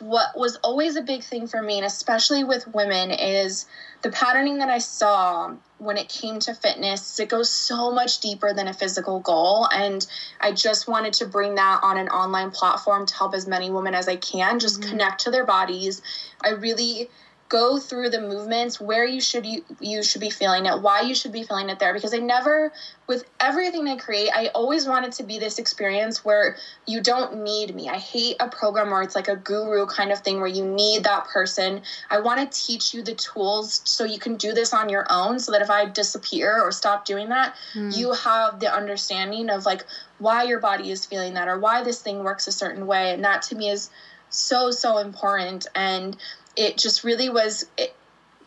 what 0.00 0.36
was 0.36 0.56
always 0.56 0.96
a 0.96 1.02
big 1.02 1.22
thing 1.22 1.46
for 1.46 1.62
me 1.62 1.76
and 1.76 1.86
especially 1.86 2.42
with 2.42 2.66
women 2.74 3.12
is 3.12 3.64
the 4.02 4.10
patterning 4.10 4.58
that 4.58 4.68
i 4.68 4.78
saw 4.78 5.54
when 5.78 5.96
it 5.96 6.08
came 6.08 6.40
to 6.40 6.52
fitness 6.52 7.20
it 7.20 7.28
goes 7.28 7.50
so 7.50 7.92
much 7.92 8.18
deeper 8.18 8.52
than 8.52 8.66
a 8.66 8.74
physical 8.74 9.20
goal. 9.20 9.68
And 9.72 10.04
i 10.40 10.50
just 10.50 10.88
wanted 10.88 11.12
to 11.14 11.26
bring 11.26 11.54
that 11.54 11.80
on 11.82 11.96
an 11.96 12.08
online 12.08 12.50
platform 12.50 13.06
to 13.06 13.14
help 13.14 13.34
as 13.34 13.46
many 13.46 13.70
women 13.70 13.94
as 13.94 14.08
i 14.08 14.16
can 14.16 14.58
just 14.58 14.80
mm-hmm. 14.80 14.90
connect 14.90 15.20
to 15.22 15.30
their 15.30 15.46
bodies. 15.46 16.02
I 16.42 16.50
really 16.50 17.08
go 17.48 17.78
through 17.78 18.10
the 18.10 18.20
movements 18.20 18.80
where 18.80 19.04
you 19.04 19.20
should 19.20 19.44
you, 19.44 19.64
you 19.80 20.02
should 20.02 20.20
be 20.20 20.30
feeling 20.30 20.66
it 20.66 20.80
why 20.80 21.02
you 21.02 21.14
should 21.14 21.32
be 21.32 21.42
feeling 21.42 21.68
it 21.68 21.78
there 21.78 21.92
because 21.92 22.14
i 22.14 22.18
never 22.18 22.72
with 23.06 23.24
everything 23.38 23.86
i 23.86 23.96
create 23.96 24.30
i 24.34 24.46
always 24.48 24.86
want 24.86 25.04
it 25.04 25.12
to 25.12 25.22
be 25.22 25.38
this 25.38 25.58
experience 25.58 26.24
where 26.24 26.56
you 26.86 27.00
don't 27.00 27.42
need 27.42 27.74
me. 27.74 27.88
I 27.88 27.98
hate 27.98 28.36
a 28.40 28.48
program 28.48 28.90
where 28.90 29.02
it's 29.02 29.14
like 29.14 29.28
a 29.28 29.36
guru 29.36 29.86
kind 29.86 30.12
of 30.12 30.20
thing 30.20 30.38
where 30.38 30.46
you 30.46 30.64
need 30.64 31.04
that 31.04 31.26
person. 31.26 31.82
I 32.10 32.20
want 32.20 32.40
to 32.40 32.66
teach 32.66 32.92
you 32.92 33.02
the 33.02 33.14
tools 33.14 33.80
so 33.84 34.04
you 34.04 34.18
can 34.18 34.36
do 34.36 34.52
this 34.52 34.74
on 34.74 34.88
your 34.88 35.06
own 35.10 35.38
so 35.38 35.52
that 35.52 35.62
if 35.62 35.70
i 35.70 35.84
disappear 35.86 36.60
or 36.60 36.72
stop 36.72 37.04
doing 37.04 37.28
that 37.28 37.54
mm. 37.74 37.96
you 37.96 38.12
have 38.12 38.60
the 38.60 38.72
understanding 38.72 39.50
of 39.50 39.66
like 39.66 39.84
why 40.18 40.44
your 40.44 40.60
body 40.60 40.90
is 40.90 41.04
feeling 41.04 41.34
that 41.34 41.48
or 41.48 41.58
why 41.58 41.82
this 41.82 42.00
thing 42.00 42.24
works 42.24 42.46
a 42.46 42.52
certain 42.52 42.86
way. 42.86 43.12
And 43.12 43.24
that 43.24 43.42
to 43.42 43.54
me 43.54 43.68
is 43.68 43.90
so 44.30 44.70
so 44.70 44.98
important. 44.98 45.66
And 45.74 46.16
it 46.56 46.76
just 46.76 47.04
really 47.04 47.28
was 47.28 47.66
it, 47.76 47.94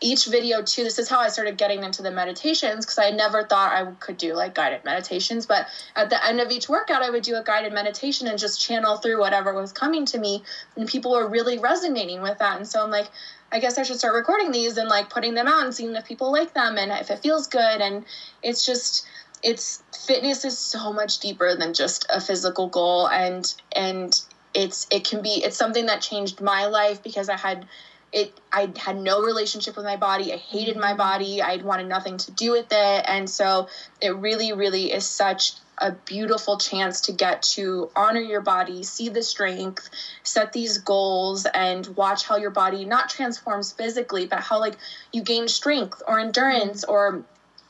each 0.00 0.26
video 0.26 0.62
too 0.62 0.84
this 0.84 0.98
is 0.98 1.08
how 1.08 1.18
i 1.18 1.28
started 1.28 1.58
getting 1.58 1.82
into 1.82 2.02
the 2.02 2.10
meditations 2.10 2.84
because 2.84 2.98
i 2.98 3.10
never 3.10 3.44
thought 3.44 3.72
i 3.72 3.90
could 3.98 4.16
do 4.16 4.34
like 4.34 4.54
guided 4.54 4.84
meditations 4.84 5.44
but 5.46 5.66
at 5.96 6.08
the 6.08 6.26
end 6.26 6.40
of 6.40 6.50
each 6.50 6.68
workout 6.68 7.02
i 7.02 7.10
would 7.10 7.22
do 7.22 7.34
a 7.34 7.42
guided 7.42 7.72
meditation 7.72 8.28
and 8.28 8.38
just 8.38 8.60
channel 8.60 8.96
through 8.96 9.18
whatever 9.18 9.52
was 9.54 9.72
coming 9.72 10.04
to 10.04 10.18
me 10.18 10.42
and 10.76 10.88
people 10.88 11.12
were 11.12 11.28
really 11.28 11.58
resonating 11.58 12.22
with 12.22 12.38
that 12.38 12.56
and 12.56 12.66
so 12.66 12.82
i'm 12.82 12.90
like 12.90 13.08
i 13.50 13.58
guess 13.58 13.76
i 13.76 13.82
should 13.82 13.98
start 13.98 14.14
recording 14.14 14.52
these 14.52 14.76
and 14.76 14.88
like 14.88 15.10
putting 15.10 15.34
them 15.34 15.48
out 15.48 15.64
and 15.64 15.74
seeing 15.74 15.94
if 15.96 16.04
people 16.04 16.30
like 16.30 16.54
them 16.54 16.78
and 16.78 16.92
if 16.92 17.10
it 17.10 17.18
feels 17.18 17.48
good 17.48 17.80
and 17.80 18.04
it's 18.42 18.64
just 18.64 19.06
it's 19.42 19.82
fitness 20.06 20.44
is 20.44 20.58
so 20.58 20.92
much 20.92 21.18
deeper 21.18 21.56
than 21.56 21.72
just 21.74 22.06
a 22.10 22.20
physical 22.20 22.68
goal 22.68 23.08
and 23.08 23.54
and 23.72 24.22
it's 24.54 24.86
it 24.90 25.04
can 25.04 25.22
be 25.22 25.42
it's 25.44 25.56
something 25.56 25.86
that 25.86 26.00
changed 26.00 26.40
my 26.40 26.66
life 26.66 27.02
because 27.02 27.28
i 27.28 27.36
had 27.36 27.66
it 28.12 28.32
i 28.52 28.70
had 28.76 28.96
no 28.96 29.22
relationship 29.22 29.76
with 29.76 29.84
my 29.84 29.96
body 29.96 30.32
i 30.32 30.36
hated 30.36 30.76
my 30.76 30.88
mm-hmm. 30.88 30.98
body 30.98 31.42
i 31.42 31.56
wanted 31.56 31.86
nothing 31.86 32.16
to 32.16 32.30
do 32.30 32.52
with 32.52 32.66
it 32.70 33.04
and 33.06 33.28
so 33.28 33.68
it 34.00 34.14
really 34.16 34.52
really 34.52 34.92
is 34.92 35.06
such 35.06 35.52
a 35.80 35.92
beautiful 35.92 36.58
chance 36.58 37.02
to 37.02 37.12
get 37.12 37.42
to 37.42 37.90
honor 37.94 38.20
your 38.20 38.40
body 38.40 38.82
see 38.82 39.08
the 39.08 39.22
strength 39.22 39.88
set 40.22 40.52
these 40.52 40.78
goals 40.78 41.46
and 41.46 41.86
watch 41.96 42.24
how 42.24 42.36
your 42.36 42.50
body 42.50 42.84
not 42.84 43.08
transforms 43.08 43.72
physically 43.72 44.26
but 44.26 44.40
how 44.40 44.58
like 44.58 44.76
you 45.12 45.22
gain 45.22 45.46
strength 45.46 46.02
or 46.06 46.18
endurance 46.18 46.84
mm-hmm. 46.84 46.92
or 46.92 47.24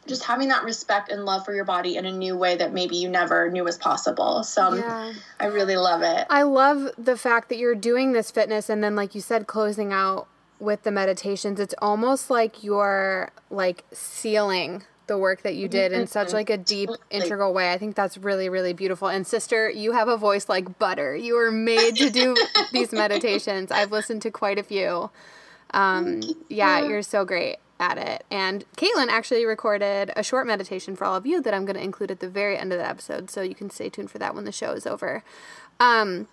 just 0.09 0.25
having 0.25 0.49
that 0.49 0.65
respect 0.65 1.11
and 1.11 1.25
love 1.25 1.45
for 1.45 1.55
your 1.55 1.65
body 1.65 1.97
in 1.97 2.07
a 2.07 2.13
new 2.13 2.37
way 2.37 2.57
that 2.57 2.73
maybe 2.73 2.97
you 2.97 3.09
never 3.09 3.51
knew 3.51 3.65
was 3.65 3.77
possible. 3.77 4.43
So 4.43 4.69
um, 4.69 4.79
yeah. 4.79 5.13
I 5.39 5.47
really 5.47 5.77
love 5.77 6.03
it. 6.03 6.27
I 6.31 6.43
love 6.43 6.91
the 6.99 7.17
fact 7.17 7.49
that 7.51 7.59
you're 7.59 7.75
doing 7.75 8.13
this 8.13 8.31
fitness 8.31 8.69
and 8.69 8.83
then 8.83 8.97
like 8.97 9.15
you 9.15 9.21
said 9.21 9.47
closing 9.47 9.93
out 9.93 10.27
with 10.59 10.83
the 10.83 10.91
meditations. 10.91 11.61
It's 11.61 11.75
almost 11.79 12.31
like 12.31 12.65
you're 12.65 13.31
like 13.51 13.85
sealing 13.93 14.85
the 15.07 15.17
work 15.17 15.43
that 15.43 15.55
you 15.55 15.69
did 15.69 15.93
in 15.93 16.07
such 16.07 16.33
like 16.33 16.51
a 16.51 16.59
deep 16.59 16.91
integral 17.11 17.55
way. 17.55 17.73
I 17.73 17.79
think 17.79 17.95
that's 17.95 18.19
really 18.19 18.49
really 18.49 18.73
beautiful. 18.73 19.09
And 19.09 19.27
sister, 19.27 19.71
you 19.71 19.93
have 19.93 20.09
a 20.09 20.17
voice 20.17 20.49
like 20.49 20.79
butter. 20.79 21.15
You 21.15 21.37
were 21.37 21.53
made 21.53 21.97
to 21.97 22.11
do 22.11 22.37
these 22.73 22.93
meditations. 22.93 23.71
I've 23.71 23.93
listened 23.93 24.23
to 24.23 24.31
quite 24.31 24.59
a 24.59 24.63
few. 24.63 25.11
Um, 25.73 26.23
yeah, 26.49 26.87
you're 26.87 27.03
so 27.03 27.25
great 27.25 27.59
at 27.81 27.99
it. 27.99 28.25
And 28.31 28.65
Caitlin 28.77 29.09
actually 29.09 29.45
recorded 29.45 30.11
a 30.17 30.23
short 30.23 30.47
meditation 30.47 30.97
for 30.97 31.05
all 31.05 31.17
of 31.17 31.27
you 31.27 31.41
that 31.43 31.55
I'm 31.55 31.65
going 31.65 31.77
to 31.77 31.83
include 31.83 32.11
at 32.11 32.21
the 32.21 32.29
very 32.29 32.57
end 32.57 32.73
of 32.73 32.79
the 32.79 32.89
episode, 32.89 33.31
so 33.31 33.43
you 33.43 33.55
can 33.55 33.71
stay 33.71 33.89
tuned 33.89 34.11
for 34.11 34.19
that 34.19 34.35
when 34.35 34.45
the 34.45 34.53
show 34.53 34.73
is 34.73 34.87
over. 34.87 35.23
Um, 35.81 36.29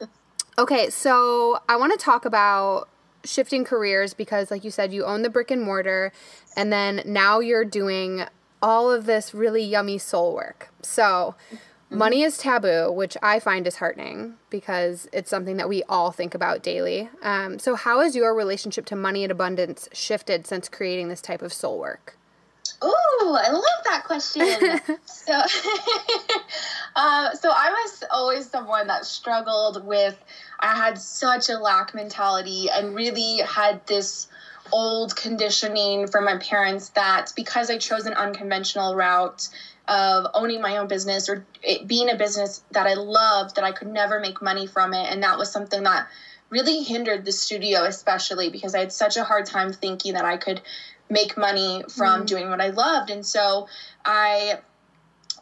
okay, 0.58 0.90
so 0.90 1.60
I 1.70 1.76
want 1.76 1.98
to 1.98 2.04
talk 2.04 2.26
about 2.26 2.90
shifting 3.24 3.64
careers 3.64 4.14
because, 4.14 4.52
like 4.52 4.64
you 4.64 4.72
said, 4.72 4.94
you 4.94 5.06
own 5.06 5.22
the 5.22 5.30
brick 5.30 5.52
and 5.52 5.62
mortar, 5.62 6.12
and 6.56 6.72
then 6.72 7.02
now 7.06 7.40
you're 7.40 7.66
doing 7.66 8.26
all 8.62 8.92
of 8.92 9.06
this 9.06 9.34
really 9.34 9.64
yummy 9.64 9.98
soul 9.98 10.34
work. 10.34 10.70
So, 10.82 11.36
Mm-hmm. 11.86 11.98
Money 11.98 12.24
is 12.24 12.38
taboo, 12.38 12.92
which 12.92 13.16
I 13.22 13.40
find 13.40 13.64
disheartening 13.64 14.36
because 14.50 15.08
it's 15.14 15.30
something 15.30 15.58
that 15.58 15.70
we 15.70 15.84
all 15.84 16.12
think 16.12 16.34
about 16.34 16.64
daily. 16.64 17.10
Um, 17.22 17.60
so, 17.60 17.76
how 17.76 18.00
has 18.00 18.16
your 18.16 18.34
relationship 18.34 18.86
to 18.88 18.96
money 18.96 19.24
and 19.24 19.32
abundance 19.32 19.88
shifted 19.94 20.48
since 20.48 20.68
creating 20.68 21.10
this 21.10 21.22
type 21.22 21.44
of 21.44 21.54
soul 21.54 21.80
work? 21.80 22.18
Oh, 22.82 23.40
I 23.40 23.52
love 23.52 23.64
that 23.86 24.04
question. 24.06 24.42
so, 25.06 25.34
uh, 26.96 27.34
so 27.36 27.50
I 27.50 27.70
was 27.70 28.04
always 28.12 28.50
someone 28.50 28.88
that 28.88 29.06
struggled 29.06 29.86
with. 29.86 30.18
I 30.60 30.76
had 30.76 30.98
such 30.98 31.50
a 31.50 31.58
lack 31.58 31.94
mentality 31.94 32.68
and 32.72 32.96
really 32.96 33.38
had 33.38 33.86
this 33.86 34.28
old 34.72 35.16
conditioning 35.16 36.08
from 36.08 36.26
my 36.26 36.38
parents 36.38 36.90
that 36.90 37.32
because 37.36 37.70
I 37.70 37.78
chose 37.78 38.06
an 38.06 38.14
unconventional 38.14 38.96
route 38.96 39.48
of 39.88 40.28
owning 40.34 40.62
my 40.62 40.78
own 40.78 40.88
business 40.88 41.30
or 41.30 41.46
it 41.62 41.88
being 41.88 42.10
a 42.10 42.16
business 42.16 42.64
that 42.72 42.88
I 42.88 42.96
loved 42.96 43.56
that 43.56 43.64
I 43.64 43.72
could 43.72 43.88
never 43.88 44.20
make 44.20 44.42
money 44.42 44.68
from 44.68 44.94
it 44.94 45.12
and 45.12 45.24
that 45.24 45.38
was 45.38 45.52
something 45.52 45.84
that 45.84 46.08
really 46.50 46.84
hindered 46.84 47.26
the 47.26 47.32
studio 47.32 47.84
especially 47.84 48.50
because 48.50 48.76
I 48.76 48.80
had 48.80 48.94
such 48.94 49.18
a 49.18 49.24
hard 49.24 49.46
time 49.46 49.74
thinking 49.74 50.14
that 50.14 50.26
I 50.26 50.38
could 50.38 50.62
make 51.10 51.38
money 51.38 51.84
from 51.90 52.24
mm. 52.24 52.28
doing 52.28 52.50
what 52.50 52.62
I 52.62 52.70
loved 52.70 53.10
and 53.12 53.26
so 53.26 53.68
I 54.04 54.60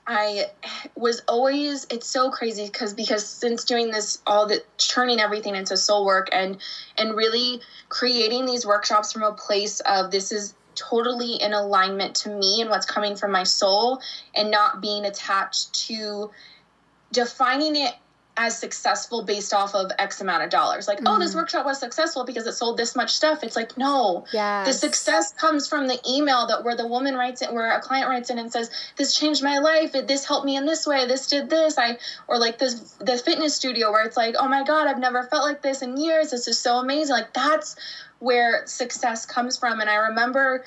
I 0.06 0.48
was 0.96 1.22
always 1.28 1.88
it's 1.90 2.08
so 2.08 2.30
crazy 2.30 2.66
because 2.66 2.94
because 2.94 3.26
since 3.26 3.64
doing 3.64 3.90
this 3.90 4.22
all 4.28 4.48
the 4.48 4.62
turning 4.78 5.20
everything 5.20 5.56
into 5.56 5.78
soul 5.78 6.06
work 6.06 6.28
and 6.34 6.58
and 6.98 7.16
really 7.16 7.62
creating 7.88 8.46
these 8.46 8.66
workshops 8.66 9.14
from 9.14 9.24
a 9.24 9.32
place 9.32 9.80
of 9.82 10.12
this 10.12 10.34
is 10.34 10.56
totally 10.90 11.36
in 11.36 11.54
alignment 11.54 12.16
to 12.16 12.30
me 12.30 12.62
and 12.62 12.70
what's 12.70 12.86
coming 12.86 13.16
from 13.16 13.32
my 13.32 13.44
soul 13.44 14.02
and 14.36 14.52
not 14.52 14.82
being 14.82 15.06
attached 15.06 15.74
to 15.88 16.32
defining 17.12 17.76
it 17.76 17.94
as 18.36 18.58
successful 18.58 19.24
based 19.24 19.54
off 19.54 19.76
of 19.76 19.92
X 20.00 20.20
amount 20.20 20.44
of 20.44 20.50
dollars. 20.50 20.88
Like, 20.88 20.98
mm-hmm. 20.98 21.08
oh, 21.08 21.20
this 21.20 21.32
mm-hmm. 21.32 21.40
workshop 21.40 21.66
was 21.66 21.80
successful 21.80 22.26
because 22.26 22.48
it 22.48 22.54
sold 22.54 22.78
this 22.78 22.96
much 22.96 23.12
stuff. 23.12 23.44
It's 23.44 23.56
like, 23.56 23.78
no. 23.78 24.26
Yes. 24.34 24.68
The 24.68 24.74
success 24.74 25.34
comes 25.34 25.68
from 25.68 25.88
the 25.88 26.00
email 26.10 26.48
that 26.48 26.64
where 26.64 26.76
the 26.76 26.88
woman 26.88 27.14
writes 27.14 27.44
it, 27.44 27.54
where 27.54 27.72
a 27.72 27.80
client 27.80 28.10
writes 28.10 28.32
in 28.32 28.40
and 28.40 28.52
says, 28.52 28.72
This 28.98 29.14
changed 29.14 29.44
my 29.44 29.60
life. 29.60 29.94
It, 29.94 30.08
this 30.08 30.26
helped 30.26 30.46
me 30.46 30.58
in 30.58 30.66
this 30.66 30.88
way. 30.88 31.06
This 31.06 31.28
did 31.28 31.50
this. 31.50 31.78
I 31.78 31.98
or 32.28 32.40
like 32.40 32.58
this 32.58 32.94
the 33.00 33.18
fitness 33.18 33.56
studio 33.56 33.92
where 33.92 34.06
it's 34.06 34.18
like, 34.18 34.36
oh 34.40 34.48
my 34.48 34.64
God, 34.64 34.88
I've 34.88 35.00
never 35.00 35.24
felt 35.24 35.44
like 35.44 35.62
this 35.62 35.84
in 35.84 35.98
years. 35.98 36.32
This 36.32 36.48
is 36.48 36.58
so 36.58 36.78
amazing. 36.78 37.16
Like 37.16 37.34
that's 37.34 37.76
where 38.24 38.66
success 38.66 39.26
comes 39.26 39.58
from. 39.58 39.82
And 39.82 39.90
I 39.90 39.96
remember 39.96 40.64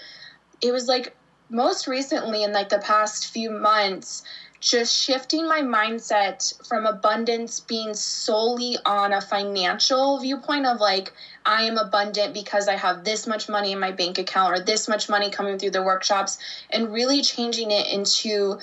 it 0.60 0.72
was 0.72 0.86
like 0.86 1.16
most 1.48 1.86
recently 1.86 2.44
in 2.44 2.52
like 2.52 2.68
the 2.68 2.78
past 2.78 3.28
few 3.28 3.50
months 3.50 4.22
just 4.60 4.96
shifting 4.96 5.46
my 5.46 5.60
mindset 5.60 6.66
from 6.66 6.86
abundance 6.86 7.60
being 7.60 7.94
solely 7.94 8.76
on 8.84 9.12
a 9.12 9.20
financial 9.20 10.18
viewpoint 10.18 10.66
of 10.66 10.80
like 10.80 11.12
I 11.44 11.62
am 11.62 11.76
abundant 11.76 12.34
because 12.34 12.66
I 12.66 12.74
have 12.74 13.04
this 13.04 13.26
much 13.26 13.48
money 13.48 13.72
in 13.72 13.78
my 13.78 13.92
bank 13.92 14.18
account 14.18 14.54
or 14.54 14.64
this 14.64 14.88
much 14.88 15.08
money 15.08 15.30
coming 15.30 15.58
through 15.58 15.70
the 15.70 15.82
workshops 15.82 16.38
and 16.70 16.92
really 16.92 17.22
changing 17.22 17.70
it 17.70 17.86
into 17.92 18.58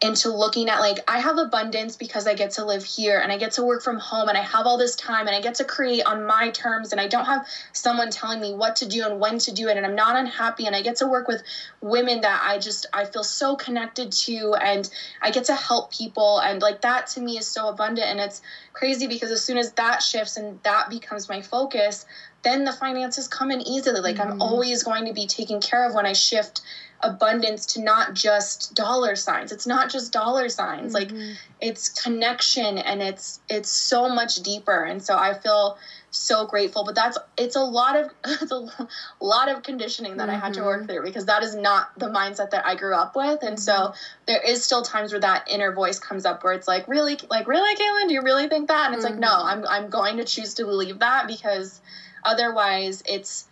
into 0.00 0.30
looking 0.30 0.68
at 0.68 0.78
like 0.78 0.98
I 1.08 1.18
have 1.18 1.38
abundance 1.38 1.96
because 1.96 2.28
I 2.28 2.34
get 2.34 2.52
to 2.52 2.64
live 2.64 2.84
here 2.84 3.18
and 3.18 3.32
I 3.32 3.38
get 3.38 3.52
to 3.52 3.64
work 3.64 3.82
from 3.82 3.98
home 3.98 4.28
and 4.28 4.38
I 4.38 4.42
have 4.42 4.64
all 4.64 4.78
this 4.78 4.94
time 4.94 5.26
and 5.26 5.34
I 5.34 5.40
get 5.40 5.56
to 5.56 5.64
create 5.64 6.04
on 6.06 6.24
my 6.24 6.50
terms 6.50 6.92
and 6.92 7.00
I 7.00 7.08
don't 7.08 7.24
have 7.24 7.44
someone 7.72 8.10
telling 8.10 8.40
me 8.40 8.54
what 8.54 8.76
to 8.76 8.88
do 8.88 9.04
and 9.04 9.18
when 9.18 9.38
to 9.40 9.52
do 9.52 9.66
it 9.66 9.76
and 9.76 9.84
I'm 9.84 9.96
not 9.96 10.14
unhappy 10.14 10.66
and 10.66 10.76
I 10.76 10.82
get 10.82 10.96
to 10.96 11.08
work 11.08 11.26
with 11.26 11.42
women 11.80 12.20
that 12.20 12.40
I 12.44 12.60
just 12.60 12.86
I 12.92 13.06
feel 13.06 13.24
so 13.24 13.56
connected 13.56 14.12
to 14.12 14.54
and 14.54 14.88
I 15.20 15.32
get 15.32 15.46
to 15.46 15.54
help 15.56 15.92
people 15.92 16.38
and 16.38 16.62
like 16.62 16.82
that 16.82 17.08
to 17.08 17.20
me 17.20 17.36
is 17.36 17.48
so 17.48 17.68
abundant 17.68 18.06
and 18.06 18.20
it's 18.20 18.40
crazy 18.72 19.08
because 19.08 19.32
as 19.32 19.42
soon 19.42 19.58
as 19.58 19.72
that 19.72 20.00
shifts 20.00 20.36
and 20.36 20.62
that 20.62 20.90
becomes 20.90 21.28
my 21.28 21.42
focus 21.42 22.06
then 22.44 22.64
the 22.64 22.72
finances 22.72 23.26
come 23.26 23.50
in 23.50 23.60
easily 23.62 24.00
like 24.00 24.16
mm-hmm. 24.16 24.34
I'm 24.34 24.42
always 24.42 24.84
going 24.84 25.06
to 25.06 25.12
be 25.12 25.26
taken 25.26 25.60
care 25.60 25.88
of 25.88 25.94
when 25.94 26.06
I 26.06 26.12
shift 26.12 26.60
abundance 27.00 27.64
to 27.64 27.82
not 27.82 28.12
just 28.12 28.74
dollar 28.74 29.14
signs 29.14 29.52
it's 29.52 29.68
not 29.68 29.88
just 29.88 30.12
dollar 30.12 30.48
signs 30.48 30.94
mm-hmm. 30.94 31.14
like 31.14 31.36
it's 31.60 31.88
connection 32.02 32.76
and 32.76 33.00
it's 33.00 33.38
it's 33.48 33.70
so 33.70 34.08
much 34.08 34.36
deeper 34.36 34.82
and 34.82 35.00
so 35.00 35.16
i 35.16 35.32
feel 35.32 35.78
so 36.10 36.44
grateful 36.46 36.84
but 36.84 36.96
that's 36.96 37.16
it's 37.36 37.54
a 37.54 37.60
lot 37.60 37.96
of 37.96 38.10
it's 38.26 38.50
a 38.50 38.88
lot 39.20 39.48
of 39.48 39.62
conditioning 39.62 40.16
that 40.16 40.28
mm-hmm. 40.28 40.42
i 40.42 40.46
had 40.46 40.54
to 40.54 40.62
work 40.62 40.78
mm-hmm. 40.78 40.90
through 40.90 41.02
because 41.04 41.26
that 41.26 41.44
is 41.44 41.54
not 41.54 41.96
the 41.98 42.06
mindset 42.06 42.50
that 42.50 42.66
i 42.66 42.74
grew 42.74 42.94
up 42.94 43.14
with 43.14 43.42
and 43.42 43.58
mm-hmm. 43.58 43.92
so 43.92 43.92
there 44.26 44.40
is 44.40 44.64
still 44.64 44.82
times 44.82 45.12
where 45.12 45.20
that 45.20 45.48
inner 45.48 45.72
voice 45.72 46.00
comes 46.00 46.26
up 46.26 46.42
where 46.42 46.52
it's 46.52 46.66
like 46.66 46.88
really 46.88 47.16
like 47.30 47.46
really 47.46 47.76
Caitlin 47.76 48.08
do 48.08 48.14
you 48.14 48.22
really 48.22 48.48
think 48.48 48.66
that 48.66 48.86
and 48.86 48.94
it's 48.96 49.04
like 49.04 49.18
no 49.18 49.28
mm-hmm. 49.28 49.64
i'm 49.64 49.66
i'm 49.68 49.88
going 49.90 50.16
to 50.16 50.24
choose 50.24 50.54
to 50.54 50.64
believe 50.64 50.98
that 50.98 51.28
because 51.28 51.80
otherwise 52.24 53.04
it's 53.06 53.46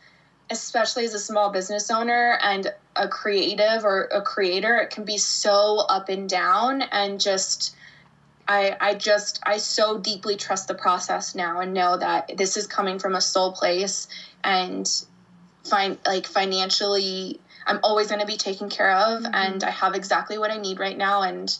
especially 0.50 1.04
as 1.04 1.14
a 1.14 1.18
small 1.18 1.50
business 1.50 1.90
owner 1.90 2.38
and 2.42 2.72
a 2.96 3.08
creative 3.08 3.84
or 3.84 4.04
a 4.04 4.22
creator, 4.22 4.76
it 4.76 4.90
can 4.90 5.04
be 5.04 5.18
so 5.18 5.78
up 5.78 6.08
and 6.08 6.28
down 6.28 6.82
and 6.82 7.20
just 7.20 7.74
I 8.48 8.76
I 8.80 8.94
just 8.94 9.40
I 9.44 9.58
so 9.58 9.98
deeply 9.98 10.36
trust 10.36 10.68
the 10.68 10.74
process 10.74 11.34
now 11.34 11.60
and 11.60 11.74
know 11.74 11.96
that 11.96 12.36
this 12.36 12.56
is 12.56 12.66
coming 12.66 12.98
from 12.98 13.14
a 13.14 13.20
soul 13.20 13.52
place 13.52 14.08
and 14.44 14.88
find 15.64 15.98
like 16.06 16.26
financially 16.26 17.40
I'm 17.66 17.80
always 17.82 18.08
going 18.08 18.20
to 18.20 18.26
be 18.26 18.36
taken 18.36 18.68
care 18.68 18.92
of 18.92 19.22
mm-hmm. 19.22 19.34
and 19.34 19.64
I 19.64 19.70
have 19.70 19.94
exactly 19.94 20.38
what 20.38 20.50
I 20.50 20.58
need 20.58 20.78
right 20.78 20.96
now 20.96 21.22
and 21.22 21.56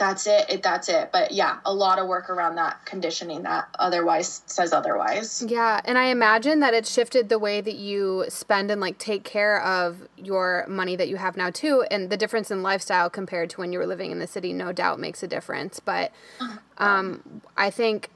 that's 0.00 0.26
it, 0.26 0.46
it 0.48 0.62
that's 0.62 0.88
it. 0.88 1.10
But 1.12 1.30
yeah 1.30 1.58
a 1.64 1.72
lot 1.72 1.98
of 2.00 2.08
work 2.08 2.30
around 2.30 2.56
that 2.56 2.84
conditioning 2.84 3.42
that 3.42 3.68
otherwise 3.78 4.42
says 4.46 4.72
otherwise. 4.72 5.44
Yeah 5.46 5.80
and 5.84 5.96
i 5.98 6.06
imagine 6.06 6.60
that 6.60 6.74
it 6.74 6.86
shifted 6.86 7.28
the 7.28 7.38
way 7.38 7.60
that 7.60 7.76
you 7.76 8.24
spend 8.28 8.70
and 8.70 8.80
like 8.80 8.98
take 8.98 9.22
care 9.22 9.62
of 9.62 10.08
your 10.16 10.64
money 10.66 10.96
that 10.96 11.08
you 11.08 11.16
have 11.16 11.36
now 11.36 11.50
too. 11.50 11.84
And 11.90 12.10
the 12.10 12.16
difference 12.16 12.50
in 12.50 12.62
lifestyle 12.62 13.10
compared 13.10 13.50
to 13.50 13.60
when 13.60 13.72
you 13.72 13.78
were 13.78 13.86
living 13.86 14.10
in 14.10 14.18
the 14.18 14.26
city 14.26 14.52
no 14.52 14.72
doubt 14.72 14.98
makes 14.98 15.22
a 15.22 15.28
difference. 15.28 15.78
But 15.78 16.10
uh-huh. 16.40 16.58
um, 16.78 17.42
i 17.56 17.70
think 17.70 18.08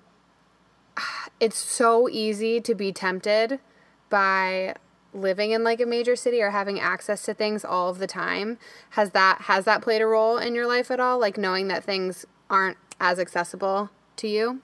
it's 1.40 1.58
so 1.58 2.08
easy 2.08 2.60
to 2.60 2.74
be 2.74 2.92
tempted 2.92 3.60
by 4.08 4.74
living 5.14 5.52
in 5.52 5.64
like 5.64 5.80
a 5.80 5.86
major 5.86 6.16
city 6.16 6.42
or 6.42 6.50
having 6.50 6.80
access 6.80 7.22
to 7.22 7.32
things 7.32 7.64
all 7.64 7.88
of 7.88 7.98
the 7.98 8.06
time 8.06 8.58
has 8.90 9.10
that 9.10 9.42
has 9.42 9.64
that 9.64 9.80
played 9.80 10.02
a 10.02 10.06
role 10.06 10.38
in 10.38 10.54
your 10.54 10.66
life 10.66 10.90
at 10.90 11.00
all 11.00 11.18
like 11.18 11.38
knowing 11.38 11.68
that 11.68 11.84
things 11.84 12.26
aren't 12.50 12.76
as 13.00 13.18
accessible 13.18 13.90
to 14.16 14.28
you 14.28 14.60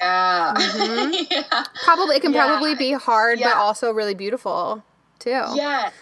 yeah, 0.00 0.54
mm-hmm. 0.56 1.24
yeah. 1.30 1.64
probably 1.84 2.16
it 2.16 2.22
can 2.22 2.32
yeah. 2.32 2.46
probably 2.46 2.74
be 2.74 2.92
hard 2.92 3.38
yeah. 3.38 3.50
but 3.50 3.56
also 3.56 3.92
really 3.92 4.14
beautiful 4.14 4.82
too 5.18 5.30
yes 5.30 5.92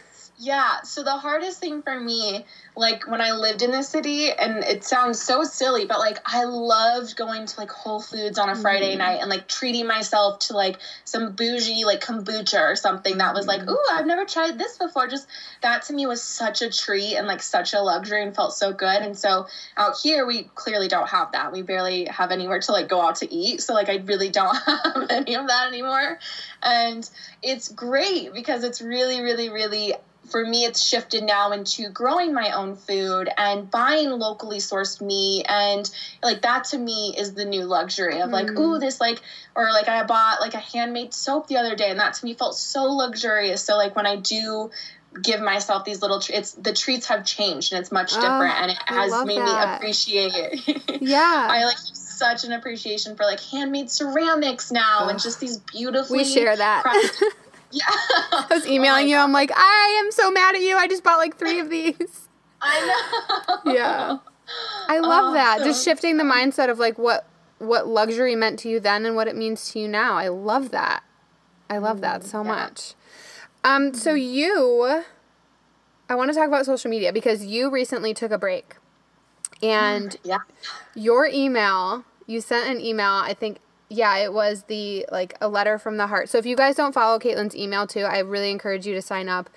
yeah 0.41 0.83
so 0.83 1.05
the 1.05 1.11
hardest 1.11 1.61
thing 1.61 1.83
for 1.83 2.01
me 2.01 2.45
like 2.77 3.07
when 3.07 3.21
I 3.21 3.33
lived 3.33 3.63
in 3.63 3.71
the 3.71 3.83
city, 3.83 4.31
and 4.31 4.65
it 4.65 4.85
sounds 4.85 5.21
so 5.21 5.45
silly, 5.45 5.85
but 5.85 5.99
like 5.99 6.19
I 6.25 6.45
loved 6.45 7.17
going 7.17 7.47
to 7.47 7.61
like 7.61 7.71
Whole 7.71 8.01
Foods 8.01 8.39
on 8.39 8.49
a 8.49 8.57
Friday 8.57 8.91
mm-hmm. 8.91 8.99
night 8.99 9.21
and 9.21 9.29
like 9.29 9.49
treating 9.49 9.87
myself 9.87 10.39
to 10.41 10.55
like 10.55 10.79
some 11.05 11.33
bougie 11.33 11.85
like 11.85 12.01
kombucha 12.01 12.61
or 12.61 12.77
something 12.77 13.19
that 13.19 13.35
was 13.35 13.47
like, 13.47 13.61
mm-hmm. 13.61 13.71
ooh, 13.71 13.87
I've 13.93 14.07
never 14.07 14.25
tried 14.25 14.59
this 14.59 14.79
before. 14.79 15.09
Just 15.09 15.29
that 15.63 15.83
to 15.85 15.93
me 15.93 16.07
was 16.07 16.23
such 16.23 16.63
a 16.63 16.71
treat 16.71 17.17
and 17.17 17.27
like 17.27 17.43
such 17.43 17.75
a 17.75 17.81
luxury 17.81 18.23
and 18.23 18.35
felt 18.35 18.55
so 18.55 18.73
good. 18.73 19.03
And 19.03 19.19
so 19.19 19.47
out 19.77 19.97
here, 20.03 20.25
we 20.27 20.45
clearly 20.55 20.89
don't 20.89 21.09
have 21.09 21.33
that. 21.33 21.53
We 21.53 21.63
barely 21.63 22.07
have 22.07 22.31
anywhere 22.31 22.61
to 22.61 22.73
like 22.73 22.89
go 22.89 23.01
out 23.01 23.17
to 23.17 23.33
eat. 23.33 23.61
So 23.61 23.75
like 23.75 23.89
I 23.89 23.97
really 23.97 24.31
don't 24.31 24.57
have 24.67 25.07
any 25.11 25.35
of 25.35 25.49
that 25.49 25.69
anymore. 25.69 26.19
And 26.63 27.09
it's 27.43 27.69
great 27.69 28.33
because 28.33 28.65
it's 28.65 28.81
really, 28.81 29.21
really, 29.21 29.49
really 29.49 29.95
for 30.29 30.45
me, 30.45 30.65
it's 30.65 30.83
shifted 30.83 31.25
now 31.25 31.53
into 31.53 31.89
growing 31.89 32.33
my 32.33 32.53
own 32.53 32.77
food 32.77 33.29
and 33.37 33.71
buying 33.71 34.11
locally 34.11 34.59
sourced 34.59 35.01
meat. 35.01 35.45
And 35.49 35.91
like 36.23 36.43
that 36.43 36.65
to 36.67 36.79
me 36.79 37.15
is 37.17 37.35
the 37.35 37.45
new 37.45 37.65
luxury 37.65 38.21
of 38.21 38.31
like, 38.31 38.47
mm. 38.47 38.59
ooh, 38.59 38.79
this 38.79 39.01
like, 39.01 39.21
or 39.57 39.65
like 39.73 39.89
I 39.89 40.05
bought 40.05 40.41
like 40.41 40.55
a 40.55 40.59
handmade 40.59 41.13
soap 41.15 41.49
the 41.49 41.57
other 41.57 41.75
day 41.75 41.91
and 41.91 41.99
that 41.99 42.15
to 42.15 42.25
me 42.25 42.35
felt 42.35 42.55
so 42.55 42.85
luxurious. 42.85 43.65
So 43.65 43.77
like 43.77 43.97
when 43.97 44.07
I 44.07 44.17
do 44.17 44.71
give 45.23 45.41
myself 45.41 45.85
these 45.85 46.03
little 46.03 46.21
treats 46.21 46.53
the 46.53 46.73
treats 46.73 47.07
have 47.07 47.25
changed 47.25 47.73
and 47.73 47.81
it's 47.81 47.91
much 47.91 48.13
oh, 48.15 48.21
different 48.21 48.55
and 48.61 48.71
it 48.71 48.79
has 48.87 49.11
made 49.25 49.39
that. 49.39 49.69
me 49.73 49.77
appreciate 49.77 50.33
it 50.33 51.03
yeah 51.03 51.49
i 51.51 51.65
like 51.65 51.77
such 51.79 52.45
an 52.45 52.53
appreciation 52.53 53.17
for 53.17 53.25
like 53.25 53.41
handmade 53.41 53.91
ceramics 53.91 54.71
now 54.71 55.09
and 55.09 55.19
just 55.19 55.41
these 55.41 55.59
beautifully 55.59 56.19
we 56.19 56.25
share 56.25 56.57
that 56.57 56.85
Yeah. 57.71 57.85
I 57.89 58.47
was 58.51 58.67
emailing 58.67 59.07
oh 59.07 59.09
you. 59.09 59.17
I'm 59.17 59.33
like, 59.33 59.51
I 59.55 60.03
am 60.05 60.11
so 60.11 60.31
mad 60.31 60.55
at 60.55 60.61
you. 60.61 60.77
I 60.77 60.89
just 60.89 61.05
bought 61.05 61.19
like 61.19 61.37
three 61.37 61.61
of 61.61 61.71
these. 61.71 62.29
I 62.63 63.57
know. 63.65 63.73
Yeah. 63.75 64.19
I 64.89 64.99
love 64.99 65.31
oh, 65.31 65.35
that. 65.35 65.61
Just 65.63 65.85
shifting 65.85 66.17
the 66.17 66.25
mindset 66.25 66.71
of 66.71 66.79
like 66.79 66.99
what 66.99 67.27
what 67.59 67.87
luxury 67.87 68.35
meant 68.35 68.59
to 68.61 68.69
you 68.69 68.81
then 68.81 69.07
and 69.07 69.15
what 69.15 69.29
it 69.29 69.37
means 69.37 69.71
to 69.71 69.79
you 69.79 69.87
now. 69.87 70.15
I 70.15 70.29
love 70.29 70.73
that. 70.73 71.05
I 71.69 71.79
love 71.79 72.01
that 72.01 72.23
mm, 72.23 72.25
so 72.25 72.43
yeah. 72.43 72.49
much. 72.49 72.95
Um 73.63 73.95
so 73.95 74.15
mm-hmm. 74.15 74.35
you 74.35 75.05
I 76.09 76.17
want 76.17 76.33
to 76.33 76.35
talk 76.35 76.49
about 76.49 76.67
social 76.67 76.91
media 76.91 77.13
because 77.13 77.47
you 77.47 77.71
recently 77.71 78.13
took 78.13 78.33
a 78.33 78.39
break. 78.39 78.75
Mm, 79.63 79.69
and 79.69 80.17
yeah. 80.25 80.39
your 80.97 81.27
email, 81.27 82.05
you 82.27 82.41
sent 82.41 82.69
an 82.69 82.81
email, 82.85 83.13
I 83.13 83.35
think 83.35 83.59
yeah, 83.91 84.17
it 84.19 84.33
was 84.33 84.63
the 84.63 85.05
like 85.11 85.37
a 85.41 85.49
letter 85.49 85.77
from 85.77 85.97
the 85.97 86.07
heart. 86.07 86.29
So 86.29 86.39
if 86.39 86.47
you 86.47 86.57
guys 86.57 86.77
don't 86.77 86.95
follow 86.95 87.19
Caitlin's 87.19 87.57
email 87.57 87.87
too, 87.87 88.05
I 88.05 88.21
really 88.21 88.51
encourage 88.51 88.87
you 88.87 88.95
to 88.95 89.03
sign 89.03 89.29
up. 89.29 89.51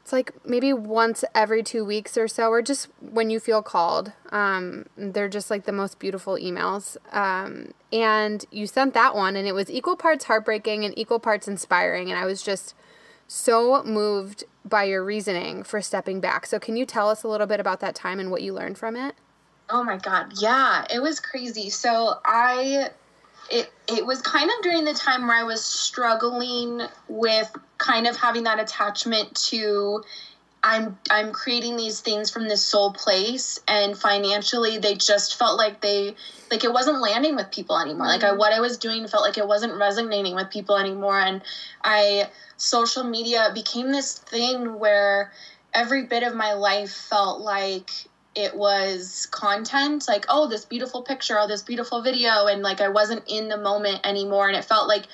It's 0.00 0.12
like 0.12 0.32
maybe 0.46 0.72
once 0.72 1.24
every 1.34 1.62
two 1.62 1.84
weeks 1.84 2.16
or 2.16 2.26
so, 2.26 2.48
or 2.48 2.62
just 2.62 2.88
when 3.00 3.28
you 3.28 3.38
feel 3.38 3.62
called. 3.62 4.12
Um, 4.30 4.86
they're 4.96 5.28
just 5.28 5.50
like 5.50 5.64
the 5.64 5.72
most 5.72 5.98
beautiful 5.98 6.36
emails. 6.36 6.96
Um, 7.12 7.72
and 7.92 8.44
you 8.50 8.66
sent 8.66 8.94
that 8.94 9.14
one, 9.14 9.36
and 9.36 9.46
it 9.46 9.52
was 9.52 9.70
equal 9.70 9.96
parts 9.96 10.24
heartbreaking 10.24 10.84
and 10.84 10.96
equal 10.98 11.18
parts 11.18 11.46
inspiring. 11.46 12.08
And 12.08 12.18
I 12.18 12.24
was 12.24 12.42
just 12.42 12.74
so 13.28 13.82
moved 13.82 14.44
by 14.64 14.84
your 14.84 15.04
reasoning 15.04 15.64
for 15.64 15.82
stepping 15.82 16.20
back. 16.20 16.46
So, 16.46 16.58
can 16.58 16.76
you 16.76 16.86
tell 16.86 17.10
us 17.10 17.24
a 17.24 17.28
little 17.28 17.46
bit 17.46 17.60
about 17.60 17.80
that 17.80 17.94
time 17.94 18.20
and 18.20 18.30
what 18.30 18.42
you 18.42 18.54
learned 18.54 18.78
from 18.78 18.96
it? 18.96 19.16
Oh 19.68 19.82
my 19.82 19.96
God. 19.96 20.34
Yeah, 20.40 20.86
it 20.94 21.00
was 21.00 21.18
crazy. 21.20 21.68
So, 21.68 22.14
I 22.24 22.90
it 23.50 23.70
it 23.88 24.04
was 24.04 24.20
kind 24.22 24.50
of 24.50 24.62
during 24.62 24.84
the 24.84 24.94
time 24.94 25.26
where 25.26 25.36
I 25.36 25.44
was 25.44 25.64
struggling 25.64 26.82
with 27.08 27.54
kind 27.78 28.06
of 28.06 28.16
having 28.16 28.44
that 28.44 28.58
attachment 28.58 29.34
to 29.48 30.02
I'm 30.62 30.98
I'm 31.10 31.32
creating 31.32 31.76
these 31.76 32.00
things 32.00 32.30
from 32.30 32.48
this 32.48 32.62
soul 32.62 32.92
place 32.92 33.60
and 33.68 33.96
financially 33.96 34.78
they 34.78 34.94
just 34.94 35.38
felt 35.38 35.56
like 35.56 35.80
they 35.80 36.16
like 36.50 36.64
it 36.64 36.72
wasn't 36.72 37.00
landing 37.00 37.36
with 37.36 37.52
people 37.52 37.78
anymore. 37.78 38.06
Like 38.06 38.24
I 38.24 38.30
mm-hmm. 38.30 38.38
what 38.38 38.52
I 38.52 38.60
was 38.60 38.76
doing 38.76 39.06
felt 39.06 39.22
like 39.22 39.38
it 39.38 39.46
wasn't 39.46 39.78
resonating 39.78 40.34
with 40.34 40.50
people 40.50 40.76
anymore 40.76 41.20
and 41.20 41.42
I 41.84 42.30
social 42.56 43.04
media 43.04 43.50
became 43.54 43.92
this 43.92 44.18
thing 44.18 44.78
where 44.78 45.32
every 45.72 46.06
bit 46.06 46.22
of 46.22 46.34
my 46.34 46.54
life 46.54 46.90
felt 46.90 47.40
like 47.40 47.90
it 48.36 48.54
was 48.54 49.26
content 49.32 50.06
like 50.06 50.26
oh 50.28 50.46
this 50.46 50.64
beautiful 50.64 51.02
picture 51.02 51.38
or 51.38 51.48
this 51.48 51.62
beautiful 51.62 52.02
video 52.02 52.46
and 52.46 52.62
like 52.62 52.80
i 52.80 52.88
wasn't 52.88 53.22
in 53.26 53.48
the 53.48 53.56
moment 53.56 53.98
anymore 54.04 54.46
and 54.46 54.56
it 54.56 54.64
felt 54.64 54.86
like 54.86 55.06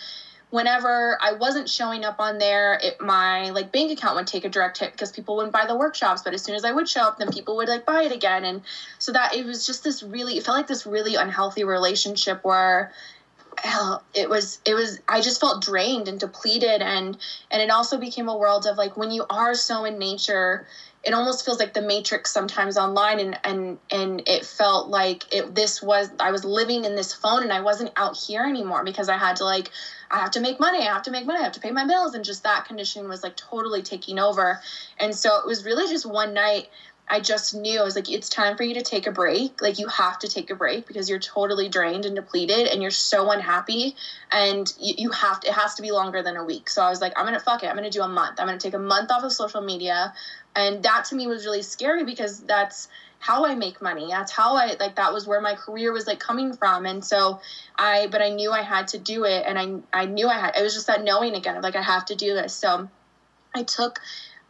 whenever 0.53 1.17
I 1.23 1.33
wasn't 1.33 1.67
showing 1.67 2.05
up 2.05 2.21
on 2.21 2.37
there, 2.37 2.79
it, 2.83 3.01
my 3.01 3.49
like 3.51 3.73
bank 3.73 3.91
account 3.91 4.17
would 4.17 4.27
take 4.27 4.45
a 4.45 4.51
direct 4.51 4.79
hit 4.79 4.93
because 4.93 5.11
people 5.11 5.35
wouldn't 5.35 5.55
buy 5.55 5.65
the 5.67 5.75
workshops. 5.75 6.21
But 6.23 6.35
as 6.35 6.43
soon 6.43 6.55
as 6.55 6.63
I 6.63 6.73
would 6.73 6.87
show 6.87 7.01
up, 7.01 7.19
then 7.19 7.31
people 7.33 7.57
would 7.57 7.69
like 7.69 7.87
buy 7.87 8.03
it 8.03 8.13
again, 8.13 8.45
and 8.45 8.61
so 8.99 9.13
that 9.13 9.35
it 9.35 9.47
was 9.47 9.67
just 9.67 9.83
this 9.83 10.03
really, 10.03 10.37
it 10.37 10.45
felt 10.45 10.59
like 10.59 10.67
this 10.67 10.85
really 10.85 11.15
unhealthy 11.15 11.65
relationship 11.65 12.45
where 12.45 12.93
it 14.15 14.29
was 14.29 14.61
it 14.65 14.75
was 14.75 14.99
i 15.09 15.21
just 15.21 15.39
felt 15.39 15.63
drained 15.63 16.09
and 16.09 16.19
depleted 16.19 16.81
and 16.81 17.17
and 17.51 17.63
it 17.63 17.71
also 17.71 17.99
became 17.99 18.29
a 18.29 18.37
world 18.37 18.67
of 18.67 18.79
like 18.79 18.97
when 18.97 19.11
you 19.11 19.27
are 19.29 19.55
so 19.55 19.85
in 19.85 19.99
nature 19.99 20.67
it 21.05 21.13
almost 21.13 21.45
feels 21.45 21.59
like 21.59 21.75
the 21.75 21.83
matrix 21.83 22.33
sometimes 22.33 22.77
online 22.77 23.19
and 23.19 23.39
and 23.45 23.79
and 23.91 24.23
it 24.27 24.45
felt 24.45 24.89
like 24.89 25.25
it 25.33 25.55
this 25.55 25.83
was 25.83 26.11
i 26.21 26.31
was 26.31 26.45
living 26.45 26.85
in 26.85 26.95
this 26.95 27.13
phone 27.13 27.43
and 27.43 27.53
i 27.53 27.61
wasn't 27.61 27.91
out 27.97 28.17
here 28.17 28.45
anymore 28.45 28.85
because 28.85 29.09
i 29.09 29.17
had 29.17 29.37
to 29.37 29.45
like 29.45 29.71
i 30.11 30.19
have 30.19 30.31
to 30.31 30.41
make 30.41 30.61
money 30.61 30.79
i 30.79 30.93
have 30.93 31.03
to 31.03 31.11
make 31.11 31.27
money 31.27 31.41
i 31.41 31.43
have 31.43 31.53
to 31.53 31.61
pay 31.61 31.71
my 31.71 31.87
bills 31.87 32.15
and 32.15 32.25
just 32.25 32.45
that 32.45 32.65
conditioning 32.67 33.09
was 33.09 33.23
like 33.23 33.37
totally 33.37 33.83
taking 33.83 34.19
over 34.19 34.61
and 34.99 35.15
so 35.15 35.37
it 35.39 35.47
was 35.47 35.65
really 35.65 35.89
just 35.89 36.07
one 36.07 36.35
night 36.35 36.69
I 37.09 37.21
just 37.21 37.55
knew 37.55 37.79
I 37.79 37.83
was 37.83 37.97
like, 37.97 38.11
it's 38.11 38.29
time 38.29 38.57
for 38.57 38.63
you 38.63 38.75
to 38.75 38.81
take 38.81 39.07
a 39.07 39.13
break. 39.13 39.61
Like, 39.61 39.79
you 39.79 39.87
have 39.89 40.19
to 40.21 40.29
take 40.29 40.51
a 40.51 40.55
break 40.55 40.87
because 40.87 41.11
you're 41.11 41.19
totally 41.19 41.69
drained 41.69 42.07
and 42.07 42.17
depleted 42.17 42.69
and 42.69 42.81
you're 42.81 42.91
so 42.91 43.31
unhappy. 43.31 43.97
And 44.31 44.73
you, 44.81 44.95
you 44.97 45.11
have 45.11 45.41
to, 45.41 45.49
it 45.49 45.53
has 45.53 45.75
to 45.75 45.83
be 45.83 45.91
longer 45.91 46.23
than 46.23 46.37
a 46.37 46.45
week. 46.45 46.71
So 46.71 46.83
I 46.83 46.89
was 46.89 47.01
like, 47.01 47.13
I'm 47.17 47.27
going 47.27 47.39
to 47.39 47.45
fuck 47.45 47.65
it. 47.65 47.67
I'm 47.67 47.77
going 47.77 47.91
to 47.91 47.97
do 47.97 48.03
a 48.03 48.09
month. 48.09 48.41
I'm 48.41 48.47
going 48.47 48.59
to 48.59 48.63
take 48.63 48.75
a 48.75 48.79
month 48.79 49.11
off 49.11 49.25
of 49.25 49.33
social 49.33 49.61
media 49.61 50.15
and 50.55 50.83
that 50.83 51.07
to 51.07 51.15
me 51.15 51.27
was 51.27 51.45
really 51.45 51.63
scary 51.63 52.05
because 52.05 52.41
that's 52.41 52.89
how 53.19 53.45
I 53.45 53.55
make 53.55 53.81
money. 53.81 54.09
That's 54.11 54.33
how 54.33 54.57
I 54.57 54.75
like 54.81 54.97
that 54.97 55.13
was 55.15 55.27
where 55.27 55.41
my 55.41 55.55
career 55.55 55.93
was 55.93 56.07
like 56.07 56.19
coming 56.19 56.55
from. 56.55 56.87
And 56.87 57.05
so 57.05 57.41
I 57.77 58.09
but 58.09 58.21
I 58.21 58.31
knew 58.31 58.51
I 58.51 58.63
had 58.63 58.89
to 58.89 58.99
do 58.99 59.25
it 59.25 59.45
and 59.47 59.59
I 59.59 60.01
I 60.03 60.07
knew 60.07 60.29
I 60.29 60.39
had 60.39 60.57
it 60.57 60.63
was 60.63 60.75
just 60.75 60.89
that 60.89 61.05
knowing 61.05 61.35
again 61.35 61.61
like 61.63 61.77
I 61.77 61.83
have 61.83 62.05
to 62.07 62.17
do 62.17 62.35
this. 62.35 62.53
So 62.53 62.89
I 63.55 63.63
took 63.63 64.01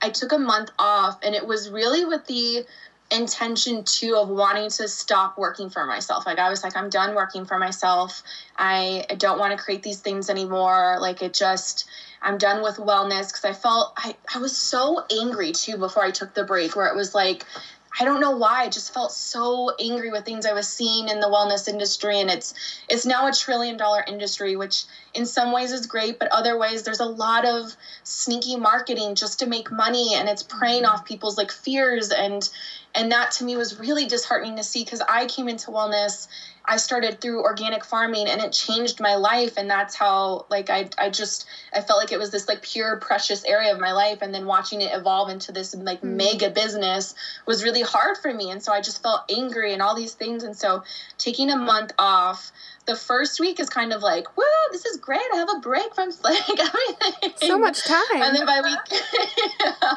I 0.00 0.08
took 0.08 0.32
a 0.32 0.38
month 0.38 0.70
off 0.78 1.18
and 1.22 1.34
it 1.34 1.46
was 1.46 1.68
really 1.68 2.04
with 2.04 2.26
the 2.26 2.64
intention 3.12 3.84
too 3.84 4.16
of 4.16 4.28
wanting 4.28 4.70
to 4.70 4.88
stop 4.88 5.36
working 5.38 5.70
for 5.70 5.84
myself. 5.84 6.26
Like 6.26 6.38
I 6.38 6.48
was 6.48 6.62
like 6.64 6.76
I'm 6.76 6.90
done 6.90 7.14
working 7.14 7.44
for 7.44 7.58
myself. 7.58 8.22
I, 8.56 9.06
don't 9.18 9.38
want 9.38 9.56
to 9.56 9.62
create 9.62 9.82
these 9.82 10.00
things 10.00 10.30
anymore. 10.30 10.98
Like 11.00 11.22
it 11.22 11.34
just 11.34 11.88
I'm 12.22 12.38
done 12.38 12.62
with 12.62 12.76
wellness 12.76 13.28
because 13.28 13.44
I 13.44 13.52
felt 13.52 13.92
I, 13.96 14.14
I 14.34 14.38
was 14.38 14.56
so 14.56 15.04
angry 15.20 15.52
too 15.52 15.76
before 15.76 16.04
I 16.04 16.10
took 16.10 16.34
the 16.34 16.44
break 16.44 16.74
where 16.74 16.86
it 16.86 16.96
was 16.96 17.14
like 17.14 17.44
I 18.00 18.04
don't 18.04 18.20
know 18.20 18.36
why 18.36 18.62
I 18.62 18.68
just 18.70 18.94
felt 18.94 19.12
so 19.12 19.74
angry 19.78 20.10
with 20.10 20.24
things 20.24 20.46
I 20.46 20.54
was 20.54 20.66
seeing 20.66 21.08
in 21.08 21.20
the 21.20 21.26
wellness 21.26 21.68
industry 21.68 22.20
and 22.20 22.30
it's 22.30 22.54
it's 22.88 23.04
now 23.04 23.28
a 23.28 23.32
trillion 23.32 23.76
dollar 23.76 24.02
industry 24.06 24.56
which 24.56 24.84
in 25.12 25.26
some 25.26 25.52
ways 25.52 25.72
is 25.72 25.86
great 25.86 26.18
but 26.18 26.28
other 26.28 26.58
ways 26.58 26.84
there's 26.84 27.00
a 27.00 27.04
lot 27.04 27.44
of 27.44 27.76
sneaky 28.02 28.56
marketing 28.56 29.14
just 29.14 29.40
to 29.40 29.46
make 29.46 29.70
money 29.70 30.14
and 30.14 30.28
it's 30.28 30.42
preying 30.42 30.84
mm-hmm. 30.84 30.94
off 30.94 31.04
people's 31.04 31.36
like 31.36 31.50
fears 31.50 32.10
and 32.10 32.48
and 32.94 33.12
that 33.12 33.32
to 33.32 33.44
me 33.44 33.56
was 33.56 33.78
really 33.78 34.06
disheartening 34.06 34.56
to 34.56 34.62
see 34.62 34.84
because 34.84 35.00
I 35.00 35.26
came 35.26 35.48
into 35.48 35.70
wellness 35.70 36.28
I 36.64 36.76
started 36.76 37.20
through 37.20 37.42
organic 37.42 37.84
farming 37.84 38.28
and 38.28 38.40
it 38.40 38.52
changed 38.52 39.00
my 39.00 39.16
life 39.16 39.56
and 39.56 39.68
that's 39.68 39.94
how 39.94 40.46
like 40.48 40.70
I 40.70 40.88
I 40.96 41.10
just 41.10 41.46
I 41.72 41.80
felt 41.80 41.98
like 41.98 42.12
it 42.12 42.18
was 42.18 42.30
this 42.30 42.46
like 42.46 42.62
pure 42.62 42.96
precious 42.98 43.44
area 43.44 43.72
of 43.72 43.80
my 43.80 43.92
life 43.92 44.18
and 44.22 44.32
then 44.32 44.46
watching 44.46 44.80
it 44.80 44.94
evolve 44.94 45.28
into 45.28 45.52
this 45.52 45.74
like 45.74 45.98
mm-hmm. 45.98 46.16
mega 46.16 46.50
business 46.50 47.14
was 47.46 47.64
really 47.64 47.82
hard 47.82 48.16
for 48.16 48.32
me 48.32 48.50
and 48.50 48.62
so 48.62 48.72
I 48.72 48.80
just 48.80 49.02
felt 49.02 49.22
angry 49.34 49.72
and 49.72 49.82
all 49.82 49.96
these 49.96 50.14
things 50.14 50.44
and 50.44 50.56
so 50.56 50.84
taking 51.18 51.50
a 51.50 51.56
month 51.56 51.92
off 51.98 52.52
the 52.86 52.96
first 52.96 53.38
week 53.38 53.60
is 53.60 53.68
kind 53.68 53.92
of 53.92 54.02
like, 54.02 54.36
woo, 54.36 54.44
this 54.72 54.84
is 54.84 54.96
great. 54.96 55.20
I 55.32 55.36
have 55.36 55.48
a 55.56 55.60
break 55.60 55.94
from 55.94 56.10
like 56.24 56.48
everything. 56.48 57.30
So 57.36 57.58
much 57.58 57.84
time. 57.84 58.22
And 58.22 58.34
then 58.34 58.46
by 58.46 58.60
week, 58.60 59.00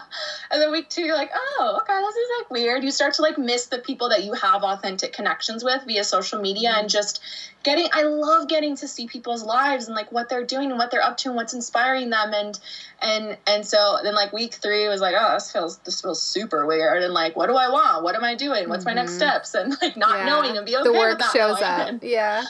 and 0.52 0.62
then 0.62 0.72
week 0.72 0.90
two, 0.90 1.02
you're 1.02 1.16
like, 1.16 1.32
oh, 1.34 1.80
okay, 1.82 2.00
this 2.00 2.16
is 2.16 2.30
like 2.40 2.52
weird. 2.52 2.84
You 2.86 2.92
start 2.92 3.16
to 3.16 3.24
like 3.24 3.40
miss 3.40 3.66
the 3.66 3.80
people 3.80 4.10
that 4.10 4.24
you 4.24 4.34
have 4.34 4.64
authentic 4.64 5.12
connections 5.12 5.64
with 5.64 5.84
via 5.88 6.04
social 6.04 6.40
media 6.40 6.74
and 6.78 6.88
just 6.88 7.20
getting. 7.64 7.88
I 7.92 8.04
love 8.04 8.48
getting 8.48 8.76
to 8.78 8.88
see 8.88 9.08
people's 9.08 9.44
lives 9.44 9.88
and 9.88 9.96
like 9.96 10.12
what 10.12 10.30
they're 10.30 10.46
doing 10.46 10.70
and 10.70 10.78
what 10.78 10.92
they're 10.92 11.02
up 11.02 11.18
to 11.18 11.30
and 11.30 11.36
what's 11.36 11.56
inspiring 11.56 12.12
them 12.12 12.32
and 12.34 12.60
and 13.02 13.38
and 13.48 13.66
so 13.66 13.98
then 14.04 14.14
like 14.14 14.32
week 14.34 14.54
three 14.54 14.88
was 14.88 15.02
like, 15.02 15.16
oh, 15.18 15.34
this 15.34 15.52
feels 15.52 15.78
this 15.80 16.02
feels 16.02 16.22
super 16.22 16.68
weird 16.68 17.02
and 17.02 17.12
like, 17.12 17.36
what 17.36 17.48
do 17.48 17.56
I 17.56 17.70
want? 17.70 18.04
What 18.04 18.14
am 18.14 18.24
I 18.24 18.36
doing? 18.36 18.70
What's 18.70 18.86
mm-hmm. 18.86 18.96
my 18.96 19.02
next 19.02 19.14
mm-hmm. 19.14 19.18
steps? 19.18 19.56
And 19.56 19.76
like 19.82 19.98
not 19.98 20.20
yeah. 20.20 20.26
knowing 20.26 20.56
and 20.56 20.66
be 20.66 20.76
okay. 20.76 20.84
The 20.84 20.94
work 20.94 21.22
shows 21.34 21.62
up. 21.62 21.96
Yeah. 22.04 22.44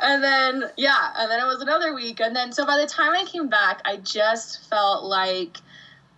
and 0.00 0.22
then 0.22 0.64
yeah, 0.76 1.12
and 1.18 1.30
then 1.30 1.40
it 1.40 1.46
was 1.46 1.62
another 1.62 1.94
week, 1.94 2.20
and 2.20 2.36
then 2.36 2.52
so 2.52 2.64
by 2.64 2.78
the 2.78 2.86
time 2.86 3.12
I 3.12 3.24
came 3.24 3.48
back, 3.48 3.80
I 3.84 3.96
just 3.96 4.68
felt 4.68 5.04
like 5.04 5.58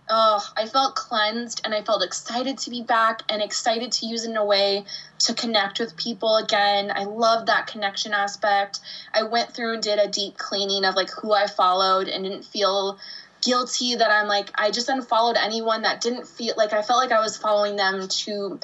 oh, 0.09 0.47
I 0.55 0.67
felt 0.67 0.95
cleansed 0.95 1.61
and 1.63 1.73
I 1.73 1.81
felt 1.81 2.03
excited 2.03 2.57
to 2.59 2.69
be 2.69 2.83
back 2.83 3.21
and 3.29 3.41
excited 3.41 3.91
to 3.93 4.05
use 4.05 4.25
it 4.25 4.31
in 4.31 4.37
a 4.37 4.45
way 4.45 4.85
to 5.19 5.33
connect 5.33 5.79
with 5.79 5.97
people 5.97 6.37
again. 6.37 6.91
I 6.93 7.05
love 7.05 7.47
that 7.47 7.67
connection 7.67 8.13
aspect. 8.13 8.79
I 9.13 9.23
went 9.23 9.53
through 9.53 9.75
and 9.75 9.83
did 9.83 9.99
a 9.99 10.07
deep 10.07 10.37
cleaning 10.37 10.85
of 10.85 10.95
like 10.95 11.09
who 11.09 11.33
I 11.33 11.47
followed 11.47 12.07
and 12.07 12.23
didn't 12.23 12.45
feel 12.45 12.99
guilty 13.41 13.95
that 13.95 14.11
I'm 14.11 14.27
like 14.27 14.49
I 14.55 14.71
just 14.71 14.89
unfollowed 14.89 15.37
anyone 15.37 15.83
that 15.83 16.01
didn't 16.01 16.27
feel 16.27 16.55
like 16.57 16.73
I 16.73 16.81
felt 16.81 16.99
like 16.99 17.11
I 17.11 17.19
was 17.19 17.37
following 17.37 17.75
them 17.75 18.07
to 18.07 18.59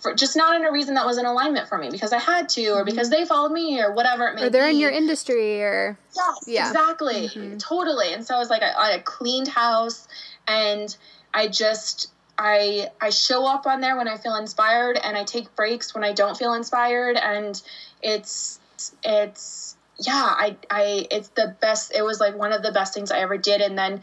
for 0.00 0.14
just 0.14 0.36
not 0.36 0.54
in 0.54 0.64
a 0.64 0.70
reason 0.70 0.94
that 0.94 1.06
was 1.06 1.18
in 1.18 1.26
alignment 1.26 1.68
for 1.68 1.76
me 1.76 1.90
because 1.90 2.12
I 2.12 2.18
had 2.18 2.48
to 2.50 2.68
or 2.68 2.76
mm-hmm. 2.76 2.84
because 2.84 3.10
they 3.10 3.24
followed 3.24 3.52
me 3.52 3.80
or 3.80 3.92
whatever 3.92 4.28
it 4.28 4.34
may 4.34 4.42
be. 4.42 4.46
Or 4.46 4.50
they're 4.50 4.68
be. 4.68 4.74
in 4.74 4.80
your 4.80 4.90
industry 4.90 5.60
or 5.62 5.98
Yes, 6.14 6.44
yeah. 6.46 6.68
exactly. 6.68 7.28
Mm-hmm. 7.28 7.56
Totally. 7.56 8.12
And 8.12 8.24
so 8.24 8.36
I 8.36 8.38
was 8.38 8.50
like 8.50 8.62
I, 8.62 8.94
I 8.94 8.98
cleaned 8.98 9.48
house 9.48 10.06
and 10.48 10.96
I 11.32 11.48
just 11.48 12.10
I 12.38 12.88
I 13.00 13.10
show 13.10 13.46
up 13.46 13.66
on 13.66 13.80
there 13.80 13.96
when 13.96 14.08
I 14.08 14.16
feel 14.16 14.34
inspired 14.36 14.98
and 15.02 15.16
I 15.16 15.24
take 15.24 15.54
breaks 15.54 15.94
when 15.94 16.04
I 16.04 16.12
don't 16.12 16.36
feel 16.36 16.54
inspired 16.54 17.16
and 17.16 17.60
it's 18.02 18.58
it's 19.04 19.76
yeah, 19.98 20.12
I 20.36 20.56
I 20.70 21.06
it's 21.10 21.28
the 21.28 21.54
best 21.60 21.92
it 21.94 22.02
was 22.02 22.20
like 22.20 22.36
one 22.36 22.52
of 22.52 22.62
the 22.62 22.72
best 22.72 22.94
things 22.94 23.10
I 23.10 23.18
ever 23.18 23.36
did 23.36 23.60
and 23.60 23.76
then 23.76 24.02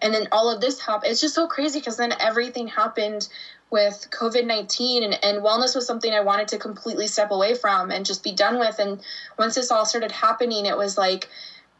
and 0.00 0.12
then 0.12 0.28
all 0.32 0.50
of 0.50 0.60
this 0.60 0.80
happened. 0.80 1.12
It's 1.12 1.20
just 1.20 1.34
so 1.34 1.46
crazy 1.46 1.78
because 1.78 1.96
then 1.96 2.12
everything 2.18 2.68
happened 2.68 3.28
with 3.70 4.08
COVID 4.10 4.46
19 4.46 5.02
and, 5.02 5.18
and 5.24 5.42
wellness 5.42 5.74
was 5.74 5.86
something 5.86 6.12
I 6.12 6.20
wanted 6.20 6.48
to 6.48 6.58
completely 6.58 7.06
step 7.06 7.30
away 7.30 7.54
from 7.54 7.90
and 7.90 8.04
just 8.04 8.22
be 8.22 8.32
done 8.32 8.58
with. 8.58 8.78
And 8.78 9.00
once 9.38 9.54
this 9.54 9.70
all 9.70 9.86
started 9.86 10.12
happening, 10.12 10.66
it 10.66 10.76
was 10.76 10.98
like, 10.98 11.28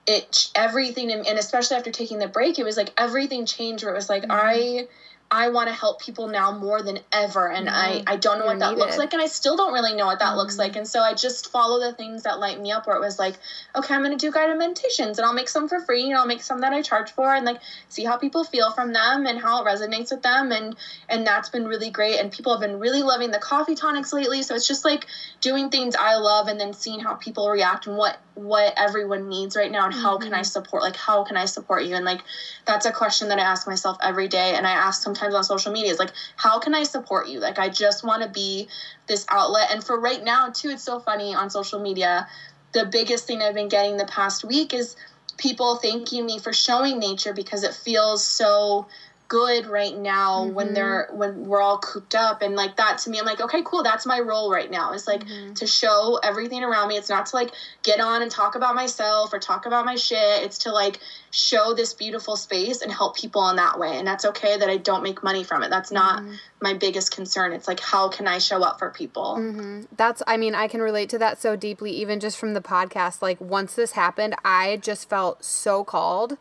it 0.07 0.51
everything 0.55 1.11
and 1.13 1.39
especially 1.39 1.77
after 1.77 1.91
taking 1.91 2.19
the 2.19 2.29
break 2.29 2.59
it 2.59 2.65
was 2.65 2.77
like 2.77 2.93
everything 2.99 3.47
changed 3.47 3.85
where 3.85 3.93
it 3.93 3.97
was 3.97 4.09
like 4.09 4.23
mm-hmm. 4.23 4.33
i 4.33 4.87
I 5.35 5.49
want 5.49 5.69
to 5.69 5.75
help 5.75 6.01
people 6.01 6.29
now 6.29 6.57
more 6.57 6.81
than 6.81 7.01
ever. 7.11 7.51
And 7.51 7.67
mm-hmm. 7.67 8.09
I, 8.09 8.15
I 8.15 8.17
don't 8.17 8.39
know 8.39 8.45
You're 8.45 8.55
what 8.55 8.61
that 8.61 8.71
needed. 8.71 8.81
looks 8.85 8.99
like. 8.99 9.13
And 9.15 9.21
I 9.21 9.27
still 9.27 9.57
don't 9.57 9.73
really 9.73 9.95
know 9.95 10.07
what 10.07 10.21
that 10.21 10.29
mm-hmm. 10.29 10.37
looks 10.37 10.59
like. 10.59 10.77
And 10.77 10.87
so 10.87 11.01
I 11.01 11.15
just 11.15 11.51
follow 11.51 11.81
the 11.81 11.93
things 11.93 12.23
that 12.23 12.39
light 12.39 12.61
me 12.61 12.71
up 12.71 12.87
where 12.87 12.95
it 12.95 13.01
was 13.01 13.19
like, 13.19 13.35
okay, 13.75 13.95
I'm 13.95 14.05
going 14.05 14.17
to 14.17 14.27
do 14.27 14.31
guided 14.31 14.57
meditations 14.57 15.19
and 15.19 15.27
I'll 15.27 15.35
make 15.35 15.49
some 15.49 15.69
for 15.69 15.81
free. 15.81 16.03
You 16.05 16.11
know, 16.11 16.21
I'll 16.21 16.27
make 16.27 16.43
some 16.43 16.61
that 16.61 16.73
I 16.73 16.83
charge 16.83 17.11
for 17.11 17.35
and 17.35 17.45
like 17.45 17.61
see 17.89 18.05
how 18.05 18.17
people 18.17 18.45
feel 18.45 18.71
from 18.71 18.93
them 18.93 19.27
and 19.27 19.41
how 19.41 19.65
it 19.65 19.69
resonates 19.69 20.13
with 20.13 20.23
them. 20.23 20.53
And, 20.53 20.77
and 21.09 21.27
that's 21.27 21.49
been 21.49 21.67
really 21.67 21.91
great. 21.91 22.21
And 22.21 22.31
people 22.31 22.53
have 22.53 22.61
been 22.61 22.79
really 22.79 23.03
loving 23.03 23.33
the 23.33 23.41
coffee 23.41 23.75
tonics 23.75 24.13
lately. 24.13 24.43
So 24.43 24.55
it's 24.55 24.69
just 24.69 24.85
like 24.85 25.07
doing 25.41 25.69
things 25.69 25.97
I 25.97 26.15
love 26.15 26.47
and 26.47 26.61
then 26.61 26.73
seeing 26.75 27.01
how 27.01 27.15
people 27.15 27.51
react 27.51 27.89
and 27.89 27.97
what, 27.97 28.19
what 28.35 28.73
everyone 28.77 29.29
needs 29.29 29.57
right 29.57 29.71
now 29.71 29.87
and 29.87 29.95
how 29.95 30.15
mm-hmm. 30.15 30.25
can 30.25 30.35
I 30.35 30.43
mm-hmm. 30.43 30.45
support, 30.45 30.85
like, 30.85 30.97
how 30.97 31.25
can 31.25 31.37
I 31.37 31.47
support 31.47 31.85
you? 31.85 31.97
And 31.97 32.05
like, 32.05 32.21
that's 32.67 32.87
a 32.87 32.93
question 32.93 33.31
that 33.31 33.41
I 33.41 33.43
ask 33.43 33.67
myself 33.67 33.97
every 34.01 34.29
day. 34.29 34.55
And 34.55 34.65
I 34.65 34.71
ask 34.71 35.03
sometimes 35.03 35.24
sometimes 35.25 35.51
on 35.51 35.59
social 35.59 35.73
media. 35.73 35.91
Is 35.93 35.99
like 35.99 36.13
how 36.37 36.59
can 36.59 36.75
i 36.75 36.83
support 36.83 37.29
you? 37.29 37.41
Like 37.41 37.59
i 37.59 37.69
just 37.69 38.05
want 38.05 38.23
to 38.23 38.29
be 38.29 38.69
this 39.07 39.27
outlet. 39.29 39.69
And 39.71 39.83
for 39.83 39.99
right 39.99 40.23
now 40.23 40.51
too 40.51 40.71
it's 40.71 40.85
so 40.85 41.01
funny 41.01 41.35
on 41.35 41.51
social 41.51 41.81
media. 41.81 42.27
The 42.73 42.85
biggest 42.85 43.27
thing 43.27 43.43
i've 43.43 43.55
been 43.55 43.69
getting 43.69 43.97
the 43.97 44.07
past 44.07 44.45
week 44.45 44.75
is 44.75 44.97
people 45.37 45.77
thanking 45.77 46.27
me 46.27 46.39
for 46.39 46.53
showing 46.53 46.99
nature 46.99 47.33
because 47.33 47.65
it 47.65 47.75
feels 47.75 48.25
so 48.25 48.87
good 49.29 49.67
right 49.67 49.97
now 49.97 50.45
mm-hmm. 50.45 50.55
when 50.55 50.75
they're 50.75 51.09
when 51.13 51.47
we're 51.47 51.61
all 51.61 51.79
cooped 51.79 52.15
up. 52.15 52.43
And 52.43 52.55
like 52.55 52.77
that 52.77 52.99
to 52.99 53.11
me 53.11 53.19
i'm 53.19 53.27
like 53.27 53.41
okay 53.41 53.63
cool 53.65 53.83
that's 53.83 54.07
my 54.07 54.21
role 54.21 54.51
right 54.51 54.71
now. 54.71 54.93
It's 54.93 55.07
like 55.07 55.25
mm-hmm. 55.25 55.55
to 55.55 55.67
show 55.67 56.19
everything 56.23 56.63
around 56.63 56.89
me. 56.89 56.97
It's 56.97 57.09
not 57.09 57.27
to 57.27 57.37
like 57.37 57.51
get 57.83 58.01
on 58.01 58.23
and 58.23 58.31
talk 58.31 58.55
about 58.55 58.75
myself 58.75 59.33
or 59.33 59.39
talk 59.39 59.67
about 59.67 59.85
my 59.85 59.97
shit. 59.97 60.43
It's 60.43 60.59
to 60.59 60.73
like 60.73 60.99
show 61.31 61.75
this 61.75 61.95
beautiful 61.95 62.37
space 62.37 62.83
and 62.83 62.93
help 62.93 63.17
people 63.17 63.49
in 63.49 63.57
that 63.57 63.79
way. 63.79 63.97
And 63.99 64.07
that's 64.07 64.25
okay 64.25 64.57
that 64.57 64.69
i 64.69 64.77
don't 64.77 65.03
make 65.03 65.23
money 65.23 65.45
from 65.45 65.63
it. 65.63 65.71
That's 65.71 65.91
not 65.91 66.23
mm-hmm. 66.23 66.35
my 66.61 66.75
biggest 66.75 67.15
concern. 67.15 67.53
It's 67.53 67.69
like 67.69 67.81
how 67.81 68.09
can 68.09 68.27
i 68.27 68.39
show 68.39 68.63
up 68.63 68.79
for 68.79 68.91
people? 68.91 69.37
Mm-hmm. 69.39 69.83
that's 69.97 70.23
i 70.27 70.37
mean 70.37 70.55
i 70.55 70.69
can 70.69 70.81
relate 70.81 71.09
to 71.11 71.19
that 71.19 71.41
so 71.41 71.57
deeply 71.57 71.91
even 71.93 72.21
just 72.21 72.37
from 72.37 72.55
the 72.55 72.61
podcast. 72.61 73.23
Like 73.23 73.41
once 73.41 73.75
this 73.75 73.93
happened 73.93 74.35
i 74.45 74.77
just 74.77 75.09
felt 75.09 75.45
so 75.45 75.85
called 75.85 76.37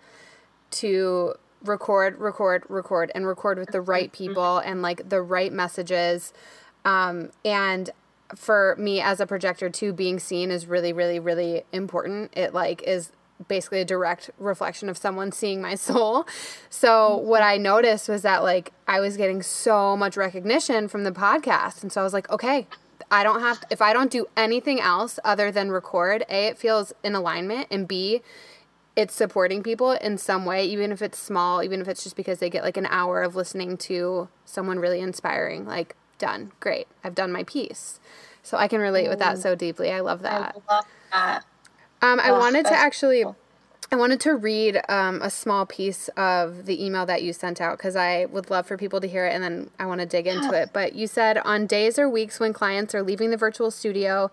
to 0.71 1.35
record, 1.63 2.19
record, 2.19 2.63
record, 2.69 3.11
and 3.15 3.25
record 3.25 3.57
with 3.57 3.71
the 3.71 3.81
right 3.81 4.11
people 4.11 4.57
and 4.59 4.81
like 4.81 5.09
the 5.09 5.21
right 5.21 5.51
messages. 5.51 6.33
Um, 6.85 7.31
and 7.45 7.89
for 8.35 8.75
me 8.77 9.01
as 9.01 9.19
a 9.19 9.27
projector 9.27 9.69
too, 9.69 9.93
being 9.93 10.19
seen 10.19 10.51
is 10.51 10.65
really, 10.65 10.93
really, 10.93 11.19
really 11.19 11.63
important. 11.71 12.31
It 12.35 12.53
like 12.53 12.81
is 12.83 13.11
basically 13.47 13.81
a 13.81 13.85
direct 13.85 14.29
reflection 14.37 14.89
of 14.89 14.97
someone 14.97 15.31
seeing 15.31 15.61
my 15.61 15.75
soul. 15.89 16.25
So 16.69 17.17
what 17.17 17.41
I 17.41 17.57
noticed 17.57 18.09
was 18.09 18.21
that 18.23 18.43
like 18.43 18.71
I 18.87 18.99
was 18.99 19.17
getting 19.17 19.41
so 19.41 19.95
much 19.97 20.17
recognition 20.17 20.87
from 20.87 21.03
the 21.03 21.11
podcast. 21.11 21.83
And 21.83 21.91
so 21.91 22.01
I 22.01 22.03
was 22.03 22.13
like, 22.13 22.29
okay, 22.29 22.67
I 23.11 23.23
don't 23.23 23.41
have 23.41 23.59
to, 23.61 23.67
if 23.69 23.81
I 23.81 23.93
don't 23.93 24.11
do 24.11 24.27
anything 24.35 24.79
else 24.79 25.19
other 25.23 25.51
than 25.51 25.71
record, 25.71 26.25
A, 26.29 26.47
it 26.47 26.57
feels 26.57 26.93
in 27.03 27.15
alignment 27.15 27.67
and 27.69 27.87
B, 27.87 28.21
it's 28.95 29.13
supporting 29.13 29.63
people 29.63 29.91
in 29.91 30.17
some 30.17 30.45
way, 30.45 30.65
even 30.65 30.91
if 30.91 31.01
it's 31.01 31.17
small, 31.17 31.63
even 31.63 31.81
if 31.81 31.87
it's 31.87 32.03
just 32.03 32.15
because 32.15 32.39
they 32.39 32.49
get 32.49 32.63
like 32.63 32.77
an 32.77 32.85
hour 32.87 33.23
of 33.23 33.35
listening 33.35 33.77
to 33.77 34.29
someone 34.45 34.79
really 34.79 34.99
inspiring. 34.99 35.65
Like, 35.65 35.95
done. 36.19 36.51
Great. 36.59 36.87
I've 37.03 37.15
done 37.15 37.31
my 37.31 37.43
piece. 37.43 37.99
So 38.43 38.57
I 38.57 38.67
can 38.67 38.79
relate 38.79 39.09
with 39.09 39.19
that 39.19 39.39
so 39.39 39.55
deeply. 39.55 39.91
I 39.91 40.01
love 40.01 40.21
that. 40.21 40.55
I 40.55 40.73
love 40.73 40.85
that. 41.11 41.45
Um, 42.01 42.19
I 42.19 42.31
wanted 42.33 42.65
to 42.65 42.73
actually, 42.73 43.23
I 43.91 43.95
wanted 43.95 44.19
to 44.21 44.35
read 44.35 44.81
um, 44.89 45.21
a 45.21 45.29
small 45.29 45.65
piece 45.65 46.09
of 46.17 46.65
the 46.65 46.83
email 46.85 47.05
that 47.05 47.23
you 47.23 47.31
sent 47.31 47.61
out 47.61 47.77
because 47.77 47.95
I 47.95 48.25
would 48.25 48.49
love 48.49 48.67
for 48.67 48.77
people 48.77 48.99
to 48.99 49.07
hear 49.07 49.25
it 49.25 49.33
and 49.33 49.43
then 49.43 49.69
I 49.79 49.85
want 49.85 50.01
to 50.01 50.05
dig 50.05 50.27
into 50.27 50.53
it. 50.53 50.71
But 50.73 50.93
you 50.93 51.07
said 51.07 51.37
on 51.37 51.65
days 51.65 51.97
or 51.97 52.09
weeks 52.09 52.39
when 52.39 52.51
clients 52.51 52.93
are 52.93 53.01
leaving 53.01 53.29
the 53.29 53.37
virtual 53.37 53.71
studio, 53.71 54.29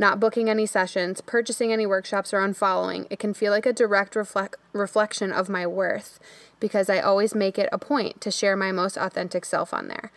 not 0.00 0.18
booking 0.18 0.48
any 0.48 0.64
sessions, 0.64 1.20
purchasing 1.20 1.72
any 1.72 1.84
workshops, 1.84 2.32
or 2.32 2.38
unfollowing, 2.38 3.06
it 3.10 3.18
can 3.18 3.34
feel 3.34 3.52
like 3.52 3.66
a 3.66 3.72
direct 3.72 4.16
reflect- 4.16 4.56
reflection 4.72 5.30
of 5.30 5.50
my 5.50 5.66
worth 5.66 6.18
because 6.58 6.88
I 6.88 7.00
always 7.00 7.34
make 7.34 7.58
it 7.58 7.68
a 7.70 7.78
point 7.78 8.20
to 8.22 8.30
share 8.30 8.56
my 8.56 8.72
most 8.72 8.96
authentic 8.96 9.44
self 9.44 9.74
on 9.74 9.88
there. 9.88 10.10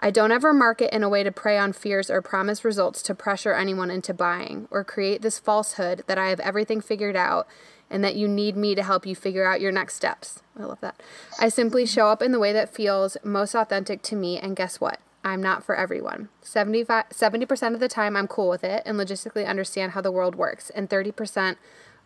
I 0.00 0.10
don't 0.10 0.32
ever 0.32 0.52
market 0.52 0.94
in 0.94 1.04
a 1.04 1.08
way 1.08 1.22
to 1.22 1.30
prey 1.30 1.56
on 1.56 1.72
fears 1.72 2.10
or 2.10 2.20
promise 2.20 2.64
results 2.64 3.00
to 3.02 3.14
pressure 3.14 3.54
anyone 3.54 3.90
into 3.90 4.12
buying 4.12 4.66
or 4.72 4.82
create 4.82 5.22
this 5.22 5.38
falsehood 5.38 6.02
that 6.08 6.18
I 6.18 6.30
have 6.30 6.40
everything 6.40 6.80
figured 6.80 7.16
out 7.16 7.46
and 7.90 8.02
that 8.02 8.16
you 8.16 8.26
need 8.26 8.56
me 8.56 8.74
to 8.74 8.82
help 8.82 9.06
you 9.06 9.14
figure 9.14 9.46
out 9.46 9.60
your 9.60 9.72
next 9.72 9.94
steps. 9.94 10.42
I 10.58 10.64
love 10.64 10.80
that. 10.80 11.00
I 11.40 11.48
simply 11.48 11.86
show 11.86 12.08
up 12.08 12.22
in 12.22 12.32
the 12.32 12.40
way 12.40 12.52
that 12.52 12.74
feels 12.74 13.16
most 13.22 13.54
authentic 13.54 14.02
to 14.02 14.16
me, 14.16 14.38
and 14.38 14.56
guess 14.56 14.80
what? 14.80 15.00
I'm 15.24 15.42
not 15.42 15.64
for 15.64 15.74
everyone. 15.74 16.28
75, 16.42 17.10
70% 17.10 17.74
of 17.74 17.80
the 17.80 17.88
time, 17.88 18.16
I'm 18.16 18.28
cool 18.28 18.48
with 18.48 18.64
it 18.64 18.82
and 18.86 18.98
logistically 18.98 19.46
understand 19.46 19.92
how 19.92 20.00
the 20.00 20.12
world 20.12 20.34
works, 20.34 20.70
and 20.70 20.88
30% 20.88 21.56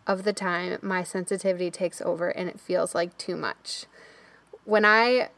of 0.05 0.23
the 0.23 0.33
time, 0.33 0.79
my 0.81 1.03
sensitivity 1.03 1.71
takes 1.71 2.01
over 2.01 2.29
and 2.29 2.49
it 2.49 2.59
feels 2.59 2.93
like 2.93 3.17
too 3.17 3.35
much. 3.35 3.85
When 4.65 4.83
I 4.83 5.29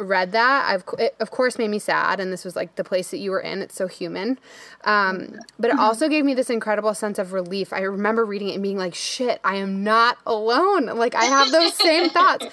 read 0.00 0.32
that, 0.32 0.64
I've 0.66 0.84
it 0.98 1.14
of 1.20 1.30
course 1.30 1.58
made 1.58 1.68
me 1.68 1.78
sad, 1.78 2.20
and 2.20 2.32
this 2.32 2.44
was 2.44 2.56
like 2.56 2.76
the 2.76 2.84
place 2.84 3.10
that 3.10 3.18
you 3.18 3.30
were 3.30 3.40
in. 3.40 3.62
It's 3.62 3.74
so 3.74 3.86
human, 3.86 4.38
um, 4.84 5.38
but 5.58 5.70
it 5.70 5.78
also 5.78 6.08
gave 6.08 6.24
me 6.24 6.34
this 6.34 6.50
incredible 6.50 6.94
sense 6.94 7.18
of 7.18 7.32
relief. 7.32 7.72
I 7.72 7.80
remember 7.80 8.24
reading 8.24 8.48
it 8.48 8.54
and 8.54 8.62
being 8.62 8.78
like, 8.78 8.94
"Shit, 8.94 9.40
I 9.44 9.56
am 9.56 9.84
not 9.84 10.18
alone." 10.26 10.86
Like 10.86 11.14
I 11.14 11.24
have 11.24 11.50
those 11.50 11.74
same 11.74 12.08
thoughts. 12.10 12.46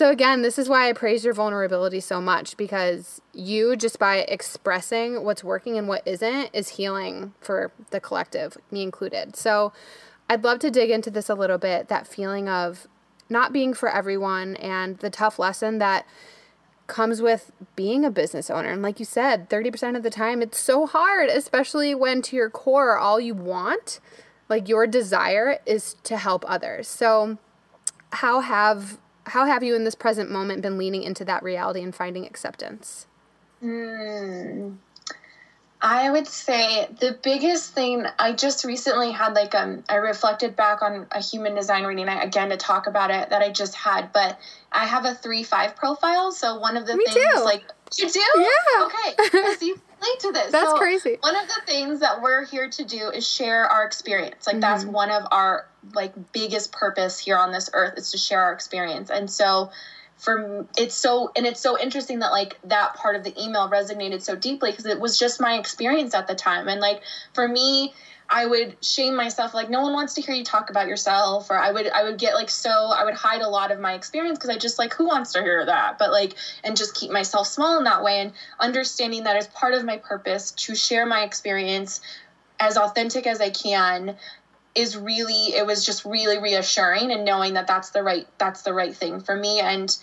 So 0.00 0.10
again, 0.10 0.40
this 0.40 0.58
is 0.58 0.66
why 0.66 0.88
I 0.88 0.94
praise 0.94 1.26
your 1.26 1.34
vulnerability 1.34 2.00
so 2.00 2.22
much 2.22 2.56
because 2.56 3.20
you 3.34 3.76
just 3.76 3.98
by 3.98 4.20
expressing 4.20 5.24
what's 5.24 5.44
working 5.44 5.76
and 5.76 5.88
what 5.88 6.00
isn't 6.06 6.48
is 6.54 6.70
healing 6.70 7.34
for 7.38 7.70
the 7.90 8.00
collective, 8.00 8.56
me 8.70 8.82
included. 8.82 9.36
So 9.36 9.74
I'd 10.26 10.42
love 10.42 10.58
to 10.60 10.70
dig 10.70 10.88
into 10.88 11.10
this 11.10 11.28
a 11.28 11.34
little 11.34 11.58
bit. 11.58 11.88
That 11.88 12.06
feeling 12.06 12.48
of 12.48 12.88
not 13.28 13.52
being 13.52 13.74
for 13.74 13.90
everyone 13.90 14.56
and 14.56 14.96
the 15.00 15.10
tough 15.10 15.38
lesson 15.38 15.76
that 15.80 16.06
comes 16.86 17.20
with 17.20 17.52
being 17.76 18.02
a 18.02 18.10
business 18.10 18.48
owner. 18.48 18.70
And 18.70 18.80
like 18.80 19.00
you 19.00 19.04
said, 19.04 19.50
30% 19.50 19.98
of 19.98 20.02
the 20.02 20.08
time 20.08 20.40
it's 20.40 20.58
so 20.58 20.86
hard, 20.86 21.28
especially 21.28 21.94
when 21.94 22.22
to 22.22 22.36
your 22.36 22.48
core, 22.48 22.96
all 22.96 23.20
you 23.20 23.34
want, 23.34 24.00
like 24.48 24.66
your 24.66 24.86
desire 24.86 25.58
is 25.66 25.96
to 26.04 26.16
help 26.16 26.42
others. 26.48 26.88
So 26.88 27.36
how 28.12 28.40
have 28.40 28.98
how 29.30 29.46
have 29.46 29.62
you 29.62 29.74
in 29.74 29.84
this 29.84 29.94
present 29.94 30.30
moment 30.30 30.62
been 30.62 30.78
leaning 30.78 31.02
into 31.02 31.24
that 31.24 31.42
reality 31.42 31.82
and 31.82 31.94
finding 31.94 32.26
acceptance? 32.26 33.06
Mm. 33.62 34.76
I 35.82 36.10
would 36.10 36.26
say 36.26 36.88
the 37.00 37.18
biggest 37.22 37.72
thing 37.72 38.04
I 38.18 38.32
just 38.32 38.64
recently 38.64 39.12
had 39.12 39.32
like 39.34 39.54
um 39.54 39.82
I 39.88 39.96
reflected 39.96 40.54
back 40.54 40.82
on 40.82 41.06
a 41.10 41.22
human 41.22 41.54
design 41.54 41.84
reading 41.84 42.06
again 42.08 42.50
to 42.50 42.58
talk 42.58 42.86
about 42.86 43.10
it 43.10 43.30
that 43.30 43.40
I 43.40 43.50
just 43.50 43.74
had, 43.74 44.12
but 44.12 44.38
I 44.70 44.84
have 44.84 45.06
a 45.06 45.14
three 45.14 45.42
five 45.42 45.76
profile. 45.76 46.32
So 46.32 46.58
one 46.58 46.76
of 46.76 46.86
the 46.86 46.96
Me 46.96 47.04
things 47.06 47.34
too. 47.34 47.44
like 47.44 47.64
you 47.98 48.10
do? 48.10 48.22
Yeah. 48.36 48.86
Okay. 48.86 49.72
Relate 50.00 50.20
to 50.20 50.32
this. 50.32 50.52
That's 50.52 50.70
so 50.70 50.78
crazy. 50.78 51.18
One 51.20 51.36
of 51.36 51.46
the 51.48 51.60
things 51.66 52.00
that 52.00 52.22
we're 52.22 52.44
here 52.46 52.68
to 52.70 52.84
do 52.84 53.10
is 53.10 53.28
share 53.28 53.66
our 53.66 53.84
experience. 53.84 54.46
Like 54.46 54.60
that's 54.60 54.84
Mm-hmm. 54.84 54.92
one 54.92 55.10
of 55.10 55.24
our 55.30 55.66
like 55.94 56.12
biggest 56.32 56.72
purpose 56.72 57.18
here 57.18 57.36
on 57.36 57.52
this 57.52 57.68
earth 57.72 57.98
is 57.98 58.10
to 58.12 58.18
share 58.18 58.42
our 58.42 58.52
experience. 58.52 59.10
And 59.10 59.30
so 59.30 59.70
for 60.16 60.66
it's 60.76 60.94
so 60.94 61.32
and 61.34 61.46
it's 61.46 61.60
so 61.60 61.78
interesting 61.78 62.18
that 62.18 62.30
like 62.30 62.58
that 62.64 62.94
part 62.94 63.16
of 63.16 63.24
the 63.24 63.32
email 63.42 63.68
resonated 63.70 64.20
so 64.22 64.36
deeply 64.36 64.70
because 64.70 64.84
it 64.86 65.00
was 65.00 65.18
just 65.18 65.40
my 65.40 65.58
experience 65.58 66.14
at 66.14 66.28
the 66.28 66.34
time 66.34 66.68
and 66.68 66.78
like 66.80 67.00
for 67.32 67.48
me 67.48 67.94
I 68.32 68.46
would 68.46 68.76
shame 68.84 69.16
myself 69.16 69.54
like 69.54 69.68
no 69.68 69.82
one 69.82 69.92
wants 69.92 70.14
to 70.14 70.20
hear 70.20 70.34
you 70.34 70.44
talk 70.44 70.70
about 70.70 70.86
yourself 70.86 71.50
or 71.50 71.58
I 71.58 71.72
would 71.72 71.88
I 71.88 72.04
would 72.04 72.16
get 72.16 72.34
like 72.34 72.48
so 72.48 72.70
I 72.70 73.02
would 73.04 73.14
hide 73.14 73.40
a 73.40 73.48
lot 73.48 73.72
of 73.72 73.80
my 73.80 73.94
experience 73.94 74.38
because 74.38 74.50
I 74.50 74.56
just 74.56 74.78
like 74.78 74.94
who 74.94 75.04
wants 75.06 75.32
to 75.32 75.42
hear 75.42 75.66
that? 75.66 75.98
But 75.98 76.12
like 76.12 76.34
and 76.62 76.76
just 76.76 76.94
keep 76.94 77.10
myself 77.10 77.48
small 77.48 77.78
in 77.78 77.84
that 77.84 78.04
way 78.04 78.20
and 78.20 78.32
understanding 78.60 79.24
that 79.24 79.34
as 79.34 79.48
part 79.48 79.74
of 79.74 79.84
my 79.84 79.96
purpose 79.96 80.52
to 80.52 80.76
share 80.76 81.06
my 81.06 81.22
experience 81.22 82.00
as 82.60 82.76
authentic 82.76 83.26
as 83.26 83.40
I 83.40 83.50
can 83.50 84.14
is 84.76 84.96
really 84.96 85.46
it 85.56 85.66
was 85.66 85.84
just 85.84 86.04
really 86.04 86.38
reassuring 86.38 87.10
and 87.10 87.24
knowing 87.24 87.54
that 87.54 87.66
that's 87.66 87.90
the 87.90 88.04
right 88.04 88.28
that's 88.38 88.62
the 88.62 88.72
right 88.72 88.94
thing 88.94 89.18
for 89.18 89.34
me 89.34 89.58
and 89.58 89.96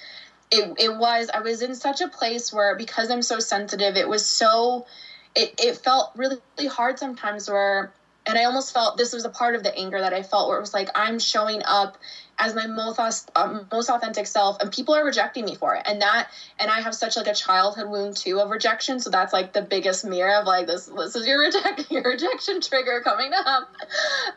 it, 0.52 0.74
it 0.78 0.98
was 0.98 1.30
i 1.34 1.40
was 1.40 1.62
in 1.62 1.74
such 1.74 2.02
a 2.02 2.08
place 2.08 2.52
where 2.52 2.76
because 2.76 3.10
i'm 3.10 3.22
so 3.22 3.40
sensitive 3.40 3.96
it 3.96 4.08
was 4.08 4.26
so 4.26 4.86
it, 5.38 5.54
it 5.60 5.78
felt 5.78 6.12
really, 6.16 6.38
really 6.58 6.68
hard 6.68 6.98
sometimes 6.98 7.48
where 7.48 7.92
and 8.28 8.38
i 8.38 8.44
almost 8.44 8.74
felt 8.74 8.98
this 8.98 9.14
was 9.14 9.26
a 9.26 9.30
part 9.30 9.56
of 9.56 9.64
the 9.64 9.76
anger 9.78 10.00
that 10.00 10.14
i 10.14 10.22
felt 10.22 10.48
where 10.48 10.58
it 10.58 10.62
was 10.62 10.74
like 10.74 10.90
i'm 10.96 11.20
showing 11.20 11.62
up 11.66 11.98
as 12.40 12.54
my 12.54 12.68
most 12.68 13.32
um, 13.36 13.68
most 13.72 13.90
authentic 13.90 14.28
self 14.28 14.58
and 14.62 14.72
people 14.72 14.94
are 14.94 15.04
rejecting 15.04 15.44
me 15.46 15.56
for 15.56 15.76
it. 15.76 15.84
And 15.86 16.02
that 16.02 16.30
and 16.60 16.70
i 16.70 16.80
have 16.82 16.94
such 16.94 17.16
like 17.16 17.28
a 17.28 17.34
childhood 17.34 17.90
wound 17.90 18.16
too 18.16 18.40
of 18.40 18.50
rejection. 18.50 19.00
So 19.00 19.10
that's 19.10 19.34
like 19.34 19.54
the 19.54 19.62
biggest 19.62 20.06
mirror 20.06 20.36
of 20.36 20.46
like 20.46 20.68
this 20.68 20.86
this 20.86 21.16
is 21.16 21.26
your 21.26 21.40
reject 21.40 21.90
your 21.92 22.04
rejection 22.04 22.62
trigger 22.62 23.02
coming 23.04 23.32
up. 23.34 23.70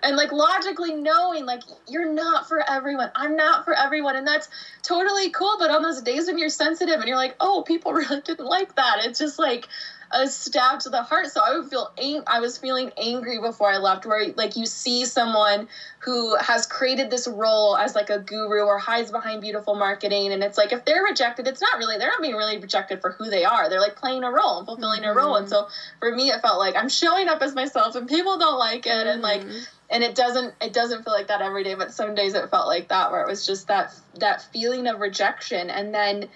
And 0.02 0.16
like 0.16 0.32
logically 0.32 0.94
knowing 0.94 1.44
like 1.44 1.62
you're 1.88 2.10
not 2.10 2.48
for 2.48 2.68
everyone. 2.68 3.10
I'm 3.14 3.36
not 3.36 3.64
for 3.64 3.74
everyone. 3.74 4.16
And 4.16 4.26
that's 4.26 4.48
totally 4.82 5.30
cool. 5.30 5.56
But 5.58 5.70
on 5.70 5.82
those 5.82 6.00
days 6.00 6.26
when 6.26 6.38
you're 6.38 6.48
sensitive 6.48 6.96
and 6.96 7.06
you're 7.06 7.16
like 7.16 7.36
oh 7.40 7.62
people 7.66 7.92
really 7.92 8.20
didn't 8.22 8.46
like 8.46 8.76
that. 8.76 9.04
It's 9.04 9.18
just 9.18 9.38
like 9.38 9.68
a 10.12 10.26
stab 10.26 10.80
to 10.80 10.88
the 10.88 11.02
heart. 11.02 11.28
So 11.28 11.40
I 11.44 11.56
would 11.56 11.70
feel 11.70 11.92
ang- 11.96 12.24
I 12.26 12.40
was 12.40 12.58
feeling 12.58 12.90
angry 12.96 13.40
before 13.40 13.70
I 13.70 13.78
left, 13.78 14.06
where 14.06 14.32
like 14.36 14.56
you 14.56 14.66
see 14.66 15.04
someone 15.04 15.68
who 16.00 16.36
has 16.36 16.66
created 16.66 17.10
this 17.10 17.28
role 17.28 17.76
as 17.76 17.94
like 17.94 18.10
a 18.10 18.18
guru 18.18 18.62
or 18.62 18.78
hides 18.78 19.10
behind 19.10 19.40
beautiful 19.40 19.76
marketing, 19.76 20.32
and 20.32 20.42
it's 20.42 20.58
like 20.58 20.72
if 20.72 20.84
they're 20.84 21.04
rejected, 21.04 21.46
it's 21.46 21.60
not 21.60 21.78
really 21.78 21.98
they're 21.98 22.08
not 22.08 22.22
being 22.22 22.34
really 22.34 22.58
rejected 22.58 23.00
for 23.00 23.12
who 23.12 23.30
they 23.30 23.44
are. 23.44 23.70
They're 23.70 23.80
like 23.80 23.96
playing 23.96 24.24
a 24.24 24.30
role 24.30 24.58
and 24.58 24.66
fulfilling 24.66 25.04
a 25.04 25.14
role. 25.14 25.36
And 25.36 25.46
mm-hmm. 25.46 25.68
so 25.68 25.68
for 26.00 26.14
me, 26.14 26.30
it 26.30 26.42
felt 26.42 26.58
like 26.58 26.76
I'm 26.76 26.88
showing 26.88 27.28
up 27.28 27.40
as 27.42 27.54
myself, 27.54 27.94
and 27.94 28.08
people 28.08 28.38
don't 28.38 28.58
like 28.58 28.86
it, 28.86 29.06
and 29.06 29.22
like 29.22 29.42
mm-hmm. 29.42 29.58
and 29.90 30.02
it 30.02 30.16
doesn't 30.16 30.54
it 30.60 30.72
doesn't 30.72 31.04
feel 31.04 31.12
like 31.12 31.28
that 31.28 31.40
every 31.40 31.62
day 31.62 31.74
but 31.74 31.92
some 31.92 32.14
days 32.14 32.34
it 32.34 32.50
felt 32.50 32.66
like 32.66 32.88
that 32.88 33.12
where 33.12 33.22
it 33.22 33.28
was 33.28 33.46
just 33.46 33.68
that 33.68 33.94
that 34.16 34.42
feeling 34.52 34.86
of 34.86 35.00
rejection 35.00 35.70
and 35.70 35.94
then 35.94 36.28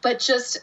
but 0.00 0.18
just 0.18 0.60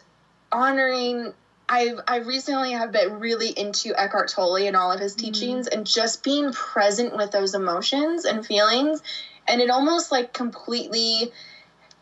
honoring 0.50 1.32
I've 1.72 2.00
I 2.06 2.16
recently 2.18 2.72
have 2.72 2.92
been 2.92 3.18
really 3.18 3.48
into 3.48 3.98
Eckhart 3.98 4.28
Tolle 4.28 4.56
and 4.56 4.76
all 4.76 4.92
of 4.92 5.00
his 5.00 5.16
mm. 5.16 5.20
teachings 5.20 5.68
and 5.68 5.86
just 5.86 6.22
being 6.22 6.52
present 6.52 7.16
with 7.16 7.30
those 7.30 7.54
emotions 7.54 8.26
and 8.26 8.44
feelings. 8.44 9.02
And 9.48 9.62
it 9.62 9.70
almost 9.70 10.12
like 10.12 10.34
completely 10.34 11.32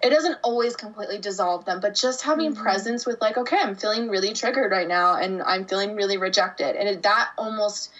it 0.02 0.10
doesn't 0.10 0.38
always 0.42 0.74
completely 0.74 1.18
dissolve 1.18 1.66
them 1.66 1.78
but 1.80 1.94
just 1.94 2.22
having 2.22 2.52
mm-hmm. 2.52 2.62
presence 2.62 3.06
with 3.06 3.20
like 3.20 3.38
okay 3.38 3.58
I'm 3.60 3.76
feeling 3.76 4.08
really 4.08 4.32
triggered 4.32 4.72
right 4.72 4.88
now 4.88 5.14
and 5.14 5.40
I'm 5.40 5.66
feeling 5.66 5.94
really 5.94 6.16
rejected. 6.16 6.74
And 6.74 6.88
it, 6.88 7.04
that 7.04 7.30
almost 7.38 7.92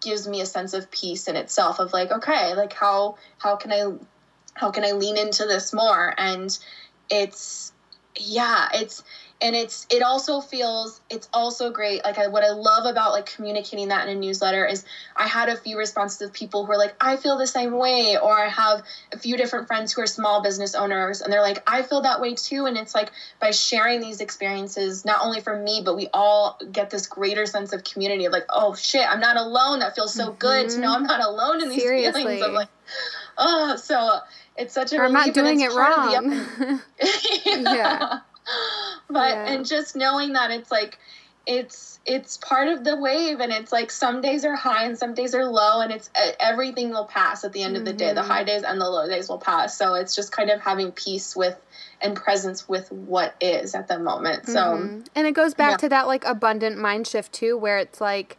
gives 0.00 0.28
me 0.28 0.42
a 0.42 0.46
sense 0.46 0.74
of 0.74 0.92
peace 0.92 1.26
in 1.26 1.34
itself 1.34 1.80
of 1.80 1.92
like 1.92 2.12
okay 2.12 2.54
like 2.54 2.72
how 2.72 3.16
how 3.38 3.56
can 3.56 3.72
I 3.72 3.94
how 4.54 4.70
can 4.70 4.84
I 4.84 4.92
lean 4.92 5.16
into 5.18 5.44
this 5.44 5.72
more? 5.72 6.14
And 6.16 6.56
it's 7.10 7.72
yeah, 8.18 8.68
it's 8.72 9.02
and 9.42 9.54
it's 9.54 9.86
it 9.90 10.02
also 10.02 10.40
feels 10.40 11.00
it's 11.10 11.28
also 11.32 11.70
great. 11.70 12.02
Like 12.04 12.18
I, 12.18 12.28
what 12.28 12.42
i 12.42 12.50
love 12.50 12.86
about 12.86 13.12
like 13.12 13.26
communicating 13.26 13.88
that 13.88 14.08
in 14.08 14.16
a 14.16 14.20
newsletter 14.20 14.64
is 14.64 14.84
i 15.14 15.26
had 15.26 15.48
a 15.48 15.56
few 15.56 15.76
responses 15.76 16.22
of 16.22 16.32
people 16.32 16.64
who 16.64 16.72
are 16.72 16.78
like 16.78 16.94
i 17.00 17.16
feel 17.16 17.36
the 17.36 17.46
same 17.46 17.72
way 17.72 18.16
or 18.22 18.38
i 18.38 18.48
have 18.48 18.82
a 19.12 19.18
few 19.18 19.36
different 19.36 19.66
friends 19.66 19.92
who 19.92 20.00
are 20.02 20.06
small 20.06 20.42
business 20.42 20.74
owners 20.74 21.20
and 21.20 21.32
they're 21.32 21.42
like 21.42 21.62
i 21.66 21.82
feel 21.82 22.02
that 22.02 22.20
way 22.20 22.34
too. 22.34 22.66
And 22.66 22.76
it's 22.76 22.94
like 22.94 23.10
by 23.40 23.50
sharing 23.50 24.00
these 24.00 24.20
experiences 24.20 25.04
not 25.04 25.20
only 25.22 25.40
for 25.40 25.56
me 25.56 25.82
but 25.84 25.96
we 25.96 26.08
all 26.12 26.58
get 26.72 26.90
this 26.90 27.06
greater 27.06 27.46
sense 27.46 27.72
of 27.72 27.84
community 27.84 28.24
of 28.24 28.32
like 28.32 28.46
oh 28.50 28.74
shit 28.74 29.06
i'm 29.08 29.20
not 29.20 29.36
alone. 29.36 29.80
That 29.80 29.94
feels 29.94 30.14
so 30.14 30.28
mm-hmm. 30.28 30.38
good 30.38 30.70
to 30.70 30.80
know 30.80 30.94
i'm 30.94 31.04
not 31.04 31.20
alone 31.20 31.62
in 31.62 31.68
these 31.68 31.82
Seriously. 31.82 32.22
feelings. 32.22 32.42
Of 32.42 32.52
like 32.52 32.68
oh 33.36 33.76
so 33.76 34.18
it's 34.56 34.72
such 34.72 34.92
a 34.92 35.00
i'm 35.00 35.12
not 35.12 35.34
doing 35.34 35.60
it 35.60 35.72
wrong. 35.72 36.40
Yeah 37.46 38.20
but 39.08 39.30
yeah. 39.30 39.52
and 39.52 39.66
just 39.66 39.96
knowing 39.96 40.32
that 40.34 40.50
it's 40.50 40.70
like 40.70 40.98
it's 41.46 42.00
it's 42.04 42.36
part 42.38 42.66
of 42.66 42.82
the 42.82 42.96
wave 42.96 43.38
and 43.38 43.52
it's 43.52 43.70
like 43.70 43.90
some 43.90 44.20
days 44.20 44.44
are 44.44 44.56
high 44.56 44.84
and 44.84 44.98
some 44.98 45.14
days 45.14 45.32
are 45.34 45.44
low 45.44 45.80
and 45.80 45.92
it's 45.92 46.10
everything 46.40 46.90
will 46.90 47.04
pass 47.04 47.44
at 47.44 47.52
the 47.52 47.62
end 47.62 47.74
mm-hmm. 47.74 47.82
of 47.82 47.86
the 47.86 47.92
day 47.92 48.12
the 48.12 48.20
mm-hmm. 48.20 48.30
high 48.30 48.44
days 48.44 48.62
and 48.64 48.80
the 48.80 48.88
low 48.88 49.08
days 49.08 49.28
will 49.28 49.38
pass 49.38 49.76
so 49.78 49.94
it's 49.94 50.16
just 50.16 50.32
kind 50.32 50.50
of 50.50 50.60
having 50.60 50.90
peace 50.90 51.36
with 51.36 51.56
and 52.02 52.16
presence 52.16 52.68
with 52.68 52.90
what 52.90 53.34
is 53.40 53.74
at 53.76 53.86
the 53.86 53.98
moment 53.98 54.46
so 54.46 54.60
mm-hmm. 54.60 55.00
and 55.14 55.26
it 55.26 55.32
goes 55.32 55.54
back 55.54 55.72
yeah. 55.72 55.76
to 55.76 55.88
that 55.88 56.08
like 56.08 56.24
abundant 56.24 56.78
mind 56.78 57.06
shift 57.06 57.32
too 57.32 57.56
where 57.56 57.78
it's 57.78 58.00
like 58.00 58.36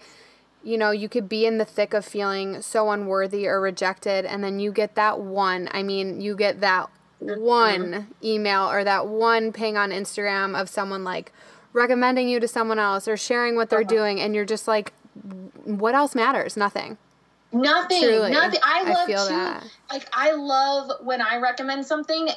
you 0.63 0.77
know, 0.77 0.91
you 0.91 1.07
could 1.07 1.29
be 1.29 1.45
in 1.45 1.59
the 1.59 1.65
thick 1.65 1.93
of 1.93 2.03
feeling 2.03 2.61
so 2.61 2.91
unworthy 2.91 3.47
or 3.47 3.61
rejected, 3.61 4.25
and 4.25 4.43
then 4.43 4.59
you 4.59 4.73
get 4.73 4.95
that 4.95 5.17
one. 5.17 5.69
I 5.71 5.81
mean, 5.81 6.19
you 6.19 6.35
get 6.35 6.59
that 6.59 6.89
one 7.19 8.07
email 8.23 8.69
or 8.69 8.83
that 8.83 9.07
one 9.07 9.51
ping 9.51 9.77
on 9.77 9.91
Instagram 9.91 10.59
of 10.59 10.69
someone 10.69 11.03
like 11.03 11.31
recommending 11.73 12.29
you 12.29 12.39
to 12.39 12.47
someone 12.47 12.79
else 12.79 13.07
or 13.07 13.17
sharing 13.17 13.55
what 13.55 13.69
they're 13.69 13.79
uh-huh. 13.79 13.89
doing 13.89 14.19
and 14.19 14.35
you're 14.35 14.45
just 14.45 14.67
like 14.67 14.93
what 15.63 15.95
else 15.95 16.15
matters? 16.15 16.55
Nothing 16.55 16.97
Nothing, 17.61 18.03
Truly, 18.03 18.31
nothing. 18.31 18.59
I 18.63 18.83
love 18.83 19.09
I 19.09 19.13
to, 19.13 19.33
that. 19.33 19.63
like 19.91 20.07
I 20.13 20.31
love 20.33 20.91
when 21.03 21.21
I 21.21 21.37
recommend 21.37 21.85
something, 21.85 22.29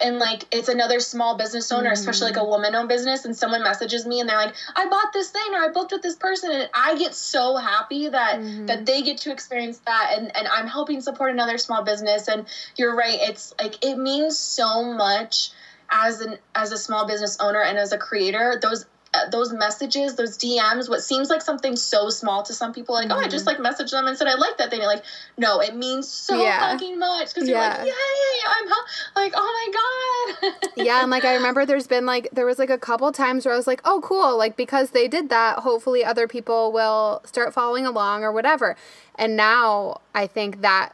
and 0.00 0.18
like 0.18 0.44
it's 0.52 0.68
another 0.68 1.00
small 1.00 1.36
business 1.36 1.70
owner, 1.72 1.90
mm. 1.90 1.94
especially 1.94 2.28
like 2.28 2.36
a 2.36 2.46
mm. 2.46 2.48
woman-owned 2.48 2.88
business, 2.88 3.24
and 3.24 3.36
someone 3.36 3.62
messages 3.62 4.06
me 4.06 4.20
and 4.20 4.28
they're 4.28 4.36
like, 4.36 4.54
"I 4.76 4.88
bought 4.88 5.12
this 5.12 5.30
thing 5.30 5.54
or 5.54 5.58
I 5.58 5.68
booked 5.68 5.92
with 5.92 6.02
this 6.02 6.16
person," 6.16 6.50
and 6.52 6.70
I 6.74 6.96
get 6.96 7.14
so 7.14 7.56
happy 7.56 8.08
that 8.08 8.40
mm-hmm. 8.40 8.66
that 8.66 8.86
they 8.86 9.02
get 9.02 9.18
to 9.18 9.32
experience 9.32 9.78
that, 9.86 10.14
and 10.16 10.36
and 10.36 10.46
I'm 10.48 10.66
helping 10.66 11.00
support 11.00 11.32
another 11.32 11.58
small 11.58 11.84
business. 11.84 12.28
And 12.28 12.46
you're 12.76 12.94
right, 12.94 13.18
it's 13.20 13.54
like 13.60 13.84
it 13.84 13.96
means 13.96 14.38
so 14.38 14.84
much 14.84 15.50
as 15.90 16.20
an 16.20 16.38
as 16.54 16.72
a 16.72 16.78
small 16.78 17.06
business 17.06 17.38
owner 17.40 17.62
and 17.62 17.78
as 17.78 17.92
a 17.92 17.98
creator. 17.98 18.58
Those 18.60 18.84
uh, 19.14 19.28
those 19.30 19.52
messages, 19.52 20.16
those 20.16 20.36
DMs, 20.36 20.88
what 20.88 21.02
seems 21.02 21.30
like 21.30 21.40
something 21.40 21.76
so 21.76 22.10
small 22.10 22.42
to 22.42 22.52
some 22.52 22.72
people, 22.72 22.94
like, 22.94 23.08
mm-hmm. 23.08 23.18
oh, 23.18 23.20
I 23.20 23.28
just 23.28 23.46
mm-hmm. 23.46 23.62
like 23.62 23.74
messaged 23.74 23.90
them 23.90 24.06
and 24.06 24.16
said 24.16 24.28
I 24.28 24.34
like 24.34 24.58
that 24.58 24.70
thing. 24.70 24.82
Like, 24.82 25.02
no, 25.38 25.60
it 25.60 25.74
means 25.74 26.08
so 26.08 26.40
yeah. 26.42 26.72
fucking 26.72 26.98
much 26.98 27.34
because 27.34 27.48
yeah. 27.48 27.84
you're 27.84 27.86
like, 27.86 27.86
yay, 27.86 28.48
I'm 28.48 28.68
like, 29.16 29.32
oh 29.34 30.38
my 30.42 30.50
god. 30.50 30.70
yeah, 30.76 31.02
and 31.02 31.10
like 31.10 31.24
I 31.24 31.34
remember 31.34 31.64
there's 31.64 31.86
been 31.86 32.04
like 32.04 32.28
there 32.32 32.44
was 32.44 32.58
like 32.58 32.70
a 32.70 32.78
couple 32.78 33.10
times 33.12 33.44
where 33.46 33.54
I 33.54 33.56
was 33.56 33.66
like, 33.66 33.80
oh, 33.84 34.00
cool, 34.02 34.36
like 34.36 34.56
because 34.56 34.90
they 34.90 35.08
did 35.08 35.30
that, 35.30 35.60
hopefully 35.60 36.04
other 36.04 36.28
people 36.28 36.70
will 36.70 37.22
start 37.24 37.54
following 37.54 37.86
along 37.86 38.24
or 38.24 38.32
whatever. 38.32 38.76
And 39.14 39.36
now 39.36 40.00
I 40.14 40.26
think 40.26 40.60
that 40.60 40.92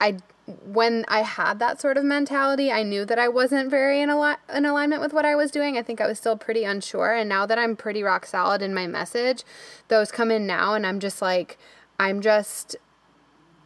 I 0.00 0.18
when 0.46 1.04
I 1.08 1.22
had 1.22 1.58
that 1.58 1.80
sort 1.80 1.96
of 1.96 2.04
mentality, 2.04 2.70
I 2.70 2.84
knew 2.84 3.04
that 3.04 3.18
I 3.18 3.28
wasn't 3.28 3.68
very 3.68 4.00
in, 4.00 4.10
al- 4.10 4.38
in 4.54 4.64
alignment 4.64 5.02
with 5.02 5.12
what 5.12 5.24
I 5.24 5.34
was 5.34 5.50
doing. 5.50 5.76
I 5.76 5.82
think 5.82 6.00
I 6.00 6.06
was 6.06 6.18
still 6.18 6.36
pretty 6.36 6.62
unsure. 6.62 7.12
And 7.12 7.28
now 7.28 7.46
that 7.46 7.58
I'm 7.58 7.74
pretty 7.74 8.02
rock 8.02 8.26
solid 8.26 8.62
in 8.62 8.72
my 8.72 8.86
message, 8.86 9.42
those 9.88 10.12
come 10.12 10.30
in 10.30 10.46
now, 10.46 10.74
and 10.74 10.86
I'm 10.86 11.00
just 11.00 11.20
like, 11.20 11.58
I'm 11.98 12.20
just. 12.20 12.76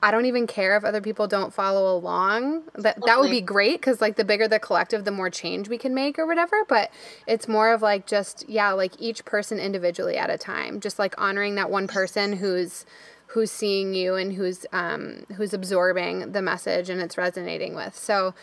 I 0.03 0.11
don't 0.11 0.25
even 0.25 0.47
care 0.47 0.79
if 0.79 0.85
other 0.85 1.03
people 1.03 1.29
don't 1.29 1.53
follow 1.53 1.95
along. 1.95 2.63
That 2.75 2.99
that 3.05 3.21
would 3.21 3.31
be 3.31 3.43
great 3.43 3.83
cuz 3.83 4.01
like 4.01 4.17
the 4.17 4.25
bigger 4.25 4.49
the 4.49 4.59
collective 4.59 5.05
the 5.05 5.11
more 5.11 5.29
change 5.29 5.69
we 5.69 5.77
can 5.77 5.93
make 5.93 6.19
or 6.19 6.27
whatever, 6.27 6.65
but 6.67 6.91
it's 7.27 7.47
more 7.47 7.71
of 7.71 7.83
like 7.83 8.07
just 8.07 8.49
yeah, 8.49 8.73
like 8.73 8.93
each 8.99 9.27
person 9.27 9.59
individually 9.59 10.17
at 10.17 10.31
a 10.31 10.39
time. 10.39 10.81
Just 10.81 10.99
like 10.99 11.15
honoring 11.21 11.57
that 11.57 11.69
one 11.69 11.87
person 11.87 12.33
who's 12.33 12.87
who's 13.31 13.51
seeing 13.51 13.95
you 13.95 14.17
and 14.17 14.33
who's 14.33 14.67
um, 14.73 15.25
who's 15.37 15.55
absorbing 15.55 16.33
the 16.33 16.43
message 16.43 16.91
and 16.91 17.01
it's 17.01 17.17
resonating 17.17 17.75
with. 17.75 17.97
So 17.97 18.35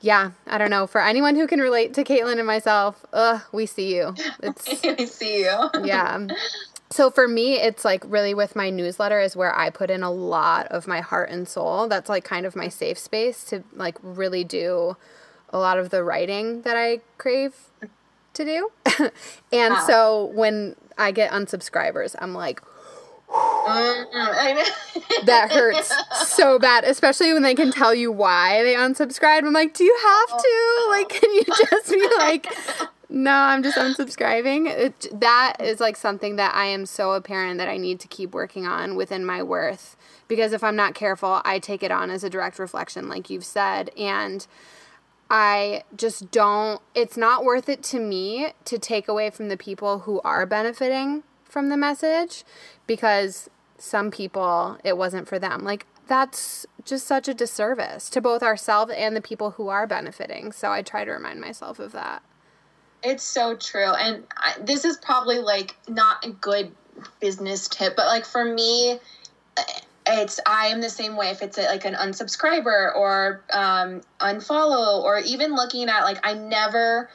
yeah, 0.00 0.32
I 0.46 0.58
don't 0.58 0.70
know. 0.70 0.86
For 0.86 1.00
anyone 1.00 1.36
who 1.36 1.46
can 1.46 1.60
relate 1.60 1.94
to 1.94 2.04
Caitlin 2.04 2.38
and 2.38 2.46
myself, 2.46 3.06
ugh, 3.12 3.40
we 3.52 3.64
see 3.64 3.96
you. 3.96 4.14
It's 4.42 4.82
we 4.98 5.06
see 5.06 5.40
you. 5.44 5.70
yeah. 5.84 6.26
So 6.90 7.10
for 7.10 7.26
me, 7.26 7.54
it's 7.54 7.84
like 7.84 8.04
really 8.06 8.34
with 8.34 8.54
my 8.54 8.70
newsletter 8.70 9.20
is 9.20 9.34
where 9.34 9.56
I 9.56 9.70
put 9.70 9.90
in 9.90 10.02
a 10.02 10.10
lot 10.10 10.66
of 10.66 10.86
my 10.86 11.00
heart 11.00 11.30
and 11.30 11.48
soul. 11.48 11.88
That's 11.88 12.08
like 12.08 12.24
kind 12.24 12.44
of 12.44 12.54
my 12.54 12.68
safe 12.68 12.98
space 12.98 13.44
to 13.44 13.62
like 13.72 13.96
really 14.02 14.44
do 14.44 14.96
a 15.50 15.58
lot 15.58 15.78
of 15.78 15.90
the 15.90 16.02
writing 16.02 16.62
that 16.62 16.76
I 16.76 17.00
crave 17.18 17.54
to 18.34 18.44
do. 18.44 18.70
and 19.52 19.74
wow. 19.74 19.84
so 19.86 20.24
when 20.34 20.76
I 20.98 21.12
get 21.12 21.30
unsubscribers, 21.30 22.16
I'm 22.18 22.34
like. 22.34 22.60
Mm, 23.28 25.24
that 25.24 25.50
hurts 25.50 25.92
so 26.28 26.58
bad, 26.58 26.84
especially 26.84 27.32
when 27.32 27.42
they 27.42 27.54
can 27.54 27.72
tell 27.72 27.94
you 27.94 28.12
why 28.12 28.62
they 28.62 28.74
unsubscribed. 28.74 29.44
I'm 29.46 29.52
like, 29.52 29.74
do 29.74 29.84
you 29.84 29.98
have 30.02 30.38
to? 30.38 30.86
Like, 30.90 31.08
can 31.08 31.32
you 31.32 31.42
just 31.70 31.90
be 31.90 32.08
like, 32.18 32.46
no, 33.08 33.32
I'm 33.32 33.62
just 33.62 33.78
unsubscribing? 33.78 34.68
It, 34.68 35.20
that 35.20 35.56
is 35.60 35.80
like 35.80 35.96
something 35.96 36.36
that 36.36 36.54
I 36.54 36.66
am 36.66 36.86
so 36.86 37.12
apparent 37.12 37.58
that 37.58 37.68
I 37.68 37.76
need 37.76 38.00
to 38.00 38.08
keep 38.08 38.32
working 38.32 38.66
on 38.66 38.96
within 38.96 39.24
my 39.24 39.42
worth. 39.42 39.96
Because 40.28 40.52
if 40.52 40.62
I'm 40.62 40.76
not 40.76 40.94
careful, 40.94 41.40
I 41.44 41.58
take 41.58 41.82
it 41.82 41.90
on 41.90 42.10
as 42.10 42.22
a 42.22 42.30
direct 42.30 42.58
reflection, 42.58 43.08
like 43.08 43.30
you've 43.30 43.44
said. 43.44 43.90
And 43.96 44.46
I 45.30 45.84
just 45.96 46.30
don't, 46.30 46.80
it's 46.94 47.16
not 47.16 47.44
worth 47.44 47.68
it 47.68 47.82
to 47.84 47.98
me 47.98 48.48
to 48.66 48.78
take 48.78 49.08
away 49.08 49.30
from 49.30 49.48
the 49.48 49.56
people 49.56 50.00
who 50.00 50.20
are 50.20 50.44
benefiting 50.44 51.22
from 51.54 51.68
the 51.68 51.76
message 51.76 52.44
because 52.88 53.48
some 53.78 54.10
people 54.10 54.76
it 54.82 54.98
wasn't 54.98 55.28
for 55.28 55.38
them. 55.38 55.62
Like 55.62 55.86
that's 56.08 56.66
just 56.84 57.06
such 57.06 57.28
a 57.28 57.32
disservice 57.32 58.10
to 58.10 58.20
both 58.20 58.42
ourselves 58.42 58.92
and 58.94 59.14
the 59.14 59.22
people 59.22 59.52
who 59.52 59.68
are 59.68 59.86
benefiting. 59.86 60.50
So 60.50 60.72
I 60.72 60.82
try 60.82 61.04
to 61.04 61.12
remind 61.12 61.40
myself 61.40 61.78
of 61.78 61.92
that. 61.92 62.24
It's 63.04 63.22
so 63.22 63.54
true. 63.54 63.92
And 63.92 64.24
I, 64.36 64.56
this 64.60 64.84
is 64.84 64.96
probably 64.96 65.38
like 65.38 65.76
not 65.88 66.26
a 66.26 66.30
good 66.30 66.72
business 67.20 67.68
tip, 67.68 67.94
but 67.94 68.06
like 68.06 68.24
for 68.24 68.44
me, 68.44 68.98
it's 70.06 70.40
I 70.44 70.66
am 70.66 70.80
the 70.80 70.90
same 70.90 71.16
way. 71.16 71.28
If 71.28 71.40
it's 71.40 71.56
like 71.56 71.84
an 71.84 71.94
unsubscriber 71.94 72.96
or 72.96 73.44
um, 73.52 74.00
unfollow, 74.20 75.04
or 75.04 75.20
even 75.20 75.54
looking 75.54 75.88
at 75.88 76.02
like 76.02 76.18
I 76.24 76.34
never 76.34 77.08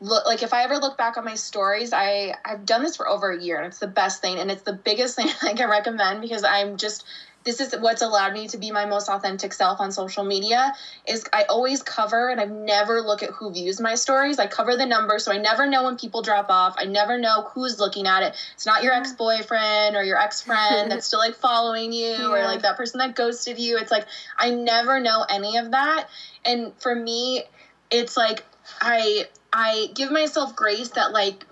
look 0.00 0.26
like 0.26 0.42
if 0.42 0.52
I 0.52 0.64
ever 0.64 0.76
look 0.76 0.98
back 0.98 1.16
on 1.16 1.24
my 1.24 1.34
stories, 1.34 1.92
I 1.92 2.34
I've 2.44 2.66
done 2.66 2.82
this 2.82 2.96
for 2.96 3.08
over 3.08 3.30
a 3.30 3.40
year 3.40 3.58
and 3.58 3.66
it's 3.66 3.78
the 3.78 3.86
best 3.86 4.20
thing 4.20 4.38
and 4.38 4.50
it's 4.50 4.62
the 4.62 4.72
biggest 4.72 5.16
thing 5.16 5.28
I 5.42 5.54
can 5.54 5.70
recommend 5.70 6.20
because 6.20 6.44
I'm 6.44 6.76
just 6.76 7.04
this 7.44 7.60
is 7.60 7.72
what's 7.78 8.02
allowed 8.02 8.32
me 8.32 8.48
to 8.48 8.58
be 8.58 8.72
my 8.72 8.86
most 8.86 9.08
authentic 9.08 9.52
self 9.52 9.80
on 9.80 9.92
social 9.92 10.24
media 10.24 10.74
is 11.06 11.24
I 11.32 11.44
always 11.44 11.80
cover 11.80 12.28
and 12.28 12.40
I 12.40 12.44
never 12.44 13.00
look 13.00 13.22
at 13.22 13.30
who 13.30 13.52
views 13.52 13.80
my 13.80 13.94
stories. 13.94 14.40
I 14.40 14.48
cover 14.48 14.76
the 14.76 14.84
numbers 14.84 15.24
so 15.24 15.32
I 15.32 15.38
never 15.38 15.64
know 15.64 15.84
when 15.84 15.96
people 15.96 16.22
drop 16.22 16.50
off. 16.50 16.74
I 16.76 16.86
never 16.86 17.18
know 17.18 17.42
who's 17.54 17.78
looking 17.78 18.08
at 18.08 18.24
it. 18.24 18.34
It's 18.54 18.66
not 18.66 18.82
your 18.82 18.94
mm-hmm. 18.94 19.02
ex-boyfriend 19.02 19.94
or 19.94 20.02
your 20.02 20.20
ex-friend 20.20 20.90
that's 20.90 21.06
still 21.06 21.20
like 21.20 21.36
following 21.36 21.92
you 21.92 22.08
yeah. 22.18 22.26
or 22.26 22.42
like 22.42 22.62
that 22.62 22.76
person 22.76 22.98
that 22.98 23.14
ghosted 23.14 23.60
you. 23.60 23.78
It's 23.78 23.92
like 23.92 24.06
I 24.36 24.50
never 24.50 24.98
know 24.98 25.24
any 25.28 25.56
of 25.56 25.70
that. 25.70 26.08
And 26.44 26.72
for 26.80 26.94
me, 26.94 27.44
it's 27.92 28.16
like 28.16 28.44
I 28.80 29.24
I 29.52 29.88
give 29.94 30.10
myself 30.10 30.54
grace 30.54 30.88
that 30.90 31.12
like 31.12 31.44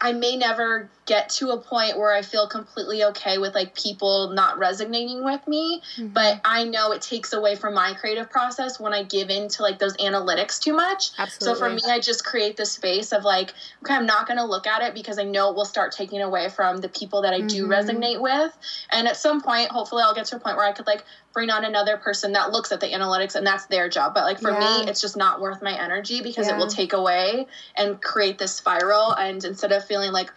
I 0.00 0.12
may 0.12 0.36
never 0.36 0.88
get 1.10 1.28
to 1.28 1.50
a 1.50 1.58
point 1.58 1.98
where 1.98 2.14
I 2.14 2.22
feel 2.22 2.46
completely 2.46 3.02
okay 3.02 3.38
with 3.38 3.52
like 3.52 3.74
people 3.74 4.30
not 4.30 4.60
resonating 4.60 5.24
with 5.24 5.44
me, 5.48 5.82
mm-hmm. 5.96 6.06
but 6.06 6.40
I 6.44 6.62
know 6.62 6.92
it 6.92 7.02
takes 7.02 7.32
away 7.32 7.56
from 7.56 7.74
my 7.74 7.94
creative 7.94 8.30
process 8.30 8.78
when 8.78 8.94
I 8.94 9.02
give 9.02 9.28
in 9.28 9.48
to 9.48 9.62
like 9.62 9.80
those 9.80 9.96
analytics 9.96 10.60
too 10.60 10.72
much. 10.72 11.10
Absolutely. 11.18 11.58
So 11.58 11.58
for 11.58 11.68
me, 11.68 11.80
I 11.84 11.98
just 11.98 12.24
create 12.24 12.56
the 12.56 12.64
space 12.64 13.10
of 13.10 13.24
like, 13.24 13.52
okay, 13.82 13.92
I'm 13.92 14.06
not 14.06 14.28
going 14.28 14.36
to 14.36 14.44
look 14.44 14.68
at 14.68 14.82
it 14.82 14.94
because 14.94 15.18
I 15.18 15.24
know 15.24 15.50
it 15.50 15.56
will 15.56 15.64
start 15.64 15.90
taking 15.90 16.22
away 16.22 16.48
from 16.48 16.76
the 16.76 16.88
people 16.88 17.22
that 17.22 17.34
I 17.34 17.40
do 17.40 17.66
mm-hmm. 17.66 17.72
resonate 17.72 18.20
with. 18.20 18.56
And 18.92 19.08
at 19.08 19.16
some 19.16 19.40
point, 19.40 19.68
hopefully, 19.70 20.04
I'll 20.04 20.14
get 20.14 20.26
to 20.26 20.36
a 20.36 20.38
point 20.38 20.58
where 20.58 20.66
I 20.66 20.70
could 20.70 20.86
like 20.86 21.02
bring 21.32 21.50
on 21.50 21.64
another 21.64 21.96
person 21.96 22.34
that 22.34 22.52
looks 22.52 22.70
at 22.70 22.78
the 22.78 22.86
analytics 22.86 23.34
and 23.34 23.44
that's 23.44 23.66
their 23.66 23.88
job. 23.88 24.14
But 24.14 24.26
like 24.26 24.40
for 24.40 24.52
yeah. 24.52 24.82
me, 24.84 24.88
it's 24.88 25.00
just 25.00 25.16
not 25.16 25.40
worth 25.40 25.60
my 25.60 25.76
energy 25.76 26.22
because 26.22 26.46
yeah. 26.46 26.54
it 26.54 26.58
will 26.58 26.68
take 26.68 26.92
away 26.92 27.48
and 27.76 28.00
create 28.00 28.38
this 28.38 28.54
spiral. 28.54 29.10
And 29.10 29.42
instead 29.44 29.72
of 29.72 29.84
feeling 29.84 30.12
like, 30.12 30.30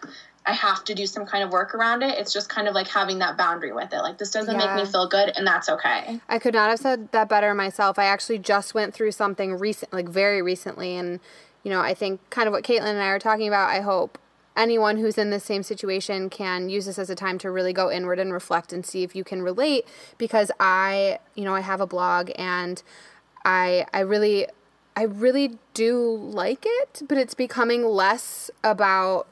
I 0.46 0.52
have 0.52 0.84
to 0.84 0.94
do 0.94 1.06
some 1.06 1.24
kind 1.24 1.42
of 1.42 1.50
work 1.50 1.74
around 1.74 2.02
it. 2.02 2.18
It's 2.18 2.32
just 2.32 2.48
kind 2.48 2.68
of 2.68 2.74
like 2.74 2.88
having 2.88 3.18
that 3.20 3.36
boundary 3.38 3.72
with 3.72 3.92
it. 3.92 3.98
Like 3.98 4.18
this 4.18 4.30
doesn't 4.30 4.58
yeah. 4.58 4.74
make 4.74 4.84
me 4.84 4.90
feel 4.90 5.08
good 5.08 5.32
and 5.36 5.46
that's 5.46 5.68
okay. 5.68 6.20
I 6.28 6.38
could 6.38 6.54
not 6.54 6.68
have 6.68 6.78
said 6.78 7.10
that 7.12 7.28
better 7.28 7.54
myself. 7.54 7.98
I 7.98 8.04
actually 8.04 8.38
just 8.38 8.74
went 8.74 8.92
through 8.92 9.12
something 9.12 9.58
recent 9.58 9.92
like 9.92 10.08
very 10.08 10.42
recently 10.42 10.96
and 10.96 11.20
you 11.62 11.70
know, 11.70 11.80
I 11.80 11.94
think 11.94 12.20
kind 12.28 12.46
of 12.46 12.52
what 12.52 12.62
Caitlin 12.62 12.90
and 12.90 13.00
I 13.00 13.06
are 13.06 13.18
talking 13.18 13.48
about, 13.48 13.70
I 13.70 13.80
hope 13.80 14.18
anyone 14.56 14.98
who's 14.98 15.18
in 15.18 15.30
the 15.30 15.40
same 15.40 15.62
situation 15.62 16.30
can 16.30 16.68
use 16.68 16.86
this 16.86 16.98
as 16.98 17.10
a 17.10 17.14
time 17.14 17.38
to 17.38 17.50
really 17.50 17.72
go 17.72 17.90
inward 17.90 18.18
and 18.18 18.32
reflect 18.32 18.72
and 18.72 18.84
see 18.84 19.02
if 19.02 19.16
you 19.16 19.24
can 19.24 19.42
relate 19.42 19.86
because 20.18 20.50
I, 20.60 21.18
you 21.34 21.44
know, 21.44 21.54
I 21.54 21.60
have 21.60 21.80
a 21.80 21.86
blog 21.86 22.30
and 22.36 22.82
I 23.44 23.86
I 23.92 24.00
really 24.00 24.46
I 24.96 25.02
really 25.02 25.58
do 25.72 26.16
like 26.16 26.64
it, 26.64 27.02
but 27.08 27.18
it's 27.18 27.34
becoming 27.34 27.84
less 27.84 28.50
about 28.62 29.26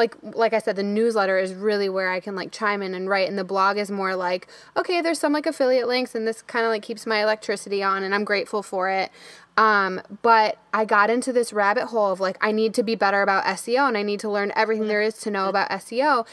like 0.00 0.16
like 0.22 0.54
I 0.54 0.58
said, 0.58 0.76
the 0.76 0.82
newsletter 0.82 1.38
is 1.38 1.54
really 1.54 1.88
where 1.88 2.10
I 2.10 2.20
can 2.20 2.34
like 2.34 2.50
chime 2.50 2.82
in 2.82 2.94
and 2.94 3.08
write, 3.08 3.28
and 3.28 3.38
the 3.38 3.44
blog 3.44 3.76
is 3.76 3.90
more 3.90 4.16
like, 4.16 4.48
okay, 4.76 5.02
there's 5.02 5.20
some 5.20 5.32
like 5.32 5.46
affiliate 5.46 5.86
links, 5.86 6.14
and 6.14 6.26
this 6.26 6.40
kind 6.42 6.64
of 6.64 6.70
like 6.70 6.82
keeps 6.82 7.06
my 7.06 7.22
electricity 7.22 7.82
on, 7.82 8.02
and 8.02 8.14
I'm 8.14 8.24
grateful 8.24 8.62
for 8.62 8.88
it. 8.88 9.10
Um, 9.56 10.00
but 10.22 10.58
I 10.72 10.86
got 10.86 11.10
into 11.10 11.34
this 11.34 11.52
rabbit 11.52 11.86
hole 11.86 12.10
of 12.10 12.18
like 12.18 12.38
I 12.40 12.50
need 12.50 12.72
to 12.74 12.82
be 12.82 12.94
better 12.94 13.20
about 13.20 13.44
SEO, 13.44 13.86
and 13.86 13.96
I 13.96 14.02
need 14.02 14.20
to 14.20 14.30
learn 14.30 14.52
everything 14.56 14.88
there 14.88 15.02
is 15.02 15.18
to 15.18 15.30
know 15.30 15.48
about 15.48 15.68
SEO. 15.70 16.26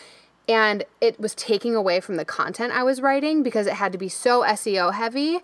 And 0.50 0.86
it 1.02 1.20
was 1.20 1.36
taking 1.36 1.76
away 1.76 2.00
from 2.00 2.16
the 2.16 2.24
content 2.24 2.72
I 2.72 2.84
was 2.84 3.02
writing 3.02 3.44
because 3.44 3.68
it 3.68 3.74
had 3.74 3.92
to 3.92 3.98
be 3.98 4.08
so 4.08 4.44
SEO 4.44 4.94
heavy. 4.94 5.40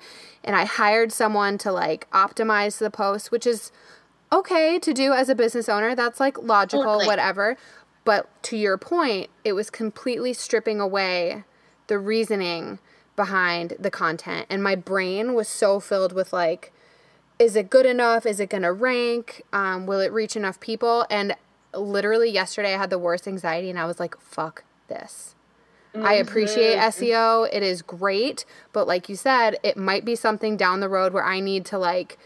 And 0.46 0.56
I 0.56 0.64
hired 0.64 1.12
someone 1.12 1.58
to 1.58 1.74
like 1.74 2.10
optimize 2.12 2.78
the 2.78 2.90
post, 2.90 3.30
which 3.30 3.46
is 3.46 3.74
okay 4.34 4.80
to 4.80 4.94
do 4.94 5.14
as 5.14 5.30
a 5.30 5.36
business 5.36 5.70
owner. 5.70 5.96
That's 5.96 6.20
like 6.20 6.42
logical, 6.42 6.84
totally. 6.84 7.08
whatever. 7.08 7.58
But 8.06 8.30
to 8.44 8.58
your 8.58 8.78
point, 8.78 9.30
it 9.44 9.54
was 9.54 9.70
completely 9.70 10.34
stripping 10.34 10.80
away 10.80 11.44
the 11.88 11.98
reasoning 11.98 12.80
behind 13.16 13.76
the 13.80 13.92
content. 13.92 14.48
And 14.50 14.64
my 14.64 14.76
brain 14.76 15.34
was 15.34 15.48
so 15.48 15.80
filled 15.80 16.14
with 16.14 16.34
like, 16.34 16.74
is 17.40 17.56
it 17.56 17.70
good 17.70 17.86
enough? 17.86 18.26
Is 18.26 18.40
it 18.40 18.50
going 18.50 18.64
to 18.64 18.72
rank? 18.72 19.44
Um, 19.52 19.86
will 19.86 20.00
it 20.00 20.12
reach 20.12 20.36
enough 20.36 20.60
people? 20.60 21.06
And 21.10 21.36
literally 21.74 22.30
yesterday, 22.30 22.74
I 22.74 22.78
had 22.78 22.90
the 22.90 23.00
worst 23.00 23.28
anxiety 23.28 23.70
and 23.70 23.80
I 23.80 23.86
was 23.86 24.00
like, 24.00 24.20
fuck 24.20 24.64
this. 24.88 25.36
Mm-hmm. 25.94 26.06
I 26.06 26.14
appreciate 26.14 26.78
SEO. 26.78 27.48
It 27.52 27.64
is 27.64 27.82
great. 27.82 28.46
But 28.72 28.88
like 28.88 29.10
you 29.10 29.16
said, 29.16 29.58
it 29.64 29.78
might 29.78 30.06
be 30.06 30.16
something 30.16 30.58
down 30.58 30.80
the 30.80 30.90
road 30.90 31.14
where 31.14 31.24
I 31.24 31.40
need 31.40 31.66
to 31.68 31.78
like 31.78 32.18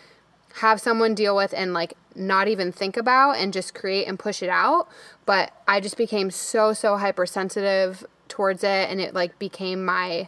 have 0.56 0.80
someone 0.80 1.14
deal 1.14 1.36
with 1.36 1.54
and 1.54 1.74
like 1.74 1.94
not 2.18 2.48
even 2.48 2.72
think 2.72 2.98
about 2.98 3.38
and 3.38 3.54
just 3.54 3.74
create 3.74 4.08
and 4.08 4.18
push 4.18 4.42
it 4.42 4.50
out. 4.50 4.88
But 5.26 5.52
I 5.68 5.80
just 5.80 5.98
became 5.98 6.32
so, 6.32 6.74
so 6.74 6.98
hypersensitive 6.98 8.06
towards 8.28 8.64
it 8.64 8.90
and 8.90 9.00
it 9.00 9.14
like 9.14 9.38
became 9.40 9.86
my 9.86 10.28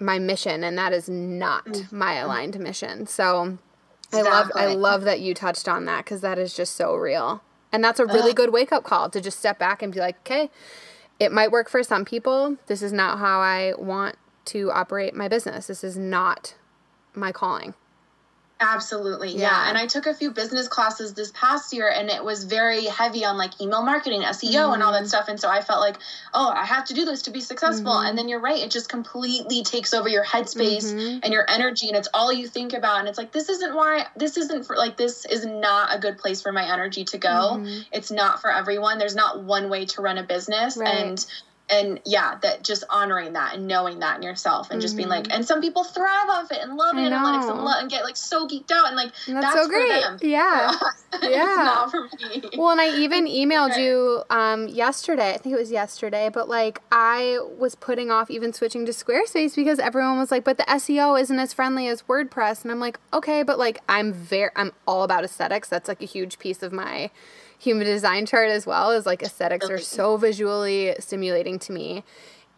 my 0.00 0.18
mission 0.18 0.62
and 0.62 0.78
that 0.78 0.92
is 0.92 1.08
not 1.08 1.66
mm-hmm. 1.66 1.98
my 1.98 2.14
aligned 2.14 2.58
mission. 2.58 3.06
So. 3.06 3.58
I 4.10 4.22
love 4.22 4.50
I 4.54 4.66
love 4.68 5.02
that 5.02 5.20
you 5.20 5.34
touched 5.34 5.68
on 5.68 5.84
that 5.84 6.06
cuz 6.06 6.22
that 6.22 6.38
is 6.38 6.54
just 6.54 6.76
so 6.76 6.94
real. 6.94 7.42
And 7.70 7.84
that's 7.84 8.00
a 8.00 8.06
really 8.06 8.32
good 8.32 8.50
wake 8.50 8.72
up 8.72 8.82
call 8.82 9.10
to 9.10 9.20
just 9.20 9.38
step 9.38 9.58
back 9.58 9.82
and 9.82 9.92
be 9.92 10.00
like, 10.00 10.16
"Okay, 10.20 10.50
it 11.20 11.30
might 11.30 11.50
work 11.50 11.68
for 11.68 11.82
some 11.82 12.06
people. 12.06 12.56
This 12.68 12.80
is 12.80 12.90
not 12.90 13.18
how 13.18 13.40
I 13.40 13.74
want 13.76 14.16
to 14.46 14.72
operate 14.72 15.14
my 15.14 15.28
business. 15.28 15.66
This 15.66 15.84
is 15.84 15.98
not 15.98 16.54
my 17.14 17.32
calling." 17.32 17.74
Absolutely. 18.60 19.30
Yeah. 19.30 19.42
yeah. 19.42 19.68
And 19.68 19.78
I 19.78 19.86
took 19.86 20.06
a 20.06 20.14
few 20.14 20.32
business 20.32 20.66
classes 20.66 21.14
this 21.14 21.30
past 21.32 21.72
year 21.72 21.88
and 21.88 22.10
it 22.10 22.24
was 22.24 22.44
very 22.44 22.86
heavy 22.86 23.24
on 23.24 23.38
like 23.38 23.60
email 23.60 23.82
marketing, 23.82 24.22
SEO 24.22 24.50
mm-hmm. 24.50 24.74
and 24.74 24.82
all 24.82 24.92
that 24.92 24.98
mm-hmm. 24.98 25.06
stuff. 25.06 25.28
And 25.28 25.38
so 25.38 25.48
I 25.48 25.60
felt 25.60 25.80
like, 25.80 25.96
oh, 26.34 26.48
I 26.48 26.64
have 26.64 26.84
to 26.86 26.94
do 26.94 27.04
this 27.04 27.22
to 27.22 27.30
be 27.30 27.40
successful. 27.40 27.92
Mm-hmm. 27.92 28.06
And 28.08 28.18
then 28.18 28.28
you're 28.28 28.40
right, 28.40 28.58
it 28.58 28.70
just 28.70 28.88
completely 28.88 29.62
takes 29.62 29.94
over 29.94 30.08
your 30.08 30.24
headspace 30.24 30.92
mm-hmm. 30.92 31.20
and 31.22 31.32
your 31.32 31.44
energy 31.48 31.88
and 31.88 31.96
it's 31.96 32.08
all 32.12 32.32
you 32.32 32.48
think 32.48 32.72
about. 32.72 32.98
And 32.98 33.08
it's 33.08 33.18
like, 33.18 33.30
this 33.30 33.48
isn't 33.48 33.74
why 33.74 34.06
this 34.16 34.36
isn't 34.36 34.64
for 34.64 34.76
like 34.76 34.96
this 34.96 35.24
is 35.24 35.46
not 35.46 35.94
a 35.94 35.98
good 36.00 36.18
place 36.18 36.42
for 36.42 36.50
my 36.50 36.72
energy 36.72 37.04
to 37.04 37.18
go. 37.18 37.28
Mm-hmm. 37.28 37.82
It's 37.92 38.10
not 38.10 38.40
for 38.40 38.50
everyone. 38.50 38.98
There's 38.98 39.16
not 39.16 39.44
one 39.44 39.70
way 39.70 39.86
to 39.86 40.02
run 40.02 40.18
a 40.18 40.24
business. 40.24 40.76
Right. 40.76 40.88
And 40.88 41.26
and 41.70 42.00
yeah 42.04 42.38
that 42.42 42.62
just 42.62 42.84
honoring 42.88 43.34
that 43.34 43.54
and 43.54 43.66
knowing 43.66 43.98
that 43.98 44.16
in 44.16 44.22
yourself 44.22 44.70
and 44.70 44.78
mm-hmm. 44.78 44.82
just 44.82 44.96
being 44.96 45.08
like 45.08 45.24
mm-hmm. 45.24 45.32
and 45.32 45.44
some 45.44 45.60
people 45.60 45.84
thrive 45.84 46.28
off 46.28 46.50
it 46.50 46.58
and 46.62 46.76
love 46.76 46.94
analytics 46.94 47.50
and, 47.50 47.62
lo- 47.62 47.78
and 47.78 47.90
get 47.90 48.04
like 48.04 48.16
so 48.16 48.46
geeked 48.46 48.70
out 48.70 48.86
and 48.86 48.96
like 48.96 49.12
that's, 49.26 49.40
that's 49.40 49.54
so 49.54 49.68
great. 49.68 50.22
yeah. 50.22 50.72
Yeah. 51.22 51.88
well 52.58 52.70
and 52.70 52.80
i 52.80 52.94
even 52.98 53.24
emailed 53.26 53.70
okay. 53.70 53.84
you 53.84 54.22
um 54.28 54.68
yesterday. 54.68 55.30
I 55.32 55.38
think 55.38 55.54
it 55.54 55.58
was 55.58 55.70
yesterday 55.70 56.28
but 56.32 56.48
like 56.48 56.80
i 56.92 57.38
was 57.58 57.74
putting 57.74 58.10
off 58.10 58.30
even 58.30 58.52
switching 58.52 58.84
to 58.86 58.92
squarespace 58.92 59.56
because 59.56 59.78
everyone 59.78 60.18
was 60.18 60.30
like 60.30 60.44
but 60.44 60.58
the 60.58 60.64
seo 60.64 61.18
isn't 61.20 61.38
as 61.38 61.52
friendly 61.52 61.88
as 61.88 62.02
wordpress. 62.02 62.62
And 62.62 62.70
i'm 62.70 62.80
like 62.80 62.98
okay 63.12 63.42
but 63.42 63.58
like 63.58 63.80
i'm 63.88 64.12
very 64.12 64.50
i'm 64.56 64.72
all 64.86 65.02
about 65.02 65.24
aesthetics. 65.24 65.68
That's 65.68 65.88
like 65.88 66.02
a 66.02 66.06
huge 66.06 66.38
piece 66.38 66.62
of 66.62 66.72
my 66.72 67.10
human 67.58 67.86
design 67.86 68.26
chart 68.26 68.50
as 68.50 68.66
well 68.66 68.90
is 68.90 69.04
like 69.06 69.22
aesthetics 69.22 69.68
are 69.68 69.78
so 69.78 70.16
visually 70.16 70.94
stimulating 71.00 71.58
to 71.58 71.72
me 71.72 72.04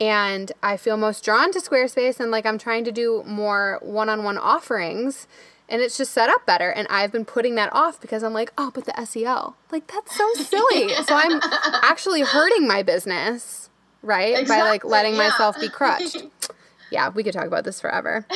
and 0.01 0.51
I 0.63 0.77
feel 0.79 0.97
most 0.97 1.25
drawn 1.25 1.53
to 1.53 1.59
Squarespace 1.61 2.21
and 2.21 2.31
like 2.31 2.47
I'm 2.47 2.59
trying 2.59 2.85
to 2.85 2.93
do 2.93 3.23
more 3.27 3.79
one-on-one 3.83 4.39
offerings 4.39 5.27
and 5.69 5.83
it's 5.83 5.97
just 5.97 6.13
set 6.13 6.29
up 6.31 6.45
better 6.47 6.71
and 6.71 6.89
I've 6.91 7.13
been 7.13 7.25
putting 7.25 7.55
that 7.57 7.73
off 7.73 8.01
because 8.01 8.25
I'm 8.25 8.33
like, 8.33 8.53
"Oh, 8.59 8.71
but 8.75 8.87
the 8.87 8.93
SEO." 8.93 9.55
Like 9.71 9.87
that's 9.87 10.17
so 10.17 10.29
silly. 10.35 10.89
so 11.05 11.15
I'm 11.15 11.41
actually 11.83 12.23
hurting 12.23 12.67
my 12.67 12.83
business, 12.83 13.71
right? 14.03 14.37
Exactly, 14.37 14.65
By 14.65 14.69
like 14.69 14.85
letting 14.85 15.13
yeah. 15.13 15.29
myself 15.29 15.61
be 15.61 15.69
crushed. 15.69 16.25
yeah, 16.91 17.11
we 17.11 17.23
could 17.23 17.35
talk 17.35 17.47
about 17.47 17.65
this 17.65 17.81
forever. 17.81 18.27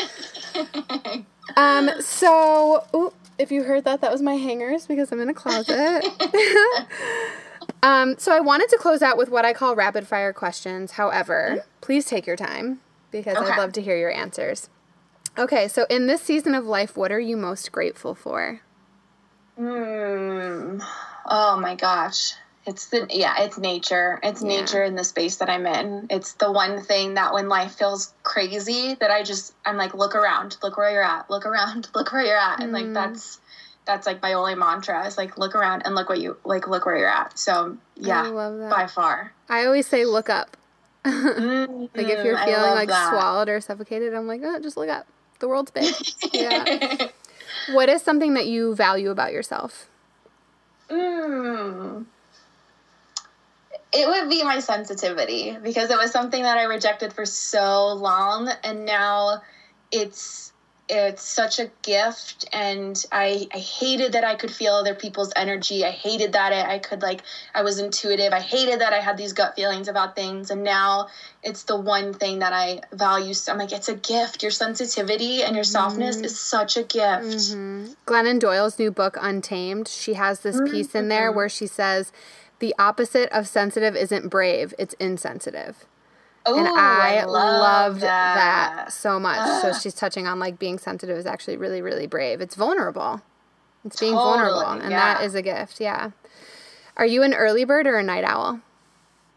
um 1.56 1.90
so 2.00 2.84
ooh, 2.94 3.12
if 3.38 3.50
you 3.50 3.64
heard 3.64 3.84
that, 3.84 4.00
that 4.00 4.12
was 4.12 4.22
my 4.22 4.34
hangers 4.34 4.86
because 4.86 5.10
I'm 5.12 5.20
in 5.20 5.28
a 5.28 5.34
closet. 5.34 6.04
um, 7.82 8.16
so 8.18 8.32
I 8.32 8.40
wanted 8.40 8.68
to 8.70 8.78
close 8.78 9.02
out 9.02 9.16
with 9.16 9.28
what 9.28 9.44
I 9.44 9.52
call 9.52 9.74
rapid 9.74 10.06
fire 10.06 10.32
questions. 10.32 10.92
However, 10.92 11.48
mm-hmm. 11.50 11.68
please 11.80 12.06
take 12.06 12.26
your 12.26 12.36
time 12.36 12.80
because 13.10 13.36
okay. 13.36 13.52
I'd 13.52 13.58
love 13.58 13.72
to 13.74 13.82
hear 13.82 13.96
your 13.96 14.12
answers. 14.12 14.68
Okay, 15.36 15.66
so 15.66 15.84
in 15.90 16.06
this 16.06 16.22
season 16.22 16.54
of 16.54 16.64
life, 16.64 16.96
what 16.96 17.10
are 17.10 17.20
you 17.20 17.36
most 17.36 17.72
grateful 17.72 18.14
for? 18.14 18.60
Hmm. 19.56 20.80
Oh 21.26 21.58
my 21.60 21.74
gosh. 21.74 22.34
It's 22.66 22.86
the 22.86 23.06
yeah, 23.10 23.42
it's 23.42 23.58
nature. 23.58 24.18
It's 24.22 24.42
yeah. 24.42 24.48
nature 24.48 24.82
in 24.82 24.94
the 24.94 25.04
space 25.04 25.36
that 25.36 25.50
I'm 25.50 25.66
in. 25.66 26.06
It's 26.08 26.32
the 26.34 26.50
one 26.50 26.82
thing 26.82 27.14
that 27.14 27.34
when 27.34 27.48
life 27.48 27.74
feels 27.74 28.14
crazy 28.22 28.94
that 29.00 29.10
I 29.10 29.22
just 29.22 29.54
I'm 29.66 29.76
like 29.76 29.94
look 29.94 30.14
around, 30.14 30.56
look 30.62 30.78
where 30.78 30.90
you're 30.90 31.02
at, 31.02 31.28
look 31.28 31.44
around, 31.44 31.88
look 31.94 32.12
where 32.12 32.24
you're 32.24 32.38
at. 32.38 32.62
And 32.62 32.72
like 32.72 32.86
mm. 32.86 32.94
that's 32.94 33.38
that's 33.84 34.06
like 34.06 34.22
my 34.22 34.32
only 34.32 34.54
mantra 34.54 35.06
is 35.06 35.18
like 35.18 35.36
look 35.36 35.54
around 35.54 35.82
and 35.84 35.94
look 35.94 36.08
what 36.08 36.20
you 36.20 36.38
like 36.44 36.66
look 36.66 36.86
where 36.86 36.96
you're 36.96 37.08
at. 37.08 37.38
So 37.38 37.76
yeah, 37.96 38.30
by 38.70 38.86
far. 38.86 39.34
I 39.50 39.66
always 39.66 39.86
say 39.86 40.06
look 40.06 40.30
up. 40.30 40.56
mm-hmm. 41.04 41.80
like 41.94 42.08
if 42.08 42.24
you're 42.24 42.38
feeling 42.38 42.70
like 42.70 42.88
that. 42.88 43.10
swallowed 43.10 43.50
or 43.50 43.60
suffocated, 43.60 44.14
I'm 44.14 44.26
like, 44.26 44.40
oh, 44.42 44.58
just 44.60 44.78
look 44.78 44.88
up. 44.88 45.06
The 45.40 45.48
world's 45.48 45.70
big. 45.70 45.94
yeah. 46.32 47.08
what 47.72 47.90
is 47.90 48.00
something 48.00 48.32
that 48.34 48.46
you 48.46 48.74
value 48.74 49.10
about 49.10 49.34
yourself? 49.34 49.90
Mm 50.88 52.06
it 53.94 54.08
would 54.08 54.28
be 54.28 54.42
my 54.42 54.58
sensitivity 54.58 55.56
because 55.62 55.90
it 55.90 55.96
was 55.96 56.10
something 56.10 56.42
that 56.42 56.58
I 56.58 56.64
rejected 56.64 57.12
for 57.12 57.24
so 57.24 57.92
long 57.92 58.50
and 58.64 58.84
now 58.84 59.42
it's 59.92 60.52
it's 60.86 61.22
such 61.22 61.58
a 61.58 61.70
gift 61.80 62.46
and 62.52 63.06
I, 63.10 63.46
I 63.54 63.58
hated 63.58 64.12
that 64.12 64.22
i 64.22 64.34
could 64.34 64.50
feel 64.50 64.74
other 64.74 64.94
people's 64.94 65.32
energy 65.34 65.82
i 65.82 65.90
hated 65.90 66.32
that 66.34 66.52
I, 66.52 66.74
I 66.74 66.78
could 66.78 67.00
like 67.00 67.22
i 67.54 67.62
was 67.62 67.78
intuitive 67.78 68.34
i 68.34 68.40
hated 68.40 68.82
that 68.82 68.92
i 68.92 69.00
had 69.00 69.16
these 69.16 69.32
gut 69.32 69.56
feelings 69.56 69.88
about 69.88 70.14
things 70.14 70.50
and 70.50 70.62
now 70.62 71.08
it's 71.42 71.62
the 71.62 71.80
one 71.80 72.12
thing 72.12 72.40
that 72.40 72.52
i 72.52 72.82
value 72.92 73.32
So 73.32 73.52
i'm 73.52 73.58
like 73.58 73.72
it's 73.72 73.88
a 73.88 73.94
gift 73.94 74.42
your 74.42 74.50
sensitivity 74.50 75.42
and 75.42 75.54
your 75.54 75.64
softness 75.64 76.16
mm-hmm. 76.16 76.26
is 76.26 76.38
such 76.38 76.76
a 76.76 76.82
gift 76.82 77.24
mm-hmm. 77.24 77.86
glennon 78.06 78.38
doyle's 78.38 78.78
new 78.78 78.90
book 78.90 79.16
untamed 79.18 79.88
she 79.88 80.14
has 80.14 80.40
this 80.40 80.60
piece 80.70 80.94
in 80.94 81.08
there 81.08 81.28
mm-hmm. 81.30 81.36
where 81.38 81.48
she 81.48 81.66
says 81.66 82.12
the 82.64 82.74
opposite 82.78 83.28
of 83.30 83.46
sensitive 83.46 83.94
isn't 83.94 84.30
brave, 84.30 84.72
it's 84.78 84.94
insensitive. 84.94 85.84
Ooh, 86.48 86.56
and 86.56 86.66
I, 86.66 87.16
I 87.16 87.24
love 87.24 87.92
loved 87.92 88.00
that. 88.00 88.36
that. 88.36 88.92
so 88.92 89.20
much. 89.20 89.36
Ugh. 89.38 89.62
So 89.62 89.78
she's 89.78 89.92
touching 89.92 90.26
on 90.26 90.38
like 90.38 90.58
being 90.58 90.78
sensitive 90.78 91.18
is 91.18 91.26
actually 91.26 91.58
really, 91.58 91.82
really 91.82 92.06
brave. 92.06 92.40
It's 92.40 92.54
vulnerable. 92.54 93.20
It's 93.84 94.00
being 94.00 94.14
totally, 94.14 94.48
vulnerable. 94.48 94.82
And 94.82 94.90
yeah. 94.90 95.14
that 95.14 95.24
is 95.24 95.34
a 95.34 95.42
gift. 95.42 95.78
Yeah. 95.78 96.12
Are 96.96 97.04
you 97.04 97.22
an 97.22 97.34
early 97.34 97.66
bird 97.66 97.86
or 97.86 97.98
a 97.98 98.02
night 98.02 98.24
owl? 98.24 98.60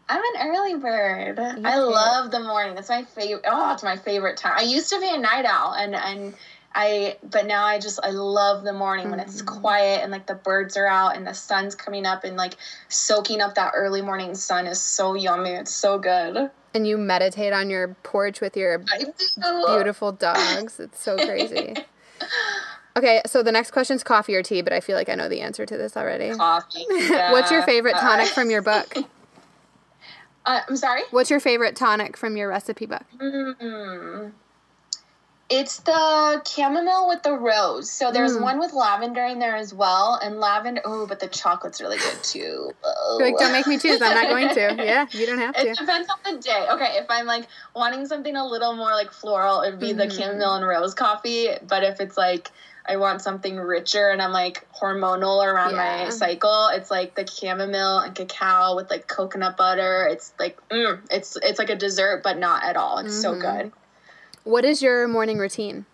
I'm 0.08 0.22
an 0.34 0.48
early 0.48 0.76
bird. 0.76 1.38
I 1.38 1.76
love 1.80 2.30
the 2.30 2.40
morning. 2.40 2.76
That's 2.76 2.88
my 2.88 3.04
favorite. 3.04 3.44
Oh, 3.46 3.74
it's 3.74 3.82
my 3.82 3.98
favorite 3.98 4.38
time. 4.38 4.54
I 4.56 4.62
used 4.62 4.88
to 4.88 5.00
be 5.00 5.10
a 5.14 5.18
night 5.18 5.44
owl, 5.44 5.74
and 5.74 5.94
and 5.94 6.34
I 6.80 7.16
but 7.28 7.46
now 7.46 7.64
I 7.64 7.80
just 7.80 7.98
I 8.04 8.10
love 8.10 8.62
the 8.62 8.72
morning 8.72 9.06
mm-hmm. 9.06 9.16
when 9.16 9.20
it's 9.20 9.42
mm-hmm. 9.42 9.60
quiet 9.60 10.00
and 10.02 10.12
like 10.12 10.26
the 10.26 10.36
birds 10.36 10.76
are 10.76 10.86
out 10.86 11.16
and 11.16 11.26
the 11.26 11.34
sun's 11.34 11.74
coming 11.74 12.06
up 12.06 12.22
and 12.22 12.36
like 12.36 12.54
soaking 12.88 13.40
up 13.40 13.56
that 13.56 13.72
early 13.74 14.00
morning 14.00 14.36
sun 14.36 14.68
is 14.68 14.80
so 14.80 15.14
yummy. 15.14 15.50
It's 15.50 15.74
so 15.74 15.98
good. 15.98 16.50
And 16.74 16.86
you 16.86 16.96
meditate 16.96 17.52
on 17.52 17.68
your 17.68 17.88
porch 18.04 18.40
with 18.40 18.56
your 18.56 18.84
beautiful 19.66 20.12
dogs. 20.12 20.78
It's 20.78 21.02
so 21.02 21.16
crazy. 21.16 21.74
Okay, 22.96 23.22
so 23.26 23.44
the 23.44 23.52
next 23.52 23.70
question 23.70 23.94
is 23.94 24.02
coffee 24.02 24.34
or 24.34 24.42
tea, 24.42 24.60
but 24.60 24.72
I 24.72 24.80
feel 24.80 24.96
like 24.96 25.08
I 25.08 25.14
know 25.14 25.28
the 25.28 25.40
answer 25.40 25.64
to 25.64 25.76
this 25.76 25.96
already. 25.96 26.34
Coffee. 26.34 26.84
What's 26.88 27.48
your 27.48 27.60
yeah. 27.60 27.64
favorite 27.64 27.94
Uh, 27.94 28.00
tonic 28.00 28.26
from 28.26 28.50
your 28.50 28.62
book? 28.62 28.92
Uh, 30.46 30.62
I'm 30.66 30.76
sorry. 30.76 31.02
What's 31.10 31.28
your 31.28 31.40
favorite 31.40 31.76
tonic 31.76 32.16
from 32.16 32.38
your 32.38 32.48
recipe 32.48 32.86
book? 32.86 33.04
Mm. 33.18 34.32
It's 35.50 35.78
the 35.78 36.42
chamomile 36.46 37.08
with 37.08 37.22
the 37.22 37.32
rose. 37.32 37.90
So 37.90 38.12
there's 38.12 38.36
Mm. 38.36 38.42
one 38.42 38.58
with 38.58 38.74
lavender 38.74 39.24
in 39.24 39.38
there 39.38 39.56
as 39.56 39.72
well, 39.72 40.18
and 40.22 40.38
lavender. 40.38 40.82
Oh, 40.84 41.06
but 41.06 41.20
the 41.20 41.26
chocolate's 41.28 41.80
really 41.80 41.96
good 41.96 42.22
too. 42.22 42.70
Oh. 42.84 43.18
Like, 43.18 43.38
don't 43.38 43.52
make 43.52 43.66
me 43.66 43.78
choose. 43.78 44.02
I'm 44.02 44.14
not 44.14 44.28
going 44.28 44.50
to. 44.50 44.76
Yeah, 44.88 45.06
you 45.12 45.24
don't 45.26 45.38
have 45.38 45.54
to. 45.56 45.68
It 45.70 45.78
depends 45.78 46.08
on 46.10 46.34
the 46.34 46.40
day. 46.42 46.66
Okay, 46.70 46.98
if 46.98 47.06
I'm 47.08 47.24
like 47.24 47.46
wanting 47.74 48.06
something 48.06 48.36
a 48.36 48.46
little 48.46 48.74
more 48.76 48.90
like 48.92 49.10
floral, 49.10 49.62
it'd 49.62 49.80
be 49.80 49.92
the 49.94 50.04
Mhm. 50.06 50.16
chamomile 50.16 50.54
and 50.56 50.66
rose 50.66 50.92
coffee. 50.94 51.48
But 51.62 51.82
if 51.82 52.00
it's 52.00 52.18
like 52.18 52.50
I 52.90 52.96
want 52.96 53.20
something 53.22 53.56
richer 53.58 54.08
and 54.10 54.20
I'm 54.22 54.32
like 54.32 54.66
hormonal 54.74 55.44
around 55.46 55.74
Yeah. 55.74 56.04
my 56.04 56.10
cycle, 56.10 56.68
it's 56.68 56.90
like 56.90 57.14
the 57.14 57.26
chamomile 57.26 57.98
and 57.98 58.14
cacao 58.14 58.76
with 58.76 58.90
like 58.90 59.06
coconut 59.06 59.56
butter. 59.56 60.06
It's 60.10 60.32
like 60.38 60.58
mm, 60.70 61.00
it's 61.10 61.36
it's 61.42 61.58
like 61.58 61.70
a 61.70 61.76
dessert, 61.76 62.22
but 62.22 62.36
not 62.38 62.64
at 62.64 62.76
all. 62.76 62.98
It's 62.98 63.20
so 63.20 63.34
Mhm. 63.34 63.40
good. 63.40 63.72
What 64.44 64.64
is 64.64 64.82
your 64.82 65.08
morning 65.08 65.38
routine? 65.38 65.84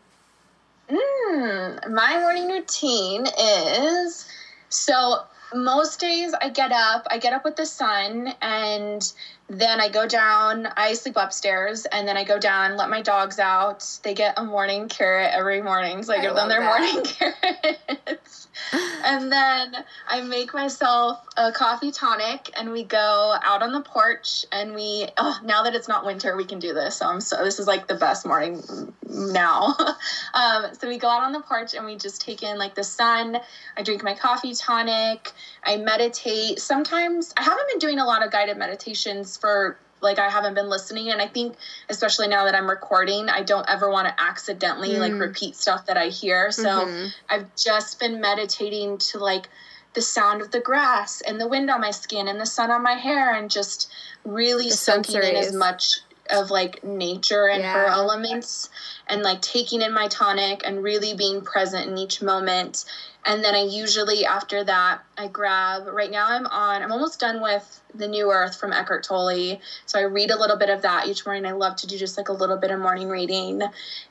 Mm, 0.89 1.91
my 1.91 2.19
morning 2.21 2.49
routine 2.49 3.27
is 3.27 4.29
so 4.69 5.25
most 5.55 6.01
days 6.01 6.35
I 6.41 6.49
get 6.49 6.73
up, 6.73 7.07
I 7.11 7.19
get 7.19 7.33
up 7.33 7.45
with 7.45 7.57
the 7.57 7.67
sun, 7.67 8.35
and 8.43 9.13
then 9.49 9.81
I 9.81 9.89
go 9.89 10.07
down. 10.07 10.67
I 10.77 10.95
sleep 10.95 11.17
upstairs, 11.17 11.87
and 11.87 12.07
then 12.09 12.17
I 12.17 12.25
go 12.25 12.39
down, 12.39 12.77
let 12.77 12.91
my 12.91 13.03
dogs 13.03 13.39
out. 13.39 13.87
They 14.03 14.15
get 14.15 14.39
a 14.39 14.45
morning 14.45 14.89
carrot 14.89 15.31
every 15.33 15.63
morning, 15.63 16.03
so 16.03 16.13
I, 16.13 16.19
I 16.19 16.23
give 16.23 16.35
them 16.35 16.49
their 16.49 16.61
that. 16.61 16.93
morning 16.93 17.05
carrots. 18.07 18.44
and 19.05 19.31
then 19.31 19.85
I 20.09 20.21
make 20.21 20.55
myself 20.55 21.21
a 21.37 21.53
coffee 21.53 21.91
tonic, 21.91 22.51
and 22.57 22.73
we 22.73 22.85
go 22.85 23.37
out 23.43 23.63
on 23.63 23.73
the 23.73 23.81
porch, 23.81 24.45
and 24.53 24.75
we. 24.75 25.07
Oh, 25.17 25.39
now 25.45 25.63
that 25.63 25.75
it's 25.75 25.89
not 25.89 26.05
winter, 26.05 26.37
we 26.37 26.45
can 26.45 26.59
do 26.59 26.73
this. 26.73 26.97
So 26.97 27.07
I'm 27.07 27.21
so. 27.21 27.45
This 27.45 27.59
is 27.59 27.67
like 27.67 27.87
the 27.87 27.95
best 27.95 28.27
morning 28.27 28.63
now. 29.09 29.75
um, 30.35 30.67
so 30.79 30.89
we 30.89 30.99
go 30.99 31.09
out 31.09 31.23
on 31.23 31.33
the 31.33 31.41
porch, 31.41 31.75
and 31.75 31.85
we 31.85 31.97
just 31.97 32.21
take 32.21 32.43
in 32.43 32.59
like 32.59 32.75
the 32.75 32.85
sun. 32.85 33.39
I 33.77 33.83
drink 33.83 34.03
my 34.03 34.15
coffee 34.15 34.55
tonic. 34.55 35.33
I 35.63 35.77
meditate. 35.77 36.61
Sometimes 36.61 37.33
I 37.37 37.43
haven't 37.43 37.69
been 37.69 37.79
doing 37.79 37.99
a 37.99 38.05
lot 38.05 38.25
of 38.25 38.31
guided 38.31 38.57
meditations 38.57 39.37
for 39.37 39.79
like 40.05 40.21
I 40.21 40.29
haven't 40.29 40.55
been 40.55 40.69
listening 40.69 41.09
and 41.11 41.21
I 41.21 41.27
think 41.27 41.57
especially 41.89 42.29
now 42.29 42.45
that 42.45 42.55
I'm 42.55 42.71
recording, 42.71 43.29
I 43.29 43.43
don't 43.43 43.69
ever 43.69 43.91
want 43.91 44.07
to 44.07 44.23
accidentally 44.23 44.99
like 45.01 45.13
Mm. 45.15 45.21
repeat 45.21 45.57
stuff 45.57 45.87
that 45.87 45.97
I 45.97 46.09
hear. 46.09 46.53
So 46.53 46.63
Mhm. 46.63 47.13
I've 47.29 47.57
just 47.57 47.99
been 47.99 48.21
meditating 48.21 48.99
to 48.99 49.19
like 49.19 49.49
the 49.95 50.03
sound 50.03 50.43
of 50.43 50.51
the 50.51 50.61
grass 50.61 51.21
and 51.23 51.41
the 51.41 51.49
wind 51.49 51.71
on 51.71 51.81
my 51.81 51.91
skin 51.91 52.29
and 52.29 52.41
the 52.41 52.47
sun 52.47 52.71
on 52.71 52.83
my 52.83 52.95
hair 52.95 53.33
and 53.33 53.51
just 53.51 53.91
really 54.25 54.69
The 54.69 54.77
soaking 54.77 55.23
in 55.23 55.37
as 55.37 55.53
much 55.53 56.01
of 56.31 56.51
like 56.51 56.83
nature 56.83 57.49
and 57.49 57.63
her 57.63 57.87
elements 57.87 58.71
and 59.07 59.23
like 59.23 59.43
taking 59.43 59.83
in 59.83 59.93
my 59.93 60.09
tonic 60.09 60.63
and 60.65 60.83
really 60.83 61.15
being 61.15 61.43
present 61.43 61.91
in 61.91 61.99
each 61.99 62.23
moment. 62.23 62.85
And 63.27 63.45
then 63.45 63.55
I 63.55 63.63
usually 63.63 64.25
after 64.25 64.65
that 64.65 65.03
I 65.19 65.29
grab 65.29 65.87
right 65.87 66.11
now 66.11 66.29
I'm 66.29 66.47
on 66.47 66.83
I'm 66.83 66.93
almost 66.93 67.21
done 67.21 67.43
with 67.43 67.81
The 67.95 68.09
New 68.09 68.31
Earth 68.31 68.59
from 68.59 68.73
Eckhart 68.73 69.05
Tolle. 69.05 69.61
So 69.87 69.99
I 69.99 70.03
read 70.03 70.31
a 70.31 70.39
little 70.39 70.57
bit 70.57 70.71
of 70.71 70.83
that 70.83 71.09
each 71.09 71.27
morning. 71.27 71.47
I 71.47 71.53
love 71.53 71.77
to 71.77 71.87
do 71.87 71.99
just 71.99 72.17
like 72.17 72.29
a 72.29 72.33
little 72.33 72.57
bit 72.57 72.71
of 72.71 72.81
morning 72.81 73.09
reading. 73.09 73.63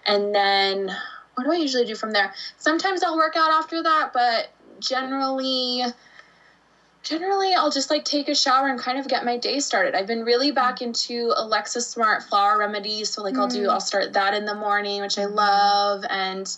And 0.06 0.36
then 0.36 0.96
what 1.36 1.46
do 1.46 1.52
I 1.52 1.56
usually 1.56 1.86
do 1.86 1.96
from 1.96 2.12
there? 2.12 2.34
Sometimes 2.58 3.04
I'll 3.04 3.18
work 3.18 3.36
out 3.36 3.52
after 3.52 3.82
that, 3.82 4.12
but 4.14 4.50
generally 4.80 5.84
generally 7.04 7.54
I'll 7.54 7.70
just 7.70 7.90
like 7.90 8.06
take 8.06 8.30
a 8.30 8.36
shower 8.36 8.68
and 8.70 8.80
kind 8.80 8.98
of 8.98 9.08
get 9.08 9.24
my 9.26 9.38
day 9.38 9.60
started. 9.60 9.94
I've 9.94 10.08
been 10.08 10.24
really 10.24 10.52
back 10.52 10.82
into 10.82 11.34
Alexa 11.36 11.82
Smart 11.82 12.24
flower 12.24 12.58
remedies, 12.58 13.10
so 13.10 13.22
like 13.22 13.38
I'll 13.38 13.48
do 13.48 13.68
Mm. 13.68 13.72
I'll 13.72 13.82
start 13.82 14.14
that 14.14 14.34
in 14.34 14.46
the 14.46 14.56
morning, 14.56 15.02
which 15.02 15.18
I 15.18 15.26
love 15.26 16.04
and 16.10 16.50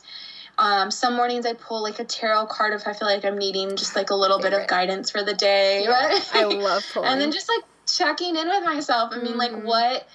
um, 0.57 0.89
some 0.89 1.15
mornings 1.15 1.45
I 1.45 1.53
pull 1.53 1.81
like 1.83 1.99
a 1.99 2.05
tarot 2.05 2.45
card 2.45 2.73
if 2.73 2.87
I 2.87 2.93
feel 2.93 3.07
like 3.09 3.25
I'm 3.25 3.37
needing 3.37 3.75
just 3.75 3.95
like 3.95 4.09
a 4.11 4.15
little 4.15 4.39
bit 4.39 4.53
of 4.53 4.67
guidance 4.67 5.11
for 5.11 5.21
the 5.23 5.33
day. 5.33 5.83
Yeah, 5.83 6.19
I 6.31 6.43
love 6.49 6.83
pulling. 6.93 7.09
and 7.11 7.19
then 7.21 7.31
just 7.31 7.49
like 7.49 7.63
checking 7.87 8.35
in 8.35 8.47
with 8.47 8.63
myself. 8.63 9.11
I 9.13 9.17
mean, 9.17 9.37
like 9.37 9.51
Mhm. 9.51 9.63
what? 9.63 10.07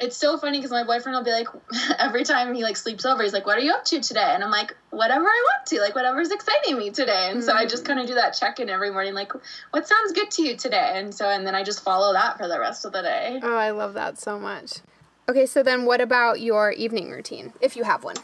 It's 0.00 0.16
so 0.16 0.36
funny 0.38 0.58
because 0.58 0.72
my 0.72 0.82
boyfriend 0.82 1.16
will 1.16 1.24
be 1.24 1.30
like, 1.30 1.46
every 1.98 2.24
time 2.24 2.52
he 2.54 2.62
like 2.62 2.76
sleeps 2.76 3.04
over, 3.04 3.22
he's 3.22 3.32
like, 3.32 3.46
"What 3.46 3.56
are 3.58 3.60
you 3.62 3.72
up 3.72 3.84
to 3.86 4.00
today?" 4.00 4.20
And 4.34 4.42
I'm 4.42 4.50
like, 4.50 4.74
"Whatever 4.90 5.24
I 5.24 5.42
want 5.52 5.66
to, 5.68 5.80
like 5.80 5.94
whatever's 5.94 6.30
exciting 6.32 6.76
me 6.78 6.90
today." 6.90 7.28
And 7.30 7.44
so 7.44 7.52
I 7.54 7.64
just 7.66 7.84
Mhm. 7.84 7.86
kind 7.86 8.00
of 8.00 8.06
do 8.08 8.14
that 8.14 8.30
check 8.32 8.58
in 8.58 8.68
every 8.68 8.90
morning, 8.90 9.14
like, 9.14 9.32
"What 9.70 9.86
sounds 9.86 10.12
good 10.12 10.30
to 10.32 10.42
you 10.42 10.56
today?" 10.56 10.92
And 10.94 11.14
so 11.14 11.28
and 11.28 11.46
then 11.46 11.54
I 11.54 11.62
just 11.62 11.82
follow 11.82 12.12
that 12.12 12.38
for 12.38 12.48
the 12.48 12.58
rest 12.58 12.84
of 12.84 12.92
the 12.92 13.02
day. 13.02 13.40
oh, 13.42 13.56
I 13.56 13.70
love 13.70 13.94
that 13.94 14.18
so 14.18 14.38
much. 14.38 14.78
Okay, 15.28 15.46
so 15.46 15.62
then 15.62 15.84
what 15.86 16.00
about 16.00 16.40
your 16.40 16.72
evening 16.72 17.10
routine, 17.10 17.52
if 17.60 17.76
you 17.76 17.84
have 17.84 18.02
one? 18.04 18.16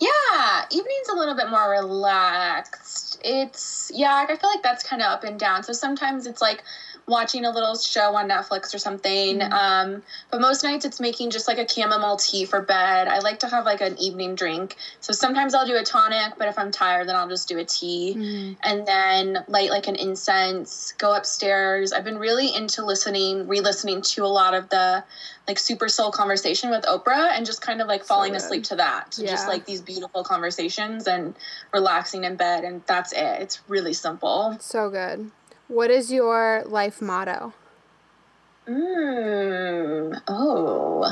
Yeah, 0.00 0.64
evening's 0.70 1.08
a 1.12 1.14
little 1.16 1.36
bit 1.36 1.48
more 1.48 1.70
relaxed. 1.70 3.20
It's 3.24 3.92
yeah, 3.94 4.24
I 4.28 4.36
feel 4.36 4.50
like 4.50 4.62
that's 4.62 4.82
kind 4.82 5.00
of 5.02 5.06
up 5.12 5.22
and 5.24 5.38
down. 5.38 5.62
So 5.62 5.72
sometimes 5.72 6.26
it's 6.26 6.40
like 6.42 6.64
watching 7.06 7.44
a 7.44 7.50
little 7.50 7.74
show 7.74 8.14
on 8.14 8.28
Netflix 8.28 8.74
or 8.74 8.78
something. 8.78 9.40
Mhm. 9.40 9.52
Um, 9.52 10.02
but 10.30 10.40
most 10.40 10.62
nights 10.62 10.84
it's 10.84 11.00
making 11.00 11.30
just 11.30 11.48
like 11.48 11.58
a 11.58 11.68
chamomile 11.68 12.16
tea 12.16 12.44
for 12.44 12.60
bed. 12.60 13.08
I 13.08 13.18
like 13.18 13.40
to 13.40 13.48
have 13.48 13.64
like 13.64 13.80
an 13.80 13.98
evening 13.98 14.34
drink. 14.34 14.76
So 15.00 15.12
sometimes 15.12 15.54
I'll 15.54 15.66
do 15.66 15.76
a 15.76 15.82
tonic, 15.82 16.34
but 16.38 16.48
if 16.48 16.58
I'm 16.58 16.70
tired, 16.70 17.08
then 17.08 17.16
I'll 17.16 17.28
just 17.28 17.48
do 17.48 17.58
a 17.58 17.64
tea. 17.64 18.14
Mm. 18.16 18.56
And 18.62 18.86
then 18.86 19.44
light 19.48 19.70
like 19.70 19.88
an 19.88 19.96
incense, 19.96 20.94
go 20.98 21.14
upstairs. 21.14 21.92
I've 21.92 22.04
been 22.04 22.18
really 22.18 22.54
into 22.54 22.84
listening, 22.84 23.48
re-listening 23.48 24.02
to 24.02 24.24
a 24.24 24.28
lot 24.28 24.54
of 24.54 24.68
the 24.68 25.04
like 25.48 25.58
super 25.58 25.88
soul 25.88 26.12
conversation 26.12 26.70
with 26.70 26.84
Oprah 26.84 27.32
and 27.32 27.44
just 27.44 27.60
kind 27.60 27.80
of 27.80 27.88
like 27.88 28.04
falling 28.04 28.32
good. 28.32 28.40
asleep 28.40 28.64
to 28.64 28.76
that. 28.76 29.12
So 29.14 29.24
just 29.26 29.48
like 29.48 29.66
these 29.66 29.80
beautiful 29.80 30.22
conversations 30.22 31.08
and 31.08 31.34
relaxing 31.72 32.24
in 32.24 32.36
bed 32.36 32.64
and 32.64 32.82
that's 32.86 33.12
it. 33.12 33.40
It's 33.42 33.60
really 33.66 33.92
simple. 33.92 34.56
So 34.60 34.88
good. 34.88 35.30
What 35.72 35.90
is 35.90 36.12
your 36.12 36.64
life 36.66 37.00
motto? 37.00 37.54
Mm. 38.68 40.20
Oh. 40.28 41.10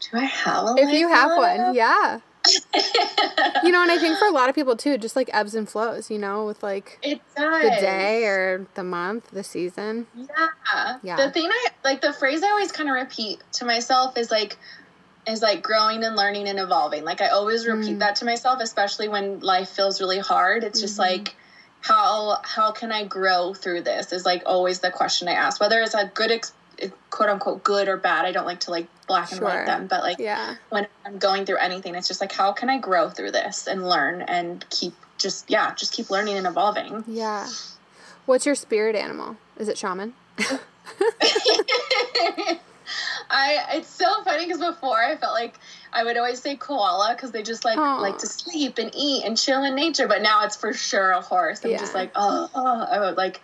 Do 0.00 0.18
I 0.18 0.24
have 0.24 0.64
a 0.64 0.74
If 0.78 0.92
you 0.92 1.08
have 1.08 1.28
motto? 1.30 1.62
one, 1.66 1.74
yeah. 1.74 2.18
You 3.64 3.72
know, 3.72 3.82
and 3.82 3.90
I 3.90 3.98
think 3.98 4.18
for 4.18 4.26
a 4.26 4.30
lot 4.30 4.48
of 4.48 4.54
people 4.54 4.76
too, 4.76 4.98
just 4.98 5.16
like 5.16 5.30
ebbs 5.32 5.54
and 5.54 5.68
flows, 5.68 6.10
you 6.10 6.18
know, 6.18 6.44
with 6.44 6.62
like 6.62 6.98
it 7.02 7.20
does. 7.36 7.62
the 7.62 7.70
day 7.80 8.24
or 8.26 8.66
the 8.74 8.84
month, 8.84 9.30
the 9.30 9.42
season. 9.42 10.06
Yeah. 10.14 10.98
Yeah. 11.02 11.16
The 11.16 11.30
thing 11.30 11.48
I 11.50 11.68
like 11.82 12.00
the 12.02 12.12
phrase 12.12 12.42
I 12.42 12.48
always 12.50 12.70
kind 12.70 12.88
of 12.88 12.94
repeat 12.94 13.42
to 13.54 13.64
myself 13.64 14.16
is 14.18 14.30
like 14.30 14.58
is 15.26 15.40
like 15.42 15.62
growing 15.62 16.04
and 16.04 16.14
learning 16.16 16.46
and 16.48 16.58
evolving. 16.60 17.04
Like 17.04 17.20
I 17.20 17.28
always 17.28 17.66
repeat 17.66 17.96
Mm. 17.96 18.00
that 18.00 18.16
to 18.16 18.24
myself, 18.24 18.60
especially 18.60 19.08
when 19.08 19.40
life 19.40 19.70
feels 19.70 20.00
really 20.00 20.18
hard. 20.20 20.62
It's 20.62 20.80
just 20.80 20.96
Mhm. 20.96 21.08
like 21.08 21.36
how 21.86 22.38
how 22.42 22.72
can 22.72 22.90
I 22.90 23.04
grow 23.04 23.54
through 23.54 23.82
this 23.82 24.12
is 24.12 24.24
like 24.24 24.42
always 24.44 24.80
the 24.80 24.90
question 24.90 25.28
I 25.28 25.32
ask. 25.32 25.60
Whether 25.60 25.80
it's 25.80 25.94
a 25.94 26.10
good 26.14 26.32
ex- 26.32 26.52
eh, 26.80 26.88
quote 27.10 27.28
unquote 27.28 27.62
good 27.62 27.88
or 27.88 27.96
bad. 27.96 28.24
I 28.24 28.32
don't 28.32 28.46
like 28.46 28.60
to 28.60 28.70
like 28.72 28.88
black 29.06 29.30
and 29.30 29.38
Sure. 29.38 29.46
white 29.48 29.66
them, 29.66 29.86
but 29.86 30.02
like 30.02 30.18
Yeah. 30.18 30.56
when 30.70 30.88
I'm 31.04 31.18
going 31.18 31.46
through 31.46 31.58
anything, 31.58 31.94
it's 31.94 32.08
just 32.08 32.20
like 32.20 32.32
how 32.32 32.52
can 32.52 32.68
I 32.68 32.78
grow 32.78 33.08
through 33.08 33.30
this 33.30 33.68
and 33.68 33.88
learn 33.88 34.22
and 34.22 34.64
keep 34.70 34.94
just 35.18 35.48
yeah, 35.48 35.74
just 35.74 35.92
keep 35.92 36.10
learning 36.10 36.36
and 36.36 36.46
evolving. 36.46 37.04
Yeah. 37.06 37.48
What's 38.26 38.46
your 38.46 38.56
spirit 38.56 38.96
animal? 38.96 39.36
Is 39.56 39.68
it 39.68 39.78
shaman? 39.78 40.14
I 43.30 43.64
it's 43.74 43.88
so 43.88 44.22
funny 44.22 44.46
because 44.46 44.60
before 44.60 44.96
I 45.02 45.16
felt 45.16 45.34
like 45.34 45.58
I 45.92 46.04
would 46.04 46.16
always 46.16 46.40
say 46.40 46.56
koala 46.56 47.14
because 47.14 47.32
they 47.32 47.42
just 47.42 47.64
like 47.64 47.78
Aw. 47.78 48.00
like 48.00 48.18
to 48.18 48.26
sleep 48.26 48.78
and 48.78 48.90
eat 48.94 49.24
and 49.24 49.36
chill 49.36 49.64
in 49.64 49.74
nature, 49.74 50.08
but 50.08 50.22
now 50.22 50.44
it's 50.44 50.56
for 50.56 50.72
sure 50.72 51.10
a 51.10 51.20
horse. 51.20 51.64
I'm 51.64 51.72
just 51.78 51.94
like 51.94 52.12
oh, 52.14 52.48
oh 52.54 52.86
I 52.90 53.00
would 53.00 53.16
like 53.16 53.40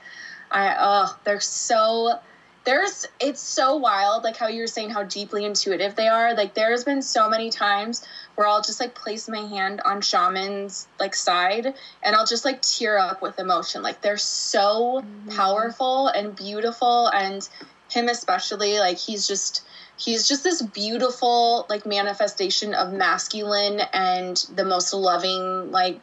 I 0.51 0.77
oh 0.79 1.19
they're 1.25 1.41
so 1.41 2.19
there's 2.65 3.09
it's 3.19 3.41
so 3.41 3.77
wild 3.77 4.23
like 4.23 4.37
how 4.37 4.47
you 4.47 4.61
were 4.61 4.69
saying 4.69 4.91
how 4.91 5.03
deeply 5.03 5.45
intuitive 5.45 5.97
they 5.97 6.07
are 6.07 6.35
like 6.35 6.55
there's 6.55 6.85
been 6.85 7.03
so 7.03 7.29
many 7.29 7.51
times 7.51 8.07
where 8.37 8.47
I'll 8.47 8.63
just 8.63 8.79
like 8.79 8.95
place 8.95 9.29
my 9.29 9.41
hand 9.41 9.81
on 9.85 10.01
shaman's 10.01 10.87
like 11.01 11.17
side 11.17 11.75
and 12.05 12.15
I'll 12.15 12.27
just 12.27 12.45
like 12.45 12.63
tear 12.63 12.99
up 12.99 13.21
with 13.21 13.41
emotion 13.41 13.83
like 13.83 14.01
they're 14.01 14.17
so 14.17 15.03
Mhm. 15.05 15.35
powerful 15.35 16.07
and 16.07 16.37
beautiful 16.37 17.09
and 17.09 17.49
him 17.93 18.09
especially 18.09 18.79
like 18.79 18.99
he's 18.99 19.27
just 19.27 19.65
he's 19.97 20.27
just 20.27 20.43
this 20.45 20.63
beautiful 20.63 21.67
like 21.69 21.87
manifestation 21.87 22.75
of 22.75 22.93
masculine 22.93 23.81
and 23.93 24.47
the 24.55 24.65
most 24.65 24.93
loving 24.93 25.71
like 25.71 26.01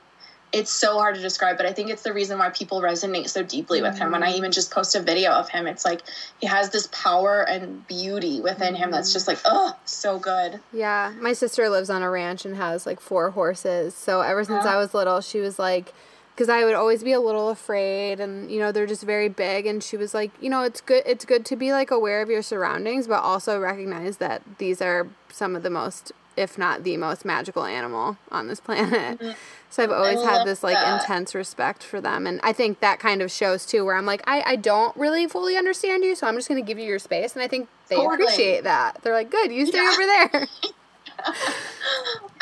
it's 0.51 0.71
so 0.71 0.97
hard 0.97 1.15
to 1.15 1.21
describe, 1.21 1.57
but 1.57 1.65
I 1.65 1.73
think 1.73 1.89
it's 1.89 2.01
the 2.01 2.13
reason 2.13 2.39
why 2.39 2.49
people 2.49 2.81
resonate 2.81 3.29
so 3.29 3.43
deeply 3.43 3.81
with 3.81 3.97
him. 3.97 4.11
When 4.11 4.23
I 4.23 4.29
mm-hmm. 4.29 4.37
even 4.37 4.51
just 4.51 4.71
post 4.71 4.95
a 4.95 4.99
video 4.99 5.31
of 5.31 5.49
him, 5.49 5.67
it's 5.67 5.85
like 5.85 6.01
he 6.41 6.47
has 6.47 6.71
this 6.71 6.89
power 6.91 7.47
and 7.47 7.85
beauty 7.87 8.41
within 8.41 8.73
him 8.73 8.89
that's 8.91 9.13
just 9.13 9.27
like, 9.27 9.39
oh, 9.45 9.77
so 9.85 10.17
good. 10.17 10.59
Yeah, 10.73 11.13
my 11.19 11.33
sister 11.33 11.69
lives 11.69 11.89
on 11.89 12.01
a 12.01 12.09
ranch 12.09 12.45
and 12.45 12.55
has 12.55 12.85
like 12.85 12.99
four 12.99 13.31
horses. 13.31 13.93
So 13.93 14.21
ever 14.21 14.43
since 14.43 14.65
I 14.65 14.77
was 14.77 14.93
little, 14.93 15.21
she 15.21 15.39
was 15.39 15.59
like, 15.59 15.93
because 16.39 16.47
I 16.47 16.63
would 16.63 16.73
always 16.73 17.03
be 17.03 17.11
a 17.11 17.19
little 17.19 17.49
afraid, 17.49 18.21
and 18.21 18.49
you 18.49 18.59
know 18.59 18.71
they're 18.71 18.87
just 18.87 19.03
very 19.03 19.27
big. 19.27 19.65
And 19.65 19.83
she 19.83 19.97
was 19.97 20.13
like, 20.13 20.31
you 20.39 20.49
know, 20.49 20.63
it's 20.63 20.79
good. 20.79 21.03
It's 21.05 21.25
good 21.25 21.45
to 21.47 21.57
be 21.57 21.73
like 21.73 21.91
aware 21.91 22.21
of 22.21 22.29
your 22.29 22.41
surroundings, 22.41 23.07
but 23.07 23.21
also 23.21 23.59
recognize 23.59 24.17
that 24.17 24.41
these 24.57 24.81
are 24.81 25.09
some 25.29 25.53
of 25.53 25.63
the 25.63 25.69
most, 25.69 26.13
if 26.37 26.57
not 26.57 26.85
the 26.85 26.95
most 26.95 27.25
magical 27.25 27.65
animal 27.65 28.17
on 28.31 28.47
this 28.47 28.61
planet. 28.61 29.19
Mm-hmm. 29.19 29.31
So 29.71 29.83
I've 29.83 29.91
always 29.91 30.23
had 30.23 30.45
this 30.45 30.63
like 30.63 30.73
that. 30.73 30.99
intense 30.99 31.35
respect 31.35 31.83
for 31.83 32.01
them. 32.01 32.25
And 32.25 32.39
I 32.41 32.53
think 32.53 32.79
that 32.79 32.99
kind 32.99 33.21
of 33.21 33.29
shows 33.29 33.67
too 33.67 33.85
where 33.85 33.95
I'm 33.95 34.05
like, 34.07 34.23
I, 34.25 34.41
I 34.41 34.55
don't 34.55 34.97
really 34.97 35.27
fully 35.27 35.55
understand 35.55 36.03
you, 36.03 36.15
so 36.15 36.25
I'm 36.25 36.33
just 36.33 36.47
gonna 36.47 36.63
give 36.63 36.79
you 36.79 36.85
your 36.85 36.97
space. 36.97 37.35
And 37.35 37.43
I 37.43 37.47
think 37.47 37.69
they 37.87 37.97
totally. 37.97 38.15
appreciate 38.15 38.63
that. 38.63 39.03
They're 39.03 39.13
like, 39.13 39.29
Good, 39.29 39.51
you 39.51 39.67
stay 39.67 39.77
yeah. 39.77 39.91
over 39.93 40.05
there. 40.07 40.47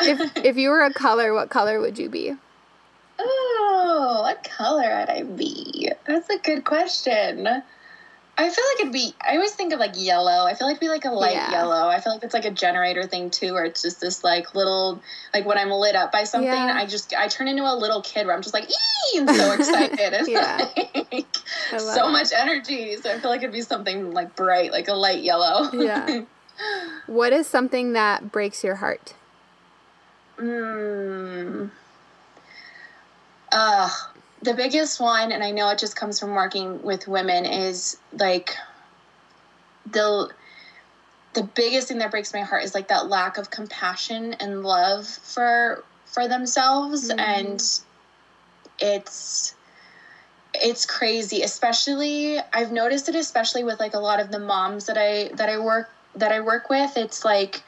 if 0.00 0.36
if 0.38 0.56
you 0.56 0.70
were 0.70 0.80
a 0.80 0.90
color, 0.90 1.34
what 1.34 1.50
color 1.50 1.80
would 1.80 1.98
you 1.98 2.08
be? 2.08 2.34
Oh, 3.18 4.20
what 4.22 4.44
color 4.44 5.00
would 5.00 5.10
I 5.10 5.22
be? 5.22 5.90
That's 6.06 6.28
a 6.30 6.38
good 6.38 6.64
question. 6.64 7.62
I 8.40 8.50
feel 8.50 8.64
like 8.72 8.80
it'd 8.82 8.92
be. 8.92 9.12
I 9.20 9.34
always 9.34 9.52
think 9.52 9.72
of 9.72 9.80
like 9.80 9.94
yellow. 9.96 10.44
I 10.46 10.54
feel 10.54 10.68
like 10.68 10.76
it'd 10.76 10.80
be 10.80 10.88
like 10.88 11.04
a 11.04 11.10
light 11.10 11.34
yeah. 11.34 11.50
yellow. 11.50 11.88
I 11.88 11.98
feel 11.98 12.12
like 12.12 12.22
it's 12.22 12.34
like 12.34 12.44
a 12.44 12.52
generator 12.52 13.02
thing 13.02 13.30
too, 13.30 13.52
where 13.52 13.64
it's 13.64 13.82
just 13.82 14.00
this 14.00 14.22
like 14.22 14.54
little 14.54 15.02
like 15.34 15.44
when 15.44 15.58
I'm 15.58 15.70
lit 15.70 15.96
up 15.96 16.12
by 16.12 16.22
something, 16.22 16.48
yeah. 16.48 16.72
I 16.76 16.86
just 16.86 17.12
I 17.16 17.26
turn 17.26 17.48
into 17.48 17.64
a 17.64 17.74
little 17.74 18.00
kid 18.00 18.26
where 18.26 18.36
I'm 18.36 18.42
just 18.42 18.54
like 18.54 18.70
ee 18.70 19.18
and 19.18 19.28
so 19.28 19.52
excited 19.54 20.14
and 20.28 21.06
like 21.12 21.36
so 21.78 22.08
much 22.10 22.28
energy. 22.32 22.94
So 22.96 23.12
I 23.12 23.18
feel 23.18 23.30
like 23.30 23.40
it'd 23.40 23.52
be 23.52 23.62
something 23.62 24.12
like 24.12 24.36
bright, 24.36 24.70
like 24.70 24.86
a 24.86 24.94
light 24.94 25.22
yellow. 25.22 25.72
yeah. 25.72 26.22
What 27.06 27.32
is 27.32 27.46
something 27.46 27.92
that 27.92 28.32
breaks 28.32 28.64
your 28.64 28.76
heart? 28.76 29.14
Hmm. 30.40 31.66
Uh, 33.52 33.88
the 34.42 34.54
biggest 34.54 35.00
one, 35.00 35.32
and 35.32 35.42
I 35.42 35.50
know 35.50 35.68
it 35.70 35.78
just 35.78 35.96
comes 35.96 36.20
from 36.20 36.34
working 36.34 36.82
with 36.82 37.08
women, 37.08 37.44
is 37.44 37.96
like 38.12 38.54
the 39.90 40.30
the 41.34 41.42
biggest 41.42 41.88
thing 41.88 41.98
that 41.98 42.10
breaks 42.10 42.32
my 42.32 42.40
heart 42.40 42.64
is 42.64 42.74
like 42.74 42.88
that 42.88 43.08
lack 43.08 43.38
of 43.38 43.50
compassion 43.50 44.34
and 44.34 44.62
love 44.62 45.06
for 45.06 45.84
for 46.06 46.28
themselves. 46.28 47.10
Mm-hmm. 47.10 47.20
and 47.20 47.80
it's 48.80 49.54
it's 50.54 50.86
crazy. 50.86 51.42
Especially 51.42 52.38
i've 52.52 52.72
noticed 52.72 53.08
it 53.08 53.14
especially 53.14 53.64
with 53.64 53.78
like 53.80 53.94
a 53.94 53.98
lot 53.98 54.20
of 54.20 54.30
the 54.30 54.38
moms 54.38 54.86
that 54.86 54.96
i 54.98 55.28
that 55.34 55.48
i 55.48 55.58
work 55.58 55.90
that 56.14 56.32
i 56.32 56.40
work 56.40 56.68
with. 56.70 56.96
It's 56.96 57.24
like 57.24 57.62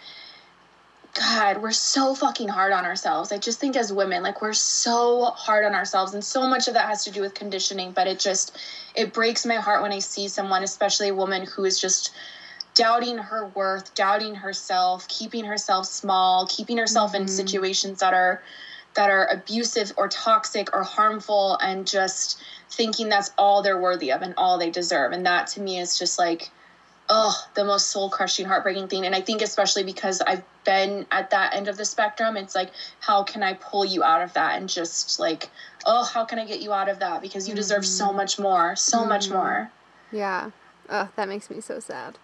God, 1.15 1.61
we're 1.61 1.73
so 1.73 2.15
fucking 2.15 2.49
hard 2.49 2.73
on 2.73 2.85
ourselves. 2.85 3.33
I 3.33 3.39
just 3.39 3.59
think 3.59 3.77
as 3.77 3.93
women, 3.93 4.23
like 4.23 4.41
we're 4.41 4.53
so 4.53 5.25
hard 5.25 5.65
on 5.65 5.75
ourselves 5.75 6.15
and 6.15 6.23
so 6.25 6.47
much 6.47 6.69
of 6.69 6.75
that 6.75 6.89
has 6.89 7.05
to 7.05 7.11
do 7.11 7.21
with 7.21 7.35
conditioning, 7.35 7.91
but 7.91 8.07
it 8.07 8.21
just 8.21 8.57
it 8.95 9.13
breaks 9.13 9.45
my 9.45 9.57
heart 9.57 9.83
when 9.83 9.93
I 9.93 9.99
see 9.99 10.29
someone, 10.29 10.63
especially 10.63 11.09
a 11.09 11.15
woman 11.15 11.47
who 11.47 11.65
is 11.65 11.81
just 11.81 12.13
doubting 12.75 13.19
her 13.19 13.47
worth, 13.47 13.93
doubting 13.95 14.37
herself, 14.37 15.09
keeping 15.09 15.45
herself 15.45 15.87
small, 15.87 16.47
keeping 16.47 16.79
herself 16.79 17.13
mm-hmm. 17.13 17.23
in 17.23 17.29
situations 17.29 17.99
that 18.01 18.15
are 18.15 18.43
that 18.95 19.11
are 19.11 19.27
abusive 19.27 19.93
or 19.97 20.09
toxic 20.09 20.75
or 20.75 20.83
harmful 20.83 21.57
and 21.61 21.87
just 21.87 22.41
thinking 22.71 23.09
that's 23.09 23.31
all 23.37 23.63
they're 23.63 23.81
worthy 23.81 24.13
of 24.13 24.23
and 24.23 24.35
all 24.37 24.59
they 24.59 24.71
deserve. 24.71 25.13
And 25.13 25.27
that 25.27 25.49
to 25.49 25.61
me 25.61 25.81
is 25.81 25.99
just 25.99 26.19
like 26.19 26.51
oh, 27.11 27.37
the 27.55 27.65
most 27.65 27.89
soul 27.91 28.09
crushing, 28.09 28.47
heartbreaking 28.47 28.87
thing. 28.87 29.05
And 29.05 29.15
I 29.15 29.21
think, 29.21 29.43
especially 29.43 29.83
because 29.83 30.21
I've 30.21 30.45
been 30.65 31.07
at 31.11 31.31
that 31.31 31.55
end 31.55 31.69
of 31.69 31.77
the 31.77 31.85
spectrum, 31.85 32.37
it's 32.37 32.55
like, 32.55 32.71
how 33.01 33.23
can 33.23 33.43
I 33.43 33.55
pull 33.55 33.85
you 33.85 34.03
out 34.03 34.23
of 34.23 34.33
that 34.35 34.59
and 34.59 34.69
just 34.69 35.19
like, 35.19 35.51
oh, 35.87 36.05
how 36.05 36.25
can 36.25 36.39
I 36.39 36.47
get 36.47 36.61
you 36.61 36.73
out 36.73 36.89
of 36.89 36.99
that? 37.01 37.23
Because 37.23 37.49
you 37.49 37.53
mm-hmm. 37.53 37.61
deserve 37.61 37.87
so 37.87 38.13
much 38.13 38.39
more, 38.39 38.77
so 38.77 38.99
mm-hmm. 38.99 39.09
much 39.09 39.31
more. 39.31 39.71
Yeah. 40.13 40.51
Oh, 40.89 41.09
that 41.17 41.29
makes 41.29 41.51
me 41.51 41.61
so 41.61 41.81
sad. 41.81 42.19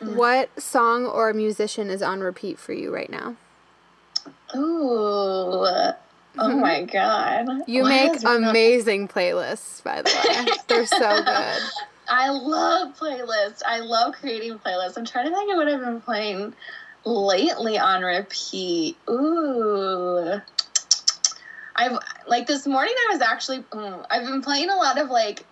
Mm-hmm. 0.00 0.16
What 0.16 0.60
song 0.60 1.06
or 1.06 1.32
musician 1.32 1.90
is 1.90 2.02
on 2.02 2.20
repeat 2.20 2.58
for 2.58 2.72
you 2.72 2.94
right 2.94 3.10
now? 3.10 3.36
Ooh. 4.54 5.66
Oh 6.40 6.56
my 6.56 6.84
god. 6.92 7.46
You 7.66 7.82
what 7.82 7.88
make 7.88 8.24
amazing 8.24 9.08
playlists, 9.08 9.82
by 9.82 10.02
the 10.02 10.10
way. 10.10 10.46
They're 10.68 10.86
so 10.86 11.22
good. 11.22 11.62
I 12.10 12.30
love 12.30 12.96
playlists. 12.98 13.62
I 13.66 13.80
love 13.80 14.14
creating 14.14 14.58
playlists. 14.60 14.96
I'm 14.96 15.04
trying 15.04 15.26
to 15.26 15.34
think 15.34 15.50
of 15.50 15.56
what 15.56 15.68
I've 15.68 15.80
been 15.80 16.00
playing 16.00 16.54
lately 17.08 17.78
on 17.78 18.02
repeat. 18.02 18.96
Ooh. 19.08 20.40
I've 21.74 21.98
like 22.26 22.46
this 22.46 22.66
morning 22.66 22.94
I 23.08 23.12
was 23.12 23.22
actually 23.22 23.60
mm, 23.60 24.04
I've 24.10 24.26
been 24.26 24.42
playing 24.42 24.68
a 24.68 24.74
lot 24.74 24.98
of 24.98 25.10
like 25.10 25.44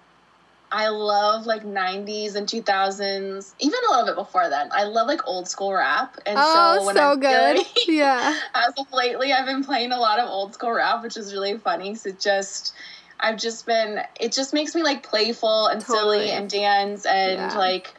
I 0.70 0.88
love 0.88 1.46
like 1.46 1.62
90s 1.64 2.34
and 2.34 2.46
2000s, 2.46 3.54
even 3.60 3.78
a 3.88 3.90
little 3.90 4.06
bit 4.06 4.16
before 4.16 4.48
then. 4.48 4.68
I 4.72 4.84
love 4.84 5.06
like 5.06 5.26
old 5.28 5.46
school 5.46 5.72
rap. 5.72 6.18
And 6.26 6.36
oh, 6.38 6.78
so, 6.78 6.86
when 6.86 6.96
so 6.96 7.12
I'm 7.12 7.20
good. 7.20 7.58
Feeling, 7.58 7.66
yeah. 8.00 8.38
As 8.54 8.74
of 8.76 8.92
lately, 8.92 9.32
I've 9.32 9.46
been 9.46 9.62
playing 9.62 9.92
a 9.92 9.98
lot 9.98 10.18
of 10.18 10.28
old 10.28 10.54
school 10.54 10.72
rap, 10.72 11.04
which 11.04 11.16
is 11.16 11.32
really 11.32 11.56
funny. 11.56 11.94
So 11.94 12.10
just 12.10 12.74
I've 13.20 13.38
just 13.38 13.64
been 13.64 14.00
it 14.20 14.32
just 14.32 14.52
makes 14.52 14.74
me 14.74 14.82
like 14.82 15.02
playful 15.02 15.68
and 15.68 15.80
totally. 15.80 16.18
silly 16.18 16.30
and 16.32 16.50
dance 16.50 17.06
and 17.06 17.38
yeah. 17.38 17.58
like 17.58 17.94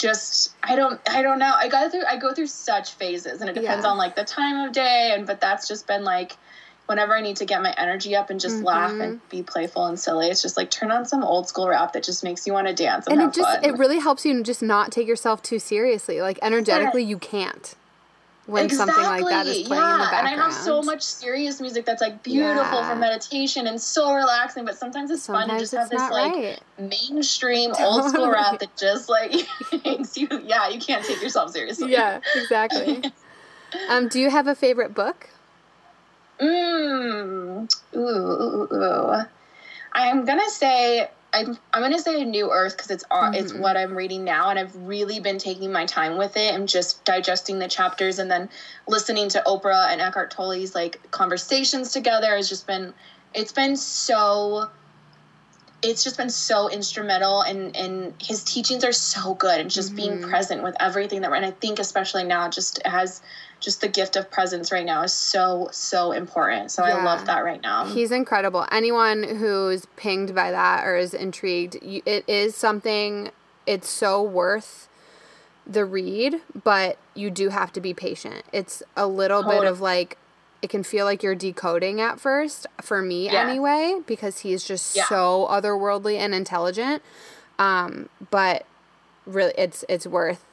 just 0.00 0.54
I 0.62 0.76
don't 0.76 1.00
I 1.08 1.22
don't 1.22 1.38
know. 1.38 1.52
I 1.54 1.68
go 1.68 1.88
through 1.88 2.04
I 2.08 2.16
go 2.16 2.32
through 2.32 2.46
such 2.46 2.94
phases 2.94 3.40
and 3.40 3.50
it 3.50 3.54
depends 3.54 3.84
yeah. 3.84 3.90
on 3.90 3.98
like 3.98 4.16
the 4.16 4.24
time 4.24 4.66
of 4.66 4.72
day 4.72 5.12
and 5.14 5.26
but 5.26 5.40
that's 5.40 5.68
just 5.68 5.86
been 5.86 6.04
like 6.04 6.36
whenever 6.86 7.14
I 7.14 7.20
need 7.20 7.36
to 7.36 7.44
get 7.44 7.62
my 7.62 7.72
energy 7.78 8.16
up 8.16 8.30
and 8.30 8.40
just 8.40 8.56
mm-hmm. 8.56 8.64
laugh 8.64 8.90
and 8.90 9.28
be 9.28 9.44
playful 9.44 9.86
and 9.86 9.98
silly, 9.98 10.26
it's 10.26 10.42
just 10.42 10.56
like 10.56 10.72
turn 10.72 10.90
on 10.90 11.06
some 11.06 11.22
old 11.22 11.46
school 11.48 11.68
rap 11.68 11.92
that 11.92 12.02
just 12.02 12.24
makes 12.24 12.48
you 12.48 12.52
want 12.52 12.66
to 12.66 12.74
dance 12.74 13.06
and, 13.06 13.20
and 13.20 13.30
it 13.30 13.34
just 13.34 13.48
fun. 13.48 13.64
it 13.64 13.78
really 13.78 14.00
helps 14.00 14.26
you 14.26 14.42
just 14.42 14.60
not 14.60 14.90
take 14.90 15.06
yourself 15.06 15.40
too 15.40 15.60
seriously. 15.60 16.20
Like 16.20 16.40
energetically, 16.42 17.02
yeah. 17.02 17.10
you 17.10 17.18
can't 17.18 17.76
when 18.50 18.64
exactly. 18.64 18.94
something 18.94 19.24
like 19.24 19.30
that 19.30 19.46
is 19.46 19.66
playing 19.66 19.82
yeah. 19.82 19.92
in 19.92 19.98
the 19.98 20.04
background. 20.04 20.28
And 20.28 20.40
I 20.40 20.44
have 20.44 20.52
so 20.52 20.82
much 20.82 21.02
serious 21.02 21.60
music 21.60 21.86
that's 21.86 22.02
like 22.02 22.22
beautiful 22.22 22.80
yeah. 22.80 22.92
for 22.92 22.98
meditation 22.98 23.68
and 23.68 23.80
so 23.80 24.12
relaxing, 24.12 24.64
but 24.64 24.76
sometimes 24.76 25.10
it's 25.10 25.22
sometimes 25.22 25.48
fun 25.48 25.56
to 25.56 25.62
just 25.62 25.74
have 25.74 25.88
this 25.88 26.10
like 26.10 26.32
right. 26.32 26.60
mainstream 26.78 27.70
totally. 27.70 27.88
old 27.88 28.10
school 28.10 28.30
rap 28.30 28.58
that 28.58 28.76
just 28.76 29.08
like 29.08 29.32
makes 29.84 30.16
you 30.16 30.28
yeah, 30.44 30.68
you 30.68 30.80
can't 30.80 31.04
take 31.04 31.22
yourself 31.22 31.52
seriously. 31.52 31.92
Yeah, 31.92 32.20
exactly. 32.34 33.04
um, 33.88 34.08
do 34.08 34.18
you 34.18 34.30
have 34.30 34.48
a 34.48 34.54
favorite 34.54 34.94
book? 34.94 35.30
Mmm. 36.40 37.72
Ooh, 37.94 37.98
ooh, 37.98 38.68
ooh. 38.72 39.14
I'm 39.92 40.24
gonna 40.24 40.50
say 40.50 41.08
I'm 41.32 41.58
I'm 41.72 41.82
gonna 41.82 41.98
say 41.98 42.22
a 42.22 42.24
new 42.24 42.50
earth 42.50 42.76
because 42.76 42.90
it's 42.90 43.04
mm-hmm. 43.04 43.34
it's 43.34 43.52
what 43.52 43.76
I'm 43.76 43.96
reading 43.96 44.24
now, 44.24 44.50
and 44.50 44.58
I've 44.58 44.74
really 44.76 45.20
been 45.20 45.38
taking 45.38 45.72
my 45.72 45.86
time 45.86 46.18
with 46.18 46.36
it 46.36 46.54
and 46.54 46.68
just 46.68 47.04
digesting 47.04 47.58
the 47.58 47.68
chapters, 47.68 48.18
and 48.18 48.30
then 48.30 48.48
listening 48.88 49.28
to 49.30 49.42
Oprah 49.46 49.88
and 49.88 50.00
Eckhart 50.00 50.30
Tolle's 50.30 50.74
like 50.74 51.10
conversations 51.10 51.92
together 51.92 52.34
has 52.36 52.48
just 52.48 52.66
been 52.66 52.92
it's 53.34 53.52
been 53.52 53.76
so 53.76 54.70
it's 55.82 56.04
just 56.04 56.16
been 56.16 56.30
so 56.30 56.68
instrumental 56.68 57.42
and 57.42 57.76
and 57.76 58.14
his 58.20 58.44
teachings 58.44 58.84
are 58.84 58.92
so 58.92 59.34
good 59.34 59.60
and 59.60 59.70
just 59.70 59.94
mm-hmm. 59.94 59.96
being 59.96 60.22
present 60.22 60.62
with 60.62 60.76
everything 60.80 61.22
that 61.22 61.30
we're 61.30 61.36
and 61.36 61.46
I 61.46 61.52
think 61.52 61.78
especially 61.78 62.24
now 62.24 62.48
just 62.48 62.80
has 62.84 63.22
just 63.60 63.80
the 63.80 63.88
gift 63.88 64.16
of 64.16 64.30
presence 64.30 64.72
right 64.72 64.84
now 64.84 65.02
is 65.02 65.12
so 65.12 65.68
so 65.72 66.12
important. 66.12 66.70
So 66.70 66.84
yeah. 66.86 66.96
I 66.96 67.04
love 67.04 67.26
that 67.26 67.44
right 67.44 67.60
now. 67.62 67.86
He's 67.86 68.10
incredible. 68.10 68.66
Anyone 68.70 69.22
who's 69.22 69.86
pinged 69.96 70.34
by 70.34 70.50
that 70.50 70.86
or 70.86 70.96
is 70.96 71.14
intrigued, 71.14 71.76
it 71.82 72.24
is 72.26 72.54
something 72.54 73.30
it's 73.66 73.88
so 73.88 74.22
worth 74.22 74.88
the 75.66 75.84
read, 75.84 76.36
but 76.64 76.98
you 77.14 77.30
do 77.30 77.50
have 77.50 77.72
to 77.72 77.80
be 77.80 77.94
patient. 77.94 78.44
It's 78.52 78.82
a 78.96 79.06
little 79.06 79.42
bit 79.42 79.64
of 79.64 79.80
like 79.80 80.16
it 80.62 80.70
can 80.70 80.82
feel 80.82 81.04
like 81.04 81.22
you're 81.22 81.34
decoding 81.34 82.00
at 82.00 82.20
first 82.20 82.66
for 82.80 83.00
me 83.00 83.26
yeah. 83.26 83.48
anyway 83.48 84.00
because 84.06 84.40
he's 84.40 84.64
just 84.64 84.94
yeah. 84.94 85.06
so 85.06 85.46
otherworldly 85.50 86.18
and 86.18 86.34
intelligent. 86.34 87.02
Um, 87.58 88.08
but 88.30 88.66
really 89.26 89.52
it's 89.56 89.84
it's 89.88 90.06
worth 90.06 90.44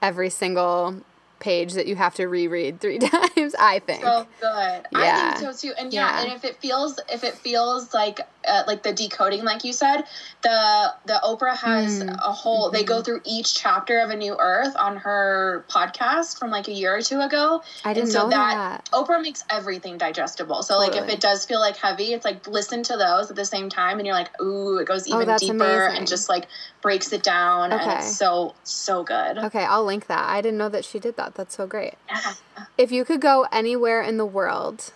every 0.00 0.30
single 0.30 1.02
page 1.38 1.72
that 1.72 1.86
you 1.88 1.96
have 1.96 2.14
to 2.14 2.26
reread 2.26 2.80
three 2.80 2.98
times. 3.00 3.54
I 3.58 3.80
think. 3.80 4.02
So 4.02 4.26
good. 4.40 4.48
Yeah. 4.50 4.82
I 4.92 5.38
think 5.38 5.54
so 5.54 5.68
too. 5.68 5.74
And 5.78 5.92
yeah, 5.92 6.10
yeah, 6.10 6.24
and 6.24 6.32
if 6.32 6.44
it 6.44 6.56
feels 6.56 6.98
if 7.08 7.24
it 7.24 7.34
feels 7.34 7.92
like 7.92 8.20
uh, 8.46 8.64
like 8.66 8.82
the 8.82 8.92
decoding, 8.92 9.44
like 9.44 9.64
you 9.64 9.72
said, 9.72 10.02
the 10.42 10.94
the 11.06 11.20
Oprah 11.24 11.56
has 11.56 12.02
Mm. 12.02 12.14
a 12.18 12.32
whole. 12.32 12.70
They 12.70 12.80
Mm-hmm. 12.80 12.86
go 12.88 13.02
through 13.02 13.20
each 13.24 13.54
chapter 13.54 14.00
of 14.00 14.10
A 14.10 14.16
New 14.16 14.36
Earth 14.38 14.74
on 14.76 14.96
her 14.98 15.64
podcast 15.68 16.38
from 16.38 16.50
like 16.50 16.68
a 16.68 16.72
year 16.72 16.96
or 16.96 17.02
two 17.02 17.20
ago. 17.20 17.62
I 17.84 17.94
didn't 17.94 18.04
and 18.06 18.12
so 18.12 18.22
know 18.24 18.30
that. 18.30 18.88
Oprah 18.92 19.22
makes 19.22 19.44
everything 19.50 19.98
digestible. 19.98 20.62
So 20.62 20.78
like 20.78 20.96
if 20.96 21.08
it 21.08 21.20
does 21.20 21.44
feel 21.44 21.60
like 21.60 21.76
heavy, 21.76 22.12
it's 22.12 22.24
like 22.24 22.46
listen 22.46 22.82
to 22.84 22.96
those 22.96 23.30
at 23.30 23.36
the 23.36 23.44
same 23.44 23.68
time, 23.68 23.98
and 23.98 24.06
you're 24.06 24.16
like, 24.16 24.30
ooh, 24.40 24.78
it 24.78 24.86
goes 24.86 25.06
even 25.06 25.28
Oh, 25.30 25.38
deeper 25.38 25.54
amazing. 25.64 25.96
and 25.98 26.06
just 26.08 26.28
like 26.28 26.46
breaks 26.82 27.12
it 27.12 27.22
down, 27.22 27.72
and 27.72 27.80
Okay. 27.80 27.98
it's 27.98 28.16
so 28.16 28.54
so 28.64 29.04
good. 29.04 29.38
Okay, 29.38 29.64
I'll 29.64 29.84
link 29.84 30.06
that. 30.08 30.28
I 30.28 30.40
didn't 30.40 30.58
know 30.58 30.68
that 30.68 30.84
she 30.84 30.98
did 30.98 31.16
that. 31.16 31.34
That's 31.34 31.56
so 31.56 31.66
great. 31.66 31.94
Yeah. 32.08 32.34
If 32.78 32.90
you 32.92 33.04
could 33.04 33.20
go 33.20 33.46
anywhere 33.52 34.02
in 34.02 34.16
the 34.16 34.26
world 34.26 34.92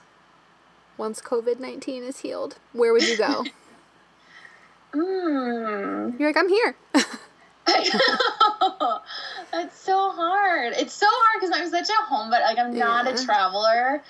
once 0.99 1.21
COVID 1.21 1.59
19 1.61 2.03
is 2.05 2.21
healed, 2.21 2.57
where 2.73 2.93
would 2.93 3.03
you 3.03 3.17
go? 3.17 3.45
Mm. 4.95 6.19
You're 6.19 6.29
like, 6.31 6.37
I'm 6.39 6.49
here. 6.49 6.75
That's 9.53 9.79
so 9.79 10.11
hard. 10.11 10.73
It's 10.77 10.95
so 10.95 11.07
hard 11.09 11.41
because 11.41 11.55
I'm 11.55 11.69
such 11.69 11.89
a 11.91 12.03
home, 12.05 12.31
but 12.31 12.41
Like 12.43 12.59
I'm 12.59 12.77
not 12.79 13.07
Yeah. 13.07 13.13
a 13.13 13.25
traveler. 13.25 14.03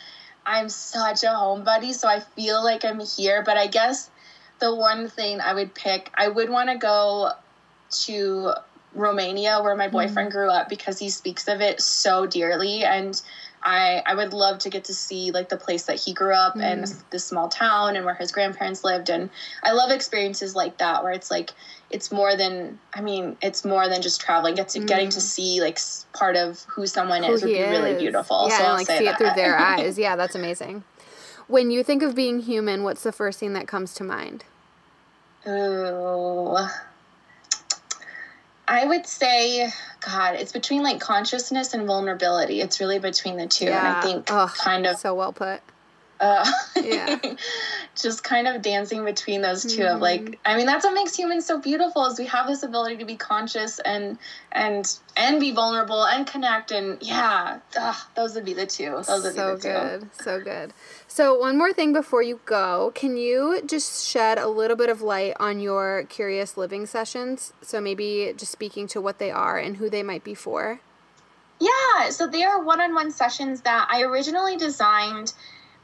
I'm 0.44 0.68
such 0.68 1.24
a 1.24 1.28
homebody, 1.28 1.92
so 1.92 2.06
I 2.06 2.20
feel 2.20 2.62
like 2.62 2.84
I'm 2.84 3.00
here. 3.00 3.42
But 3.42 3.56
I 3.56 3.66
guess 3.66 4.10
the 4.60 4.72
one 4.74 5.08
thing 5.08 5.40
I 5.40 5.54
would 5.54 5.74
pick, 5.74 6.12
I 6.16 6.28
would 6.28 6.50
want 6.50 6.70
to 6.70 6.76
go 6.76 7.32
to 8.04 8.52
Romania, 8.94 9.60
where 9.62 9.74
my 9.74 9.88
boyfriend 9.88 10.30
grew 10.30 10.48
up, 10.50 10.68
because 10.68 10.98
he 11.00 11.10
speaks 11.10 11.48
of 11.48 11.60
it 11.60 11.80
so 11.80 12.26
dearly, 12.26 12.84
and 12.84 13.20
I 13.66 14.00
I 14.06 14.14
would 14.14 14.32
love 14.32 14.60
to 14.60 14.70
get 14.70 14.84
to 14.84 14.94
see 14.94 15.32
like 15.32 15.48
the 15.48 15.56
place 15.56 15.86
that 15.86 15.98
he 15.98 16.14
grew 16.14 16.32
up 16.32 16.54
and 16.54 16.84
mm. 16.84 17.02
this 17.10 17.24
small 17.24 17.48
town 17.48 17.96
and 17.96 18.06
where 18.06 18.14
his 18.14 18.30
grandparents 18.30 18.84
lived, 18.84 19.10
and 19.10 19.28
I 19.64 19.72
love 19.72 19.90
experiences 19.90 20.54
like 20.54 20.78
that 20.78 21.02
where 21.02 21.12
it's 21.12 21.32
like 21.32 21.50
it's 21.90 22.12
more 22.12 22.36
than 22.36 22.78
I 22.94 23.00
mean 23.00 23.36
it's 23.42 23.64
more 23.64 23.88
than 23.88 24.02
just 24.02 24.20
traveling. 24.20 24.54
Get 24.54 24.68
to 24.70 24.80
getting 24.80 25.10
to 25.10 25.18
mm. 25.18 25.20
see 25.20 25.60
like 25.60 25.80
part 26.12 26.36
of 26.36 26.62
who 26.68 26.86
someone 26.86 27.24
Who 27.24 27.32
is 27.32 27.42
would 27.42 27.48
be 27.48 27.60
really 27.60 27.98
beautiful. 27.98 28.46
Yeah, 28.48 28.56
so 28.56 28.62
and 28.62 28.66
I'll 28.68 28.74
like 28.74 28.86
say 28.86 28.98
see 28.98 29.04
it 29.04 29.06
that. 29.06 29.18
through 29.18 29.42
their 29.42 29.58
eyes. 29.58 29.98
Yeah, 29.98 30.14
that's 30.14 30.36
amazing. 30.36 30.84
When 31.48 31.72
you 31.72 31.82
think 31.82 32.04
of 32.04 32.14
being 32.14 32.40
human, 32.40 32.84
what's 32.84 33.02
the 33.02 33.12
first 33.12 33.40
thing 33.40 33.52
that 33.54 33.66
comes 33.66 33.94
to 33.94 34.04
mind? 34.04 34.44
Ooh. 35.46 36.56
I 38.68 38.84
would 38.84 39.06
say, 39.06 39.70
God, 40.00 40.34
it's 40.34 40.52
between 40.52 40.82
like 40.82 41.00
consciousness 41.00 41.74
and 41.74 41.86
vulnerability. 41.86 42.60
It's 42.60 42.80
really 42.80 42.98
between 42.98 43.36
the 43.36 43.46
two, 43.46 43.66
and 43.66 43.74
I 43.74 44.00
think 44.00 44.30
Ugh, 44.30 44.50
kind 44.50 44.86
of 44.86 44.96
so 44.96 45.14
well 45.14 45.32
put. 45.32 45.60
Uh, 46.20 46.50
Yeah. 46.82 47.18
just 47.94 48.22
kind 48.22 48.46
of 48.46 48.62
dancing 48.62 49.04
between 49.04 49.40
those 49.42 49.64
2 49.64 49.82
of 49.82 49.88
Mm-hmm. 49.94 50.02
like 50.02 50.38
i 50.44 50.56
mean 50.56 50.66
that's 50.66 50.84
what 50.84 50.94
makes 50.94 51.14
humans 51.16 51.46
so 51.46 51.58
beautiful 51.58 52.04
is 52.06 52.18
we 52.18 52.26
have 52.26 52.46
this 52.46 52.62
ability 52.62 52.98
to 52.98 53.04
be 53.04 53.16
conscious 53.16 53.78
and 53.80 54.18
and 54.52 54.98
and 55.16 55.40
be 55.40 55.50
vulnerable 55.52 56.04
and 56.04 56.26
connect 56.26 56.70
and 56.72 56.98
yeah 57.02 57.58
ugh, 57.78 57.96
those 58.14 58.34
would 58.34 58.44
be 58.44 58.52
the 58.54 58.66
two 58.66 58.90
those 58.90 59.08
would 59.24 59.34
so 59.34 59.54
be 59.56 59.62
the 59.62 59.98
good, 60.00 60.10
so 60.12 60.40
good. 60.40 60.72
So 61.08 61.38
one 61.38 61.56
more 61.56 61.72
thing 61.72 61.92
before 61.92 62.22
you 62.22 62.40
go, 62.44 62.92
can 62.94 63.16
you 63.16 63.62
just 63.64 64.06
shed 64.06 64.38
a 64.38 64.48
little 64.48 64.76
bit 64.76 64.90
of 64.90 65.00
light 65.00 65.34
on 65.38 65.60
your 65.60 66.04
curious 66.08 66.56
living 66.56 66.86
sessions? 66.86 67.52
So 67.62 67.80
maybe 67.80 68.32
just 68.36 68.52
speaking 68.52 68.86
to 68.88 69.00
what 69.00 69.18
they 69.18 69.30
are 69.30 69.58
and 69.58 69.76
who 69.76 69.88
they 69.88 70.02
might 70.02 70.24
be 70.24 70.34
for. 70.34 70.80
yeah 71.60 72.10
so 72.10 72.26
they 72.26 72.44
are 72.44 72.62
one-on-one 72.62 73.10
sessions 73.10 73.62
that 73.62 73.88
i 73.90 74.02
originally 74.02 74.56
designed 74.56 75.32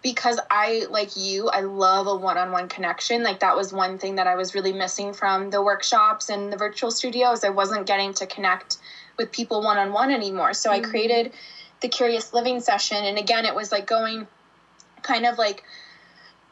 because 0.03 0.41
I 0.51 0.87
like 0.91 1.17
you, 1.17 1.49
I 1.49 1.61
love 1.61 2.07
a 2.07 2.17
one-on-one 2.17 2.69
connection. 2.69 3.23
Like 3.23 3.41
that 3.41 3.57
was 3.57 3.73
one 3.73 3.99
thing 3.99 4.17
that 4.17 4.27
I 4.27 4.35
was 4.35 4.55
really 4.55 4.73
missing 4.73 5.13
from 5.13 5.51
the 5.51 5.63
workshops 5.63 6.29
and 6.29 6.53
the 6.53 6.57
virtual 6.57 6.91
studios. 6.91 7.45
I 7.45 7.51
wasn't 7.51 7.87
getting 7.87 8.13
to 8.15 8.27
connect 8.27 8.79
with 9.17 9.31
people 9.31 9.63
one-on-one 9.63 10.11
anymore. 10.11 10.55
So 10.55 10.71
I 10.71 10.81
mm-hmm. 10.81 10.91
created 10.91 11.33
the 11.81 11.89
curious 11.89 12.33
living 12.33 12.61
session 12.61 13.05
and 13.05 13.19
again 13.19 13.45
it 13.45 13.55
was 13.55 13.73
like 13.73 13.87
going 13.87 14.27
kind 15.03 15.27
of 15.27 15.37
like 15.37 15.65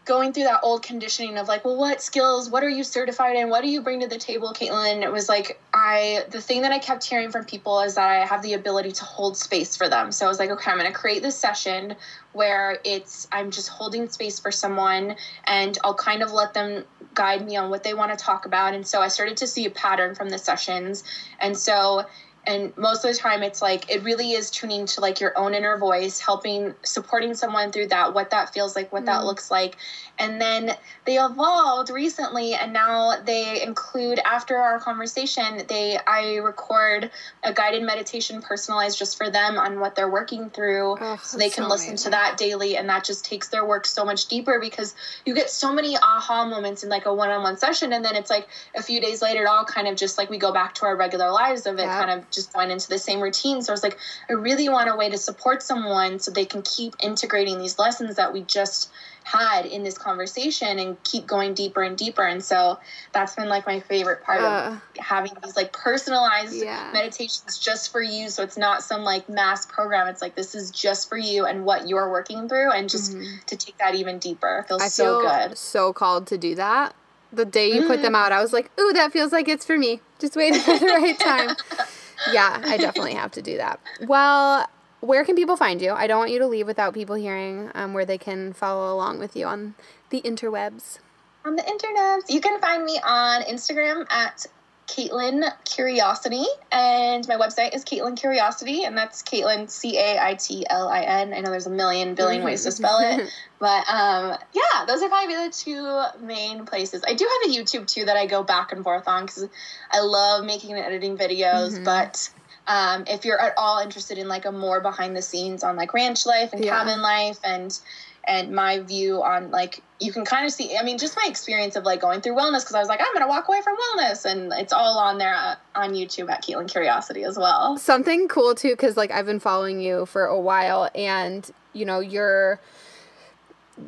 going 0.04 0.32
through 0.32 0.44
that 0.44 0.60
old 0.62 0.82
conditioning 0.82 1.36
of 1.36 1.46
like, 1.46 1.64
well, 1.64 1.76
what 1.76 2.02
skills, 2.02 2.48
what 2.50 2.62
are 2.62 2.68
you 2.68 2.82
certified 2.82 3.36
in? 3.36 3.50
What 3.50 3.62
do 3.62 3.68
you 3.68 3.82
bring 3.82 4.00
to 4.00 4.06
the 4.06 4.18
table, 4.18 4.52
Caitlin? 4.52 5.02
It 5.02 5.12
was 5.12 5.28
like, 5.28 5.60
I, 5.74 6.24
the 6.30 6.40
thing 6.40 6.62
that 6.62 6.72
I 6.72 6.78
kept 6.78 7.04
hearing 7.04 7.30
from 7.30 7.44
people 7.44 7.80
is 7.80 7.94
that 7.96 8.08
I 8.08 8.24
have 8.24 8.42
the 8.42 8.54
ability 8.54 8.92
to 8.92 9.04
hold 9.04 9.36
space 9.36 9.76
for 9.76 9.88
them. 9.88 10.10
So 10.10 10.24
I 10.24 10.28
was 10.28 10.38
like, 10.38 10.50
okay, 10.50 10.70
I'm 10.70 10.78
going 10.78 10.90
to 10.90 10.98
create 10.98 11.22
this 11.22 11.36
session 11.36 11.96
where 12.32 12.78
it's, 12.84 13.28
I'm 13.30 13.50
just 13.50 13.68
holding 13.68 14.08
space 14.08 14.40
for 14.40 14.50
someone 14.50 15.16
and 15.44 15.78
I'll 15.84 15.94
kind 15.94 16.22
of 16.22 16.32
let 16.32 16.54
them 16.54 16.84
guide 17.14 17.44
me 17.44 17.56
on 17.56 17.70
what 17.70 17.82
they 17.82 17.92
want 17.92 18.16
to 18.16 18.24
talk 18.24 18.46
about. 18.46 18.74
And 18.74 18.86
so 18.86 19.00
I 19.00 19.08
started 19.08 19.36
to 19.38 19.46
see 19.46 19.66
a 19.66 19.70
pattern 19.70 20.14
from 20.14 20.30
the 20.30 20.38
sessions. 20.38 21.04
And 21.40 21.56
so, 21.56 22.06
and 22.46 22.74
most 22.76 23.04
of 23.04 23.12
the 23.12 23.18
time 23.18 23.42
it's 23.42 23.60
like 23.60 23.90
it 23.90 24.02
really 24.02 24.32
is 24.32 24.50
tuning 24.50 24.86
to 24.86 25.00
like 25.00 25.20
your 25.20 25.36
own 25.38 25.54
inner 25.54 25.76
voice 25.76 26.20
helping 26.20 26.74
supporting 26.82 27.34
someone 27.34 27.70
through 27.70 27.88
that 27.88 28.14
what 28.14 28.30
that 28.30 28.54
feels 28.54 28.74
like 28.74 28.92
what 28.92 29.04
that 29.06 29.20
mm. 29.20 29.24
looks 29.24 29.50
like. 29.50 29.76
And 30.18 30.40
then 30.40 30.76
they 31.06 31.18
evolved 31.18 31.90
recently 31.90 32.54
and 32.54 32.72
now 32.72 33.20
they 33.24 33.62
include 33.62 34.18
after 34.18 34.56
our 34.56 34.78
conversation 34.78 35.62
they 35.68 35.98
i 36.06 36.36
record 36.36 37.10
a 37.42 37.52
guided 37.52 37.82
meditation 37.82 38.40
personalized 38.42 38.98
just 38.98 39.16
for 39.18 39.30
them 39.30 39.58
on 39.58 39.80
what 39.80 39.94
they're 39.94 40.10
working 40.10 40.50
through. 40.50 40.96
Oh, 41.00 41.20
so 41.22 41.36
they 41.36 41.50
can 41.50 41.64
so 41.64 41.70
listen 41.70 41.96
to 41.96 42.10
that 42.10 42.38
daily 42.38 42.76
and 42.76 42.88
that 42.88 43.04
just 43.04 43.24
takes 43.24 43.48
their 43.48 43.66
work 43.66 43.86
so 43.86 44.04
much 44.04 44.26
deeper 44.26 44.58
because 44.60 44.94
you 45.26 45.34
get 45.34 45.50
so 45.50 45.72
many 45.74 45.96
aha 45.96 46.46
moments 46.46 46.84
in 46.84 46.88
like 46.88 47.06
a 47.06 47.14
one-on-one 47.14 47.58
session 47.58 47.92
and 47.92 48.04
then 48.04 48.16
it's 48.16 48.30
like 48.30 48.48
a 48.74 48.82
few 48.82 49.00
days 49.00 49.20
later 49.20 49.42
it 49.42 49.46
all 49.46 49.64
kind 49.64 49.88
of 49.88 49.96
just 49.96 50.16
like 50.16 50.30
we 50.30 50.38
go 50.38 50.52
back 50.52 50.74
to 50.74 50.86
our 50.86 50.96
regular 50.96 51.30
lives 51.30 51.66
of 51.66 51.78
it 51.78 51.82
Yeah. 51.82 51.98
kind 51.98 52.18
of 52.18 52.29
just 52.30 52.52
going 52.52 52.70
into 52.70 52.88
the 52.88 52.98
same 52.98 53.20
routine 53.20 53.62
so 53.62 53.72
i 53.72 53.74
was 53.74 53.82
like 53.82 53.98
i 54.28 54.32
really 54.32 54.68
want 54.68 54.88
a 54.90 54.96
way 54.96 55.08
to 55.10 55.18
support 55.18 55.62
someone 55.62 56.18
so 56.18 56.30
they 56.30 56.44
can 56.44 56.62
keep 56.62 56.94
integrating 57.02 57.58
these 57.58 57.78
lessons 57.78 58.16
that 58.16 58.32
we 58.32 58.42
just 58.42 58.90
had 59.22 59.66
in 59.66 59.82
this 59.82 59.96
conversation 59.98 60.78
and 60.78 61.02
keep 61.04 61.26
going 61.26 61.52
deeper 61.54 61.82
and 61.82 61.96
deeper 61.98 62.22
and 62.22 62.42
so 62.42 62.78
that's 63.12 63.34
been 63.36 63.48
like 63.48 63.66
my 63.66 63.78
favorite 63.80 64.22
part 64.24 64.40
Uh. 64.40 64.70
of 64.72 64.80
having 64.98 65.30
these 65.44 65.56
like 65.56 65.72
personalized 65.72 66.54
Yeah. 66.54 66.90
meditations 66.92 67.58
just 67.58 67.92
for 67.92 68.00
you 68.02 68.28
so 68.28 68.42
it's 68.42 68.56
not 68.56 68.82
some 68.82 69.02
like 69.02 69.28
mass 69.28 69.66
program 69.66 70.08
it's 70.08 70.22
like 70.22 70.34
this 70.34 70.54
is 70.54 70.70
just 70.70 71.08
for 71.08 71.18
you 71.18 71.44
and 71.44 71.64
what 71.64 71.86
you're 71.88 72.10
working 72.10 72.48
through 72.48 72.72
and 72.72 72.88
just 72.88 73.14
to 73.46 73.56
take 73.56 73.76
that 73.78 73.94
even 73.94 74.18
deeper 74.18 74.60
it 74.64 74.68
feels 74.68 74.80
Mm-hmm. 74.80 74.86
I 74.86 74.88
so 74.88 75.20
feel 75.20 75.30
good 75.48 75.58
so 75.58 75.92
called 75.92 76.26
to 76.28 76.38
do 76.38 76.54
that. 76.54 76.94
The 77.32 77.44
day 77.44 77.70
you 77.72 77.86
put 77.86 78.02
them 78.02 78.16
out, 78.16 78.32
I 78.32 78.40
was 78.42 78.52
like, 78.52 78.72
ooh, 78.80 78.92
that 78.94 79.12
feels 79.12 79.30
like 79.30 79.46
it's 79.46 79.64
for 79.64 79.78
me. 79.78 80.00
Just 80.18 80.34
waiting 80.34 80.60
for 80.60 80.76
the 80.76 80.86
right 80.86 81.16
time. 81.16 81.54
Yeah, 82.32 82.60
I 82.64 82.76
definitely 82.76 83.14
have 83.14 83.32
to 83.32 83.42
do 83.42 83.56
that. 83.56 83.80
Well, 84.06 84.66
where 85.00 85.24
can 85.24 85.34
people 85.36 85.56
find 85.56 85.80
you? 85.80 85.92
I 85.92 86.06
don't 86.06 86.18
want 86.18 86.30
you 86.30 86.38
to 86.40 86.46
leave 86.46 86.66
without 86.66 86.92
people 86.94 87.16
hearing 87.16 87.70
um, 87.74 87.94
where 87.94 88.04
they 88.04 88.18
can 88.18 88.52
follow 88.52 88.92
along 88.94 89.18
with 89.18 89.34
you 89.36 89.46
on 89.46 89.74
the 90.10 90.20
interwebs. 90.22 90.98
on 91.44 91.56
the 91.56 91.66
internet. 91.66 92.28
You 92.28 92.40
can 92.40 92.60
find 92.60 92.84
me 92.84 93.00
on 93.02 93.42
Instagram 93.42 94.04
at 94.10 94.46
Caitlin 94.90 95.44
Curiosity, 95.64 96.44
and 96.72 97.26
my 97.28 97.36
website 97.36 97.74
is 97.74 97.84
Caitlin 97.84 98.16
Curiosity, 98.18 98.82
and 98.84 98.98
that's 98.98 99.22
Caitlin 99.22 99.70
C 99.70 99.96
A 99.96 100.18
I 100.20 100.34
T 100.34 100.66
L 100.68 100.88
I 100.88 101.02
N. 101.02 101.32
I 101.32 101.40
know 101.40 101.50
there's 101.50 101.66
a 101.66 101.70
million 101.70 102.14
billion 102.16 102.42
ways 102.42 102.64
to 102.64 102.72
spell 102.72 102.98
it, 103.00 103.30
but 103.60 103.88
um, 103.88 104.36
yeah, 104.52 104.84
those 104.86 105.02
are 105.02 105.08
probably 105.08 105.36
the 105.36 105.54
two 105.56 106.24
main 106.26 106.66
places. 106.66 107.02
I 107.06 107.14
do 107.14 107.24
have 107.24 107.52
a 107.52 107.56
YouTube 107.56 107.86
too 107.86 108.06
that 108.06 108.16
I 108.16 108.26
go 108.26 108.42
back 108.42 108.72
and 108.72 108.82
forth 108.82 109.06
on 109.06 109.26
because 109.26 109.48
I 109.92 110.00
love 110.00 110.44
making 110.44 110.72
and 110.72 110.80
editing 110.80 111.16
videos, 111.16 111.82
but. 111.84 112.28
Um, 112.66 113.04
if 113.08 113.24
you're 113.24 113.40
at 113.40 113.54
all 113.56 113.80
interested 113.80 114.16
in 114.18 114.28
like 114.28 114.44
a 114.44 114.52
more 114.52 114.80
behind 114.80 115.16
the 115.16 115.22
scenes 115.22 115.64
on 115.64 115.74
like 115.76 115.92
ranch 115.92 116.24
life 116.24 116.52
and 116.52 116.64
Yeah. 116.64 116.78
cabin 116.78 117.02
life 117.02 117.38
and 117.42 117.76
and 118.24 118.52
my 118.52 118.80
view 118.80 119.22
on 119.22 119.50
like 119.50 119.82
you 119.98 120.12
can 120.12 120.24
kind 120.24 120.44
of 120.46 120.52
see 120.52 120.76
i 120.76 120.82
mean 120.82 120.98
just 120.98 121.16
my 121.16 121.26
experience 121.28 121.76
of 121.76 121.84
like 121.84 122.00
going 122.00 122.20
through 122.20 122.34
wellness 122.34 122.60
because 122.60 122.74
i 122.74 122.78
was 122.78 122.88
like 122.88 123.00
i'm 123.00 123.12
gonna 123.14 123.26
walk 123.28 123.48
away 123.48 123.60
from 123.62 123.76
wellness 123.76 124.24
and 124.24 124.52
it's 124.52 124.72
all 124.72 124.98
on 124.98 125.18
there 125.18 125.34
uh, 125.34 125.54
on 125.74 125.92
youtube 125.94 126.30
at 126.30 126.42
caitlin 126.42 126.70
curiosity 126.70 127.24
as 127.24 127.38
well 127.38 127.76
Something 127.78 128.28
cool 128.28 128.54
too, 128.54 128.70
because 128.70 128.96
like 128.96 129.10
I've 129.10 129.26
been 129.26 129.40
following 129.40 129.80
you 129.80 130.06
for 130.06 130.24
a 130.24 130.38
while, 130.38 130.90
and 130.94 131.48
you 131.72 131.84
know 131.84 132.00
you're 132.00 132.60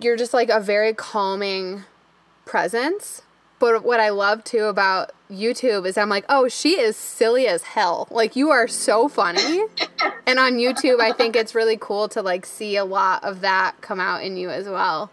you're 0.01 0.17
just 0.17 0.33
like 0.35 0.49
a 0.49 0.61
very 0.61 0.95
calming 0.95 1.85
presence. 2.45 3.23
But 3.63 3.85
what 3.85 4.01
I 4.01 4.09
love 4.09 4.43
too 4.43 4.65
about 4.65 5.13
YouTube 5.31 5.87
is 5.87 5.97
I'm 5.97 6.09
like, 6.09 6.25
oh, 6.29 6.49
she 6.49 6.81
is 6.81 6.97
silly 6.97 7.47
as 7.47 7.63
hell. 7.63 8.09
Like 8.11 8.35
you 8.35 8.51
are 8.51 8.67
so 8.67 9.07
funny. 9.07 9.61
and 10.27 10.41
on 10.41 10.55
YouTube, 10.55 10.99
I 10.99 11.13
think 11.13 11.37
it's 11.37 11.55
really 11.55 11.77
cool 11.81 12.09
to 12.09 12.23
like 12.23 12.45
see 12.45 12.75
a 12.75 12.85
lot 12.85 13.23
of 13.23 13.41
that 13.43 13.81
come 13.81 14.01
out 14.01 14.25
in 14.25 14.37
you 14.37 14.51
as 14.51 14.67
well. 14.67 15.13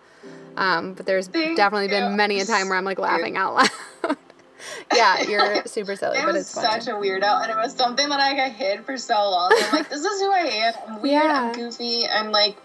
Um, 0.57 0.95
but 0.95 1.05
there's 1.05 1.27
Thank 1.27 1.57
definitely 1.57 1.95
you. 1.95 2.01
been 2.01 2.15
many 2.15 2.39
a 2.39 2.45
time 2.45 2.69
where 2.69 2.77
I'm 2.79 2.85
like 2.85 2.97
laughing 2.97 3.37
out 3.37 3.53
loud. 3.53 4.17
yeah, 4.95 5.21
you're 5.21 5.63
super 5.65 5.95
silly, 5.95 6.17
I 6.17 6.25
but 6.25 6.33
was 6.33 6.47
it's 6.47 6.55
fun. 6.55 6.81
such 6.81 6.87
a 6.87 6.97
weirdo, 6.97 7.43
and 7.43 7.51
it 7.51 7.55
was 7.55 7.75
something 7.75 8.09
that 8.09 8.19
I 8.19 8.49
hid 8.49 8.83
for 8.83 8.97
so 8.97 9.13
long. 9.13 9.51
I'm 9.53 9.73
like, 9.73 9.89
this 9.89 10.03
is 10.03 10.21
who 10.21 10.31
I 10.31 10.39
am. 10.39 10.73
I'm 10.87 11.01
weird. 11.03 11.23
Yeah. 11.23 11.43
I'm 11.43 11.53
goofy. 11.53 12.07
I'm 12.07 12.31
like, 12.31 12.57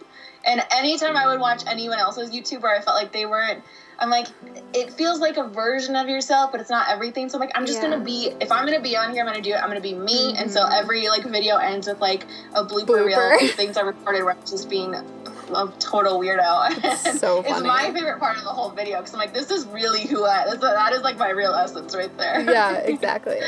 and 0.46 0.62
anytime 0.74 1.14
I 1.14 1.26
would 1.26 1.40
watch 1.40 1.62
anyone 1.66 1.98
else's 1.98 2.30
YouTube 2.30 2.62
where 2.62 2.74
I 2.74 2.80
felt 2.80 2.96
like 2.96 3.12
they 3.12 3.26
weren't 3.26 3.62
I'm 3.98 4.10
like, 4.10 4.26
it 4.72 4.92
feels 4.92 5.20
like 5.20 5.36
a 5.36 5.48
version 5.48 5.96
of 5.96 6.08
yourself, 6.08 6.52
but 6.52 6.60
it's 6.60 6.70
not 6.70 6.88
everything. 6.90 7.28
So 7.28 7.36
I'm 7.36 7.40
like, 7.40 7.52
I'm 7.54 7.66
just 7.66 7.82
Yeah. 7.82 7.90
gonna 7.90 8.04
be 8.04 8.32
if 8.40 8.50
I'm 8.50 8.64
gonna 8.66 8.80
be 8.80 8.96
on 8.96 9.12
here, 9.12 9.20
I'm 9.22 9.26
gonna 9.26 9.40
do 9.42 9.50
it. 9.52 9.56
I'm 9.62 9.68
gonna 9.68 9.80
be 9.80 9.94
me. 9.94 10.34
And 10.36 10.50
so 10.50 10.60
Mhm. 10.64 10.72
every 10.82 11.08
like 11.08 11.24
video 11.24 11.56
ends 11.56 11.86
with 11.86 12.00
like 12.00 12.26
a 12.54 12.64
blooper, 12.64 13.04
reel 13.04 13.20
of 13.20 13.50
things 13.56 13.76
I 13.76 13.82
recorded 13.82 14.24
where 14.24 14.34
I'm 14.34 14.46
just 14.46 14.68
being 14.68 14.94
a 14.94 15.72
total 15.78 16.18
weirdo. 16.18 16.84
It's 16.84 17.20
so 17.20 17.40
it's 17.46 17.62
my 17.62 17.90
favorite 17.92 18.18
part 18.18 18.36
of 18.36 18.44
the 18.44 18.50
whole 18.50 18.70
video 18.70 18.98
because 18.98 19.14
I'm 19.14 19.20
like, 19.20 19.32
this 19.32 19.50
is 19.50 19.66
really 19.66 20.06
who 20.06 20.24
I. 20.24 20.44
That's, 20.46 20.60
that 20.60 20.92
is 20.92 21.02
like 21.02 21.16
my 21.18 21.30
real 21.30 21.54
essence 21.54 21.94
right 21.94 22.16
there. 22.18 22.40
yeah, 22.40 22.74
exactly. 22.78 23.40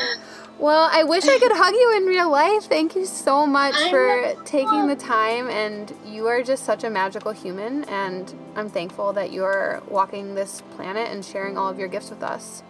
Well, 0.59 0.89
I 0.91 1.05
wish 1.05 1.25
I 1.29 1.39
could 1.39 1.53
hug 1.53 1.75
you 1.75 1.97
in 1.99 2.07
real 2.07 2.31
life. 2.31 2.65
Thank 2.65 2.97
you 2.97 3.05
so 3.05 3.47
much 3.47 3.75
I 3.77 3.91
for 3.91 4.45
taking 4.45 4.87
the 4.87 4.97
time, 4.97 5.51
and 5.51 5.93
you 6.07 6.29
are 6.29 6.43
just 6.43 6.65
such 6.65 6.83
a 6.83 6.89
magical 6.89 7.33
human. 7.33 7.85
And 7.85 8.33
I'm 8.57 8.71
thankful 8.71 9.13
that 9.13 9.33
you're 9.33 9.83
walking 9.89 10.35
this 10.35 10.63
planet 10.75 11.09
and 11.11 11.23
sharing 11.23 11.59
all 11.59 11.69
of 11.69 11.79
your 11.79 11.89
gifts 11.89 12.09
with 12.09 12.23
us. 12.23 12.63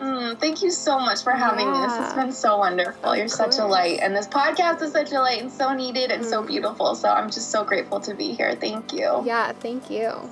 Mm, 0.00 0.40
thank 0.40 0.62
you 0.62 0.70
so 0.70 0.98
much 0.98 1.22
for 1.22 1.32
having 1.32 1.70
me. 1.70 1.78
This 1.82 1.96
has 1.96 2.14
been 2.14 2.32
so 2.32 2.56
wonderful. 2.58 3.14
You're 3.14 3.28
such 3.28 3.58
a 3.58 3.66
light, 3.66 4.00
and 4.00 4.16
this 4.16 4.26
podcast 4.26 4.80
is 4.80 4.92
such 4.92 5.12
a 5.12 5.20
light 5.20 5.40
and 5.42 5.52
so 5.52 5.74
needed 5.74 6.10
and 6.10 6.24
so 6.24 6.42
Mm. 6.42 6.46
beautiful. 6.46 6.94
So 6.94 7.10
I'm 7.10 7.30
just 7.30 7.50
so 7.50 7.62
grateful 7.62 8.00
to 8.00 8.14
be 8.14 8.32
here. 8.32 8.56
Thank 8.58 8.94
you. 8.94 9.22
Yeah, 9.24 9.52
thank 9.52 9.90
you. 9.90 10.30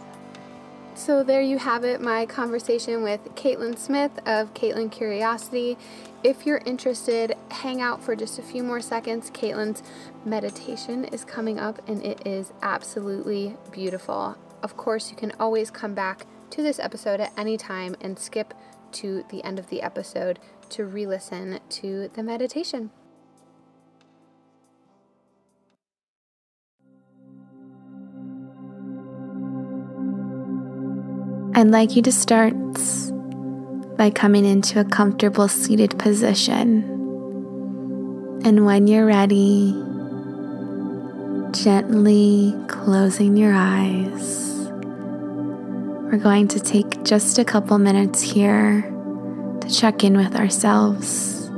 So 0.94 1.22
there 1.22 1.40
you 1.40 1.58
have 1.58 1.84
it, 1.84 2.00
my 2.00 2.26
conversation 2.26 3.02
with 3.02 3.20
Caitlin 3.36 3.78
Smith 3.78 4.10
of 4.26 4.52
Caitlin 4.54 4.90
Curiosity. 4.90 5.78
If 6.22 6.44
you're 6.44 6.60
interested, 6.66 7.34
hang 7.50 7.80
out 7.80 8.02
for 8.02 8.14
just 8.14 8.38
a 8.38 8.42
few 8.42 8.62
more 8.62 8.82
seconds. 8.82 9.30
Caitlin's 9.30 9.82
meditation 10.26 11.06
is 11.06 11.24
coming 11.24 11.58
up 11.58 11.88
and 11.88 12.04
it 12.04 12.26
is 12.26 12.52
absolutely 12.60 13.56
beautiful. 13.72 14.36
Of 14.62 14.76
course, 14.76 15.10
you 15.10 15.16
can 15.16 15.32
always 15.40 15.70
come 15.70 15.94
back 15.94 16.26
to 16.50 16.62
this 16.62 16.78
episode 16.78 17.20
at 17.20 17.32
any 17.38 17.56
time 17.56 17.96
and 18.02 18.18
skip 18.18 18.52
to 18.92 19.24
the 19.30 19.42
end 19.44 19.58
of 19.58 19.68
the 19.68 19.80
episode 19.80 20.38
to 20.68 20.84
re 20.84 21.06
listen 21.06 21.60
to 21.70 22.10
the 22.12 22.22
meditation. 22.22 22.90
I'd 31.54 31.68
like 31.68 31.96
you 31.96 32.02
to 32.02 32.12
start 32.12 32.54
by 34.00 34.08
coming 34.08 34.46
into 34.46 34.80
a 34.80 34.84
comfortable 34.86 35.46
seated 35.46 35.98
position. 35.98 36.82
And 38.46 38.64
when 38.64 38.86
you're 38.86 39.04
ready, 39.04 39.72
gently 41.52 42.54
closing 42.66 43.36
your 43.36 43.52
eyes. 43.52 44.70
We're 46.08 46.16
going 46.16 46.48
to 46.48 46.60
take 46.60 47.04
just 47.04 47.38
a 47.38 47.44
couple 47.44 47.76
minutes 47.76 48.22
here 48.22 48.90
to 49.60 49.68
check 49.68 50.02
in 50.02 50.16
with 50.16 50.34
ourselves. 50.34 51.50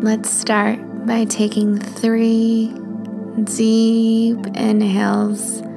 Let's 0.00 0.30
start 0.30 0.78
by 1.08 1.24
taking 1.24 1.76
three 1.76 2.72
deep 3.42 4.46
inhales 4.54 5.67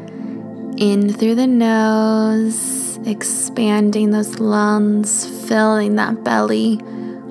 in 0.82 1.14
through 1.14 1.36
the 1.36 1.46
nose, 1.46 2.98
expanding 3.06 4.10
those 4.10 4.40
lungs, 4.40 5.28
filling 5.48 5.96
that 5.96 6.24
belly, 6.24 6.82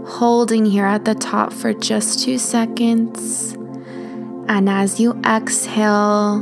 holding 0.07 0.65
here 0.65 0.87
at 0.87 1.05
the 1.05 1.17
top 1.17 1.53
for 1.53 1.73
just 1.75 2.23
two 2.23 2.39
seconds. 2.39 3.55
And 4.49 4.69
as 4.69 5.01
you 5.01 5.21
exhale, 5.25 6.39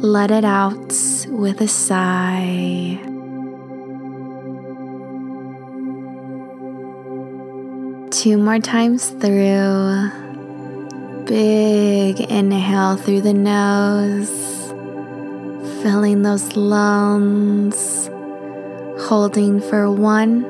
let 0.00 0.30
it 0.30 0.46
out 0.46 0.96
with 1.28 1.60
a 1.60 1.68
sigh. 1.68 2.98
Two 8.10 8.38
more 8.38 8.58
times 8.58 9.10
through. 9.10 10.10
Big 11.26 12.20
inhale 12.22 12.96
through 12.96 13.20
the 13.20 13.34
nose, 13.34 14.57
filling 15.82 16.22
those 16.22 16.56
lungs, 16.56 18.08
holding 19.06 19.60
for 19.60 19.90
one 19.90 20.44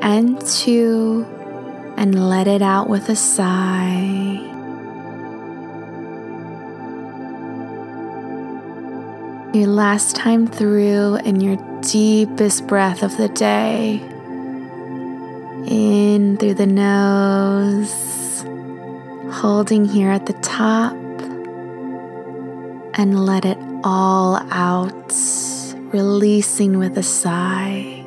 and 0.00 0.40
two, 0.46 1.26
and 1.96 2.28
let 2.28 2.46
it 2.46 2.62
out 2.62 2.88
with 2.88 3.08
a 3.08 3.16
sigh. 3.16 4.38
Your 9.52 9.66
last 9.66 10.16
time 10.16 10.46
through, 10.46 11.16
and 11.16 11.42
your 11.42 11.56
deepest 11.82 12.66
breath 12.66 13.02
of 13.02 13.16
the 13.18 13.28
day. 13.28 14.00
In 15.66 16.36
through 16.38 16.54
the 16.54 16.66
nose 16.66 18.12
holding 19.42 19.84
here 19.84 20.10
at 20.10 20.26
the 20.26 20.32
top 20.34 20.92
and 22.94 23.26
let 23.26 23.44
it 23.44 23.58
all 23.84 24.36
out, 24.50 25.12
releasing 25.92 26.78
with 26.78 26.96
a 26.98 27.02
sigh. 27.02 27.98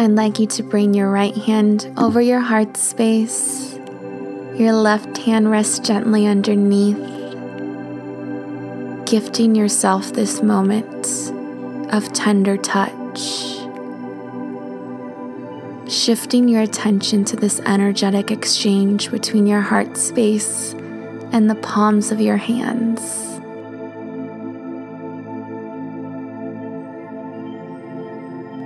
I'd 0.00 0.12
like 0.12 0.38
you 0.38 0.46
to 0.46 0.62
bring 0.62 0.94
your 0.94 1.10
right 1.10 1.34
hand 1.34 1.92
over 1.96 2.20
your 2.20 2.40
heart 2.40 2.76
space. 2.76 3.74
Your 4.54 4.72
left 4.72 5.18
hand 5.18 5.50
rests 5.50 5.78
gently 5.80 6.26
underneath, 6.26 6.96
gifting 9.06 9.54
yourself 9.54 10.12
this 10.12 10.42
moment 10.42 11.32
of 11.92 12.12
tender 12.12 12.56
touch 12.56 13.57
shifting 15.88 16.48
your 16.48 16.60
attention 16.60 17.24
to 17.24 17.36
this 17.36 17.60
energetic 17.60 18.30
exchange 18.30 19.10
between 19.10 19.46
your 19.46 19.62
heart 19.62 19.96
space 19.96 20.74
and 21.32 21.48
the 21.48 21.54
palms 21.54 22.10
of 22.10 22.20
your 22.20 22.36
hands. 22.36 23.00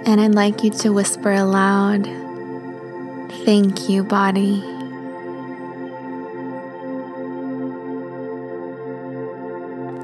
And 0.04 0.20
I'd 0.20 0.34
like 0.34 0.64
you 0.64 0.70
to 0.70 0.90
whisper 0.90 1.32
aloud, 1.32 2.06
Thank 3.44 3.88
you, 3.88 4.04
body. 4.04 4.60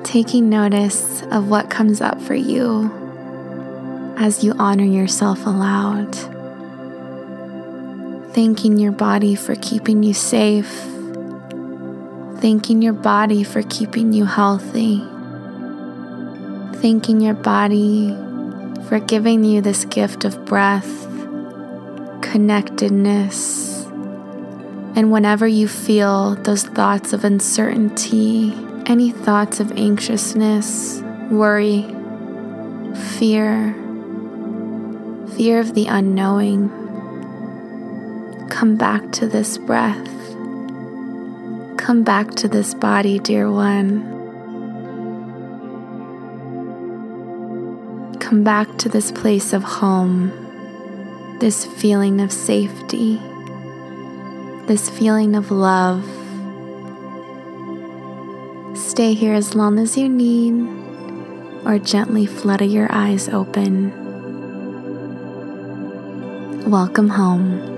Taking 0.05 0.49
notice 0.49 1.23
of 1.31 1.49
what 1.51 1.69
comes 1.69 2.01
up 2.01 2.21
for 2.23 2.35
you 2.35 2.91
as 4.19 4.43
you 4.43 4.55
honor 4.59 4.85
yourself 4.85 5.45
aloud 5.47 6.38
thanking 8.39 8.79
your 8.79 8.93
body 8.93 9.35
for 9.35 9.57
keeping 9.57 10.05
you 10.05 10.15
safe, 10.15 10.71
thanking 12.41 12.81
your 12.81 12.93
body 12.93 13.43
for 13.43 13.63
keeping 13.65 14.13
you 14.13 14.25
healthy, 14.25 14.99
thanking 16.81 17.21
your 17.21 17.35
body 17.35 18.11
for 18.87 19.01
giving 19.01 19.43
you 19.43 19.61
this 19.61 19.85
gift 19.87 20.25
of 20.25 20.45
breath, 20.45 21.09
connectedness, 22.23 23.83
and 24.95 25.11
whenever 25.11 25.49
you 25.49 25.67
feel 25.67 26.37
those 26.45 26.63
thoughts 26.63 27.13
of 27.13 27.25
uncertainty, 27.25 28.55
any 28.87 29.11
thoughts 29.11 29.59
of 29.59 29.73
anxiousness, 29.73 31.03
worry, 31.29 31.83
fear, 33.19 33.75
fear 35.37 35.59
of 35.59 35.75
the 35.75 35.87
unknowing, 35.89 36.78
come 38.49 38.77
back 38.77 39.13
to 39.13 39.27
this 39.27 39.59
breath. 39.59 40.09
Come 41.77 42.03
back 42.03 42.31
to 42.37 42.49
this 42.49 42.75
body, 42.75 43.19
dear 43.19 43.51
one. 43.51 44.03
Come 48.19 48.45
back 48.45 48.77
to 48.79 48.89
this 48.89 49.11
place 49.11 49.53
of 49.53 49.63
home, 49.63 50.31
this 51.41 51.65
feeling 51.65 52.21
of 52.21 52.33
safety, 52.33 53.17
this 54.67 54.91
feeling 54.91 55.35
of 55.35 55.51
love. 55.51 56.05
Stay 58.77 59.15
here 59.15 59.35
as 59.35 59.55
long 59.55 59.79
as 59.79 59.97
you 59.97 60.09
need, 60.09 60.55
or 61.65 61.79
gently 61.79 62.27
flutter 62.27 62.65
your 62.65 62.89
eyes 62.91 63.29
open. 63.29 63.93
Welcome 66.71 67.09
home. 67.09 67.78